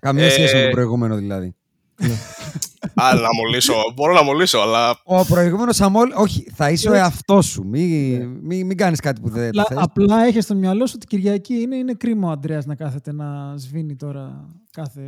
Καμία 0.00 0.24
Ε, 0.24 0.30
σχέση 0.30 0.56
με 0.56 0.62
το 0.64 0.68
προηγούμενο 0.70 1.16
δηλαδή. 1.16 1.56
Άρα 2.94 3.20
να 3.20 3.28
μολύσω, 3.34 3.74
μπορώ 3.94 4.12
να 4.12 4.22
μολύσω, 4.22 4.58
αλλά 4.58 5.00
Ο 5.04 5.24
προηγούμενος 5.24 5.80
Αμόλ, 5.80 6.10
όχι, 6.14 6.50
θα 6.54 6.70
είσαι 6.70 6.88
ο 6.88 6.92
εαυτό 6.92 7.42
σου. 7.42 7.64
Μην, 7.64 8.26
μην, 8.42 8.66
μην 8.66 8.76
κάνεις 8.76 9.00
κάτι 9.00 9.20
που 9.20 9.28
δεν 9.28 9.48
Απλά, 9.48 9.64
θες. 9.68 9.78
απλά 9.80 10.24
έχεις 10.26 10.44
στο 10.44 10.54
μυαλό 10.54 10.86
σου 10.86 10.92
ότι 10.96 11.06
Κυριακή 11.06 11.54
είναι, 11.54 11.76
είναι 11.76 11.92
κρίμα 11.94 12.28
ο 12.28 12.30
Αντρέας 12.30 12.66
να 12.66 12.74
κάθεται 12.74 13.12
να 13.12 13.54
σβήνει 13.56 13.96
τώρα 13.96 14.48
κάθε 14.70 15.00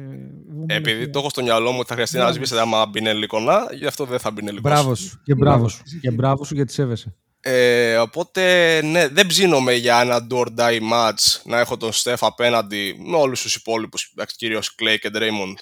βομολογία. 0.49 0.77
επειδή 0.77 1.11
το 1.11 1.19
έχω 1.19 1.29
στο 1.31 1.43
μυαλό 1.43 1.71
μου 1.71 1.77
ότι 1.79 1.89
θα 1.89 1.95
χρειαστεί 1.95 2.17
να 2.17 2.23
Μπράβο. 2.23 2.37
σβήσετε 2.39 2.61
άμα 2.61 2.87
μπει 2.87 3.01
νελικονά, 3.01 3.67
γι' 3.79 3.87
αυτό 3.87 4.05
δεν 4.05 4.19
θα 4.19 4.31
μπει 4.31 4.43
νελικός. 4.43 4.73
Μπράβο 4.73 4.95
σου. 4.95 5.21
Και 5.25 5.35
μπράβο 5.35 5.69
σου. 5.69 5.83
Και 6.01 6.11
μπράβο 6.11 6.45
σου 6.45 6.55
γιατί 6.55 6.73
σέβεσαι. 6.73 7.15
Ε, 7.43 7.97
οπότε, 7.97 8.43
ναι, 8.85 9.09
δεν 9.09 9.27
ψήνομαι 9.27 9.73
για 9.75 10.01
ένα 10.01 10.27
do 10.31 10.37
or 10.37 10.47
die 10.47 10.79
match 10.93 11.41
να 11.45 11.59
έχω 11.59 11.77
τον 11.77 11.93
Στεφ 11.93 12.23
απέναντι 12.25 12.95
με 13.11 13.17
όλους 13.17 13.43
τους 13.43 13.55
υπόλοιπους, 13.55 14.15
κυρίως 14.37 14.75
Clay 14.81 14.97
και 15.01 15.11
Draymond, 15.15 15.55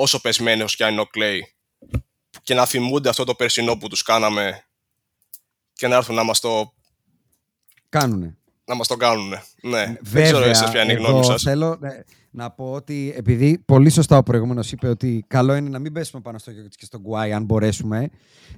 όσο 0.00 0.20
πεσμένος 0.20 0.76
κι 0.76 0.82
αν 0.82 0.92
είναι 0.92 1.00
ο 1.00 1.06
Clay. 1.14 1.40
και 2.42 2.54
να 2.54 2.66
θυμούνται 2.66 3.08
αυτό 3.08 3.24
το 3.24 3.34
περσινό 3.34 3.76
που 3.76 3.88
τους 3.88 4.02
κάναμε 4.02 4.62
και 5.72 5.88
να 5.88 5.96
έρθουν 5.96 6.14
να 6.14 6.22
μας 6.22 6.40
το, 6.40 6.72
Κάνουνε. 7.88 8.36
να 8.64 8.74
μας 8.74 8.86
το 8.88 8.96
κάνουν. 8.96 9.28
Ναι, 9.62 9.84
δεν 9.84 9.98
Βέβαια, 10.02 10.22
ξέρω 10.22 10.44
εσείς 10.44 10.70
ποια 10.70 10.82
είναι 10.82 10.92
η 10.92 10.96
γνώμη 10.96 11.18
εδώ 11.18 11.22
σας. 11.22 11.42
θέλω 11.42 11.76
ναι, 11.80 11.90
να 12.30 12.50
πω 12.50 12.72
ότι 12.72 13.12
επειδή 13.16 13.58
πολύ 13.58 13.90
σωστά 13.90 14.16
ο 14.18 14.22
προηγούμενος 14.22 14.72
είπε 14.72 14.88
ότι 14.88 15.24
καλό 15.26 15.54
είναι 15.54 15.68
να 15.68 15.78
μην 15.78 15.92
πέσουμε 15.92 16.22
πάνω 16.22 16.38
στο 16.38 16.52
Jokic 16.52 16.74
και 16.76 16.84
στον 16.84 17.00
Γκουάι 17.00 17.32
αν 17.32 17.44
μπορέσουμε. 17.44 18.08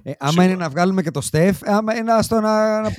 Ε, 0.03 0.11
άμα 0.19 0.29
Σίγουρα. 0.31 0.47
είναι 0.47 0.55
να 0.63 0.69
βγάλουμε 0.69 1.01
και 1.01 1.11
το 1.11 1.21
Στεφ, 1.21 1.57
άμα 1.63 1.93
είναι 1.95 2.13
να, 2.13 2.21
στο 2.21 2.39
να, 2.39 2.81
να, 2.81 2.91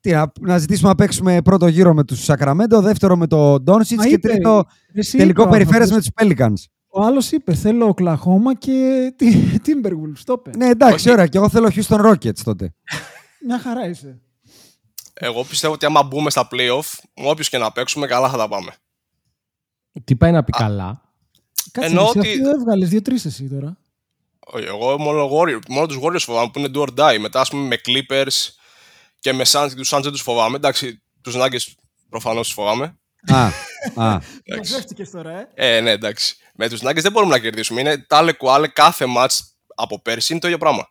τι, 0.00 0.10
να, 0.10 0.32
να 0.40 0.58
ζητήσουμε 0.58 0.88
να 0.88 0.94
παίξουμε 0.94 1.42
πρώτο 1.42 1.66
γύρο 1.66 1.94
με 1.94 2.04
τους 2.04 2.24
Σακραμέντο, 2.24 2.80
δεύτερο 2.80 3.16
με 3.16 3.26
το 3.26 3.60
Ντόνσιτ 3.60 3.98
Μα 3.98 4.06
και 4.06 4.14
είπε, 4.14 4.28
τρίτο 4.28 4.64
εσύ 4.92 5.16
τελικό 5.16 5.40
είπε 5.42 5.50
ο 5.50 5.52
περιφέρειας 5.52 5.90
με 5.90 5.96
άνθρωπος. 5.96 6.26
τους 6.26 6.36
Pelicans. 6.68 6.72
Ο 6.96 7.02
άλλος 7.02 7.32
είπε: 7.32 7.54
Θέλω 7.54 7.86
Οκλαχώμα 7.86 8.54
και 8.54 9.12
τη- 9.16 9.56
Timberwolves. 9.66 10.20
Το 10.24 10.32
είπε. 10.38 10.56
Ναι, 10.56 10.66
εντάξει, 10.68 10.94
Όχι. 10.94 11.10
ωραία. 11.10 11.26
Και 11.26 11.36
εγώ 11.38 11.48
θέλω 11.48 11.70
Houston 11.74 12.06
Rockets 12.06 12.38
τότε. 12.44 12.74
Μια 13.46 13.58
χαρά 13.58 13.88
είσαι. 13.88 14.20
Εγώ 15.14 15.44
πιστεύω 15.44 15.72
ότι 15.74 15.86
άμα 15.86 16.02
μπούμε 16.02 16.30
στα 16.30 16.48
playoff, 16.50 16.88
με 17.16 17.28
όποιους 17.28 17.48
και 17.48 17.58
να 17.58 17.72
παίξουμε, 17.72 18.06
καλά 18.06 18.28
θα 18.30 18.36
τα 18.36 18.48
πάμε. 18.48 18.74
Τι 20.04 20.16
πάει 20.16 20.32
να 20.32 20.44
πει 20.44 20.52
καλά. 20.52 21.02
Κάτσε, 21.72 21.88
Εννοώ 21.88 22.04
εσύ 22.08 22.18
ότι- 22.18 22.30
αυτό 22.32 22.48
έβγαλες 22.50 22.88
δύο-τρεις 22.88 23.24
εσύ 23.24 23.48
τώρα. 23.48 23.76
Όχι, 24.46 24.64
εγώ 24.66 24.98
μόνο, 24.98 25.28
Warrior, 25.32 25.58
μόνο 25.68 25.86
τους 25.86 25.98
Warriors 26.02 26.18
φοβάμαι 26.20 26.50
που 26.52 26.58
είναι 26.58 26.68
do 26.74 26.78
or 26.82 26.88
die. 26.96 27.18
Μετά, 27.20 27.40
ας 27.40 27.50
πούμε, 27.50 27.66
με 27.66 27.76
Clippers 27.86 28.48
και 29.18 29.32
με 29.32 29.44
Suns 29.46 29.66
και 29.68 29.74
τους 29.74 29.94
Suns 29.94 30.00
δεν 30.02 30.12
τους 30.12 30.20
φοβάμαι. 30.22 30.56
Εντάξει, 30.56 31.02
τους 31.20 31.34
Nuggets 31.36 31.72
προφανώς 32.08 32.46
τους 32.46 32.54
φοβάμαι. 32.54 32.98
α, 33.32 33.44
α. 33.46 33.50
Μαζεύτηκες 34.58 35.10
τώρα, 35.10 35.30
ε. 35.54 35.76
Ε, 35.76 35.80
ναι, 35.80 35.90
εντάξει. 35.90 36.36
Με 36.54 36.68
τους 36.68 36.80
Nuggets 36.82 37.00
δεν 37.02 37.12
μπορούμε 37.12 37.32
να 37.32 37.38
κερδίσουμε. 37.40 37.80
Είναι 37.80 37.98
τάλε 37.98 38.32
κουάλε 38.32 38.68
κάθε 38.68 39.04
match 39.18 39.38
από 39.74 40.00
πέρσι 40.02 40.32
είναι 40.32 40.40
το 40.40 40.46
ίδιο 40.46 40.58
πράγμα. 40.58 40.88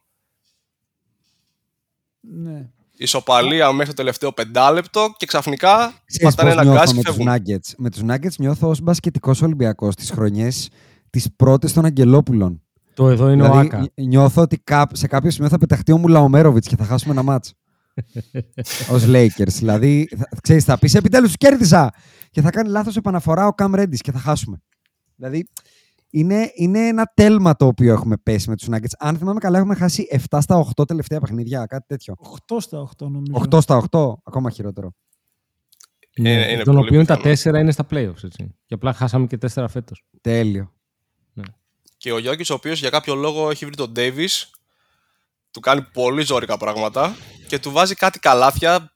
Ναι. 2.20 2.70
Ισοπαλία 2.98 3.72
μέχρι 3.72 3.88
το 3.90 3.94
τελευταίο 3.98 4.32
πεντάλεπτο 4.32 5.14
και 5.18 5.26
ξαφνικά 5.26 5.94
Ξέρεις 6.06 6.36
πατάνε 6.36 6.54
πώς 6.56 6.62
ένα 6.62 6.74
γκάζ 6.74 6.92
νιώθω 6.92 6.92
και 6.92 6.96
με 6.96 7.04
τους 7.04 7.16
φεύγουν. 7.16 7.34
Nuggets. 7.58 7.74
Με 7.78 7.90
τους 7.90 8.02
Nuggets 8.08 8.36
νιώθω 8.40 8.70
ως 8.70 8.80
μπασκετικός 8.82 9.42
Ολυμπιακός 9.42 9.96
τις 9.96 10.10
χρονιές 10.12 10.70
τις 11.10 11.28
πρώτες 11.36 11.74
των 11.74 11.86
Αγγελόπουλων. 11.86 12.62
Το 12.94 13.10
εδώ 13.10 13.30
είναι 13.30 13.44
ο 13.44 13.46
δηλαδή, 13.46 13.66
Άκα. 13.68 13.78
νι- 13.80 13.92
νιώθω 14.08 14.42
ότι 14.42 14.58
κά- 14.58 14.96
σε 14.96 15.08
κάποιο 15.08 15.32
σημείο 15.32 15.50
θα 15.50 15.58
πεταχτεί 15.58 15.92
ο 15.92 15.98
Μουλαομέροβιτς 15.98 16.68
και 16.68 16.76
θα 16.76 16.86
χάσουμε 16.86 17.14
ένα 17.14 17.24
μάτς. 17.24 17.54
Ως 18.94 19.04
Lakers. 19.08 19.48
Δηλαδή, 19.48 20.08
θα, 20.18 20.30
ξέρεις, 20.42 20.64
θα 20.64 20.78
πεις 20.78 20.94
επιτέλους 20.96 21.28
τους 21.28 21.38
κέρδισα 21.38 21.94
και 22.34 22.42
θα 22.42 22.50
κάνει 22.50 22.70
λάθος 22.70 22.96
επαναφορά 22.96 23.48
ο 23.48 23.52
Cam 23.58 23.76
Reddish 23.80 23.98
και 23.98 24.12
θα 24.12 24.20
χάσουμε. 24.20 24.62
Δηλαδή, 25.16 25.48
είναι, 26.10 26.52
είναι 26.56 26.88
ένα 26.88 27.12
τέλμα 27.14 27.56
το 27.56 27.66
οποίο 27.66 27.94
έχουμε 27.94 28.18
πέσει 28.18 28.50
με 28.50 28.56
τους 28.56 28.68
Nuggets. 28.72 28.94
Αν 29.00 29.18
θυμάμαι 29.18 29.40
καλά, 29.40 29.58
έχουμε 29.58 29.76
χάσει 29.76 30.08
7 30.30 30.38
στα 30.42 30.66
8 30.78 30.88
τελευταία 30.88 31.20
παιχνίδια, 31.20 31.66
κάτι 31.66 31.86
τέτοιο. 31.88 32.16
8 32.50 32.60
στα 32.60 32.80
8 32.80 33.08
νομίζω. 33.10 33.46
8 33.52 33.62
στα 33.62 33.82
8, 33.92 34.14
ακόμα 34.24 34.50
χειρότερο. 34.50 34.94
Ναι, 36.20 36.32
είναι- 36.32 36.52
είναι 36.52 36.64
των 36.64 36.74
πολύ 36.76 36.88
οποίων 36.88 37.06
τα 37.06 37.14
πιθανό. 37.16 37.34
τέσσερα 37.34 37.60
είναι 37.60 37.72
στα 37.72 37.86
playoffs. 37.90 38.24
Έτσι. 38.24 38.56
Και 38.66 38.74
απλά 38.74 38.94
χάσαμε 38.94 39.28
και 39.28 39.38
τέσσερα 39.38 39.68
φέτος. 39.68 40.04
Τέλειο. 40.22 40.74
Και 41.98 42.12
ο 42.12 42.18
Γιώκης, 42.18 42.50
ο 42.50 42.54
οποίος 42.54 42.80
για 42.80 42.90
κάποιο 42.90 43.16
λόγο 43.16 43.50
έχει 43.50 43.66
βρει 43.66 43.76
τον 43.76 43.92
Davis, 43.96 44.44
του 45.52 45.60
κάνει 45.60 45.82
πολύ 45.94 46.22
ζώρικα 46.22 46.58
πράγματα 46.58 47.16
και 47.48 47.60
του 47.60 47.72
βάζει 47.72 47.96
κάτι 47.96 48.20
καλάθια, 48.20 48.93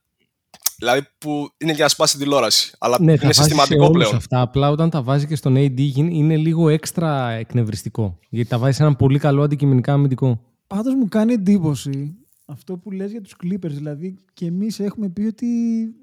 δηλαδή 0.77 1.07
που 1.17 1.49
είναι 1.57 1.71
για 1.73 1.83
να 1.83 1.89
σπάσει 1.89 2.13
την 2.15 2.23
τηλεόραση. 2.23 2.75
Αλλά 2.79 2.97
Ναι, 2.99 3.05
τα 3.05 3.11
είναι 3.11 3.21
βάζει 3.21 3.33
σε 3.33 3.41
συστηματικό 3.43 3.83
όλους 3.85 3.97
πλέον. 3.97 4.15
αυτά. 4.15 4.41
Απλά 4.41 4.69
όταν 4.69 4.89
τα 4.89 5.01
βάζει 5.01 5.27
και 5.27 5.35
στον 5.35 5.55
AD 5.57 5.77
γίν- 5.77 6.13
είναι 6.13 6.37
λίγο 6.37 6.69
έξτρα 6.69 7.29
εκνευριστικό. 7.29 8.19
Γιατί 8.29 8.49
τα 8.49 8.57
βάζεις 8.57 8.75
σε 8.75 8.81
έναν 8.81 8.95
πολύ 8.95 9.19
καλό 9.19 9.43
αντικειμενικά 9.43 9.93
αμυντικό. 9.93 10.41
Πάντως 10.67 10.93
μου 10.93 11.07
κάνει 11.07 11.33
εντύπωση 11.33 12.15
αυτό 12.45 12.77
που 12.77 12.91
λες 12.91 13.11
για 13.11 13.21
τους 13.21 13.35
Clippers. 13.43 13.69
Δηλαδή 13.69 14.17
και 14.33 14.45
εμείς 14.45 14.79
έχουμε 14.79 15.09
πει 15.09 15.21
ότι 15.21 15.47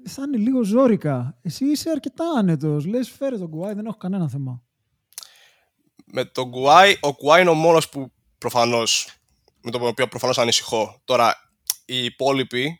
θα 0.05 0.23
είναι 0.27 0.37
λίγο 0.37 0.63
ζόρικα. 0.63 1.37
Εσύ 1.41 1.65
είσαι 1.65 1.89
αρκετά 1.89 2.25
άνετος. 2.37 2.85
Λες 2.85 3.09
φέρε 3.09 3.37
τον 3.37 3.49
Κουάι, 3.49 3.73
δεν 3.73 3.85
έχω 3.85 3.97
κανένα 3.97 4.29
θέμα. 4.29 4.61
Με 6.05 6.25
τον 6.25 6.49
Κουάι, 6.51 6.95
ο 7.01 7.13
Κουάι 7.15 7.41
είναι 7.41 7.49
ο 7.49 7.53
μόνος 7.53 7.89
που 7.89 8.11
προφανώς, 8.37 9.07
με 9.61 9.71
τον 9.71 9.87
οποίο 9.87 10.07
προφανώς 10.07 10.37
ανησυχώ. 10.37 11.01
Τώρα, 11.05 11.35
οι 11.85 12.03
υπόλοιποι 12.03 12.79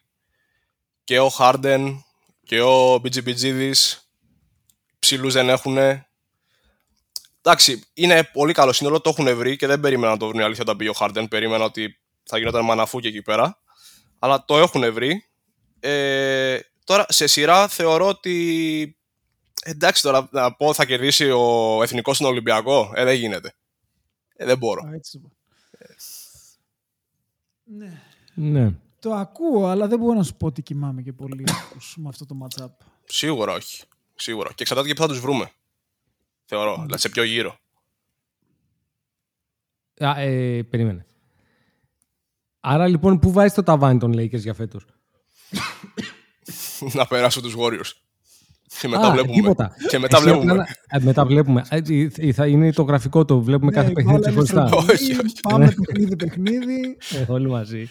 και 1.06 1.20
ο 1.20 1.30
Χάρντεν 1.30 2.06
και 2.44 2.62
ο 2.62 2.94
BGBGDης 2.94 3.98
ψηλούς 5.00 5.34
δεν 5.34 5.50
έχουν. 5.50 5.78
Εντάξει, 7.42 7.84
είναι 7.94 8.24
πολύ 8.24 8.54
καλό 8.54 8.74
σύνολο, 8.74 9.02
το 9.02 9.10
έχουν 9.10 9.36
βρει 9.36 9.56
και 9.56 9.68
δεν 9.68 9.80
περίμενα 9.80 10.12
να 10.12 10.18
το 10.18 10.28
βρουν 10.28 10.40
η 10.40 10.44
αλήθεια 10.44 10.64
όταν 10.64 10.78
πήγε 10.78 10.90
ο 10.90 10.94
Χάρντεν. 10.94 11.28
Περίμενα 11.28 11.64
ότι 11.64 12.00
θα 12.24 12.38
γινόταν 12.38 12.66
μαναφού 12.66 13.00
και 13.00 13.08
εκεί 13.08 13.22
πέρα. 13.22 13.60
Αλλά 14.20 14.46
το 14.46 14.58
έχουν 14.58 14.94
βρει. 14.94 15.26
Ε, 15.80 16.60
τώρα, 16.84 17.06
σε 17.10 17.28
σειρά 17.28 17.68
θεωρώ 17.68 18.08
ότι 18.08 18.98
Εντάξει 19.68 20.02
τώρα 20.02 20.28
να 20.32 20.54
πω 20.54 20.74
θα 20.74 20.86
κερδίσει 20.86 21.30
ο 21.30 21.80
εθνικός 21.84 22.16
στον 22.16 22.28
Ολυμπιακό. 22.28 22.92
Ε, 22.96 23.04
δεν 23.04 23.16
γίνεται. 23.16 23.54
Ε, 24.36 24.46
δεν 24.46 24.58
μπορώ. 24.58 24.82
Α, 24.88 24.94
έτσι 24.94 25.12
το 25.12 25.20
πω. 25.20 25.32
Ναι. 27.64 28.02
Ναι. 28.34 28.72
Το 29.06 29.14
ακούω, 29.14 29.68
αλλά 29.68 29.88
δεν 29.88 30.00
μπορώ 30.00 30.14
να 30.18 30.24
σου 30.24 30.36
πω 30.36 30.46
ότι 30.46 30.62
κοιμάμαι 30.62 31.02
και 31.02 31.14
πολύ 31.14 31.44
με 32.02 32.08
αυτό 32.10 32.26
το 32.26 32.38
matchup. 32.44 32.68
Σίγουρα 33.06 33.54
όχι. 33.54 33.84
Σίγουρα. 34.16 34.48
Και 34.50 34.56
εξαρτάται 34.58 34.88
και 34.88 34.94
πού 34.94 35.02
θα 35.02 35.08
τους 35.08 35.20
βρούμε. 35.20 35.52
Θεωρώ. 36.46 36.74
Δηλαδή 36.76 36.98
σε 37.00 37.10
ποιο 37.10 37.24
γύρο. 37.24 37.58
Α, 40.00 40.20
ε, 40.20 40.64
περίμενε. 40.64 41.06
Άρα 42.60 42.88
λοιπόν, 42.88 43.20
πού 43.20 43.32
βάζει 43.32 43.54
το 43.54 43.64
ταβάνι 43.64 44.00
των 44.00 44.12
Lakers 44.16 44.40
για 44.40 44.54
φέτος; 44.54 44.86
να 46.94 47.08
περάσουν 47.08 47.42
τους 47.44 47.56
Warriors. 47.58 47.92
Και 48.82 48.88
μετά 48.88 49.08
Α, 49.08 49.12
βλέπουμε. 49.12 49.34
τίποτα. 49.34 49.76
Και 49.90 49.98
μετά 50.00 50.18
Εσύ 50.18 50.26
βλέπουμε. 50.26 50.52
απλά 50.52 50.64
να- 50.90 50.98
ε, 50.98 51.04
μετά 51.04 51.26
βλέπουμε. 51.26 51.64
Ε, 51.70 51.82
ε, 52.18 52.34
θα 52.34 52.48
είναι 52.48 52.72
το 52.72 52.84
γραφικό 52.84 53.26
το 53.26 53.42
βλέπουμε 53.42 53.72
κάθε 53.72 53.88
Ναι, 53.88 53.94
παιχνίδι 53.94 54.20
μπάλα 54.20 54.32
είναι 54.32 54.44
ξεχωριστά. 54.44 54.68
στρογγυλή, 54.82 55.12
Όχι, 55.12 55.26
όχι. 55.26 55.40
Πάμε 55.42 55.74
παιχνίδι 55.86 56.16
παιχνίδι. 56.16 56.98
Ε, 57.12 57.32
όλοι 57.32 57.50
μαζί. 57.50 57.90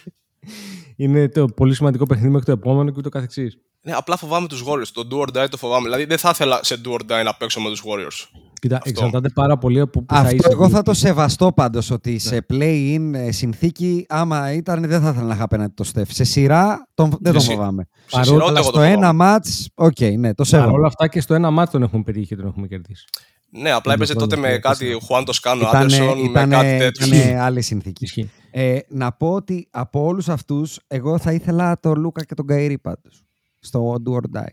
Είναι 0.97 1.29
το 1.29 1.45
πολύ 1.45 1.75
σημαντικό 1.75 2.07
παιχνίδι 2.07 2.31
μέχρι 2.31 2.47
το 2.47 2.53
επόμενο 2.53 2.91
και 2.91 2.97
ούτω 2.99 3.09
καθεξής. 3.09 3.59
Ναι, 3.83 3.93
απλά 3.93 4.17
φοβάμαι 4.17 4.47
τους 4.49 4.65
Warriors. 4.67 4.89
Το 4.93 5.09
do 5.11 5.17
or 5.21 5.43
die 5.43 5.49
το 5.51 5.57
φοβάμαι. 5.57 5.83
Δηλαδή 5.85 6.05
δεν 6.05 6.19
θα 6.19 6.31
ήθελα 6.33 6.59
σε 6.63 6.81
do 6.85 6.91
or 6.93 7.01
die 7.01 7.25
να 7.25 7.35
παίξω 7.35 7.61
με 7.61 7.69
τους 7.69 7.83
Warriors. 7.87 8.29
Κοίτα, 8.61 8.77
Αυτό. 8.77 8.89
εξαρτάται 8.91 9.29
πάρα 9.29 9.59
πολύ 9.59 9.81
από 9.81 10.03
πού 10.03 10.15
θα 10.15 10.21
Αυτό 10.21 10.35
είσαι. 10.35 10.49
εγώ 10.51 10.69
θα 10.69 10.83
το 10.83 10.95
σεβαστώ 10.95 11.53
πάντως 11.53 11.91
ότι 11.91 12.19
σε 12.19 12.47
play-in 12.53 13.11
ε, 13.15 13.33
συνθήκη, 13.33 14.05
άμα 14.09 14.53
ήταν, 14.53 14.83
δεν 14.89 15.01
θα 15.01 15.09
ήθελα 15.09 15.27
να 15.27 15.35
είχα 15.35 15.45
απέναντι 15.45 15.73
το 15.77 15.85
Στεφ. 15.85 16.13
Σε 16.13 16.25
σειρά 16.25 16.89
τον, 16.95 17.11
δεν 17.21 17.33
τον 17.33 17.41
Σε 17.41 17.47
σι- 17.47 17.57
φοβάμαι. 17.57 17.89
Σε 18.07 18.17
Παρόλο- 18.17 18.33
σειρά 18.33 18.45
ούτε 18.45 18.49
Αλλά 18.51 18.59
εγώ 18.59 18.71
το 18.71 18.77
στο 18.79 18.81
ένα 18.87 19.07
φοβάμαι. 19.11 19.39
match, 19.45 19.65
οκ, 19.75 20.01
ναι, 20.19 20.35
το 20.35 20.45
Παρ' 20.51 20.61
όλα 20.61 20.67
σέβομαι. 20.69 20.87
αυτά 20.87 21.09
και 21.09 21.21
στο 21.21 21.35
ένα 21.35 21.51
μάτι 21.51 21.71
τον 21.71 21.83
έχουμε 21.83 22.03
πετύχει 22.03 22.27
και 22.27 22.37
τον 22.37 22.47
έχουμε 22.47 22.67
κερδίσει. 22.67 23.05
Ναι, 23.51 23.71
απλά 23.71 23.81
Δεν 23.93 23.95
έπαιζε 23.95 24.13
το 24.13 24.19
τότε 24.21 24.35
φοβάμαι, 24.35 24.53
με 24.55 24.59
κάτι 24.61 24.79
τέσσερα. 24.79 24.99
Χουάν 25.07 25.25
Τοσκάνο 25.25 25.61
Ήταν, 25.61 25.77
Άντερσον, 25.77 26.19
με 26.19 26.29
ήταν, 26.29 26.51
κάτι 26.51 26.79
τέτοιο. 26.79 27.07
ήταν 27.17 27.39
άλλη 27.39 27.63
συνθήκη. 27.63 28.31
Ισχύει. 28.55 28.67
Ε, 28.67 28.79
να 28.89 29.13
πω 29.13 29.33
ότι 29.33 29.69
από 29.71 30.05
όλους 30.05 30.29
αυτούς, 30.29 30.79
εγώ 30.87 31.19
θα 31.19 31.33
ήθελα 31.33 31.81
τον 31.81 32.01
Λούκα 32.01 32.25
και 32.25 32.35
τον 32.35 32.47
Καϊρή 32.47 32.79
πάντως. 32.79 33.23
Στο 33.61 33.95
Do 34.07 34.13
or 34.13 34.39
Die. 34.41 34.47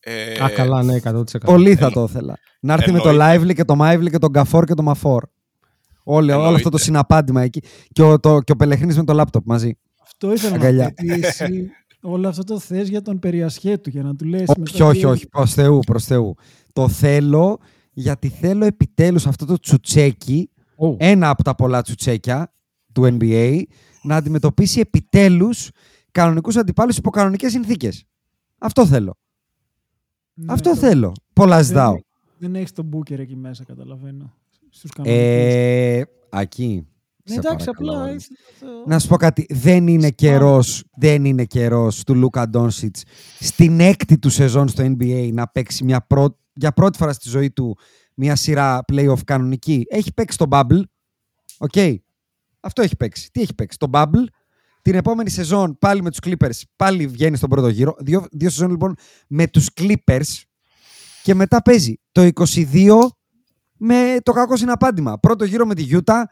Ε, 0.00 0.44
Α, 0.44 0.48
καλά, 0.50 0.82
ναι, 0.82 0.96
100%. 1.04 1.22
Πολύ 1.44 1.74
θα 1.76 1.90
το 1.90 2.02
ήθελα. 2.08 2.38
Να 2.60 2.72
έρθει 2.72 2.92
με 2.92 2.98
το 2.98 3.08
εννοείται. 3.08 3.40
Lively 3.44 3.54
και 3.54 3.64
το 3.64 3.74
Mively 3.80 4.10
και 4.10 4.18
τον 4.18 4.32
Καφόρ 4.32 4.64
και 4.64 4.74
το 4.74 4.82
Μαφόρ. 4.82 5.24
Όλο, 6.04 6.32
όλο 6.32 6.42
αυτό 6.42 6.48
το 6.50 6.54
Εννοείται. 6.58 6.78
συναπάντημα 6.78 7.42
εκεί. 7.42 7.62
Και 7.92 8.02
ο, 8.02 8.20
το, 8.20 8.40
και 8.40 8.52
ο 8.52 8.56
Πελεχρίνης 8.56 8.96
με 8.96 9.04
το 9.04 9.12
λάπτοπ 9.12 9.46
μαζί. 9.46 9.78
Αυτό 10.02 10.32
ήθελα 10.32 10.52
να 10.52 10.58
πω. 10.58 10.64
Αγκαλιά. 10.66 10.86
ότι 10.86 11.20
εσύ 11.26 11.70
όλο 12.00 12.28
αυτό 12.28 12.44
το 12.44 12.58
θες 12.58 12.88
για 12.88 13.02
τον 13.02 13.18
περιασχέτου, 13.18 13.90
για 13.90 14.02
να 14.02 14.14
του 14.16 14.24
λες... 14.24 14.48
Όχι, 14.48 14.60
μετά 14.60 14.84
όχι, 14.86 15.00
τι- 15.00 15.06
όχι. 15.06 15.28
Προς 15.28 15.54
Θεού, 15.54 15.78
προς 15.86 16.04
Θεού. 16.04 16.34
Το 16.72 16.88
θέλω 16.88 17.58
γιατί 17.92 18.28
θέλω 18.28 18.64
επιτέλους 18.64 19.26
αυτό 19.26 19.44
το 19.46 19.56
τσουτσέκι, 19.58 20.50
Ω, 20.76 20.94
ένα 20.98 21.28
από 21.30 21.42
τα 21.42 21.54
πολλά 21.54 21.82
τσουτσέκια 21.82 22.52
του 22.92 23.16
NBA, 23.20 23.62
να 24.02 24.16
αντιμετωπίσει 24.16 24.80
επιτέλους 24.80 25.70
κανονικούς 26.12 26.56
αντιπάλους 26.56 26.96
υπό 26.96 27.10
κανονικές 27.10 27.52
συνθήκες. 27.52 28.04
Αυτό 28.58 28.86
θέλω. 28.86 29.16
Ναι, 30.34 30.52
Αυτό 30.52 30.70
το- 30.70 30.76
θέλω. 30.76 31.12
Πολλά 31.32 31.62
ζητάω. 31.62 31.92
Δεν, 31.92 32.02
δεν 32.38 32.54
έχεις 32.54 32.72
τον 32.72 32.88
Booker 32.92 33.18
εκεί 33.18 33.36
μέσα, 33.36 33.64
καταλαβαίνω. 33.64 34.34
Στους 34.70 34.90
κανονικούς. 34.90 35.24
Ε, 35.24 36.04
Ακή. 36.30 36.86
ναι, 37.24 37.32
σε 37.32 37.38
εντάξει, 37.38 37.66
παρακαλώ. 37.66 37.90
απλά 38.00 38.14
ήθελα 38.14 38.38
το- 38.60 38.88
Να 38.90 38.98
σου 38.98 39.08
πω 39.08 39.16
κάτι. 39.16 39.46
Δεν 39.50 39.86
είναι 39.86 40.10
καιρός, 40.10 40.84
δεν 40.96 41.24
είναι 41.24 41.44
καιρός 41.44 42.02
του 42.04 42.14
Λούκα 42.14 42.48
Ντόνσιτς 42.48 43.02
στην 43.40 43.80
έκτη 43.80 44.18
του 44.18 44.30
σεζόν 44.30 44.68
στο 44.68 44.84
NBA 44.84 45.30
να 45.32 45.48
παίξει 45.48 45.84
μια 45.84 46.00
πρω... 46.06 46.38
για 46.54 46.72
πρώτη 46.72 46.98
φορά 46.98 47.12
στη 47.12 47.28
ζωή 47.28 47.50
του 47.50 47.78
μια 48.16 48.36
σειρά 48.36 48.84
playoff 48.92 49.24
κανονική. 49.24 49.86
Έχει 49.88 50.12
παίξει 50.12 50.38
το 50.38 50.46
Bubble. 50.50 50.80
Οκ. 51.58 51.76
Αυτό 52.60 52.82
έχει 52.82 52.96
παίξει. 52.96 53.30
Τι 53.32 53.40
έχει 53.40 53.54
παίξει; 53.54 53.78
Το 53.78 53.90
Bubble. 53.92 54.24
Την 54.82 54.94
επόμενη 54.94 55.30
σεζόν 55.30 55.78
πάλι 55.78 56.02
με 56.02 56.10
τους 56.10 56.18
Clippers. 56.22 56.60
Πάλι 56.76 57.06
βγαίνει 57.06 57.36
στον 57.36 57.48
πρώτο 57.48 57.68
γύρο. 57.68 57.94
Δύο, 57.98 58.26
δύο 58.32 58.50
σεζόν 58.50 58.70
λοιπόν 58.70 58.94
με 59.28 59.46
τους 59.46 59.68
Clippers. 59.76 60.42
Και 61.22 61.34
μετά 61.34 61.62
παίζει 61.62 62.00
το 62.12 62.28
22 62.34 62.90
με 63.76 64.16
το 64.22 64.32
κακό 64.32 64.56
συναπάντημα. 64.56 65.18
Πρώτο 65.18 65.44
γύρο 65.44 65.66
με 65.66 65.74
τη 65.74 65.86
Utah 65.90 66.22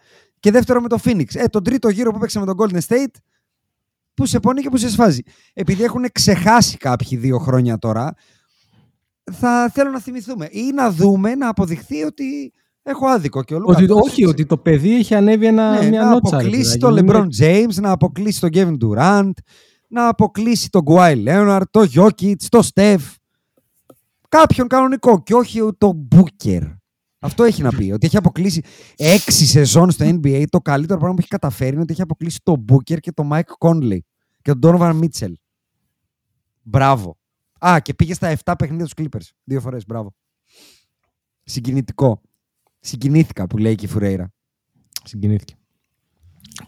και 0.40 0.50
δεύτερο 0.50 0.80
με 0.80 0.88
το 0.88 0.98
Phoenix. 1.04 1.34
Ε, 1.34 1.44
τον 1.44 1.64
τρίτο 1.64 1.88
γύρο 1.88 2.10
που 2.10 2.18
παίξαμε 2.18 2.46
με 2.46 2.54
τον 2.54 2.68
Golden 2.68 2.80
State, 2.88 3.14
που 4.14 4.26
σε 4.26 4.40
πονεί 4.40 4.62
και 4.62 4.68
που 4.68 4.76
σε 4.76 4.88
σφάζει. 4.88 5.22
Επειδή 5.52 5.82
έχουν 5.82 6.04
ξεχάσει 6.12 6.76
κάποιοι 6.76 7.18
δύο 7.18 7.38
χρόνια 7.38 7.78
τώρα, 7.78 8.14
θα 9.32 9.70
θέλω 9.74 9.90
να 9.90 10.00
θυμηθούμε 10.00 10.48
ή 10.50 10.72
να 10.74 10.90
δούμε, 10.90 11.34
να 11.34 11.48
αποδειχθεί 11.48 12.02
ότι 12.02 12.52
έχω 12.82 13.06
άδικο. 13.06 13.42
Και 13.42 13.54
ο 13.54 13.58
Λούκα 13.58 13.72
Ότι, 13.76 13.86
Ντόντσιτς- 13.86 14.12
όχι, 14.12 14.24
ότι 14.26 14.46
το 14.46 14.58
παιδί 14.58 14.94
έχει 14.96 15.14
ανέβει 15.14 15.46
ένα, 15.46 15.80
ναι, 15.82 15.88
μια 15.88 16.02
να 16.04 16.10
νότσα. 16.10 16.36
ρε 16.36 16.42
αποκλείσει 16.42 16.78
παιδάκι. 16.78 16.78
τον 16.78 16.96
Είναι- 16.96 17.28
LeBron 17.40 17.42
James, 17.44 17.74
να 17.80 17.90
αποκλείσει 17.90 18.40
τον 18.40 18.50
Kevin 18.52 18.76
Durant, 18.84 19.30
να 19.88 20.08
αποκλείσει 20.08 20.70
τον 20.70 20.82
Kawhi 20.86 21.24
Leonard, 21.26 21.62
τον 21.70 21.88
Jokic, 21.94 22.34
τον 22.48 22.62
Steph. 22.74 23.14
Κάποιον 24.28 24.66
κανονικό 24.66 25.22
και 25.22 25.34
όχι 25.34 25.60
τον 25.78 26.08
Booker. 26.14 26.76
Αυτό 27.18 27.44
έχει 27.44 27.62
να 27.62 27.68
πει. 27.70 27.90
Ότι 27.92 28.06
έχει 28.06 28.16
αποκλείσει 28.16 28.62
έξι 28.96 29.46
σεζόν 29.46 29.90
στο 29.90 30.04
NBA. 30.08 30.44
Το 30.48 30.58
καλύτερο 30.60 30.98
πράγμα 30.98 31.14
που 31.14 31.20
έχει 31.20 31.30
καταφέρει 31.30 31.72
είναι 31.72 31.80
ότι 31.80 31.92
έχει 31.92 32.02
αποκλείσει 32.02 32.40
τον 32.42 32.64
Booker 32.72 32.98
και 33.00 33.12
τον 33.12 33.28
Mike 33.32 33.68
Conley 33.68 33.98
και 34.42 34.52
τον 34.54 34.60
Donovan 34.62 35.00
Mitchell. 35.00 35.32
Μπράβο. 36.62 37.16
Α, 37.58 37.78
και 37.80 37.94
πήγε 37.94 38.14
στα 38.14 38.36
7 38.44 38.54
παιχνίδια 38.58 38.84
τους 38.84 38.94
Clippers. 38.96 39.28
Δύο 39.44 39.60
φορές. 39.60 39.84
Μπράβο. 39.86 40.14
Συγκινητικό. 41.42 42.20
Συγκινήθηκα 42.80 43.46
που 43.46 43.58
λέει 43.58 43.74
και 43.74 43.84
η 43.84 43.88
Φουρέιρα. 43.88 44.32
Συγκινήθηκε. 45.04 45.54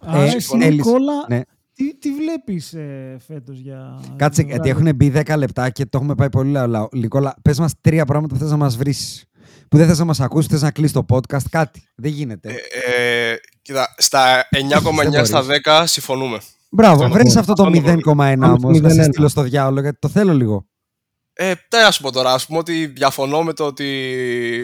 Άρα 0.01 0.23
Ε, 0.23 0.35
εσύ, 0.35 0.59
Έλλης, 0.61 0.85
Νικόλα, 0.87 1.13
ναι. 1.29 1.41
τι, 1.73 1.97
τι 1.99 2.13
βλέπεις 2.15 2.75
ε, 2.75 3.17
φέτος 3.27 3.59
για... 3.59 4.01
Κάτσε, 4.17 4.43
για 4.43 4.51
γιατί 4.55 4.69
βράδυ; 4.73 4.87
έχουν 4.89 4.97
μπει 4.97 5.13
10 5.27 5.37
λεπτά 5.39 5.71
και 5.71 5.87
το 5.87 5.99
έχουμε 5.99 6.15
πάει 6.15 6.29
πολύ 6.31 6.51
λαό. 6.51 6.89
Λικόλα, 6.93 7.37
πες 7.43 7.59
μας 7.59 7.73
τρία 7.81 8.05
πράγματα 8.05 8.35
που 8.35 8.41
θες 8.41 8.51
να 8.51 8.57
μας 8.57 8.77
βρεις. 8.77 9.25
Που 9.69 9.77
δεν 9.77 9.87
θες 9.87 9.99
να 9.99 10.05
μας 10.05 10.21
ακούσεις, 10.21 10.51
θες 10.51 10.63
να 10.63 10.71
κλείσει 10.71 10.93
το 10.93 11.05
podcast. 11.09 11.43
Κάτι. 11.51 11.89
Δεν 11.95 12.11
γίνεται. 12.13 12.49
Ε, 12.87 13.35
κοίτα, 13.63 13.95
στα 13.97 14.49
9,9 14.51 15.25
στα 15.25 15.43
10 15.65 15.83
συμφωνούμε. 15.87 16.39
Μπράβο, 16.71 17.05
αυτό 17.05 17.15
βρει 17.19 17.33
το- 17.33 17.39
αυτό 17.39 17.53
το 17.53 17.63
αυτό 17.63 17.81
το 17.83 17.93
0,1 17.93 18.15
Πάμε 18.15 18.59
στο 18.59 18.67
όμως. 18.69 18.81
Να 18.81 18.89
σε 18.89 19.01
0,1. 19.01 19.05
στείλω 19.13 19.29
στο 19.29 19.43
διάολο, 19.43 19.81
γιατί 19.81 19.99
το 19.99 20.09
θέλω 20.09 20.35
λίγο. 20.35 20.67
Ε, 21.39 21.55
τι 21.69 21.77
να 21.77 21.91
σου 21.91 22.03
πω 22.03 22.13
τώρα, 22.13 22.33
ας 22.33 22.47
πούμε 22.47 22.59
ότι 22.59 22.87
διαφωνώ 22.87 23.43
με 23.43 23.53
το 23.53 23.65
ότι 23.65 23.85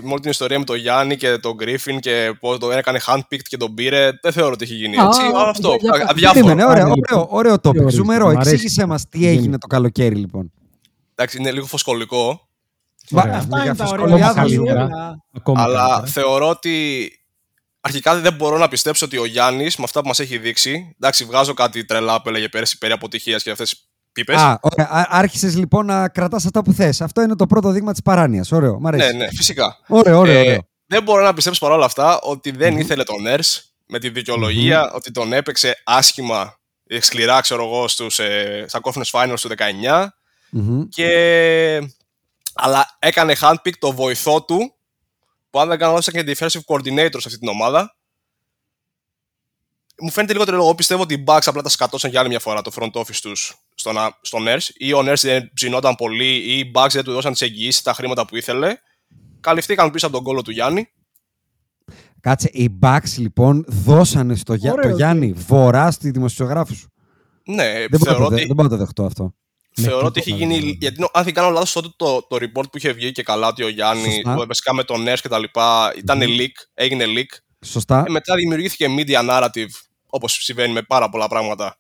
με 0.03 0.11
όλη 0.11 0.21
την 0.21 0.31
ιστορία 0.31 0.59
με 0.59 0.65
τον 0.65 0.77
Γιάννη 0.77 1.17
και 1.17 1.39
τον 1.39 1.55
Γκρίφιν 1.55 2.01
και 2.01 2.37
πώς 2.41 2.59
το 2.59 2.71
έκανε 2.71 3.01
handpicked 3.07 3.43
και 3.43 3.57
τον 3.57 3.75
πήρε, 3.75 4.11
δεν 4.23 4.33
θεωρώ 4.33 4.53
ότι 4.53 4.65
έχει 4.65 4.75
γίνει 4.75 4.97
Α, 4.99 5.05
έτσι. 5.05 5.21
αυτό, 5.47 5.77
για- 5.81 5.97
για- 5.97 6.07
αδιάφορο. 6.11 6.45
Περίμενε, 6.45 6.71
ωραίο, 6.71 6.83
Πάνε, 6.83 6.91
ωραίο, 6.91 7.19
λοιπόν. 7.19 7.27
ωραίο 7.39 7.55
Τι 7.61 7.69
topic. 7.69 7.73
ορίστε, 7.75 7.91
Ζουμερό, 7.91 8.27
μ' 8.27 8.31
αρέσει. 8.31 8.51
εξήγησέ 8.51 8.87
μας 8.87 9.09
τι 9.09 9.27
έγινε 9.27 9.59
το 9.59 9.67
καλοκαίρι, 9.67 10.15
λοιπόν. 10.15 10.53
Εντάξει, 11.15 11.39
είναι 11.39 11.51
λίγο 11.53 11.67
φωσκολικό, 11.67 12.49
Μπα- 13.11 13.23
Ωραία. 13.23 13.37
Αυτά 13.37 13.57
για 13.57 13.65
είναι 13.65 13.75
τα 13.75 13.85
φωσκολιά 13.87 14.15
ωραία. 14.15 14.33
θα 14.33 14.47
ζούμε. 14.47 14.73
καλύτερα. 14.73 15.25
Ακόμα 15.37 15.63
αλλά 15.63 15.79
καλύτερα. 15.89 16.07
θεωρώ 16.07 16.49
ότι 16.49 17.09
αρχικά 17.81 18.15
δεν 18.21 18.33
μπορώ 18.35 18.59
να 18.59 18.69
πιστέψω 18.69 19.07
ότι 19.07 19.19
ο 19.19 19.25
Γιάννης 19.25 19.77
με 19.77 19.85
αυτά 19.85 20.01
που 20.01 20.07
μας 20.09 20.21
έχει 20.21 20.39
δείξει, 20.39 20.95
εντάξει 21.01 21.25
βγάζω 21.25 21.55
κάτι 21.55 21.85
τρελά 21.85 22.23
που 22.23 22.29
έλεγε 22.29 22.49
πέρσι 22.49 22.79
περί 22.79 22.93
αποτυχίας 22.93 23.43
και 23.43 23.51
αυτές 23.51 23.71
τις 23.71 23.87
πίπες. 24.13 24.37
Α, 24.37 24.59
ωραία. 24.63 25.07
Άρχισες 25.11 25.57
λοιπόν 25.57 25.87
να 25.87 26.09
κρατάς 26.09 26.45
αυτά 26.45 26.63
που 26.63 26.73
θες. 26.73 27.01
Αυτό 27.01 27.23
είναι 27.23 27.37
το 27.37 27.47
πρώτο 27.47 27.71
δείγμα 27.71 27.93
της 27.93 28.03
παράνοιας. 28.03 28.53
Ωραίο, 28.53 28.81
μ' 28.81 28.87
αρέσει. 28.87 29.07
ναι, 29.07 29.25
ναι, 29.25 29.29
φυσικά. 29.31 29.79
Ωραίο, 29.89 30.19
ωραίο. 30.19 30.39
Ε, 30.39 30.41
ωραίο. 30.41 30.69
δεν 30.87 31.03
μπορώ 31.03 31.23
να 31.23 31.35
πιστέψω 31.35 31.61
παρόλα 31.61 31.85
αυτά 31.85 32.21
ότι 32.21 32.51
δεν 32.51 32.79
ήθελε 32.79 33.03
τον 33.03 33.17
Nurse 33.27 33.61
με 33.87 33.99
τη 33.99 34.09
δικαιολογία 34.09 34.93
ότι 34.93 35.11
τον 35.11 35.33
έπαιξε 35.33 35.81
άσχημα, 35.85 36.59
ε, 36.87 37.01
σκληρά, 37.01 37.41
ξέρω 37.41 37.65
εγώ, 37.65 37.89
στους, 37.89 38.19
ε, 38.19 38.65
στα 38.69 38.81
Conference 38.83 39.11
Finals 39.11 39.39
του 39.41 39.49
19 39.49 40.07
Μμμ. 40.51 40.89
και... 40.89 41.89
αλλά 42.55 42.97
έκανε 42.99 43.35
handpick 43.41 43.73
το 43.79 43.93
βοηθό 43.93 44.45
του 44.45 44.75
που 45.51 45.61
αν 45.61 45.69
δεν 45.69 45.79
κάνω 45.79 45.93
λάθος 45.93 46.07
ήταν 46.07 46.25
και 46.25 46.37
defensive 46.37 46.75
coordinator 46.75 47.17
σε 47.19 47.29
αυτή 47.29 47.39
την 47.39 47.49
ομάδα 47.49 47.97
μου 50.03 50.11
φαίνεται 50.11 50.33
λίγο 50.33 50.45
τρελό. 50.45 50.63
Εγώ 50.63 50.75
πιστεύω 50.75 51.03
ότι 51.03 51.15
οι 51.15 51.25
Bucks 51.27 51.41
απλά 51.45 51.63
τα 51.63 51.69
σκατώσαν 51.69 52.11
για 52.11 52.21
άλλη 52.21 52.29
μια 52.29 52.39
φορά 52.39 52.63
το 52.63 52.71
front 52.75 52.91
office 53.01 53.17
τους 53.23 53.55
στο, 53.75 53.93
να- 53.93 54.19
στο 54.21 54.39
Nurse 54.47 54.69
ή 54.77 54.93
ο 54.93 54.99
Nurse 55.01 55.21
δεν 55.23 55.51
ψινόταν 55.55 55.95
πολύ 55.95 56.35
ή 56.37 56.59
οι 56.59 56.71
Bucks 56.75 56.91
δεν 56.93 57.05
του 57.05 57.13
δώσαν 57.13 57.33
τις 57.33 57.41
εγγυήσεις, 57.41 57.83
τα 57.83 57.93
χρήματα 57.93 58.27
που 58.27 58.37
ήθελε. 58.37 58.77
Καλυφθήκαν 59.41 59.91
πίσω 59.91 60.07
από 60.07 60.15
τον 60.15 60.25
κόλλο 60.25 60.43
του 60.43 60.51
Γιάννη. 60.51 60.89
Κάτσε, 62.21 62.51
οι 62.53 62.79
Bucks 62.83 63.17
λοιπόν 63.17 63.65
δώσανε 63.69 64.35
στο 64.35 64.55
Γιά- 64.55 64.73
Ωραίο, 64.73 64.91
το 64.91 64.97
Γιάννη 64.97 65.33
βορρά 65.33 65.91
στη 65.91 66.11
δημοσιογράφους 66.11 66.79
σου. 66.79 66.93
Ναι, 67.45 67.73
Δεν 67.73 67.89
μπορώ, 67.99 67.99
να 67.99 67.99
θεωρώ 68.11 68.23
το 68.25 68.29
δε- 68.29 68.35
ότι, 68.35 68.47
δεν 68.47 68.55
μπορώ 68.57 68.69
να 68.69 68.75
το 68.77 68.81
δεχτώ 68.85 69.05
αυτό. 69.05 69.35
θεωρώ 69.75 70.07
ότι 70.07 70.21
έχει 70.21 70.33
γίνει. 70.33 70.77
Γιατί 70.81 71.01
νο- 71.01 71.11
αν 71.13 71.25
δεν 71.25 71.35
κάνω 71.35 71.51
λάθος, 71.51 71.73
τότε 71.73 71.89
το, 71.97 72.23
το 72.29 72.37
report 72.41 72.71
που 72.71 72.77
είχε 72.77 72.93
βγει 72.93 73.13
και 73.13 73.23
καλά 73.23 73.47
ότι 73.47 73.63
ο 73.63 73.69
Γιάννη, 73.69 74.13
Σωστά. 74.13 74.35
το 74.37 74.47
βασικά 74.47 74.75
με 74.75 74.85
τον 74.85 75.05
Nurse 75.09 75.19
και 75.23 75.29
τα 75.29 75.39
λοιπά, 75.39 75.93
ήταν 75.97 76.21
leak, 76.23 76.51
έγινε 76.75 77.05
leak. 77.07 77.39
Σωστά. 77.65 78.03
Και 78.03 78.11
μετά 78.11 78.35
δημιουργήθηκε 78.35 78.87
media 78.99 79.29
narrative, 79.31 79.71
όπως 80.15 80.33
συμβαίνει 80.33 80.73
με 80.73 80.83
πάρα 80.83 81.09
πολλά 81.09 81.29
πράγματα. 81.29 81.77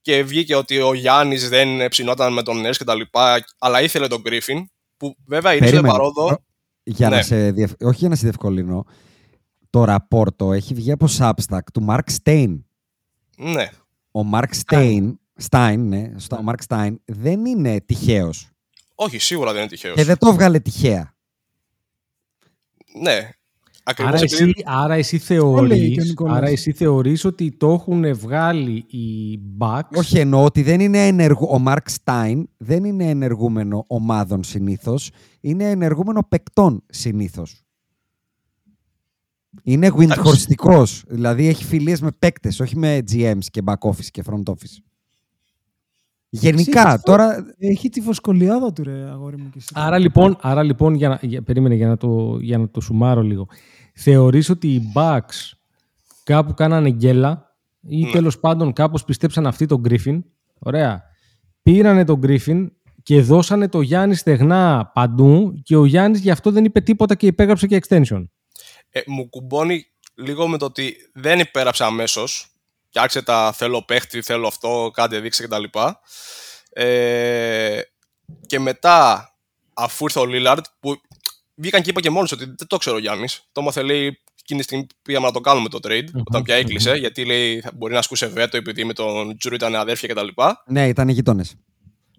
Και 0.00 0.22
βγήκε 0.22 0.54
ότι 0.54 0.78
ο 0.80 0.94
Γιάννης 0.94 1.48
δεν 1.48 1.88
ψινόταν 1.88 2.32
με 2.32 2.42
τον 2.42 2.62
Nurse 2.66 2.76
και 2.76 2.84
τα 2.84 2.94
λοιπά, 2.94 3.44
αλλά 3.58 3.82
ήθελε 3.82 4.06
τον 4.06 4.22
Griffin. 4.26 4.64
Που 4.96 5.16
βέβαια 5.26 5.52
η 5.54 5.58
Ρίζο 5.58 5.70
Περίμενε. 5.70 5.92
Παρόδο. 5.96 6.38
Για 6.82 7.08
να 7.08 7.16
Ναι. 7.16 7.22
σε 7.22 7.50
διευ- 7.50 7.82
Όχι 7.84 7.98
για 7.98 8.08
να 8.08 8.14
σε 8.14 8.22
διευκολύνω. 8.22 8.84
Το 9.70 9.84
ραπόρτο 9.84 10.52
έχει 10.52 10.74
βγει 10.74 10.92
από 10.92 11.06
Substack 11.18 11.58
του 11.72 11.86
Mark 11.88 12.16
Stein. 12.22 12.58
Ναι. 13.36 13.68
Ο 14.12 14.20
Mark 14.32 14.50
Stein, 14.66 15.12
Stein, 15.50 15.76
ναι, 15.78 16.10
σωστά, 16.12 16.38
ο 16.38 16.42
Mark 16.46 16.62
Stein 16.68 16.94
δεν 17.04 17.44
είναι 17.46 17.80
τυχαίος. 17.80 18.48
Όχι, 18.94 19.18
σίγουρα 19.18 19.52
δεν 19.52 19.60
είναι 19.60 19.70
τυχαίος. 19.70 19.94
Και 19.94 20.04
δεν 20.04 20.18
το 20.18 20.28
έβγαλε 20.28 20.58
τυχαία. 20.60 21.14
Ναι. 23.00 23.30
Ακριβώς 23.90 24.12
Άρα 24.14 24.22
επειδή. 24.22 24.42
εσύ, 24.42 24.62
άρα, 24.64 24.94
εσύ 24.94 25.14
λέει 25.16 25.26
και 25.26 25.42
ο 25.42 25.46
θεωρείς, 25.56 26.08
Νικόλας. 26.08 26.36
άρα 26.36 26.48
εσύ 26.48 26.72
θεωρείς 26.72 27.24
ότι 27.24 27.50
το 27.56 27.70
έχουν 27.72 28.14
βγάλει 28.16 28.84
οι 28.88 29.38
Bucks; 29.58 29.80
Όχι 29.96 30.18
εννοώ 30.18 30.44
ότι 30.44 30.62
δεν 30.62 30.80
είναι 30.80 31.06
ενεργού... 31.06 31.46
ο 31.46 31.62
Mark 31.66 31.94
Stein 32.04 32.42
δεν 32.56 32.84
είναι 32.84 33.04
ενεργούμενο 33.08 33.84
ομάδων 33.86 34.42
συνήθως, 34.44 35.10
είναι 35.40 35.70
ενεργούμενο 35.70 36.22
παικτών 36.28 36.82
συνήθως. 36.88 37.62
Είναι 39.62 39.86
γουινχοριστικός, 39.88 41.04
δηλαδή 41.08 41.46
έχει 41.48 41.64
φιλίες 41.64 42.00
με 42.00 42.10
παίκτες, 42.18 42.60
όχι 42.60 42.76
με 42.76 42.98
GMs 43.12 43.44
και 43.50 43.62
back 43.64 43.88
office 43.90 44.06
και 44.10 44.22
front 44.30 44.42
office. 44.52 44.76
Γενικά, 46.30 46.80
Εσύ, 46.80 46.88
αυτό- 46.88 47.10
τώρα 47.10 47.54
Έχει 47.58 47.88
τη 47.88 48.00
βοσκολιάδα 48.00 48.72
του, 48.72 48.82
ρε 48.82 49.10
αγόρι 49.10 49.36
μου. 49.36 49.48
Και 49.50 49.58
εσύ. 49.58 49.68
Άρα 49.74 49.98
λοιπόν, 49.98 50.36
άρα, 50.40 50.62
λοιπόν 50.62 50.94
για, 50.94 51.08
να, 51.08 51.18
για, 51.22 51.42
περίμενε 51.42 51.74
για 51.74 51.88
να, 51.88 51.96
το, 51.96 52.38
για 52.40 52.58
να 52.58 52.68
το 52.68 52.80
σουμάρω 52.80 53.22
λίγο. 53.22 53.46
Θεωρείς 54.00 54.48
ότι 54.48 54.68
οι 54.68 54.92
Bucks 54.94 55.52
κάπου 56.22 56.54
κάνανε 56.54 56.90
γκέλα 56.90 57.56
ή 57.88 58.04
Ναι. 58.04 58.10
τέλος 58.10 58.38
πάντων 58.38 58.72
κάπως 58.72 59.04
πιστέψαν 59.04 59.46
αυτοί 59.46 59.66
τον 59.66 59.82
Griffin; 59.88 60.18
Ωραία. 60.58 61.02
Πήρανε 61.62 62.04
τον 62.04 62.20
Griffin 62.22 62.66
και 63.02 63.20
δώσανε 63.20 63.68
το 63.68 63.80
Γιάννης 63.80 64.18
στεγνά 64.18 64.90
παντού 64.94 65.60
και 65.62 65.76
ο 65.76 65.84
Γιάννης 65.84 66.20
γι' 66.20 66.30
αυτό 66.30 66.50
δεν 66.50 66.64
είπε 66.64 66.80
τίποτα 66.80 67.14
και 67.14 67.26
υπέγραψε 67.26 67.66
και 67.66 67.80
extension. 67.82 68.24
Ε, 68.90 69.00
μου 69.06 69.28
κουμπώνει 69.28 69.84
λίγο 70.14 70.48
με 70.48 70.58
το 70.58 70.64
ότι 70.64 70.96
δεν 71.14 71.38
υπέραψε 71.38 71.84
αμέσως 71.84 72.52
και 72.88 73.00
άρχισε 73.00 73.22
τα 73.22 73.52
θέλω 73.52 73.82
παίχτη, 73.82 74.22
θέλω 74.22 74.46
αυτό, 74.46 74.90
κάντε 74.92 75.20
δείξε 75.20 75.46
κτλ. 75.46 75.64
Ε, 76.70 77.80
και 78.46 78.58
μετά, 78.58 79.28
αφού 79.74 80.04
ήρθε 80.04 80.20
ο 80.20 80.26
Λίλαρντ, 80.26 80.64
που 80.80 81.00
βγήκαν 81.58 81.82
και 81.82 81.90
είπα 81.90 82.00
και 82.00 82.10
μόνος 82.10 82.32
ότι 82.32 82.44
δεν 82.44 82.66
το 82.66 82.76
ξέρω 82.76 82.96
ο 82.96 82.98
Γιάννης. 82.98 83.42
Το 83.52 83.60
έμαθε 83.60 83.82
λέει 83.82 84.20
εκείνη 84.40 84.58
τη 84.60 84.62
στιγμή 84.66 84.84
που 84.86 84.94
πήγαμε 85.02 85.26
να 85.26 85.32
το 85.32 85.40
κάνουμε 85.40 85.68
το 85.68 85.78
trade, 85.82 86.06
όταν 86.24 86.42
πια 86.42 86.54
έκλεισε, 86.54 86.94
γιατί 86.94 87.24
λέει 87.24 87.60
θα 87.60 87.70
μπορεί 87.74 87.92
να 87.92 87.98
ασκούσε 87.98 88.26
βέτο 88.26 88.56
επειδή 88.56 88.84
με 88.84 88.92
τον 88.92 89.38
Τζουρ 89.38 89.52
ήταν 89.52 89.74
αδέρφια 89.74 90.08
κτλ. 90.08 90.26
ναι, 90.66 90.88
ήταν 90.88 91.08
γειτόνες. 91.08 91.54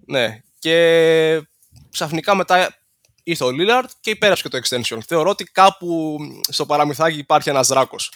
Ναι. 0.06 0.42
Και 0.60 1.42
ξαφνικά 1.90 2.36
μετά 2.36 2.76
ήρθε 3.24 3.44
ο 3.44 3.52
Λίλαρντ 3.52 3.90
και 4.00 4.10
υπέγραψε 4.10 4.44
και 4.44 4.50
το 4.50 4.60
extension. 4.64 4.98
Θεωρώ 5.08 5.30
ότι 5.30 5.44
κάπου 5.44 6.18
στο 6.50 6.66
παραμυθάκι 6.66 7.18
υπάρχει 7.18 7.50
ένας 7.50 7.68
δράκος. 7.68 8.12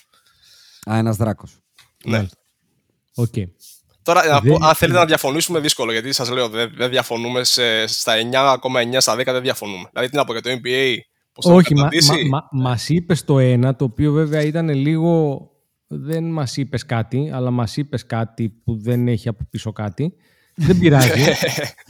Α, 0.91 0.97
ένας 0.97 1.17
δράκος. 1.17 1.57
Ναι. 2.05 2.25
Οκ. 3.15 3.33
Τώρα, 4.03 4.25
να 4.27 4.39
Δεν- 4.39 4.57
πω, 4.57 4.65
αν 4.65 4.75
θέλετε 4.75 4.99
να 4.99 5.05
διαφωνήσουμε, 5.05 5.59
δύσκολο 5.59 5.91
γιατί 5.91 6.13
σας 6.13 6.29
λέω 6.29 6.49
δεν, 6.49 6.73
δεν 6.75 6.89
διαφωνούμε 6.89 7.43
σε, 7.43 7.87
στα 7.87 8.13
9,9 8.15 9.01
στα 9.01 9.15
10 9.15 9.23
δεν 9.25 9.41
διαφωνούμε. 9.41 9.89
Δηλαδή, 9.93 10.09
τι 10.09 10.15
να 10.15 10.23
πω 10.25 10.31
για 10.31 10.41
το 10.41 10.49
NBA, 10.63 10.95
πώς 11.33 11.45
το 11.45 11.53
Όχι, 11.53 11.73
μα, 11.73 11.76
έχει 11.76 11.81
καταντήσει. 11.81 12.27
μα, 12.29 12.47
μα, 12.51 12.63
μας 12.63 12.89
είπες 12.89 13.23
το 13.23 13.39
ένα, 13.39 13.75
το 13.75 13.83
οποίο 13.83 14.11
βέβαια 14.11 14.41
ήταν 14.41 14.69
λίγο... 14.69 15.47
Δεν 15.87 16.23
μας 16.31 16.57
είπες 16.57 16.85
κάτι, 16.85 17.29
αλλά 17.33 17.51
μας 17.51 17.77
είπες 17.77 18.05
κάτι 18.05 18.49
που 18.49 18.77
δεν 18.77 19.07
έχει 19.07 19.27
από 19.27 19.47
πίσω 19.49 19.71
κάτι. 19.71 20.13
Δεν 20.55 20.79
πειράζει. 20.79 21.21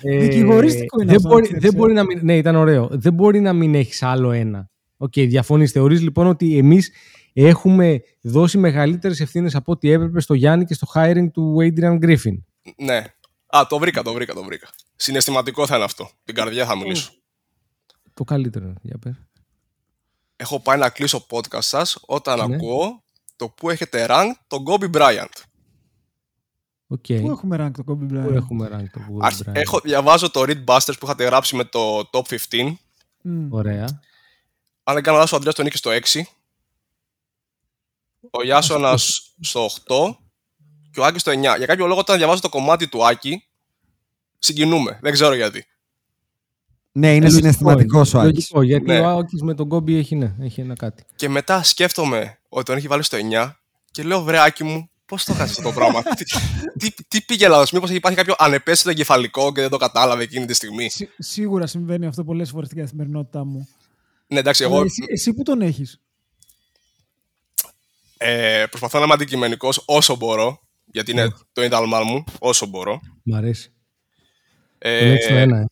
Ε, 0.06 0.18
Δικηγορίστικο 0.18 1.02
είναι 1.02 1.06
δεν 1.12 1.16
αυτό, 1.16 1.30
μπορεί, 1.30 1.42
να 1.42 1.48
ξέρεις, 1.48 1.64
δεν 1.64 1.74
ε. 1.74 1.78
μπορεί 1.78 1.94
να 1.94 2.04
μην, 2.04 2.20
ναι, 2.22 2.38
ήταν 2.38 2.56
ωραίο. 2.56 2.90
Δεν 2.92 3.14
μπορεί 3.14 3.40
να 3.40 3.54
μην 3.54 3.76
έχεις 3.76 4.04
άλλο 4.04 4.32
ένα. 4.32 4.70
Οκ, 4.98 5.12
διαφωνείς. 5.14 5.72
Θεωρείς 5.72 6.02
λοιπόν 6.02 6.28
ότι 6.28 6.58
εμείς 6.58 6.92
έχουμε 7.34 8.02
δώσει 8.22 8.58
μεγαλύτερες 8.58 9.20
ευθύνες 9.20 9.56
από 9.56 9.72
ό,τι 9.72 9.92
έπρεπε 9.92 10.22
στο 10.22 10.34
Γιάννη 10.34 10.66
και 10.66 10.74
στο 10.74 10.88
hiring 10.94 11.28
του 11.34 11.58
Adrian 11.60 12.00
Griffin. 12.00 12.38
Ναι. 12.78 13.04
Α, 13.48 13.66
το 13.70 13.78
βρήκα, 13.80 14.02
το 14.02 14.14
βρήκα, 14.14 14.34
το 14.34 14.44
βρήκα. 14.44 14.70
Συναισθηματικό 14.96 15.68
θα 15.68 15.76
είναι 15.76 15.86
αυτό. 15.86 16.10
Με 16.24 16.28
την 16.28 16.36
καρδιά 16.36 16.66
θα 16.66 16.78
μιλήσω. 16.78 17.12
Το 18.14 18.24
καλύτερο, 18.24 18.74
για 18.82 18.98
πες. 18.98 19.16
Έχω 20.44 20.60
πάει 20.60 20.78
να 20.78 20.90
κλείσω 20.90 21.26
podcast 21.30 21.62
σας 21.64 21.98
όταν 22.06 22.50
Ναι. 22.50 22.56
ακούω 22.56 23.04
το 23.36 23.50
που 23.50 23.70
έχετε 23.70 24.06
rank 24.10 24.26
τον 24.48 24.64
Kobe 24.68 24.92
Bryant. 24.96 25.42
Okay. 26.88 27.20
Πού 27.22 27.30
έχουμε 27.32 27.58
rank 27.60 27.72
το 27.72 27.84
Kobe 27.88 28.14
Bryant; 28.14 28.28
Πού 28.28 28.34
έχουμε 28.34 28.70
rank 28.74 28.86
το 28.94 29.00
Kobe 29.10 29.18
Αρχ- 29.22 29.40
Bryant; 29.46 29.52
Έχω, 29.56 29.80
διαβάζω 29.80 30.30
το 30.32 30.42
Read 30.42 30.64
Busters 30.66 30.94
που 31.00 31.06
είχατε 31.06 31.24
γράψει 31.24 31.56
με 31.56 31.64
το 31.64 32.10
Top 32.12 32.22
15. 32.50 32.78
Μμ. 33.22 33.54
Ωραία. 33.54 34.02
Αν 34.84 34.94
δεν 34.94 35.04
κάνω 35.04 35.18
λάθος, 35.18 35.32
ο 35.32 35.36
Ανδρέας 35.36 35.56
τον 35.56 35.66
είχε 35.66 35.78
στο 35.78 35.90
6. 35.90 36.28
Ο 38.32 38.44
Γιάσονας 38.44 39.34
στο 39.42 39.66
8 39.66 40.18
και 40.92 41.00
ο 41.00 41.06
Άκης 41.06 41.22
στο 41.22 41.32
9. 41.32 41.58
Για 41.58 41.66
κάποιο 41.66 41.88
λόγο 41.88 42.00
όταν 42.00 42.18
διαβάζω 42.18 42.42
το 42.42 42.50
κομμάτι 42.50 42.88
του 42.88 43.06
Άκη, 43.06 43.44
συγκινούμε. 44.40 45.00
Δεν 45.02 45.12
ξέρω 45.12 45.34
γιατί. 45.34 45.66
Ναι, 46.96 47.16
είναι 47.16 47.26
Ε, 47.26 47.30
συναισθηματικός 47.30 48.14
λογικό, 48.14 48.20
ο 48.20 48.30
Άκης. 48.30 48.52
Λογικό, 48.52 48.62
γιατί 48.62 48.86
Ναι. 48.86 49.00
ο 49.00 49.18
Άκης 49.18 49.42
με 49.42 49.54
τον 49.56 49.68
Κόμπι 49.68 49.96
έχει, 49.98 50.16
ναι, 50.16 50.36
έχει 50.40 50.62
ένα 50.62 50.74
κάτι. 50.76 51.04
Και 51.16 51.30
μετά 51.30 51.64
σκέφτομαι 51.64 52.38
ότι 52.50 52.66
τον 52.66 52.78
έχει 52.78 52.88
βάλει 52.88 53.04
στο 53.04 53.18
9 53.18 53.56
και 53.92 54.04
λέω 54.04 54.22
βρε 54.24 54.40
Άκη 54.44 54.64
μου, 54.64 54.90
πώς 55.06 55.24
το 55.24 55.34
χάσεις 55.34 55.58
αυτό 55.58 55.70
το 55.70 55.76
πράγμα; 55.76 56.02
τι, 56.18 56.92
τι, 56.92 57.04
τι 57.08 57.22
πήγε 57.22 57.48
λάθος, 57.48 57.72
μήπως 57.72 57.90
υπάρχει 57.90 58.18
κάποιο 58.18 58.36
ανεπαίσθητο 58.38 58.90
εγκεφαλικό 58.90 59.52
και 59.52 59.62
δεν 59.62 59.70
το 59.70 59.78
κατάλαβε 59.78 60.24
εκείνη 60.24 60.46
τη 60.46 60.54
στιγμή; 60.54 60.90
Σί- 60.90 61.10
σίγουρα 61.18 61.68
συμβαίνει 61.68 62.06
αυτό 62.06 62.24
πολλές 62.24 62.50
φορές 62.50 62.68
στην 62.68 62.80
καθημερινότητά 62.80 63.46
μου. 63.46 63.68
Ναι, 64.28 64.40
εντάξει, 64.40 64.64
Αλλά 64.64 64.76
εγώ 64.76 64.84
εσύ, 64.84 65.06
εσύ 65.08 65.34
που 65.34 65.44
τον 65.44 65.62
έχεις; 65.62 66.00
ε, 68.18 68.64
προσπαθώ 68.70 68.98
να 68.98 69.04
είμαι 69.04 69.14
αντικειμενικός 69.14 69.84
όσο 69.86 70.16
μπορώ, 70.16 70.62
γιατί 70.86 71.12
είναι 71.12 71.32
το 71.54 71.64
ίνταλμά 71.64 72.04
μου, 72.04 72.24
όσο 72.40 72.66
μπορώ. 72.66 73.00
Μ' 73.24 73.36
αρέσει. 73.36 73.72
Ε, 74.78 75.00
Τον 75.00 75.08
έχεις 75.12 75.24
στο 75.26 75.34
ένα, 75.34 75.58
ε. 75.60 75.66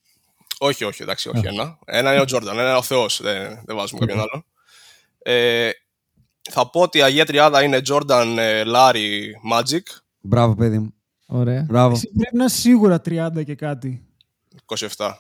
Όχι, 0.64 0.84
όχι, 0.84 1.02
εντάξει, 1.02 1.30
όχι 1.30 1.48
ένα. 1.48 1.80
Ένα 1.86 2.12
είναι 2.12 2.22
ο 2.22 2.26
Τζόρνταν, 2.26 2.58
ένα 2.58 2.70
είναι 2.70 2.78
ο 2.78 2.82
Θεός. 2.82 3.22
Δεν, 3.22 3.62
δεν 3.66 3.76
βάζουμε 3.76 4.00
κάποιον 4.00 4.20
άλλο. 4.20 4.46
Ε, 5.20 5.70
θα 6.50 6.70
πω 6.70 6.82
ότι 6.82 6.98
η 6.98 7.02
Αγία 7.02 7.26
Τριάδα 7.26 7.64
είναι 7.64 7.82
Jordan, 7.90 8.36
ε, 8.38 8.64
Larry, 8.66 9.20
Magic, 9.54 9.82
Μπράβο, 10.22 10.56
παιδί 10.56 10.80
μου. 10.80 10.94
Ωραία. 11.26 11.66
Μπράβο. 11.70 11.94
Εσύ 11.94 12.12
πρέπει 12.18 12.36
να 12.38 12.46
είσαι 12.46 12.56
σίγουρα 12.56 13.02
30 13.06 13.44
και 13.46 13.56
κάτι. 13.56 14.06
27. 14.66 15.12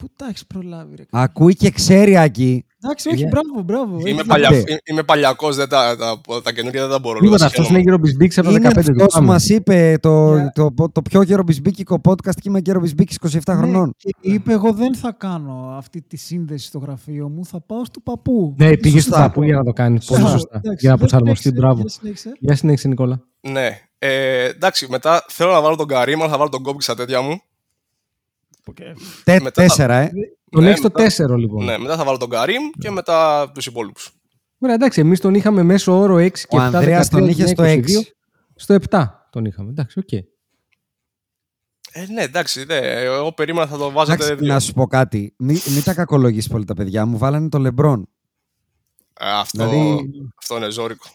Πού 0.00 0.08
τα 0.16 0.26
έχεις 0.28 0.46
προλάβει, 0.46 0.96
ρε. 0.96 1.04
Ακούει 1.10 1.54
και 1.54 1.70
ξέρει, 1.70 2.16
Άκη. 2.16 2.64
Εντάξει, 2.84 3.08
όχι, 3.08 3.24
Yeah. 3.26 3.30
μπράβο, 3.30 3.62
μπράβο. 3.64 3.98
Είμαι, 4.00 4.10
Έχεις 4.10 4.24
παλια, 4.26 4.50
ναι. 4.50 4.56
είμαι- 4.56 4.78
είμαι 4.84 5.02
παλιακός, 5.02 5.56
δεν 5.56 5.68
τα, 5.68 5.96
τα, 5.96 6.20
τα 6.42 6.52
καινούργια 6.52 6.80
δεν 6.80 6.90
τα 6.90 6.98
μπορώ. 6.98 7.18
Τίποτα, 7.18 7.24
λίγο, 7.24 7.34
αυτός 7.34 7.50
συγχαίρομαι. 7.50 7.78
είναι 7.78 7.82
γύρω 7.90 7.98
μπισμπίξ 7.98 8.38
από 8.38 8.46
τα 8.50 8.52
Είναι 8.56 8.68
15 8.68 8.72
του. 8.72 8.78
αυτός 8.90 9.06
που 9.06 9.12
Πάμε. 9.12 9.26
μας 9.26 9.48
είπε 9.48 9.96
το, 10.00 10.32
Yeah. 10.34 10.46
το, 10.54 10.72
το, 10.74 10.90
το 10.92 11.02
πιο 11.02 11.22
γερομπισμπίκικο 11.22 12.00
podcast 12.08 12.34
και 12.34 12.42
είμαι 12.48 12.58
γερομπισμπίκης 12.64 13.16
27 13.16 13.54
Ναι, 13.54 13.60
χρονών. 13.60 13.94
και 13.96 14.10
είπε, 14.20 14.52
εγώ 14.52 14.72
δεν 14.72 14.94
θα 14.94 15.14
κάνω 15.18 15.74
αυτή 15.76 16.02
τη 16.02 16.16
σύνδεση 16.16 16.66
στο 16.66 16.78
γραφείο 16.78 17.28
μου, 17.28 17.44
θα 17.44 17.60
πάω 17.60 17.84
στο 17.84 18.00
παππού. 18.00 18.54
Ναι, 18.58 18.76
πήγες 18.76 19.02
στο 19.02 19.10
Σωστά. 19.10 19.26
παππού 19.26 19.42
για 19.42 19.56
να 19.56 19.64
το 19.64 19.72
κάνεις. 19.72 20.04
Πολύ 20.06 20.20
Σωστά. 20.20 20.36
σωστά. 20.38 20.56
Εντάξει, 20.56 20.78
Για 20.86 20.90
να 20.90 20.96
δεν 20.96 21.08
προσαρμοστεί, 21.08 21.42
συνέχισε, 21.42 21.66
μπράβο. 21.66 21.80
για 21.80 21.90
συνέχισε. 21.90 22.32
Για 22.40 22.54
συνέχισε, 22.56 22.88
Νικόλα. 22.88 23.20
Ναι. 23.40 23.78
Ε, 23.98 24.44
εντάξει, 24.48 24.86
μετά 24.90 25.24
θέλω 25.28 25.52
να 25.52 25.60
βάλω 25.60 25.76
τον 25.76 25.86
Καρύμ, 25.86 26.20
αλλά 26.20 26.30
θα 26.30 26.36
βάλω 26.38 26.48
τον 26.50 26.62
Κόμπι 26.62 26.82
στα 26.82 26.94
τέτοια 26.94 27.20
μου. 27.22 27.40
Τε- 29.24 29.42
μετά- 29.42 29.62
τέσσερα, 29.62 29.94
ε. 29.96 30.10
Τον 30.50 30.62
Ναι, 30.62 30.70
έχει 30.70 30.80
το 30.80 30.90
μετά- 30.94 31.02
4 31.34 31.36
λοιπόν. 31.36 31.64
Ναι, 31.64 31.78
μετά 31.78 31.96
θα 31.96 32.04
βάλω 32.04 32.16
τον 32.16 32.28
Καρύμ 32.30 32.62
και 32.78 32.90
μετά 32.90 33.50
τους 33.54 33.66
υπόλοιπους. 33.66 34.10
Ωραία, 34.58 34.74
εντάξει, 34.74 35.00
εμείς 35.00 35.20
τον 35.20 35.34
είχαμε 35.34 35.62
μέσο 35.62 35.98
όρο 35.98 36.16
6 36.18 36.46
και 36.48 36.56
Ο 36.56 36.60
7. 36.60 36.62
Ανδρέας 36.64 37.08
τον 37.08 37.20
13, 37.24 37.28
είχε 37.30 37.46
στο 37.46 37.64
22. 37.64 37.98
6. 38.00 38.14
Στο 38.54 38.74
7 38.74 39.26
τον 39.30 39.44
είχαμε. 39.44 39.70
Εντάξει, 39.70 39.98
οκ. 39.98 40.12
Ε, 40.12 42.06
ναι, 42.12 42.22
εντάξει, 42.22 42.64
ναι, 42.64 42.76
εγώ 42.76 43.32
περίμενα 43.32 43.66
θα 43.66 43.76
το 43.76 43.90
βάζατε 43.90 44.24
Εντάξει, 44.24 44.44
δύο. 44.44 44.52
να 44.52 44.60
σου 44.60 44.72
πω 44.72 44.86
κάτι. 44.86 45.34
Μην, 45.38 45.58
μην 45.74 45.82
τα 45.84 45.94
κακολογείς 45.94 46.48
πολύ 46.48 46.64
τα 46.64 46.74
παιδιά 46.74 47.06
μου. 47.06 47.18
Βάλανε 47.18 47.48
το 47.48 47.58
Λεμπρόν. 47.58 48.08
Ε, 49.20 49.30
αυτό, 49.30 49.66
Δηλαδή- 49.68 50.10
αυτό 50.38 50.56
είναι 50.56 50.70
ζώρικο. 50.70 51.06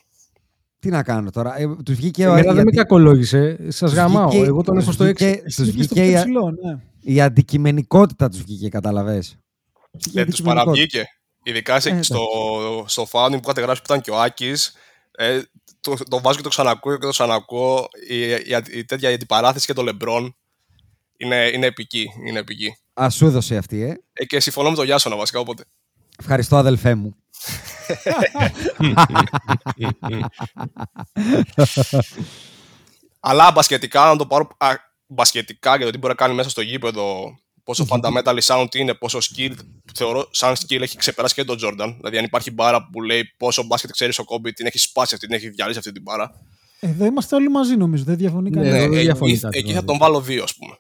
Τι 0.80 0.90
να 0.90 1.04
κάνω 1.04 1.30
τώρα. 1.30 1.60
Ε, 1.60 1.76
τους 1.86 1.96
βγήκε 1.96 2.28
ο 2.28 2.32
Εμένα 2.32 2.42
δεν 2.46 2.56
με 2.56 2.62
γιατί 2.62 2.78
κακολόγησε. 2.78 3.72
Σας 3.72 3.94
γαμάω. 3.94 4.30
βγήκε- 4.30 4.48
Εγώ 4.48 4.62
τον 4.62 4.78
έχω 4.78 4.92
στο 4.92 5.04
6. 5.04 5.26
βγήκε- 5.26 5.44
Τους 5.44 5.58
Είσαι 5.58 5.64
στο 5.84 5.96
βγήκε 5.96 6.22
πιο 6.26 6.42
η, 7.06 7.12
ψηλό, 7.12 7.14
ναι. 7.14 7.14
η 7.14 7.22
αντικειμενικότητα 7.22 8.30
τους 8.30 8.42
βγήκε, 8.42 8.70
κατάλαβες. 8.70 9.38
Βγήκε 9.92 10.20
η 10.20 10.22
Ε, 10.22 10.26
τους 10.26 10.40
αντικειμενικότητα. 10.40 10.54
παραβγήκε. 10.54 11.06
Ειδικά 11.44 11.80
σε, 11.80 11.90
Ε, 11.90 12.02
στο, 12.02 12.26
στο 12.88 13.08
founding 13.12 13.32
που 13.32 13.40
είχατε 13.44 13.62
γράψει 13.62 13.82
που 13.82 13.88
ήταν 13.88 14.02
και 14.02 14.12
ο 14.12 14.22
Άκης, 14.22 14.74
ε, 15.12 15.42
το, 15.80 15.96
το 16.10 16.22
βάζω 16.22 16.38
και 16.38 16.44
το 16.44 16.50
ξανακούω 16.50 16.98
και 16.98 17.06
το 17.06 17.10
ξανακούω. 17.12 17.88
Η, 18.10 18.30
η, 18.30 18.62
η, 18.72 18.86
τέτοια 18.86 19.10
η 19.10 19.14
αντιπαράθεση 19.14 19.66
και 19.66 19.74
το 19.74 19.84
LeBron 19.88 20.30
είναι, 21.18 21.50
είναι 21.54 21.66
επική. 21.66 22.10
Είναι 22.28 22.40
επική. 22.40 22.78
Α, 23.02 23.10
σου 23.10 23.26
έδωσε 23.26 23.58
αυτή, 23.58 23.82
ε. 23.82 24.02
Ε, 24.14 24.26
και 24.26 24.40
συμφωνώ 24.40 24.70
με 24.70 24.76
τον 24.76 24.86
Γιάσονα 24.86 25.16
βασικά, 25.16 25.40
οπότε. 25.40 25.64
Ευχαριστώ, 26.20 26.58
αδελφέ 26.58 26.96
μου. 26.96 27.16
Αλλά 33.20 33.52
μπασκετικά, 33.52 34.06
να 34.06 34.16
το 34.16 34.26
πάρω 34.26 34.48
α, 34.58 34.70
μπασκετικά 35.08 35.76
για 35.76 35.86
το 35.86 35.92
τι 35.92 35.98
μπορεί 35.98 36.14
να 36.20 36.26
κάνει 36.26 36.34
μέσα 36.34 36.50
στο 36.50 36.62
γήπεδο, 36.62 37.36
πόσο 37.64 37.86
fundamental 37.90 38.38
sound 38.44 38.76
είναι, 38.76 38.94
πόσο 38.94 39.18
skill, 39.22 39.52
θεωρώ 39.96 40.28
σαν 40.32 40.54
skill 40.56 40.82
έχει 40.82 40.98
ξεπεράσει 40.98 41.34
και 41.34 41.44
τον 41.44 41.58
Jordan. 41.62 41.94
Δηλαδή, 41.98 42.18
αν 42.18 42.24
υπάρχει 42.24 42.52
μπάρα 42.52 42.90
που 42.92 43.02
λέει 43.02 43.24
πόσο 43.38 43.64
μπάσκετ 43.64 43.92
ξέρεις 43.92 44.20
ο 44.20 44.24
Kobe, 44.28 44.50
την 44.56 44.66
έχει 44.66 44.78
σπάσει 44.78 45.14
αυτή, 45.16 45.28
την 45.28 45.36
έχει 45.36 45.50
διαλύσει 45.50 45.78
αυτή 45.80 45.92
την 45.92 46.02
μπάρα. 46.02 46.32
Εδώ 46.80 47.06
είμαστε 47.06 47.36
όλοι 47.36 47.50
μαζί 47.50 47.76
νομίζω, 47.76 48.04
δεν 48.04 48.18
διαφωνεί 48.18 48.50
Ναι, 48.50 48.56
κανένα. 48.56 48.78
δεν 48.78 48.94
ε, 48.94 49.02
διαφωνεί 49.02 49.32
εκεί, 49.32 49.40
κάτι, 49.42 49.58
εκεί 49.58 49.66
θα 49.68 49.72
δηλαδή. 49.72 49.88
τον 49.88 49.98
βάλω 49.98 50.22
δύο, 50.22 50.44
ας 50.44 50.56
πούμε. 50.56 50.78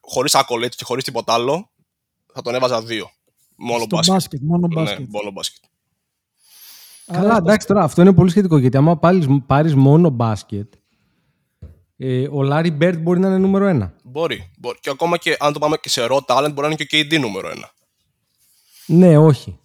Χωρίς 0.00 0.34
ακολέτ 0.34 0.72
και 0.76 0.84
χωρίς 0.84 1.04
τίποτα 1.04 1.32
άλλο, 1.32 1.70
θα 2.34 2.42
τον 2.42 2.54
έβαζα 2.54 2.82
δύο. 2.82 3.10
Μόνο 3.56 3.78
Στο 3.84 3.96
μπάσκετ. 3.96 4.14
μπάσκετ, 4.14 4.40
μόνο 4.42 4.66
Ναι, 4.66 4.74
μπάσκετ. 4.74 5.06
μόνο 5.10 5.30
μπάσκετ. 5.30 5.62
Καλά, 7.12 7.36
εντάξει 7.36 7.66
τώρα, 7.66 7.82
αυτό 7.82 8.00
είναι 8.02 8.12
πολύ 8.12 8.30
σχετικό 8.30 8.58
γιατί 8.58 8.76
άμα 8.76 8.98
πάρεις 9.46 9.74
μόνο 9.74 10.08
μπάσκετ, 10.10 10.72
ε, 12.04 12.28
ο 12.30 12.42
Larry 12.42 12.70
Bird 12.70 12.98
μπορεί 12.98 13.20
να 13.20 13.26
είναι 13.28 13.38
νούμερο 13.38 13.66
ένα. 13.66 13.94
Μπορεί, 14.04 14.50
μπορεί. 14.58 14.78
Και 14.80 14.90
ακόμα 14.90 15.16
και 15.16 15.36
αν 15.40 15.52
το 15.52 15.58
πάμε 15.58 15.76
και 15.80 15.88
σε 15.88 16.06
raw 16.10 16.18
talent, 16.26 16.50
μπορεί 16.54 16.60
να 16.60 16.66
είναι 16.66 16.74
και 16.74 16.96
ο 16.96 17.00
KD 17.00 17.20
νούμερο 17.20 17.48
ένα. 17.48 17.70
Ναι, 18.86 19.18
όχι. 19.18 19.58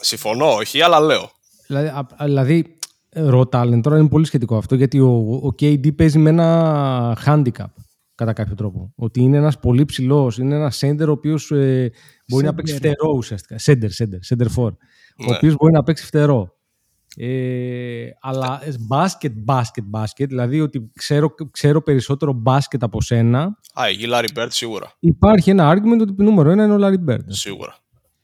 Συμφωνώ, 0.00 0.52
όχι, 0.54 0.80
αλλά 0.82 1.00
λέω. 1.00 1.30
Δηλαδή, 1.66 1.88
α- 1.88 2.24
δηλαδή 2.24 2.76
raw 3.14 3.42
talent 3.50 3.80
τώρα 3.82 3.98
είναι 3.98 4.08
πολύ 4.08 4.26
σχετικό 4.26 4.56
αυτό 4.56 4.74
γιατί 4.74 5.00
ο, 5.00 5.10
ο 5.42 5.54
KD 5.60 5.94
παίζει 5.94 6.18
με 6.18 6.30
ένα 6.30 7.18
handicap 7.26 7.66
κατά 8.14 8.32
κάποιο 8.32 8.54
τρόπο. 8.54 8.92
Ότι 8.96 9.20
είναι 9.20 9.36
ένας 9.36 9.58
πολύ 9.58 9.84
ψηλός, 9.84 10.38
είναι 10.38 10.54
ένας 10.54 10.80
center 10.84 11.06
ο 11.08 11.10
οποίος 11.10 11.50
ε, 11.50 11.92
μπορεί 12.28 12.44
να 12.44 12.50
Center. 12.50 12.56
παίξει 12.56 12.74
φτερό 12.74 13.12
ουσιαστικά. 13.16 13.56
Center, 13.64 13.88
center, 13.98 14.36
center 14.36 14.46
four. 14.56 14.72
Ο 15.16 15.24
Ναι. 15.30 15.36
οποίος 15.36 15.54
μπορεί 15.56 15.72
να 15.72 15.82
παίξει 15.82 16.04
φτερό. 16.04 16.54
Ε, 17.16 18.06
αλλά 18.20 18.60
ε, 18.64 18.74
μπάσκετ, 18.80 19.32
μπάσκετ, 19.36 19.84
μπάσκετ, 19.86 20.28
δηλαδή 20.28 20.60
ότι 20.60 20.90
ξέρω, 20.94 21.34
ξέρω 21.50 21.82
περισσότερο 21.82 22.32
μπάσκετ 22.32 22.82
από 22.82 23.00
σένα, 23.02 23.58
Α, 23.74 23.90
η 23.90 23.96
Larry 24.12 24.38
Bird 24.38 24.46
σίγουρα. 24.48 24.92
υπάρχει 25.00 25.50
ένα 25.50 25.72
argument 25.74 26.00
ότι 26.00 26.22
νούμερο 26.22 26.50
ένα 26.50 26.64
είναι 26.64 26.74
ο 26.74 26.78
Larry 26.80 27.10
Bird. 27.10 27.24
Σίγουρα. 27.26 27.76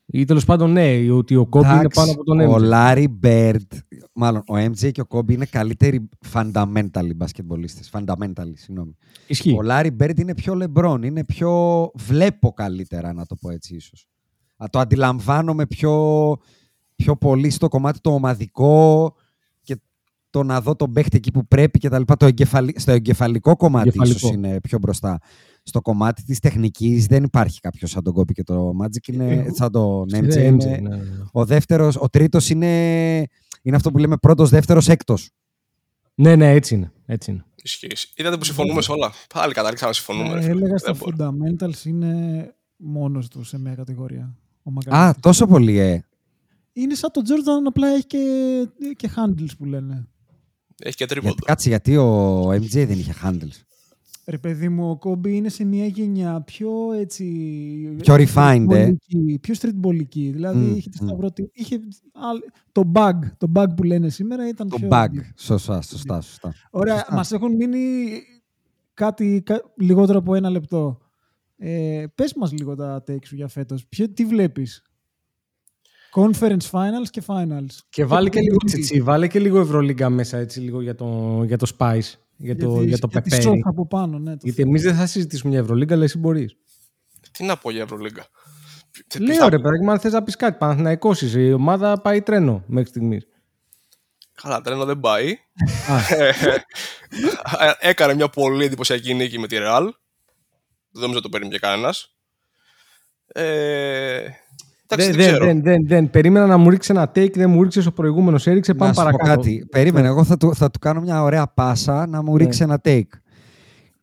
Ή 0.08 0.24
τέλος 0.24 0.44
πάντων 0.44 0.72
ναι, 0.72 1.10
ότι 1.10 1.36
ο 1.36 1.48
Kobe 1.50 1.62
είναι 1.64 1.72
Εντάξει, 1.78 2.00
πάνω 2.00 2.12
από 2.12 2.24
τον 2.24 2.40
Ο 2.40 2.54
MJ. 2.54 2.60
Λάρι 2.60 3.08
Μπέρντ, 3.08 3.72
μάλλον 4.12 4.42
ο 4.46 4.54
MJ 4.56 4.92
και 4.92 5.00
ο 5.00 5.06
Kobe 5.08 5.30
είναι 5.32 5.44
καλύτεροι 5.44 6.08
fundamentally 6.32 7.14
μπασκετμπολίστες. 7.16 7.90
Fundamentally, 7.92 8.52
συγγνώμη. 8.54 8.96
Ισχύει. 9.26 9.54
Ο 9.58 9.62
Larry 9.62 9.90
Bird 9.90 10.18
είναι 10.18 10.34
πιο 10.34 10.54
Λεμπρόν, 10.54 11.02
είναι 11.02 11.24
πιο... 11.24 11.50
Βλέπω 11.94 12.52
καλύτερα, 12.52 13.12
να 13.12 13.26
το 13.26 13.36
πω 13.36 13.50
έτσι 13.50 13.74
ίσως. 13.74 14.06
Α, 14.56 14.66
το 14.70 14.78
αντιλαμβάνομαι 14.78 15.66
πιο, 15.66 15.92
πιο 16.96 17.16
πολύ 17.16 17.50
στο 17.50 17.68
κομμάτι 17.68 18.00
το 18.00 18.14
ομαδικό 18.14 19.14
και 19.62 19.76
το 20.30 20.42
να 20.42 20.60
δω 20.60 20.76
τον 20.76 20.92
παίχτη 20.92 21.16
εκεί 21.16 21.30
που 21.30 21.46
πρέπει 21.46 21.78
και 21.78 21.88
τα 21.88 21.98
λοιπά. 21.98 22.16
Το 22.16 22.26
εγκεφαλι... 22.26 22.74
Στο 22.76 22.92
εγκεφαλικό 22.92 23.56
κομμάτι 23.56 23.88
Εγκεφαλικό. 23.88 24.16
ίσως 24.18 24.30
είναι 24.30 24.60
πιο 24.60 24.78
μπροστά. 24.78 25.18
Στο 25.62 25.80
κομμάτι 25.80 26.22
της 26.24 26.38
τεχνικής 26.38 27.06
δεν 27.06 27.24
υπάρχει 27.24 27.60
κάποιος 27.60 27.90
σαν 27.90 28.02
τον 28.02 28.14
Kobe 28.16 28.32
και 28.32 28.42
το 28.42 28.70
Magic, 28.82 29.08
είναι, 29.12 29.32
Εγώ- 29.32 29.54
σαν 29.54 29.72
τον 29.72 30.08
Στη 30.08 30.18
MJ. 30.22 30.24
MJ, 30.24 30.44
Είναι, 30.44 30.78
ναι, 30.78 30.96
ναι. 30.96 31.02
ο 31.32 31.44
δεύτερος, 31.44 31.96
ο 31.96 32.08
τρίτος 32.08 32.50
είναι, 32.50 33.16
είναι 33.62 33.76
αυτό 33.76 33.90
που 33.90 33.98
λέμε 33.98 34.16
πρώτος, 34.16 34.50
δεύτερος, 34.50 34.88
έκτος. 34.88 35.30
Ναι, 36.14 36.36
ναι, 36.36 36.50
έτσι 36.50 36.74
είναι. 36.74 36.92
Έτσι 37.06 37.30
είναι. 37.30 37.44
Ισχύει. 37.62 37.86
Είδατε 38.16 38.36
που 38.36 38.44
συμφωνούμε 38.44 38.82
σε 38.82 38.92
όλα. 38.92 39.12
Πάλι 39.34 39.52
καταλήξαμε 39.52 39.90
να 39.90 39.96
συμφωνούμε. 39.96 40.32
ρε 40.32 40.38
Ε, 40.38 40.42
φίλε. 40.42 40.52
έλεγα 40.52 40.68
Δεν 40.68 40.78
στα 40.78 40.94
μπορεί. 40.94 41.16
fundamentals 41.18 41.84
είναι 41.84 42.54
μόνος 42.76 43.28
τους 43.28 43.48
σε 43.48 43.58
μια 43.58 43.74
κατηγορία. 43.74 44.34
Ο 44.62 44.70
Α, 44.70 44.72
Μακαλίστερ. 44.72 45.20
τόσο 45.20 45.46
πολύ, 45.46 45.78
ε. 45.78 46.04
Είναι 46.78 46.94
σαν 46.94 47.10
τον 47.12 47.22
Jordan, 47.26 47.64
απλά 47.66 47.88
έχει 47.88 48.06
και, 48.06 48.24
και 48.96 49.10
handles 49.16 49.50
που 49.58 49.64
λένε. 49.64 50.08
Έχει 50.82 50.96
και 50.96 51.04
Γιατί, 51.04 51.14
τρίποντο. 51.20 51.44
κάτσε, 51.44 51.68
γιατί 51.68 51.96
ο 51.96 52.48
MJ 52.50 52.68
δεν 52.86 52.98
είχε 52.98 53.14
handles; 53.24 53.60
Ρε 54.26 54.38
παιδί 54.38 54.68
μου, 54.68 54.90
ο 54.90 54.98
Kobe 55.02 55.26
είναι 55.28 55.48
σε 55.48 55.64
μια 55.64 55.86
γενιά 55.86 56.40
πιο 56.40 56.92
έτσι... 56.92 57.24
Πιο 58.02 58.14
refined, 58.14 58.66
ε. 58.70 58.92
streetballική, 58.92 59.40
Πιο 59.40 59.54
streetballική. 59.60 60.30
Δηλαδή 60.32 60.58
Μμ, 60.58 60.76
είχε 60.76 60.90
τη 60.90 61.02
μμ. 61.04 61.06
σταυρωτή. 61.06 61.50
Είχε 61.52 61.78
άλλ- 62.12 62.42
το 62.72 62.90
bug. 62.94 63.18
Το 63.38 63.46
bug 63.54 63.66
που 63.76 63.82
λένε 63.82 64.08
σήμερα 64.08 64.48
ήταν 64.48 64.68
Το 64.68 64.76
πιο... 64.76 64.88
bug. 64.90 65.08
Σωστά, 65.36 65.82
σωστά, 65.82 66.20
σωστά. 66.20 66.54
Ωραία, 66.70 66.94
Σωστά. 66.98 67.14
μας 67.14 67.32
έχουν 67.32 67.54
μείνει 67.54 68.06
κάτι 68.94 69.42
κα- 69.44 69.72
λιγότερο 69.76 70.18
από 70.18 70.34
ένα 70.34 70.50
λεπτό. 70.50 70.98
Ε, 71.56 72.04
πες 72.14 72.34
μας 72.34 72.52
λίγο 72.52 72.74
τα 72.74 73.02
take 73.08 73.24
σου 73.26 73.34
για 73.34 73.48
φέτος. 73.48 73.86
Ποιο, 73.86 74.10
τι 74.12 74.24
βλέπεις; 74.24 74.82
Conference 76.16 76.70
Finals 76.70 77.08
και 77.10 77.22
Finals. 77.26 77.66
Και 77.88 78.04
βάλε 78.04 78.28
και 78.28 78.40
λίγο 78.40 78.56
Πολύ. 78.56 78.72
τσιτσί, 78.72 79.00
βάλε 79.00 79.28
και 79.28 79.38
λίγο 79.38 79.60
Ευρωλίγκα 79.60 80.10
μέσα, 80.10 80.38
έτσι, 80.38 80.60
λίγο 80.60 80.80
για 80.80 80.94
το, 80.94 81.42
για 81.46 81.56
το 81.58 81.66
Spice, 81.78 82.00
για 82.36 82.56
το, 82.56 82.78
τη- 82.78 82.86
για 82.86 82.98
το 82.98 83.08
για 83.10 83.20
τη 83.22 83.28
πεπέρι. 83.30 83.42
σόκα 83.42 83.68
από 83.68 83.86
πάνω, 83.86 84.18
ναι. 84.18 84.30
το 84.32 84.40
Γιατί 84.42 84.62
εμείς 84.62 84.82
δεν 84.82 84.94
θα 84.94 85.06
συζητήσουμε 85.06 85.50
για 85.52 85.60
Ευρωλίγκα, 85.60 85.94
αλλά 85.94 86.04
εσύ 86.04 86.18
μπορείς. 86.18 86.56
Τι 87.32 87.44
να 87.44 87.56
πω 87.56 87.70
για 87.70 87.82
Ευρωλίγκα. 87.82 88.26
Τι- 88.92 89.18
τι 89.18 89.24
Λέω 89.24 89.36
θα 89.36 89.48
ρε 89.48 89.56
πω. 89.56 89.62
παιδάκι, 89.62 89.86
αν 89.90 89.98
θες 89.98 90.12
να 90.12 90.22
πεις 90.22 90.36
κάτι, 90.36 90.58
Παναθηναϊκός 90.58 91.22
είσαι, 91.22 91.40
η 91.40 91.52
ομάδα 91.52 92.00
πάει 92.00 92.22
τρένο 92.22 92.62
μέχρι 92.66 92.88
στιγμής. 92.88 93.26
Καλά, 94.42 94.60
τρένο 94.60 94.84
δεν 94.84 95.00
πάει. 95.00 95.36
Ε, 97.58 97.88
Έκανε 97.88 98.14
μια 98.14 98.28
πολύ 98.28 98.64
εντυπωσιακή 98.64 99.14
νίκη 99.14 99.38
με 99.38 99.46
τη 99.46 99.56
Real. 99.60 99.88
Δεν 100.90 101.02
νομίζω 101.02 101.20
το 101.20 101.28
παίρνει 101.28 101.48
και 101.48 101.58
κανένας. 101.58 102.16
Ε, 103.26 104.26
εντάξει, 104.88 105.06
Δεν, 105.12 105.16
δεν, 105.16 105.24
δεν, 105.24 105.26
ξέρω. 105.34 105.44
δεν, 105.44 105.62
δεν, 105.62 105.86
δεν. 105.86 106.10
Περίμενα 106.10 106.46
να 106.46 106.56
μου 106.56 106.70
ρίξει 106.70 106.92
ένα 106.92 107.10
take, 107.14 107.32
δεν 107.34 107.50
μου 107.50 107.62
ρίξε 107.62 107.84
ο 107.88 107.92
προηγούμενος, 107.92 108.46
έριξε. 108.46 108.74
Πάμε 108.74 108.90
Να 108.90 108.96
σου 108.96 109.02
πω 109.04 109.10
παρακάτω. 109.12 109.40
κάτι. 109.40 109.66
Περίμενε, 109.70 110.06
εγώ 110.06 110.24
θα 110.24 110.36
του, 110.36 110.54
θα 110.54 110.70
του 110.70 110.78
κάνω 110.78 111.00
μια 111.00 111.22
ωραία 111.22 111.46
πάσα 111.46 112.06
να 112.06 112.22
μου 112.22 112.36
ρίξει 112.36 112.62
ένα 112.62 112.80
take. 112.84 113.02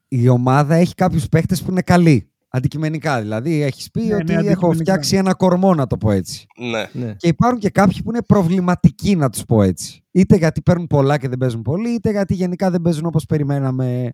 Η 0.08 0.28
ομάδα 0.28 0.76
έχει 0.76 0.94
κάποιους 0.96 1.28
παίχτες 1.30 1.62
που 1.64 1.72
είναι 1.72 1.82
καλοί. 1.82 2.28
Αντικειμενικά 2.56 3.22
δηλαδή. 3.22 3.62
Έχεις 3.62 3.92
πει 3.92 4.02
Ναι, 4.02 4.16
ότι 4.16 4.24
ναι, 4.26 4.34
έχω 4.34 4.42
αντικειμενικά. 4.42 4.80
φτιάξει 4.84 5.16
ένα 5.16 5.34
κορμό, 5.34 5.74
να 5.74 5.88
το 5.88 5.98
πω 5.98 6.12
έτσι. 6.12 6.46
Ναι. 6.72 7.06
Ναι. 7.06 7.14
Και 7.14 7.28
υπάρχουν 7.28 7.60
και 7.60 7.70
κάποιοι 7.70 8.02
που 8.04 8.10
είναι 8.12 8.22
προβληματικοί, 8.24 9.16
να 9.16 9.30
τους 9.30 9.44
πω 9.46 9.62
έτσι. 9.62 10.04
Είτε 10.12 10.36
γιατί 10.36 10.62
παίρνουν 10.62 10.88
πολλά 10.88 11.18
και 11.18 11.28
δεν 11.28 11.38
παίζουν 11.38 11.62
πολύ, 11.62 11.90
είτε 11.90 12.12
γιατί 12.12 12.34
γενικά 12.34 12.70
δεν 12.72 12.82
παίζουν 12.82 13.06
όπως 13.06 13.26
περιμέναμε. 13.26 14.10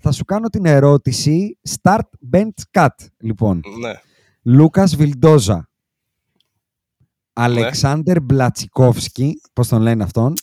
Θα 0.00 0.12
σου 0.12 0.24
κάνω 0.24 0.48
την 0.48 0.64
ερώτηση. 0.66 1.58
Start 1.80 2.00
bench 2.32 2.62
cut, 2.80 2.86
λοιπόν. 3.20 3.60
ναι. 3.80 3.92
Λούκας 4.42 4.96
Βιλντόζα. 4.96 5.68
Αλεξάνδερ 7.38 8.22
Μπλατσικόφσκι, 8.22 9.40
πώς 9.52 9.68
τον 9.68 9.82
λένε 9.82 10.02
αυτόν. 10.02 10.34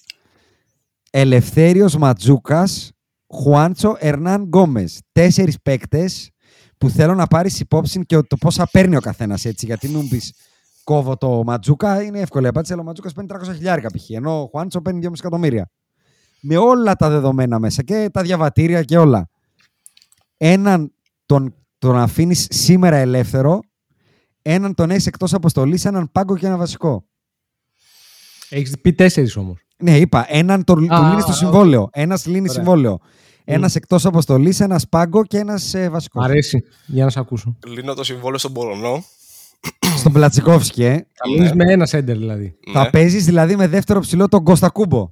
Ελευθέριος 1.11 1.97
Ματζούκας. 1.97 2.91
Χουάντσο 3.27 3.95
Ερνάν 3.99 4.43
Γκόμες. 4.43 5.01
Τέσσερις 5.11 5.61
παίκτες 5.61 6.29
που 6.77 6.89
θέλω 6.89 7.15
να 7.15 7.27
πάρεις 7.27 7.59
υπόψη 7.59 8.05
και 8.05 8.21
το 8.21 8.35
πόσα 8.35 8.67
παίρνει 8.71 8.95
ο 8.95 8.99
καθένας 8.99 9.45
έτσι. 9.45 9.65
Γιατί 9.65 9.87
μην 9.87 9.99
μου 10.01 10.07
πεις 10.07 10.33
κόβω 10.83 11.17
το 11.17 11.43
Ματζούκα, 11.43 12.01
είναι 12.01 12.19
εύκολη 12.19 12.45
η 12.45 12.47
απάντηση. 12.47 12.73
Αλλά 12.73 12.81
ο 12.81 12.85
Ματζούκας 12.85 13.13
παίρνει 13.13 13.29
300 13.33 13.53
χιλιάρικα 13.55 13.89
π.χ. 13.89 14.09
Ενώ 14.09 14.41
ο 14.41 14.47
Χουάντσο 14.47 14.81
παίρνει 14.81 14.99
2,5 15.03 15.13
εκατομμύρια. 15.17 15.69
Με 16.41 16.57
όλα 16.57 16.95
τα 16.95 17.09
δεδομένα 17.09 17.59
μέσα 17.59 17.83
και 17.83 18.09
τα 18.13 18.21
διαβατήρια 18.21 18.83
και 18.83 18.97
όλα. 18.97 19.29
Έναν 20.37 20.93
τον, 21.25 21.55
τον 21.77 21.97
αφήνεις 21.97 22.47
σήμερα 22.49 22.95
ελεύθερο, 22.95 23.59
έναν 24.45 24.73
τον 24.73 24.89
έχεις 24.89 25.05
εκτός 25.07 25.33
αποστολής, 25.33 25.85
έναν 25.85 26.11
πάγκο 26.11 26.37
και 26.37 26.45
ένα 26.45 26.57
βασικό. 26.57 27.05
Έχεις 28.49 28.79
πει 28.81 28.93
τέσσερις 28.93 29.35
όμως. 29.35 29.59
Ναι, 29.77 29.97
είπα. 29.97 30.25
Έναν 30.29 30.63
τον 30.63 30.91
Α, 30.91 30.97
του 30.99 31.03
λύνεις 31.07 31.21
στο 31.23 31.31
οκ. 31.31 31.37
συμβόλαιο. 31.37 31.89
Ένας 31.91 32.25
λύνει 32.25 32.39
Ωραία. 32.39 32.51
συμβόλαιο. 32.53 32.99
Ένας 33.45 33.75
εκτός 33.75 34.05
αποστολής, 34.05 34.59
ένας 34.59 34.89
πάγκο 34.89 35.25
και 35.25 35.37
ένας 35.37 35.73
ε, 35.73 35.89
βασικός. 35.89 36.21
Μ' 36.23 36.25
αρέσει. 36.25 36.63
Για 36.85 37.03
να 37.03 37.09
σε 37.09 37.19
ακούσω. 37.19 37.57
Λύνω 37.67 37.93
το 37.93 38.03
συμβόλαιο 38.03 38.37
στον 38.37 38.53
Πολωνό. 38.53 39.03
Στον 39.97 40.13
Πλατσικόφσκι, 40.13 40.83
ε. 40.83 40.93
Θα 40.95 41.29
μείνει 41.37 41.55
με 41.55 41.71
ένα 41.71 41.85
σέντερ 41.85 42.17
δηλαδή. 42.17 42.55
Θα 42.73 42.81
Ναι. 42.83 42.89
παίζεις 42.89 43.25
δηλαδή 43.25 43.55
με 43.55 43.67
δεύτερο 43.67 43.99
ψηλό 43.99 44.27
τον 44.27 44.43
Κωστακούμπο. 44.43 45.09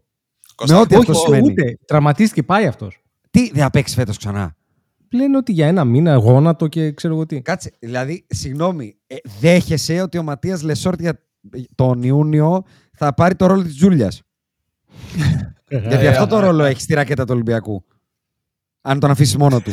Κώστα, 0.56 0.76
με 0.76 0.82
ό,τι 0.82 0.96
αυτό 0.96 1.12
Όχι, 1.12 1.22
σημαίνει. 1.22 1.52
ούτε. 1.52 1.78
Τραυματίστηκε, 1.88 2.44
πάει 2.44 2.66
αυτός. 2.66 3.02
Τι 3.32 3.50
δεν 3.52 3.62
θα 3.64 3.70
παίξεις 3.70 3.96
φέτος 3.96 4.18
ξανά. 4.18 4.56
Λένε 5.12 5.38
ότι 5.38 5.52
για 5.52 5.68
ένα 5.68 5.84
μήνα 5.86 6.16
γόνατο 6.16 6.68
και 6.68 6.92
ξέρω 6.92 7.14
εγώ 7.14 7.26
τι. 7.26 7.42
Κάτσε, 7.42 7.72
δηλαδή, 7.80 8.26
συγγνώμη, 8.30 8.96
ε, 9.08 9.16
δέχεσαι 9.40 10.02
ότι 10.02 10.18
ο 10.18 10.24
Ματίας 10.24 10.62
Λεσόρτ 10.62 11.00
για 11.02 11.20
τον 11.76 12.04
Ιούνιο 12.04 12.64
θα 12.94 13.14
πάρει 13.14 13.36
το 13.36 13.46
ρόλο 13.46 13.64
της 13.64 13.76
Τζούλιας; 13.76 14.22
Γιατί 15.88 16.08
αυτό 16.08 16.28
το 16.28 16.40
ρόλο 16.40 16.64
έχει 16.64 16.82
στη 16.82 16.94
ρακέτα 16.94 17.24
του 17.24 17.32
Ολυμπιακού. 17.34 17.84
Αν 18.82 19.00
τον 19.00 19.12
αφήσει 19.12 19.38
μόνο 19.38 19.60
του. 19.62 19.72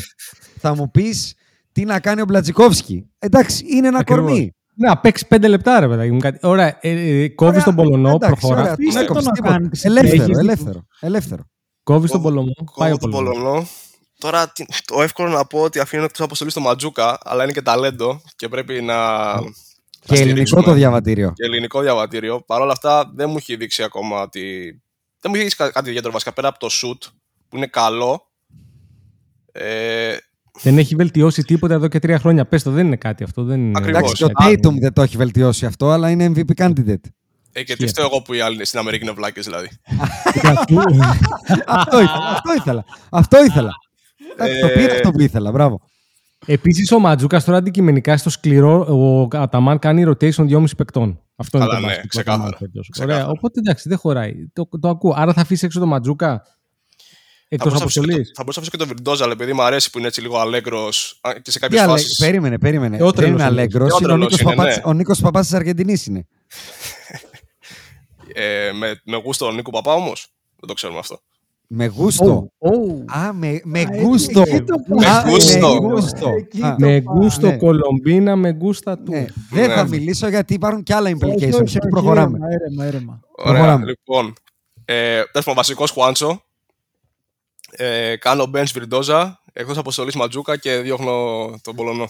θα 0.58 0.74
μου 0.74 0.90
πεις 0.90 1.34
τι 1.72 1.84
να 1.84 2.00
κάνει 2.00 2.20
ο 2.20 2.24
Μπλατζικόφσκι. 2.24 3.10
Εντάξει, 3.18 3.64
είναι 3.68 3.86
ένα 3.88 3.98
Ακριβώς. 3.98 4.24
κορμί. 4.30 4.52
Ναι, 4.74 4.88
να 4.88 4.98
παίξει 4.98 5.26
πέντε 5.26 5.48
λεπτά, 5.48 5.80
ρε 5.80 5.88
παιδάκι 5.88 6.10
μου. 6.10 6.18
Κάτι. 6.18 6.38
Ωραία, 6.42 6.78
ε, 6.80 6.90
ε, 6.90 7.28
κόβεις 7.28 7.52
Ωραία, 7.52 7.64
τον 7.64 7.74
Πολωνό, 7.74 8.08
εντάξει, 8.08 8.28
προχωρά. 8.40 8.60
ωραία, 8.60 8.72
Αφήστε 8.72 9.04
τον 9.04 9.06
το 9.06 9.12
έκοψε, 9.12 9.28
να 9.28 9.32
τίποτα. 9.34 9.52
κάνεις 9.52 9.68
τις 9.70 9.84
Ελεύθερο, 9.84 10.22
Έχεις 10.22 10.38
ελεύθερο, 10.38 10.86
ελεύθερο. 11.00 11.42
Κόβεις 11.82 12.10
τον 12.10 12.22
Πολωνό. 12.22 12.52
Πάει 12.76 12.90
Κόβω 12.90 12.94
ο 12.94 12.96
τον 12.98 13.10
Πολωνό. 13.10 13.66
Πολωνό. 14.18 14.38
Τώρα 14.38 14.48
τι- 14.52 14.64
το 14.84 15.02
εύκολο 15.02 15.28
να 15.28 15.44
πω 15.44 15.60
ότι 15.60 15.78
αφήνω 15.78 16.04
εκτός 16.04 16.20
αποστολή 16.24 16.50
στο 16.50 16.60
Ματζούκα, 16.60 17.18
αλλά 17.22 17.42
είναι 17.42 17.52
και 17.52 17.62
ταλέντο 17.62 18.20
και 18.36 18.48
πρέπει 18.48 18.82
να. 18.82 18.94
να 19.34 19.40
Και 20.06 20.14
ελληνικό 20.14 20.30
στηρίξουμε. 20.30 20.62
το 20.62 20.72
διαβατήριο. 20.72 21.32
Και 21.34 21.44
ελληνικό 21.44 21.80
διαβατήριο. 21.80 22.40
Παρ' 22.46 22.60
όλα 22.60 22.72
αυτά 22.72 23.10
δεν 23.14 23.30
μου 23.30 23.36
έχει 23.36 23.56
δείξει 23.56 23.82
ακόμα 23.82 24.22
ότι. 24.22 24.42
Δεν 25.20 25.30
μου 25.30 25.34
έχει 25.34 25.42
δείξει 25.42 25.56
κα- 25.56 25.70
κάτι 25.70 25.88
ιδιαίτερο 25.88 26.12
βασικά 26.12 26.32
πέρα 26.32 26.48
από 26.48 26.58
το 26.58 26.68
shoot 26.70 27.08
που 27.48 27.56
είναι 27.56 27.66
καλό. 27.66 28.22
Ε, 29.52 30.16
Δεν 30.62 30.78
έχει 30.78 30.94
βελτιώσει 30.94 31.42
τίποτα 31.42 31.74
εδώ 31.74 31.88
και 31.88 31.98
τρία 31.98 32.18
χρόνια. 32.18 32.46
Πες 32.46 32.62
το, 32.62 32.70
δεν 32.70 32.86
είναι 32.86 32.96
κάτι 32.96 33.24
αυτό. 33.24 33.44
Δεν 33.44 33.60
είναι... 33.60 33.72
Ακριβώς. 33.78 33.98
Εντάξει, 34.00 34.14
και 34.16 34.24
ο 34.24 34.44
Α, 34.44 34.48
Tatum 34.74 34.80
δεν 34.80 34.92
το 34.92 35.02
έχει 35.02 35.16
βελτιώσει 35.16 35.66
αυτό, 35.66 35.90
αλλά 35.90 36.10
είναι 36.10 36.32
MVP 36.36 36.62
candidate. 36.64 37.08
ε, 37.52 37.62
και 37.62 37.76
τι 37.76 37.86
φταίω 37.86 38.04
εγώ 38.04 38.22
που 38.22 38.34
οι 38.34 38.40
άλλοι 38.40 38.64
στην 38.66 38.78
Αμερική 38.78 39.04
είναι 39.04 39.12
βλάκες 39.12 39.44
δηλαδή. 39.44 39.68
αυτό 41.66 42.00
ήθελα. 42.00 42.28
Αυτό 42.36 42.54
ήθελα. 42.54 42.84
Αυτό 43.10 43.44
ήθελα. 43.44 43.70
Εντάξει, 44.36 44.60
Το 44.60 44.66
Ε, 44.66 44.70
πήρε 44.74 44.92
αυτό 44.92 45.10
που 45.10 45.20
ήθελα. 45.20 45.50
Μπράβο. 45.50 45.80
Επίσης, 46.46 46.92
ο 46.92 46.98
Ματζούκας 46.98 47.44
τώρα 47.44 47.58
αντικειμενικά 47.58 48.16
στο 48.16 48.30
σκληρό, 48.30 48.80
ο 48.80 49.28
Αταμάν 49.36 49.78
κάνει 49.78 50.04
rotation 50.06 50.46
2,5 50.48 50.64
παικτών. 50.76 51.22
Αυτό 51.36 51.58
Καλά, 51.58 51.70
είναι 51.72 51.74
το 51.74 51.80
ναι, 51.80 51.86
μπάσκετ 51.86 52.02
του 52.02 52.08
ξεκάθαρα. 52.08 52.42
Αταμάν 52.48 52.58
φέτος. 52.58 52.88
Ξεκάθαρα. 52.90 53.18
Ωραία, 53.24 53.30
οπότε 53.38 53.58
εντάξει, 53.58 53.88
δεν 53.88 53.98
χωράει. 53.98 54.32
Το, 54.52 54.68
το 54.80 54.88
ακούω. 54.88 55.12
Άρα 55.16 55.32
θα 55.32 55.40
αφήσει 55.40 55.64
έξω 55.64 55.78
το 55.80 55.86
Ματζούκα 55.86 56.42
Θα 56.44 56.44
εκτό 57.48 57.64
μπορούσα 57.64 57.78
να 57.78 57.84
αφήσω 57.84 58.00
και 58.00 58.06
αποστολής; 58.06 58.26
το- 58.28 58.34
θα 58.34 58.42
μπορούσα 58.42 58.60
να 58.60 58.66
αφήσω 58.66 58.70
και 58.70 58.76
τον 58.76 58.86
Βιρντόζα, 58.86 59.24
αλλά 59.24 59.32
επειδή 59.32 59.52
μου 59.52 59.62
αρέσει 59.62 59.90
που 59.90 59.98
είναι 59.98 60.06
έτσι 60.06 60.20
λίγο 60.20 60.38
αλέγκρος 60.38 61.20
και 61.42 61.50
σε 61.50 61.58
Τι 61.58 61.58
κάποιε 61.58 61.80
αλε... 61.80 61.90
φάσει. 61.90 62.16
Περίμενε, 62.24 62.58
περίμενε. 62.58 62.96
Και 62.96 63.02
ο 63.02 63.10
Δεν 63.10 63.14
είναι 63.14 63.36
τρελός 63.36 63.40
είναι. 63.40 63.48
αλέγκρος, 63.60 63.88
Και 63.88 63.94
ο 63.94 63.96
είναι 63.98 64.06
ο 64.06 64.08
τρελός 64.16 64.24
Νίκος 64.32 64.40
είναι, 64.40 64.54
Παπάς- 64.54 64.76
ναι. 64.76 64.82
Ο 64.84 64.92
Νίκος 64.92 65.20
Παπάς 65.20 65.46
της 65.46 65.54
Αργεντινής 65.54 66.06
είναι. 66.06 66.26
Ε, 68.34 68.72
με, 68.72 69.00
με 69.04 69.16
γούστο 69.16 69.44
τον 69.46 69.54
Νίκο 69.54 69.70
Παπά 69.70 69.92
όμως. 69.94 70.28
Δεν 70.56 70.68
το 70.68 70.74
ξέρουμε 70.74 70.98
αυτό. 70.98 71.20
Με 71.70 71.86
γούστο. 71.86 72.48
Α, 73.06 73.32
με, 73.32 73.60
με 73.64 73.80
εκεί- 73.80 74.00
γούστο. 74.02 74.40
εκεί 74.40 74.62
το 74.62 74.74
Με 74.86 75.06
Α, 75.06 75.24
γούστο. 75.30 75.82
Με 75.82 75.88
γούστο. 75.88 76.28
Εκεί 76.38 76.62
Α, 76.62 76.76
το 76.78 76.86
Με 76.86 77.00
πάω. 77.00 77.16
γούστο 77.16 77.46
ναι. 77.46 77.56
Κολομπίνα, 77.56 78.36
με 78.36 78.56
γούστα 78.60 78.98
του. 78.98 79.10
ναι. 79.12 79.26
Δεν 79.50 79.68
Ναι. 79.68 79.74
θα 79.74 79.84
μιλήσω 79.86 80.28
γιατί 80.28 80.54
υπάρχουν 80.54 80.82
και 80.82 80.94
άλλα 80.94 81.10
Όχι, 81.10 81.18
implications. 81.20 81.52
όχι, 81.52 81.62
όχι, 81.62 81.78
Προχωράμε. 81.90 82.38
Ήρεμα, 82.38 82.54
ήρεμα, 82.60 82.86
ήρεμα. 82.86 83.20
Ωραία, 83.36 83.52
Προχωράμε. 83.52 83.84
λοιπόν. 83.86 84.32
Ε, 84.84 84.94
Τέλο 85.14 85.28
πάντων, 85.32 85.54
βασικός 85.54 85.90
Χουάντσο. 85.90 86.42
Ε, 87.70 88.16
κάνω 88.16 88.50
bench 88.54 88.70
Βιρντόζα, 88.72 89.42
εκτός 89.52 89.78
αποστολής 89.78 90.14
Ματζούκα 90.16 90.56
και 90.56 90.76
διώχνω 90.76 91.12
τον 91.62 91.74
Πολωνό. 91.74 92.08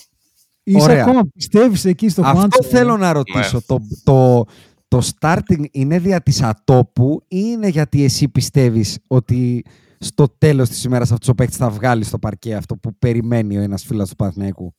Είσαι 0.62 0.82
Ωραία. 0.82 1.02
ακόμα 1.02 1.20
πιστεύεις 1.34 1.84
εκεί 1.84 2.08
στο 2.08 2.20
Αυτό 2.22 2.36
Χουάντσο; 2.36 2.62
θέλω 2.62 2.96
να 2.96 3.12
ρωτήσω. 3.12 3.62
Το, 3.66 3.78
το, 4.04 4.44
το 4.88 5.08
starting 5.20 5.64
είναι 5.70 5.98
δια 5.98 6.20
της 6.22 6.42
ατόπου 6.42 7.20
ή 7.28 7.38
είναι 7.42 7.68
γιατί 7.68 8.04
εσύ 8.04 8.28
πιστεύεις 8.28 8.98
ότι 9.06 9.64
στο 9.98 10.28
τέλος 10.38 10.68
της 10.68 10.84
ημέρας 10.84 11.12
αυτός 11.12 11.28
ο 11.28 11.34
παίκτης 11.34 11.56
θα 11.56 11.70
βγάλει 11.70 12.04
στο 12.04 12.18
παρκέ 12.18 12.54
αυτό 12.54 12.76
που 12.76 12.98
περιμένει 12.98 13.58
ο 13.58 13.60
ένας 13.60 13.82
φίλος 13.84 14.08
του 14.08 14.16
Παναθηναϊκού; 14.16 14.74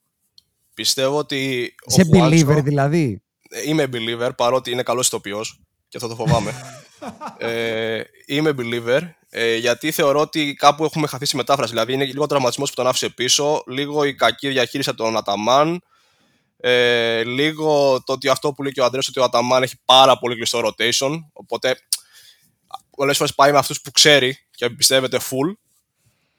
Πιστεύω 0.74 1.16
ότι. 1.18 1.72
ο 1.86 1.90
Σε 1.90 2.04
Χουάντσο- 2.04 2.48
believer 2.48 2.62
δηλαδή. 2.64 3.22
Ε, 3.48 3.60
Είμαι 3.68 3.86
believer, 3.92 4.30
παρότι 4.36 4.70
είναι 4.70 4.82
καλός 4.82 5.06
ηθοποιός 5.06 5.60
και 5.88 5.96
αυτό 5.96 6.08
το 6.08 6.14
φοβάμαι. 6.14 6.52
ε, 7.38 8.02
είμαι 8.26 8.54
believer, 8.58 9.00
ε, 9.30 9.56
γιατί 9.56 9.90
θεωρώ 9.90 10.20
ότι 10.20 10.54
κάπου 10.54 10.84
έχουμε 10.84 11.06
χαθεί 11.06 11.24
στη 11.24 11.36
μετάφραση. 11.36 11.72
Δηλαδή, 11.72 11.92
είναι 11.92 12.04
λίγο 12.04 12.22
ο 12.22 12.26
τραυματισμός 12.26 12.68
που 12.70 12.76
τον 12.76 12.86
άφησε 12.86 13.08
πίσω, 13.08 13.62
λίγο 13.66 14.04
η 14.04 14.14
κακή 14.14 14.48
διαχείριση 14.48 14.90
από 14.90 15.02
τον 15.02 15.16
Αταμάν, 15.16 15.80
ε, 16.60 17.24
λίγο 17.24 18.02
το 18.04 18.12
ότι 18.12 18.28
αυτό 18.28 18.52
που 18.52 18.62
λέει 18.62 18.72
και 18.72 18.80
ο 18.80 18.84
Αντρέας, 18.84 19.08
ότι 19.08 19.20
ο 19.20 19.24
Αταμάν 19.24 19.62
έχει 19.62 19.76
πάρα 19.84 20.18
πολύ 20.18 20.34
κλειστό 20.34 20.60
rotation. 20.64 21.10
Οπότε, 21.32 21.76
πολλές 22.96 23.16
φορές 23.16 23.34
πάει 23.34 23.52
με 23.52 23.58
αυτούς 23.58 23.80
που 23.80 23.90
ξέρει 23.90 24.36
και 24.50 24.64
εμπιστεύεται 24.64 25.18
full. 25.18 25.52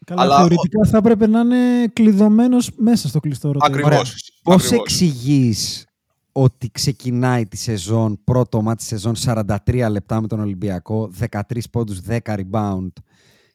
Καλά, 0.06 0.22
αλλά- 0.22 0.38
θεωρητικά 0.38 0.86
θα 0.86 0.98
έπρεπε 0.98 1.28
να 1.28 1.40
είναι 1.40 1.88
κλειδωμένος 1.94 2.70
μέσα 2.76 3.08
στο 3.08 3.20
κλειστό 3.20 3.52
ρωτέο. 3.52 3.68
Ακριβώς. 3.70 3.92
Ωραία. 3.94 4.04
Πώς 4.44 4.64
Ακριβώς. 4.66 4.80
εξηγείς 4.80 5.86
ότι 6.32 6.70
ξεκινάει 6.72 7.46
τη 7.48 7.58
σεζόν, 7.58 8.24
πρώτο 8.24 8.62
μάτι 8.62 8.84
σεζόν 8.84 9.16
43 9.16 9.90
λεπτά 9.90 10.22
με 10.22 10.28
τον 10.28 10.40
Ολυμπιακό, 10.40 11.12
13 11.20 11.70
πόντους, 11.72 12.00
10 12.00 12.36
rebound 12.36 12.88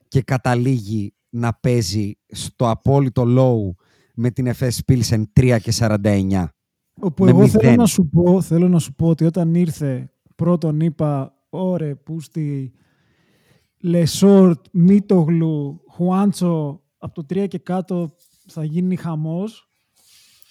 και 0.08 0.22
καταλήγει 0.22 1.14
να 1.28 1.54
παίζει 1.54 2.18
στο 2.28 2.70
απόλυτο 2.70 3.24
low 3.26 3.82
με 4.14 4.30
την 4.30 4.52
FS 4.58 4.70
Pilsen 4.92 5.22
3 5.32 5.58
και 5.62 5.72
49. 5.72 6.54
Όπου 7.00 7.24
με 7.24 7.30
εγώ 7.30 7.48
θέλω 7.48 7.62
μηδέν. 7.62 7.78
να, 7.78 7.86
σου 7.86 8.08
πω, 8.08 8.40
θέλω 8.40 8.68
να 8.68 8.78
σου 8.78 8.94
πω 8.94 9.08
ότι 9.08 9.24
όταν 9.24 9.54
ήρθε 9.54 10.10
πρώτον 10.34 10.80
είπα 10.80 11.34
ωρε 11.50 11.94
πούστη 11.94 12.72
Λεσόρτ, 13.80 14.66
Μίτογλου, 14.72 15.80
Χουάντσο 15.88 16.82
από 16.98 17.14
το 17.14 17.34
3 17.34 17.48
και 17.48 17.58
κάτω 17.58 18.14
θα 18.46 18.64
γίνει 18.64 18.96
χαμός 18.96 19.68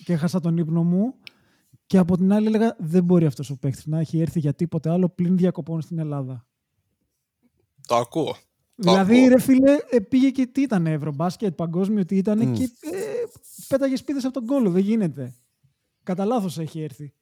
και 0.03 0.13
έχασα 0.13 0.39
τον 0.39 0.57
ύπνο 0.57 0.83
μου 0.83 1.13
Και 1.85 1.97
από 1.97 2.17
την 2.17 2.33
άλλη 2.33 2.47
έλεγα 2.47 2.75
δεν 2.79 3.03
μπορεί 3.03 3.25
αυτός 3.25 3.49
ο 3.49 3.57
παίκτης 3.57 3.85
να 3.85 3.99
έχει 3.99 4.19
έρθει 4.19 4.39
για 4.39 4.53
τίποτε 4.53 4.89
άλλο 4.89 5.09
πλην 5.09 5.37
διακοπών 5.37 5.81
στην 5.81 5.99
Ελλάδα. 5.99 6.45
Το 7.87 7.95
ακούω. 7.95 8.35
Δηλαδή, 8.75 9.17
ακούω. 9.17 9.29
ρε 9.29 9.39
φίλε, 9.39 9.77
ε, 9.89 9.99
πήγε 9.99 10.29
και 10.29 10.45
τι 10.45 10.61
ήταν 10.61 10.87
Ευρωμπάσκετ, 10.87 11.55
παγκόσμιο 11.55 12.05
τι 12.05 12.17
ήταν 12.17 12.47
Μμ. 12.47 12.53
και 12.53 12.63
ε, 12.63 12.97
πέταγε 13.67 13.95
σπίδε 13.95 14.19
από 14.23 14.31
τον 14.31 14.45
κόλλο. 14.45 14.69
Δεν 14.69 14.81
γίνεται. 14.81 15.33
Κατά 16.05 16.25
λάθος 16.25 16.57
έχει 16.57 16.81
έρθει. 16.81 17.13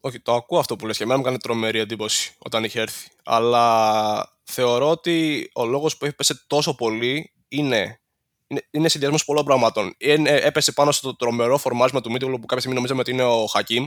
Όχι, 0.00 0.20
το 0.20 0.34
ακούω 0.34 0.58
αυτό 0.58 0.76
που 0.76 0.86
λες 0.86 0.96
και 0.96 1.02
εμένα 1.02 1.18
μου 1.18 1.24
έκανε 1.24 1.38
τρομερή 1.38 1.78
εντύπωση 1.78 2.34
όταν 2.38 2.64
είχε 2.64 2.80
έρθει. 2.80 3.10
Αλλά 3.24 4.38
θεωρώ 4.42 4.90
ότι 4.90 5.48
ο 5.54 5.64
λόγος 5.66 5.96
που 5.96 6.04
έπεσε 6.04 6.44
τόσο 6.46 6.74
πολύ 6.74 7.32
είναι, 7.48 8.00
είναι, 8.46 8.66
είναι 8.70 8.88
συνδυασμός 8.88 9.24
πολλών 9.24 9.44
πραγμάτων. 9.44 9.94
Είναι, 9.98 10.30
έπεσε 10.30 10.72
πάνω 10.72 10.92
στο 10.92 11.16
τρομερό 11.16 11.58
φορμάσμα 11.58 12.00
του 12.00 12.10
Μίτογλου 12.10 12.34
που 12.34 12.46
κάποια 12.46 12.58
στιγμή 12.58 12.76
νομίζαμε 12.76 13.00
ότι 13.00 13.10
είναι 13.10 13.24
ο 13.24 13.46
Χακίμ. 13.46 13.84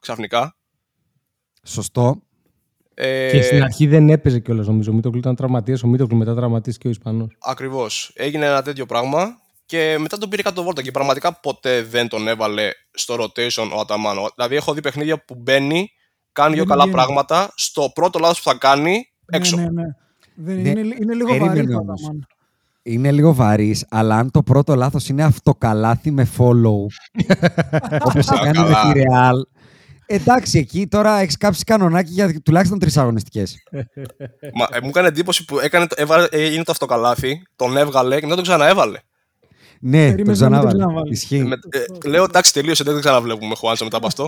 Ξαφνικά. 0.00 0.56
Σωστό. 1.62 2.22
Ε, 2.94 3.30
Και 3.30 3.42
στην 3.42 3.62
αρχή 3.62 3.86
δεν 3.86 4.08
έπαιζε 4.08 4.40
κιόλας 4.40 4.66
νομίζω. 4.66 4.90
Ο 4.90 4.94
Μίτογλου 4.94 5.18
ήταν 5.18 5.34
τραυματίας. 5.34 5.82
Ο 5.82 5.86
Μίτογλου 5.86 6.16
μετά 6.16 6.34
τραυματίστηκε 6.34 6.86
ο 6.86 6.90
Ισπανός. 6.90 7.36
Ακριβώς. 7.38 8.12
Έγινε 8.14 8.46
ένα 8.46 8.62
τέτοιο 8.62 8.86
πράγμα 8.86 9.40
και 9.68 9.96
μετά 9.98 10.18
τον 10.18 10.28
πήρε 10.28 10.42
κάτω 10.42 10.62
βόλτα 10.62 10.82
και 10.82 10.90
πραγματικά 10.90 11.32
ποτέ 11.40 11.82
δεν 11.82 12.08
τον 12.08 12.28
έβαλε 12.28 12.70
στο 12.90 13.14
rotation 13.14 13.70
ο 13.76 13.80
Αταμάν. 13.80 14.16
Δηλαδή, 14.34 14.56
έχω 14.56 14.72
δει 14.74 14.80
παιχνίδια 14.80 15.24
που 15.24 15.34
μπαίνει, 15.34 15.88
κάνει 16.32 16.54
δύο 16.54 16.58
Δεν 16.64 16.68
καλά 16.70 16.82
βγαίνει. 16.82 16.96
πράγματα, 16.96 17.52
στο 17.54 17.90
πρώτο 17.94 18.18
λάθος 18.18 18.42
που 18.42 18.50
θα 18.50 18.56
κάνει, 18.56 19.04
έξω. 19.26 19.56
Ναι, 19.56 19.62
ναι, 19.62 19.70
ναι. 19.70 19.84
Δεν, 20.34 20.60
Ναι, 20.60 20.68
είναι, 20.68 20.80
είναι 21.00 21.14
λίγο 21.14 21.28
περίμενε 21.28 21.54
βαρύ 21.54 21.66
το 21.72 21.78
όμως. 21.78 22.00
Αταμάν. 22.02 22.26
Είναι 22.82 23.12
λίγο 23.12 23.34
βαρύς, 23.34 23.86
αλλά 23.90 24.16
αν 24.16 24.30
το 24.30 24.42
πρώτο 24.42 24.74
λάθος 24.74 25.08
είναι 25.08 25.24
αυτοκαλάθι 25.24 26.10
με 26.10 26.28
follow, 26.38 26.86
όπως 28.06 28.28
έκανε 28.28 28.58
με 28.58 28.72
καλά. 28.72 28.92
τη 28.92 29.00
Real. 29.00 29.34
Εντάξει, 30.10 30.58
εκεί 30.58 30.86
τώρα 30.86 31.18
έχεις 31.18 31.36
κάψει 31.36 31.64
κανονάκι 31.64 32.12
για 32.12 32.40
τουλάχιστον 32.42 32.78
τρεις 32.78 32.96
αγωνιστικές. 32.96 33.56
Μα, 34.54 34.66
ε, 34.72 34.80
μου 34.82 34.88
έκανε 34.88 35.08
εντύπωση 35.08 35.44
που 35.44 35.58
έκανε, 35.58 35.86
το- 35.86 35.94
έβαλε, 35.98 36.26
έγινε 36.30 36.64
το 36.64 36.72
αυτοκαλάθι, 36.72 37.42
τον 37.56 37.76
έβγαλε 37.76 38.14
και 38.14 38.22
μετά 38.22 38.34
τον 38.34 38.44
ξαναέβαλε. 38.44 38.98
Ναι, 39.80 40.08
το 40.10 40.14
Περίμενε 40.14 40.16
να 40.16 40.24
μην 40.24 40.26
το 40.26 40.32
ξανάβαλε. 40.32 40.78
ξαναβάλει. 40.78 41.10
Ισχύει. 41.12 41.42
Με- 41.44 41.58
ε, 42.04 42.08
λέω 42.08 42.24
εντάξει, 42.24 42.52
τελείωσε, 42.52 42.84
δεν 42.84 42.94
το 42.94 43.00
ξαναβλέπουμε 43.00 43.54
Χουάντσο 43.54 43.84
μετά 43.84 43.96
από 43.96 44.06
αυτό. 44.12 44.26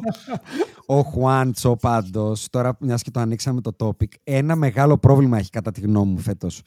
Ο 0.86 1.00
Χουάντσο 1.00 1.76
πάντως, 1.76 2.46
τώρα 2.50 2.76
μιας 2.80 3.02
και 3.02 3.10
το 3.10 3.20
ανοίξαμε 3.20 3.60
το 3.60 3.76
topic, 3.78 4.08
ένα 4.24 4.56
μεγάλο 4.56 4.98
πρόβλημα 4.98 5.38
έχει 5.38 5.50
κατά 5.50 5.70
τη 5.70 5.80
γνώμη 5.80 6.10
μου 6.12 6.18
φέτος. 6.18 6.62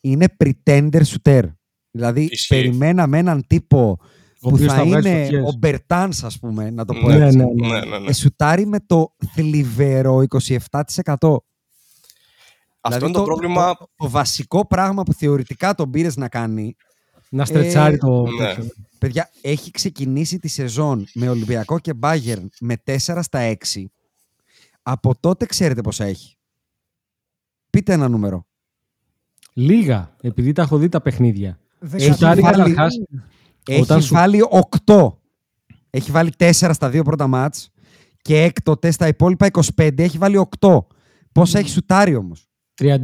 Είναι 0.00 0.26
pretender 0.44 1.00
shooter. 1.02 1.42
Δηλαδή, 1.90 2.22
Ισχύει. 2.30 2.54
περιμέναμε 2.54 3.18
έναν 3.18 3.44
τύπο 3.46 3.98
Ο 4.40 4.48
που 4.48 4.54
οποίος 4.54 4.72
θα 4.72 4.78
θα 4.78 4.84
βγάζει 4.84 5.08
είναι 5.08 5.22
φωτιές. 5.24 5.42
ο 5.48 5.56
Μπερτάνς, 5.58 6.22
ας 6.24 6.38
πούμε, 6.38 6.70
να 6.70 6.84
το 6.84 6.94
πω 6.94 7.08
Ναι, 7.08 7.24
έτσι. 7.24 7.36
ναι, 7.36 7.44
ναι. 7.44 7.68
ναι, 7.80 7.86
ναι, 7.86 7.98
ναι. 7.98 8.08
Ε, 8.08 8.12
σουτάρει 8.12 8.66
με 8.66 8.78
το 8.86 9.14
θλιβερό 9.34 10.22
27%. 10.28 11.36
Αυτό 12.80 12.98
Δηλαδή, 12.98 13.04
είναι 13.04 13.12
το, 13.12 13.22
πρόβλημα. 13.22 13.74
Το, 13.76 13.86
το 13.96 14.08
βασικό 14.10 14.66
πράγμα 14.66 15.02
που 15.02 15.12
θεωρητικά 15.12 15.74
τον 15.74 15.90
πήρες 15.90 16.16
να 16.16 16.28
κάνει, 16.28 16.74
Να 17.34 17.44
στρετσάρει 17.44 17.94
Ε, 17.94 17.98
το. 17.98 18.22
ναι. 18.26 18.46
τέτοιο. 18.54 18.68
παιδιά, 18.98 19.30
έχει 19.42 19.70
ξεκινήσει 19.70 20.38
τη 20.38 20.48
σεζόν 20.48 21.06
με 21.14 21.28
Ολυμπιακό 21.28 21.78
και 21.78 21.92
Bayern 22.00 22.46
με 22.60 22.76
4 22.86 22.96
στα 23.22 23.56
6. 23.74 23.84
Από 24.82 25.14
τότε 25.20 25.46
ξέρετε 25.46 25.80
πόσα 25.80 26.04
έχει. 26.04 26.36
Πείτε 27.70 27.92
ένα 27.92 28.08
νούμερο. 28.08 28.46
Λίγα, 29.52 30.16
επειδή 30.20 30.52
τα 30.52 30.62
έχω 30.62 30.76
δει 30.78 30.88
τα 30.88 31.00
παιχνίδια. 31.00 31.58
Έχει 31.92 32.12
Σουτάρει 32.12 32.40
βάλει- 32.40 32.56
καταρχάς, 32.56 32.94
Έχει 33.68 33.80
Όταν 33.80 34.02
σου- 34.02 34.14
βάλει 34.14 34.40
8. 34.86 35.18
Έχει 35.90 36.10
βάλει 36.10 36.30
4 36.38 36.50
στα 36.74 36.90
δύο 36.90 37.02
πρώτα 37.02 37.26
μάτς 37.26 37.70
και 38.22 38.42
έκτοτε 38.42 38.90
στα 38.90 39.08
υπόλοιπα 39.08 39.46
25 39.46 40.02
έχει 40.02 40.18
βάλει 40.18 40.36
8. 40.60 40.86
Πόσα 41.32 41.58
έχει 41.58 41.68
σουτάρει 41.68 42.14
όμως; 42.14 42.48
30... 42.74 43.00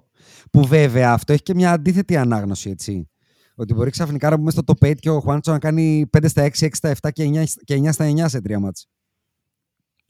Που 0.51 0.67
βέβαια 0.67 1.13
αυτό 1.13 1.33
έχει 1.33 1.43
και 1.43 1.55
μια 1.55 1.73
αντίθετη 1.73 2.17
ανάγνωση, 2.17 2.71
έτσι. 2.71 3.09
Ότι 3.55 3.75
μπορεί 3.75 3.91
ξαφνικά 3.91 4.31
να 4.31 4.37
μπούμε 4.37 4.51
στο 4.51 4.63
top 4.67 4.87
8 4.87 4.95
και 4.95 5.11
ο 5.11 5.21
Χουάντσο 5.21 5.53
να 5.53 5.59
κάνει 5.59 6.11
5 6.19 6.25
στα 6.29 6.43
6, 6.43 6.65
6 6.65 6.69
στα 6.73 6.95
7 7.03 7.09
και 7.13 7.25
9, 7.25 7.45
και 7.65 7.75
9 7.75 7.89
στα 7.93 8.07
9 8.11 8.25
σε 8.29 8.41
τρία 8.41 8.59
μάτς. 8.59 8.89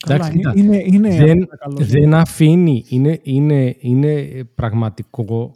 Καλά, 0.07 0.27
Εντάξει, 0.27 0.37
κοίτα. 0.37 0.53
είναι, 0.57 0.83
είναι 0.87 1.09
δεν, 1.09 1.29
αρκετά 1.31 1.57
καλός. 1.57 1.87
δεν 1.89 2.15
αφήνει. 2.15 2.85
Είναι, 2.89 3.21
είναι, 3.23 3.77
είναι 3.79 4.45
πραγματικό. 4.55 5.53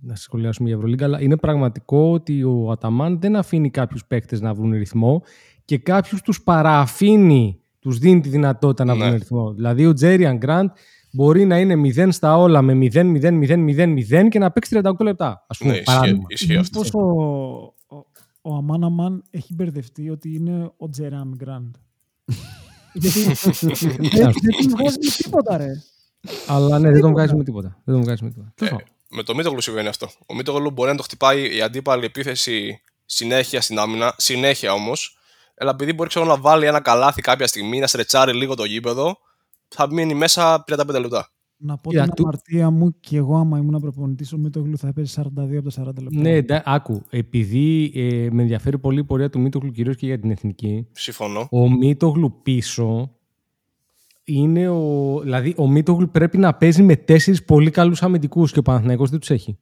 Να 0.00 0.14
σχολιάσουμε 0.14 0.68
για 0.68 0.76
Ευρωλίγκα, 0.76 1.04
αλλά 1.04 1.20
είναι 1.22 1.36
πραγματικό 1.36 2.12
ότι 2.12 2.42
ο 2.44 2.70
Αταμάν 2.70 3.20
δεν 3.20 3.36
αφήνει 3.36 3.70
κάποιους 3.70 4.04
παίκτες 4.06 4.40
να 4.40 4.54
βρουν 4.54 4.72
ρυθμό 4.72 5.22
και 5.64 5.78
κάποιους 5.78 6.20
τους 6.22 6.42
παρααφήνει, 6.42 7.60
τους 7.78 7.98
δίνει 7.98 8.20
τη 8.20 8.28
δυνατότητα 8.28 8.84
να 8.84 8.94
Ναι. 8.94 9.04
βρουν 9.04 9.18
ρυθμό. 9.18 9.52
Δηλαδή 9.52 9.86
ο 9.86 9.92
Τζέριαν 9.92 10.36
Γκραντ 10.36 10.68
μπορεί 11.12 11.44
να 11.44 11.58
είναι 11.58 11.74
0 12.06 12.08
στα 12.12 12.36
όλα 12.38 12.62
με 12.62 12.72
0-0-0-0-0 12.92 14.28
και 14.28 14.38
να 14.38 14.50
παίξει 14.50 14.80
38 14.82 14.92
λεπτά. 15.04 15.44
Ας 15.48 15.58
πούμε, 15.58 15.70
Ναι, 15.70 15.76
ισχύει, 15.78 15.92
παράδειγμα. 15.94 16.24
ισχύει 16.28 16.56
αυτό. 16.56 16.78
Μήπως 16.80 16.94
ο, 16.94 17.94
ο, 17.96 18.04
ο 18.42 18.54
Αμάν 18.54 18.84
Αμάν 18.84 19.22
έχει 19.30 19.54
μπερδευτεί 19.54 20.10
ότι 20.10 20.34
είναι 20.34 20.70
ο 20.76 20.88
Τζεράμ 20.88 21.30
Γκραντ; 21.36 21.74
Γιατί 22.92 23.18
δεν, 23.22 23.34
δεν 24.10 24.32
του 24.68 24.76
βγάζει 24.76 24.96
με 25.02 25.10
τίποτα, 25.22 25.56
ρε. 25.56 25.70
Αλλά 26.48 26.78
ναι, 26.78 26.90
δεν 26.90 27.00
τον 27.00 27.10
βγάζει 27.10 27.34
με 27.36 27.44
τίποτα. 27.44 27.80
Δεν 27.84 27.94
τον 27.94 28.04
βγάζει 28.04 28.24
με 28.24 28.30
τίποτα. 28.30 28.52
Τέλος 29.12 29.16
Ε, 29.16 29.16
πάντων. 29.16 29.16
με 29.16 29.22
το 29.22 29.34
Μίτογλου 29.34 29.60
συμβαίνει 29.60 29.88
αυτό. 29.88 30.08
Ο 30.26 30.34
Μίτογλου 30.34 30.70
μπορεί 30.70 30.90
να 30.90 30.96
το 30.96 31.02
χτυπάει 31.02 31.56
η 31.56 31.62
αντίπαλη 31.62 32.04
επίθεση 32.04 32.80
συνέχεια 33.04 33.60
στην 33.60 33.78
άμυνα, 33.78 34.14
συνέχεια 34.16 34.72
όμως. 34.72 35.16
Αλλά 35.58 35.70
επειδή 35.70 35.92
μπορεί 35.92 36.08
ξέρω, 36.08 36.24
να 36.24 36.36
βάλει 36.36 36.66
ένα 36.66 36.80
καλάθι 36.80 37.20
κάποια 37.20 37.46
στιγμή, 37.46 37.78
να 37.78 37.86
στρετσάρει 37.86 38.32
λίγο 38.34 38.54
το 38.54 38.64
γήπεδο, 38.64 39.16
θα 39.68 39.92
μείνει 39.92 40.14
μέσα 40.14 40.64
35 40.66 41.00
λεπτά. 41.00 41.30
Να 41.64 41.78
πω 41.78 41.90
Κοίτα, 41.90 42.02
την 42.02 42.14
του- 42.14 42.22
αμαρτία 42.22 42.70
μου 42.70 42.96
και 43.00 43.16
εγώ 43.16 43.36
άμα 43.36 43.58
ήμουν 43.58 43.80
προπονητής 43.80 44.32
ο 44.32 44.36
Μίτογλου 44.36 44.78
θα 44.78 44.88
έπαιζε 44.88 45.22
42 45.22 45.58
από 45.58 45.70
τα 45.70 45.70
40 45.70 45.84
λεπτά. 46.02 46.20
Ναι, 46.20 46.30
εντά- 46.30 46.62
άκου. 46.64 47.02
Επειδή 47.10 47.92
ε, 47.94 48.28
με 48.30 48.42
ενδιαφέρει 48.42 48.78
πολύ 48.78 49.00
η 49.00 49.04
πορεία 49.04 49.30
του 49.30 49.40
Μίτογλου 49.40 49.70
κυρίως 49.70 49.96
και 49.96 50.06
για 50.06 50.18
την 50.18 50.30
εθνική, 50.30 50.86
Συμφωνώ. 50.92 51.48
ο 51.50 51.70
Μίτογλου 51.70 52.40
πίσω 52.42 53.16
είναι 54.24 54.68
ο. 54.68 55.18
Δηλαδή, 55.22 55.54
ο 55.56 55.68
Μίτογλου 55.68 56.10
πρέπει 56.10 56.38
να 56.38 56.54
παίζει 56.54 56.82
με 56.82 56.96
τέσσερις 56.96 57.44
πολύ 57.44 57.70
καλούς 57.70 58.02
αμυντικούς 58.02 58.52
και 58.52 58.58
ο 58.58 58.62
Παναθηναϊκός 58.62 59.10
δεν 59.10 59.18
τους 59.18 59.30
έχει. 59.30 59.58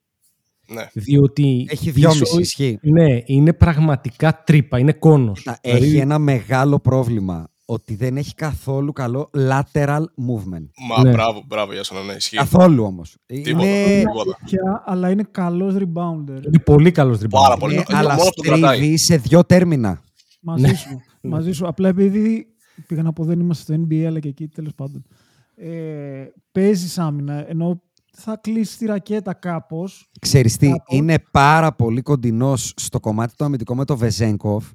Ναι. 0.73 0.87
Διότι. 0.93 1.67
Έχει 1.71 1.93
πίσω- 1.93 2.09
2,5 2.09 2.41
ισχύει. 2.41 2.79
Ναι, 2.83 3.07
είναι 3.25 3.53
πραγματικά 3.53 4.43
τρύπα, 4.47 4.79
είναι 4.79 4.93
κόνος. 4.93 5.39
Κοίτα, 5.39 5.59
Έχει 5.61 5.97
ένα 5.97 6.19
μεγάλο 6.19 6.79
πρόβλημα 6.81 7.49
ότι 7.65 7.95
δεν 7.95 8.17
έχει 8.17 8.35
καθόλου 8.35 8.93
καλό 8.93 9.31
lateral 9.37 10.01
movement. 10.01 10.67
Μα 10.89 11.03
Ναι. 11.03 11.11
μπράβο, 11.11 11.43
μπράβο, 11.47 11.73
για 11.73 11.85
σένα, 11.85 12.03
ναι, 12.03 12.13
ισχύει. 12.13 12.37
Καθόλου 12.37 12.85
όμως. 12.85 13.17
Τίποτα, 13.27 13.67
Είναι, 13.67 13.99
τίποτα. 13.99 14.39
Πια, 14.45 14.83
αλλά 14.87 15.11
είναι 15.11 15.25
καλός 15.31 15.75
rebounder. 15.75 16.45
Είναι 16.47 16.59
πολύ 16.65 16.91
καλός 16.91 17.19
τριμπάουντ. 17.19 17.45
Πάρα 17.45 17.57
πολύ. 17.57 17.75
είναι 17.75 17.85
Είναι 17.89 17.99
αλλά 17.99 18.15
μόνο 18.15 18.29
που 18.29 18.43
τον 18.43 18.45
κρατάει. 18.53 18.77
στρίβει 18.77 18.99
σε 18.99 19.17
δύο 19.17 19.45
τέρμινα. 19.45 20.03
Μαζί 20.43 20.63
Ναι. 20.67 20.75
σου. 20.75 21.01
Μαζί 21.23 21.53
σου. 21.53 21.67
Απλά 21.67 21.89
επειδή 21.89 22.47
πήγα 22.87 23.03
να 23.03 23.13
πω 23.13 23.25
δεν 23.25 23.41
είμαστε 23.41 23.63
στο 23.73 23.85
NBA, 23.85 24.03
αλλά 24.03 24.19
και 24.19 24.29
εκεί 24.29 24.49
τέλος 24.49 24.75
πάντων. 24.75 25.03
Ε, 25.55 26.25
Παίζεις 26.53 26.99
άμυνα, 26.99 27.49
ενώ 27.49 27.83
θα 28.13 28.39
κλείσεις 28.41 28.77
τη 28.77 28.87
ρακέτα 28.87 29.35
κάπως. 29.35 30.11
Ξέρεις 30.21 30.57
τι, 30.57 30.69
Κάπου. 30.69 30.95
είναι 30.95 31.19
πάρα 31.31 31.73
πολύ 31.73 32.01
κοντινός 32.03 32.73
στο 32.77 33.01
κομμάτι 33.01 33.35
το 33.37 33.45
αμυντικό 33.45 33.75
με 33.75 33.85
το 33.85 33.97
Βεζέγκοφ 33.97 34.67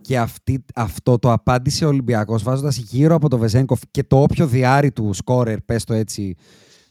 και 0.00 0.18
αυτή, 0.18 0.64
αυτό 0.74 1.18
το 1.18 1.32
απάντησε 1.32 1.84
ο 1.84 1.88
Ολυμπιακός 1.88 2.42
βάζοντας 2.42 2.76
γύρω 2.76 3.14
από 3.14 3.28
το 3.28 3.38
Βεζέγκοφ 3.38 3.80
και 3.90 4.02
το 4.02 4.22
όποιο 4.22 4.46
διάρρη 4.46 4.92
του 4.92 5.12
σκόρερ, 5.12 5.60
πες 5.60 5.84
το 5.84 5.94
έτσι, 5.94 6.34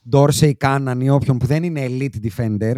Ντόρσεϊ, 0.09 0.55
Κάναν 0.55 1.01
ή 1.01 1.09
όποιον 1.09 1.37
που 1.37 1.45
δεν 1.45 1.63
είναι 1.63 1.85
elite 1.89 2.27
defender, 2.27 2.75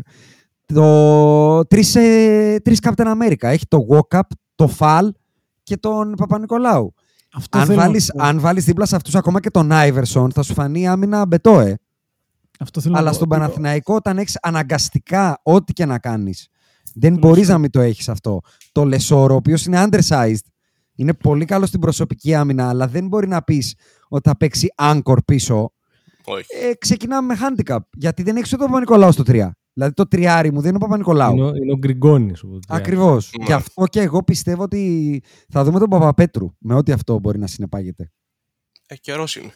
το 0.65 1.65
τρεις, 1.65 1.95
ε, 1.95 2.59
τρεις 2.63 2.79
Captain 2.81 3.05
America. 3.21 3.43
Έχει 3.43 3.65
το 3.67 3.85
Walkup, 3.89 4.21
το 4.55 4.75
Fall 4.79 5.07
και 5.63 5.77
τον 5.77 6.13
Παπα-Νικολάου. 6.17 6.93
Αυτό 7.33 7.57
Αν 7.57 7.65
θέλω 7.65 7.77
να 7.79 7.85
βάλεις, 7.85 8.11
πω. 8.15 8.23
αν 8.23 8.39
βάλεις 8.39 8.65
δίπλα 8.65 8.85
σε 8.85 8.95
αυτούς 8.95 9.15
ακόμα 9.15 9.39
και 9.39 9.49
τον 9.49 9.71
Άιβερσον, 9.71 10.31
θα 10.31 10.41
σου 10.43 10.53
φανεί 10.53 10.87
άμυνα 10.87 11.25
μπετόν. 11.25 11.77
Αυτό 12.59 12.81
θέλω 12.81 12.93
να 12.93 12.99
Αλλά 12.99 13.09
πω. 13.09 13.15
στον 13.15 13.29
Το- 13.29 13.35
Παναθηναϊκό, 13.35 13.95
όταν 13.95 14.17
έχεις 14.17 14.37
αναγκαστικά 14.41 15.39
ό,τι 15.43 15.73
και 15.73 15.85
να 15.85 15.99
κάνεις, 15.99 16.47
δεν 16.95 17.17
μπορείς 17.17 17.47
να 17.47 17.57
μην 17.57 17.69
το 17.71 17.79
έχεις 17.79 18.09
αυτό. 18.09 18.39
Το 18.71 18.85
Λεσόρ, 18.85 19.33
ο 19.33 19.37
οποίος 19.37 19.65
είναι 19.65 19.83
undersized, 19.89 20.35
είναι 20.95 21.13
πολύ 21.13 21.45
καλός 21.45 21.67
στην 21.67 21.79
προσωπική 21.79 22.33
άμυνα, 22.35 22.69
αλλά 22.69 22.87
δεν 22.87 23.07
μπορεί 23.07 23.27
να 23.27 23.41
πεις 23.41 23.75
ότι 24.07 24.29
θα 24.29 24.37
παίξει 24.37 24.67
anchor 24.81 25.17
πίσω. 25.25 25.71
Όχι. 26.25 26.45
Ε, 26.69 26.73
ξεκινάμε 26.73 27.33
με 27.33 27.39
handicap. 27.41 27.77
Γιατί 27.93 28.23
δεν 28.23 28.35
έχεις 28.35 28.47
ούτε 28.53 28.57
τον 28.61 28.65
Παπα-Νικολάου 28.67 29.11
στο 29.11 29.23
3. 29.23 29.49
Δηλαδή 29.73 29.93
το 29.93 30.07
τριάρι 30.07 30.51
μου 30.51 30.59
δεν 30.61 30.67
είναι 30.67 30.77
ο 30.77 30.79
Παπα-Νικολάου. 30.87 31.35
Είναι, 31.35 31.45
ο- 31.45 31.55
είναι 31.55 31.71
ο 31.71 31.77
Γκριγκόνη. 31.77 32.33
Ακριβώς. 32.67 33.31
Ναι. 33.39 33.45
Και 33.45 33.53
αυτό 33.53 33.85
και 33.85 33.99
εγώ 34.01 34.23
πιστεύω 34.23 34.63
ότι 34.63 35.23
θα 35.49 35.63
δούμε 35.63 35.79
τον 35.79 35.89
Παπαπέτρου 35.89 36.49
με 36.57 36.73
ό,τι 36.75 36.91
αυτό 36.91 37.19
μπορεί 37.19 37.39
να 37.39 37.47
συνεπάγεται. 37.47 38.11
Ε, 38.87 38.95
καιρός 38.95 39.35
είναι. 39.35 39.51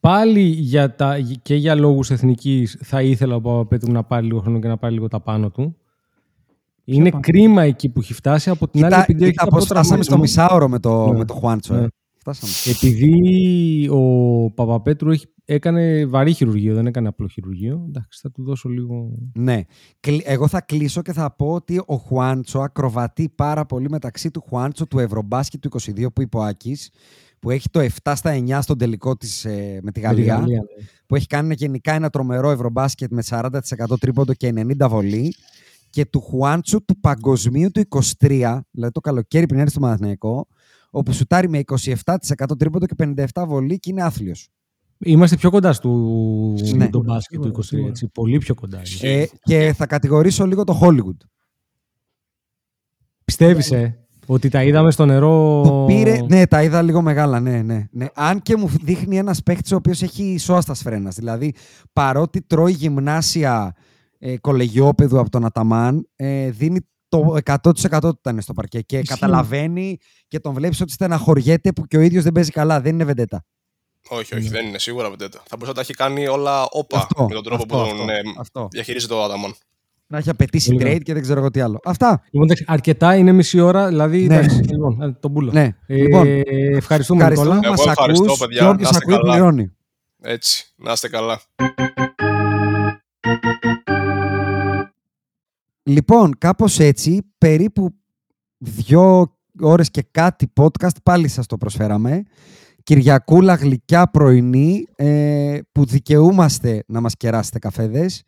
Πάλι 0.00 0.40
για 0.40 0.94
τα, 0.94 1.16
και 1.42 1.54
για 1.54 1.74
λόγους 1.74 2.10
εθνικής 2.10 2.78
θα 2.82 3.02
ήθελα 3.02 3.34
ο 3.34 3.40
Παπαπέτρου 3.40 3.92
να 3.92 4.04
πάρει 4.04 4.26
λίγο 4.26 4.40
χρόνο 4.40 4.58
και 4.58 4.68
να 4.68 4.76
πάρει 4.76 4.94
λίγο 4.94 5.08
τα 5.08 5.20
πάνω 5.20 5.50
του. 5.50 5.76
Είναι 6.84 7.10
πάνω; 7.10 7.22
κρίμα 7.22 7.62
εκεί 7.62 7.88
που 7.88 8.00
έχει 8.00 8.14
φτάσει. 8.14 8.50
Από 8.50 8.68
την 8.68 8.84
άλλη, 8.84 8.92
Κοίτα, 8.94 9.02
επειδή 9.04 9.22
έχει 9.22 9.30
κοίτα 9.32 9.44
τα 9.44 9.50
πώς 9.50 9.64
φτάσαμε 9.64 10.02
στο 10.02 10.10
τραυματισμό. 10.12 10.42
μισάωρο 10.42 10.68
με 10.68 10.78
το, 10.78 11.12
Ναι. 11.12 11.18
με 11.18 11.24
το 11.24 11.34
Χουάντσο. 11.34 11.74
ε. 11.74 11.88
Ναι. 12.32 12.34
Φτάσαμε. 12.34 12.76
Επειδή 12.76 13.88
ο 13.88 14.02
Παπαπέτρου 14.50 15.10
έχει, 15.10 15.26
έκανε 15.44 16.06
βαρύ 16.06 16.32
χειρουργείο, 16.32 16.74
δεν 16.74 16.86
έκανε 16.86 17.08
απλό 17.08 17.26
χειρουργείο. 17.28 17.84
Εντάξει, 17.88 18.18
θα 18.22 18.30
του 18.30 18.42
δώσω 18.44 18.68
λίγο. 18.68 19.10
Ναι. 19.34 19.62
Κλει- 20.00 20.22
Εγώ 20.24 20.48
θα 20.48 20.60
κλείσω 20.60 21.02
και 21.02 21.12
θα 21.12 21.34
πω 21.36 21.52
ότι 21.52 21.82
ο 21.86 21.96
Χουάντσο 21.96 22.58
ακροβατεί 22.60 23.28
πάρα 23.28 23.66
πολύ 23.66 23.88
μεταξύ 23.90 24.30
του 24.30 24.40
Χουάντσο 24.48 24.86
του 24.86 24.98
Ευρωμπάσκετ 24.98 25.60
του 25.60 25.68
22 25.68 26.12
που 26.12 26.22
είπε 26.22 26.36
ο 26.36 26.42
Άκης, 26.42 26.90
που 27.38 27.50
έχει 27.50 27.68
το 27.70 27.80
7 28.02 28.12
στα 28.16 28.32
9 28.46 28.58
στον 28.62 28.78
τελικό 28.78 29.16
της 29.16 29.44
ε, 29.44 29.50
με 29.50 29.78
τη 29.78 29.84
με 29.84 29.90
τη 29.92 30.00
Γαλλία, 30.00 30.34
Γαλλία, 30.34 30.58
ναι. 30.58 30.86
που 31.06 31.14
έχει 31.16 31.26
κάνει 31.26 31.54
γενικά 31.54 31.92
ένα 31.92 32.10
τρομερό 32.10 32.50
Ευρωμπάσκετ 32.50 33.12
με 33.12 33.22
40% 33.28 33.48
τρίποντο 34.00 34.34
και 34.34 34.52
90 34.80 34.88
βολή 34.88 35.34
και 35.90 36.06
του 36.06 36.20
Χουάντσου 36.20 36.84
του 36.84 37.00
παγκοσμίου 37.00 37.70
του 37.70 37.82
23, 38.18 38.60
δηλαδή 38.70 38.92
το 38.92 39.00
καλοκαίρι 39.00 39.46
πριν 39.46 39.58
έρθει 39.60 39.70
στο 39.72 39.80
Μαθηναϊκό, 39.80 40.46
όπου 40.90 41.12
σουτάρει 41.12 41.48
με 41.48 41.60
27% 42.04 42.58
τρίποντο 42.58 42.86
και 42.86 42.94
57 42.98 43.44
βολή 43.46 43.78
και 43.78 43.90
είναι 43.90 44.02
άθλιος. 44.02 44.48
Είμαστε 44.98 45.36
πιο 45.36 45.50
κοντά 45.50 45.72
στο 45.72 45.88
Ναι. 46.74 46.88
τον 46.88 47.02
μπάσκετ 47.02 47.40
του 47.40 47.42
Σίγουρα, 47.42 47.50
23, 47.50 47.62
σίγουρα. 47.64 47.88
έτσι. 47.88 48.08
Πολύ 48.08 48.38
πιο 48.38 48.54
κοντά. 48.54 48.80
είναι. 49.02 49.12
Ε, 49.22 49.26
και 49.42 49.72
θα 49.76 49.86
κατηγορήσω 49.86 50.46
λίγο 50.46 50.64
το 50.64 50.80
Hollywood. 50.82 51.16
Πιστεύεις, 53.24 53.70
ε, 53.72 53.98
ότι 54.26 54.48
τα 54.48 54.64
είδαμε 54.64 54.90
στο 54.90 55.06
νερό; 55.06 55.60
Που 55.64 55.84
πήρε, 55.86 56.20
ναι, 56.28 56.46
τα 56.46 56.62
είδα 56.62 56.82
λίγο 56.82 57.02
μεγάλα, 57.02 57.40
ναι, 57.40 57.62
ναι, 57.62 57.86
ναι. 57.90 58.06
Αν 58.14 58.42
και 58.42 58.56
μου 58.56 58.68
δείχνει 58.82 59.16
ένας 59.18 59.42
παίκτης 59.42 59.72
ο 59.72 59.76
οποίος 59.76 60.02
έχει 60.02 60.36
σώαστα 60.38 60.74
φρένα. 60.74 61.10
Δηλαδή, 61.10 61.54
παρότι 61.92 62.42
τρώει 62.42 62.72
γυμνάσια 62.72 63.74
ε, 64.18 64.38
κολεγιόπεδου 64.38 65.18
από 65.18 65.30
τον 65.30 65.44
Αταμάν, 65.44 66.08
ε, 66.16 66.50
δίνει 66.50 66.80
το 67.08 67.36
100% 67.44 67.98
του 68.00 68.16
ήταν 68.18 68.40
στο 68.40 68.52
παρκέ. 68.52 68.80
Και 68.80 68.96
Ισχύει. 68.98 69.08
καταλαβαίνει 69.18 69.98
και 70.28 70.40
τον 70.40 70.54
βλέπεις 70.54 70.80
ότι 70.80 70.92
στεναχωριέται 70.92 71.72
που 71.72 71.86
και 71.86 71.96
ο 71.96 72.00
ίδιος 72.00 72.22
δεν 72.24 72.32
παίζει 72.32 72.50
καλά. 72.50 72.80
Δεν 72.80 72.94
είναι 72.94 73.04
βεντέτα. 73.04 73.44
Όχι, 74.08 74.34
όχι, 74.34 74.48
δεν 74.48 74.66
είναι 74.66 74.78
σίγουρα 74.78 75.10
βεντέτα. 75.10 75.38
Θα 75.38 75.56
μπορούσε 75.56 75.68
να 75.70 75.74
τα 75.74 75.80
έχει 75.80 75.94
κάνει 75.94 76.26
όλα 76.26 76.66
όπα 76.70 76.96
Αυτό, 76.98 77.26
με 77.28 77.34
τον 77.34 77.42
τρόπο 77.44 77.62
αυτό, 77.62 77.76
που 77.76 77.82
αυτό, 77.82 77.96
τον 77.96 78.08
ε, 78.08 78.20
αυτό. 78.38 78.68
διαχειρίζεται 78.70 79.14
ο 79.14 79.22
Άδαμον. 79.22 79.54
Να 80.06 80.18
έχει 80.18 80.30
απαιτήσει 80.30 80.70
Πολύ 80.74 80.84
trade 80.96 81.00
και 81.02 81.12
δεν 81.12 81.22
ξέρω 81.22 81.40
εγώ 81.40 81.50
τι 81.50 81.60
άλλο. 81.60 81.80
Αυτά. 81.84 82.22
Λοιπόν, 82.30 82.42
εντάξει, 82.46 82.64
αρκετά 82.66 83.16
είναι 83.16 83.32
μισή 83.32 83.60
ώρα, 83.60 83.88
δηλαδή. 83.88 84.26
Ναι. 84.26 84.36
εντάξει, 84.36 84.56
λοιπόν, 84.62 85.02
ε, 85.02 85.12
τον 85.12 85.32
πουλο. 85.32 85.52
Ναι. 85.52 85.76
Ε, 85.86 85.94
Λοιπόν, 85.94 86.26
ευχαριστούμε, 86.26 86.76
Ευχαριστούμε 86.76 87.54
Νικόλα. 87.54 87.58
που 87.60 87.64
Εγώ 87.64 87.74
μας 87.74 87.86
ευχαριστώ, 87.86 88.24
ακούς 88.24 88.38
παιδιά. 88.38 88.58
και 88.58 88.64
Να 88.64 88.70
όποιο 88.70 88.82
είστε 88.84 88.96
ακούει 89.02 89.14
καλά. 89.14 89.32
πληρώνει. 89.32 89.72
Έτσι, 90.20 90.72
να 90.76 90.92
είστε 90.92 91.08
καλά. 91.08 91.40
Λοιπόν, 95.88 96.34
κάπως 96.38 96.78
έτσι, 96.78 97.32
περίπου 97.38 97.90
δύο 98.58 99.36
ώρες 99.60 99.90
και 99.90 100.06
κάτι 100.10 100.52
podcast, 100.60 101.02
πάλι 101.02 101.28
σας 101.28 101.46
το 101.46 101.56
προσφέραμε. 101.56 102.22
Κυριακούλα 102.82 103.54
γλυκιά 103.54 104.10
πρωινή, 104.10 104.86
ε, 104.96 105.58
που 105.72 105.84
δικαιούμαστε 105.84 106.84
να 106.86 107.00
μας 107.00 107.14
κεράσετε 107.16 107.58
καφέδες 107.58 108.22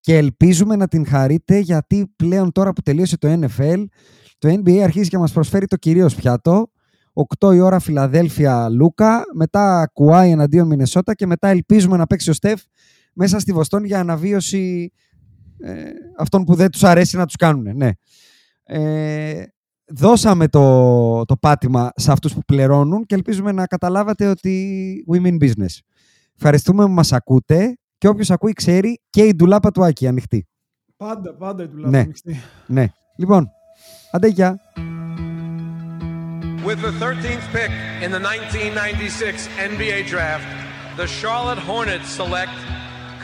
και 0.00 0.16
ελπίζουμε 0.16 0.76
να 0.76 0.88
την 0.88 1.06
χαρείτε 1.06 1.58
γιατί 1.58 2.12
πλέον 2.16 2.52
τώρα 2.52 2.72
που 2.72 2.82
τελείωσε 2.82 3.18
το 3.18 3.38
NFL, 3.40 3.84
το 4.38 4.48
NBA 4.48 4.78
αρχίζει 4.78 5.08
και 5.08 5.18
μας 5.18 5.32
προσφέρει 5.32 5.66
το 5.66 5.76
κυρίως 5.76 6.14
πιάτο. 6.14 6.70
8 7.40 7.54
η 7.54 7.60
ώρα 7.60 7.78
Φιλαδέλφια 7.78 8.68
Λούκα, 8.68 9.22
μετά 9.34 9.90
Κουάι 9.92 10.30
εναντίον 10.30 10.66
Μινεσότα 10.66 11.14
και 11.14 11.26
μετά 11.26 11.48
ελπίζουμε 11.48 11.96
να 11.96 12.06
παίξει 12.06 12.30
ο 12.30 12.32
Στεφ 12.32 12.62
μέσα 13.12 13.38
στη 13.38 13.52
Βοστόνη 13.52 13.86
για 13.86 14.00
αναβίωση 14.00 14.92
ε, 15.60 15.82
αυτών 16.18 16.44
που 16.44 16.54
δεν 16.54 16.70
τους 16.70 16.84
αρέσει 16.84 17.16
να 17.16 17.26
τους 17.26 17.36
κάνουν. 17.36 17.76
Ναι. 17.76 17.90
Ε, 18.64 19.42
δώσαμε 19.86 20.48
το, 20.48 21.24
το 21.24 21.36
πάτημα 21.36 21.90
σε 21.96 22.12
αυτούς 22.12 22.34
που 22.34 22.40
πληρώνουν 22.46 23.04
και 23.06 23.14
ελπίζουμε 23.14 23.52
να 23.52 23.66
καταλάβατε 23.66 24.26
ότι 24.26 25.04
we 25.12 25.26
mean 25.26 25.36
business. 25.42 25.78
Ευχαριστούμε 26.36 26.84
που 26.84 26.90
μας 26.92 27.12
ακούτε 27.12 27.78
και 27.98 28.08
όποιος 28.08 28.30
ακούει 28.30 28.52
ξέρει 28.52 29.00
και 29.10 29.22
η 29.22 29.34
ντουλάπα 29.34 29.70
του 29.70 29.84
Άκη 29.84 30.06
ανοιχτή. 30.06 30.46
Πάντα, 30.96 31.34
πάντα 31.34 31.62
η 31.62 31.66
δουλειά 31.66 31.88
Ναι. 31.88 31.98
ανοιχτή. 31.98 32.40
Ναι. 32.66 32.86
Λοιπόν, 33.16 33.50
άντε 34.12 34.28
γεια. 34.28 34.58
With 36.66 36.80
the 36.82 36.92
13th 37.04 37.46
pick 37.56 37.70
in 38.04 38.10
the 38.10 38.20
1996 38.20 39.48
NBA 39.70 39.98
Draft, 40.12 40.48
the 41.00 41.06
Charlotte 41.20 41.62
Hornets 41.70 42.08
select 42.20 42.56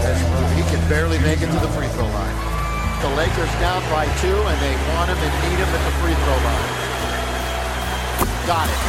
He 0.00 0.62
can 0.72 0.80
barely 0.88 1.18
make 1.20 1.42
it 1.42 1.52
to 1.52 1.60
the 1.60 1.68
free 1.76 1.88
throw 1.92 2.08
line. 2.08 2.36
The 3.04 3.12
Lakers 3.16 3.52
down 3.60 3.84
by 3.92 4.08
two, 4.20 4.32
and 4.32 4.56
they 4.60 4.74
want 4.96 5.12
him 5.12 5.20
and 5.20 5.32
need 5.44 5.60
him 5.60 5.68
at 5.68 5.82
the 5.84 5.94
free 6.00 6.16
throw 6.24 6.38
line. 6.40 6.68
Got 8.48 8.68
it. 8.68 8.80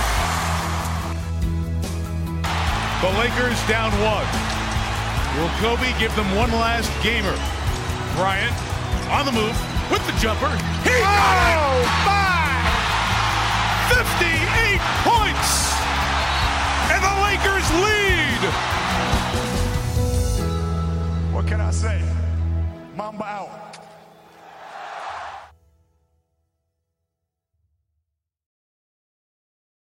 The 3.03 3.11
Lakers 3.19 3.59
down 3.67 3.91
one. 3.99 4.27
Will 5.35 5.51
Kobe 5.59 5.91
give 5.99 6.15
them 6.15 6.33
one 6.35 6.51
last 6.51 6.91
gamer? 7.03 7.35
Bryant 8.15 8.55
on 9.11 9.25
the 9.25 9.31
move 9.31 9.55
with 9.91 10.05
the 10.07 10.15
jumper. 10.19 10.51
He 10.83 10.95
got 10.95 11.35
it! 11.51 11.59
Oh, 11.59 11.83
Five! 12.07 12.71
58 13.99 14.79
points! 15.03 15.75
And 16.91 17.03
the 17.03 17.15
Lakers 17.23 17.67
lead! 17.83 18.80
What 21.41 21.49
can 21.49 21.59
I 21.59 21.71
say? 21.71 21.99
Mamba 22.95 23.25
out. 23.25 23.70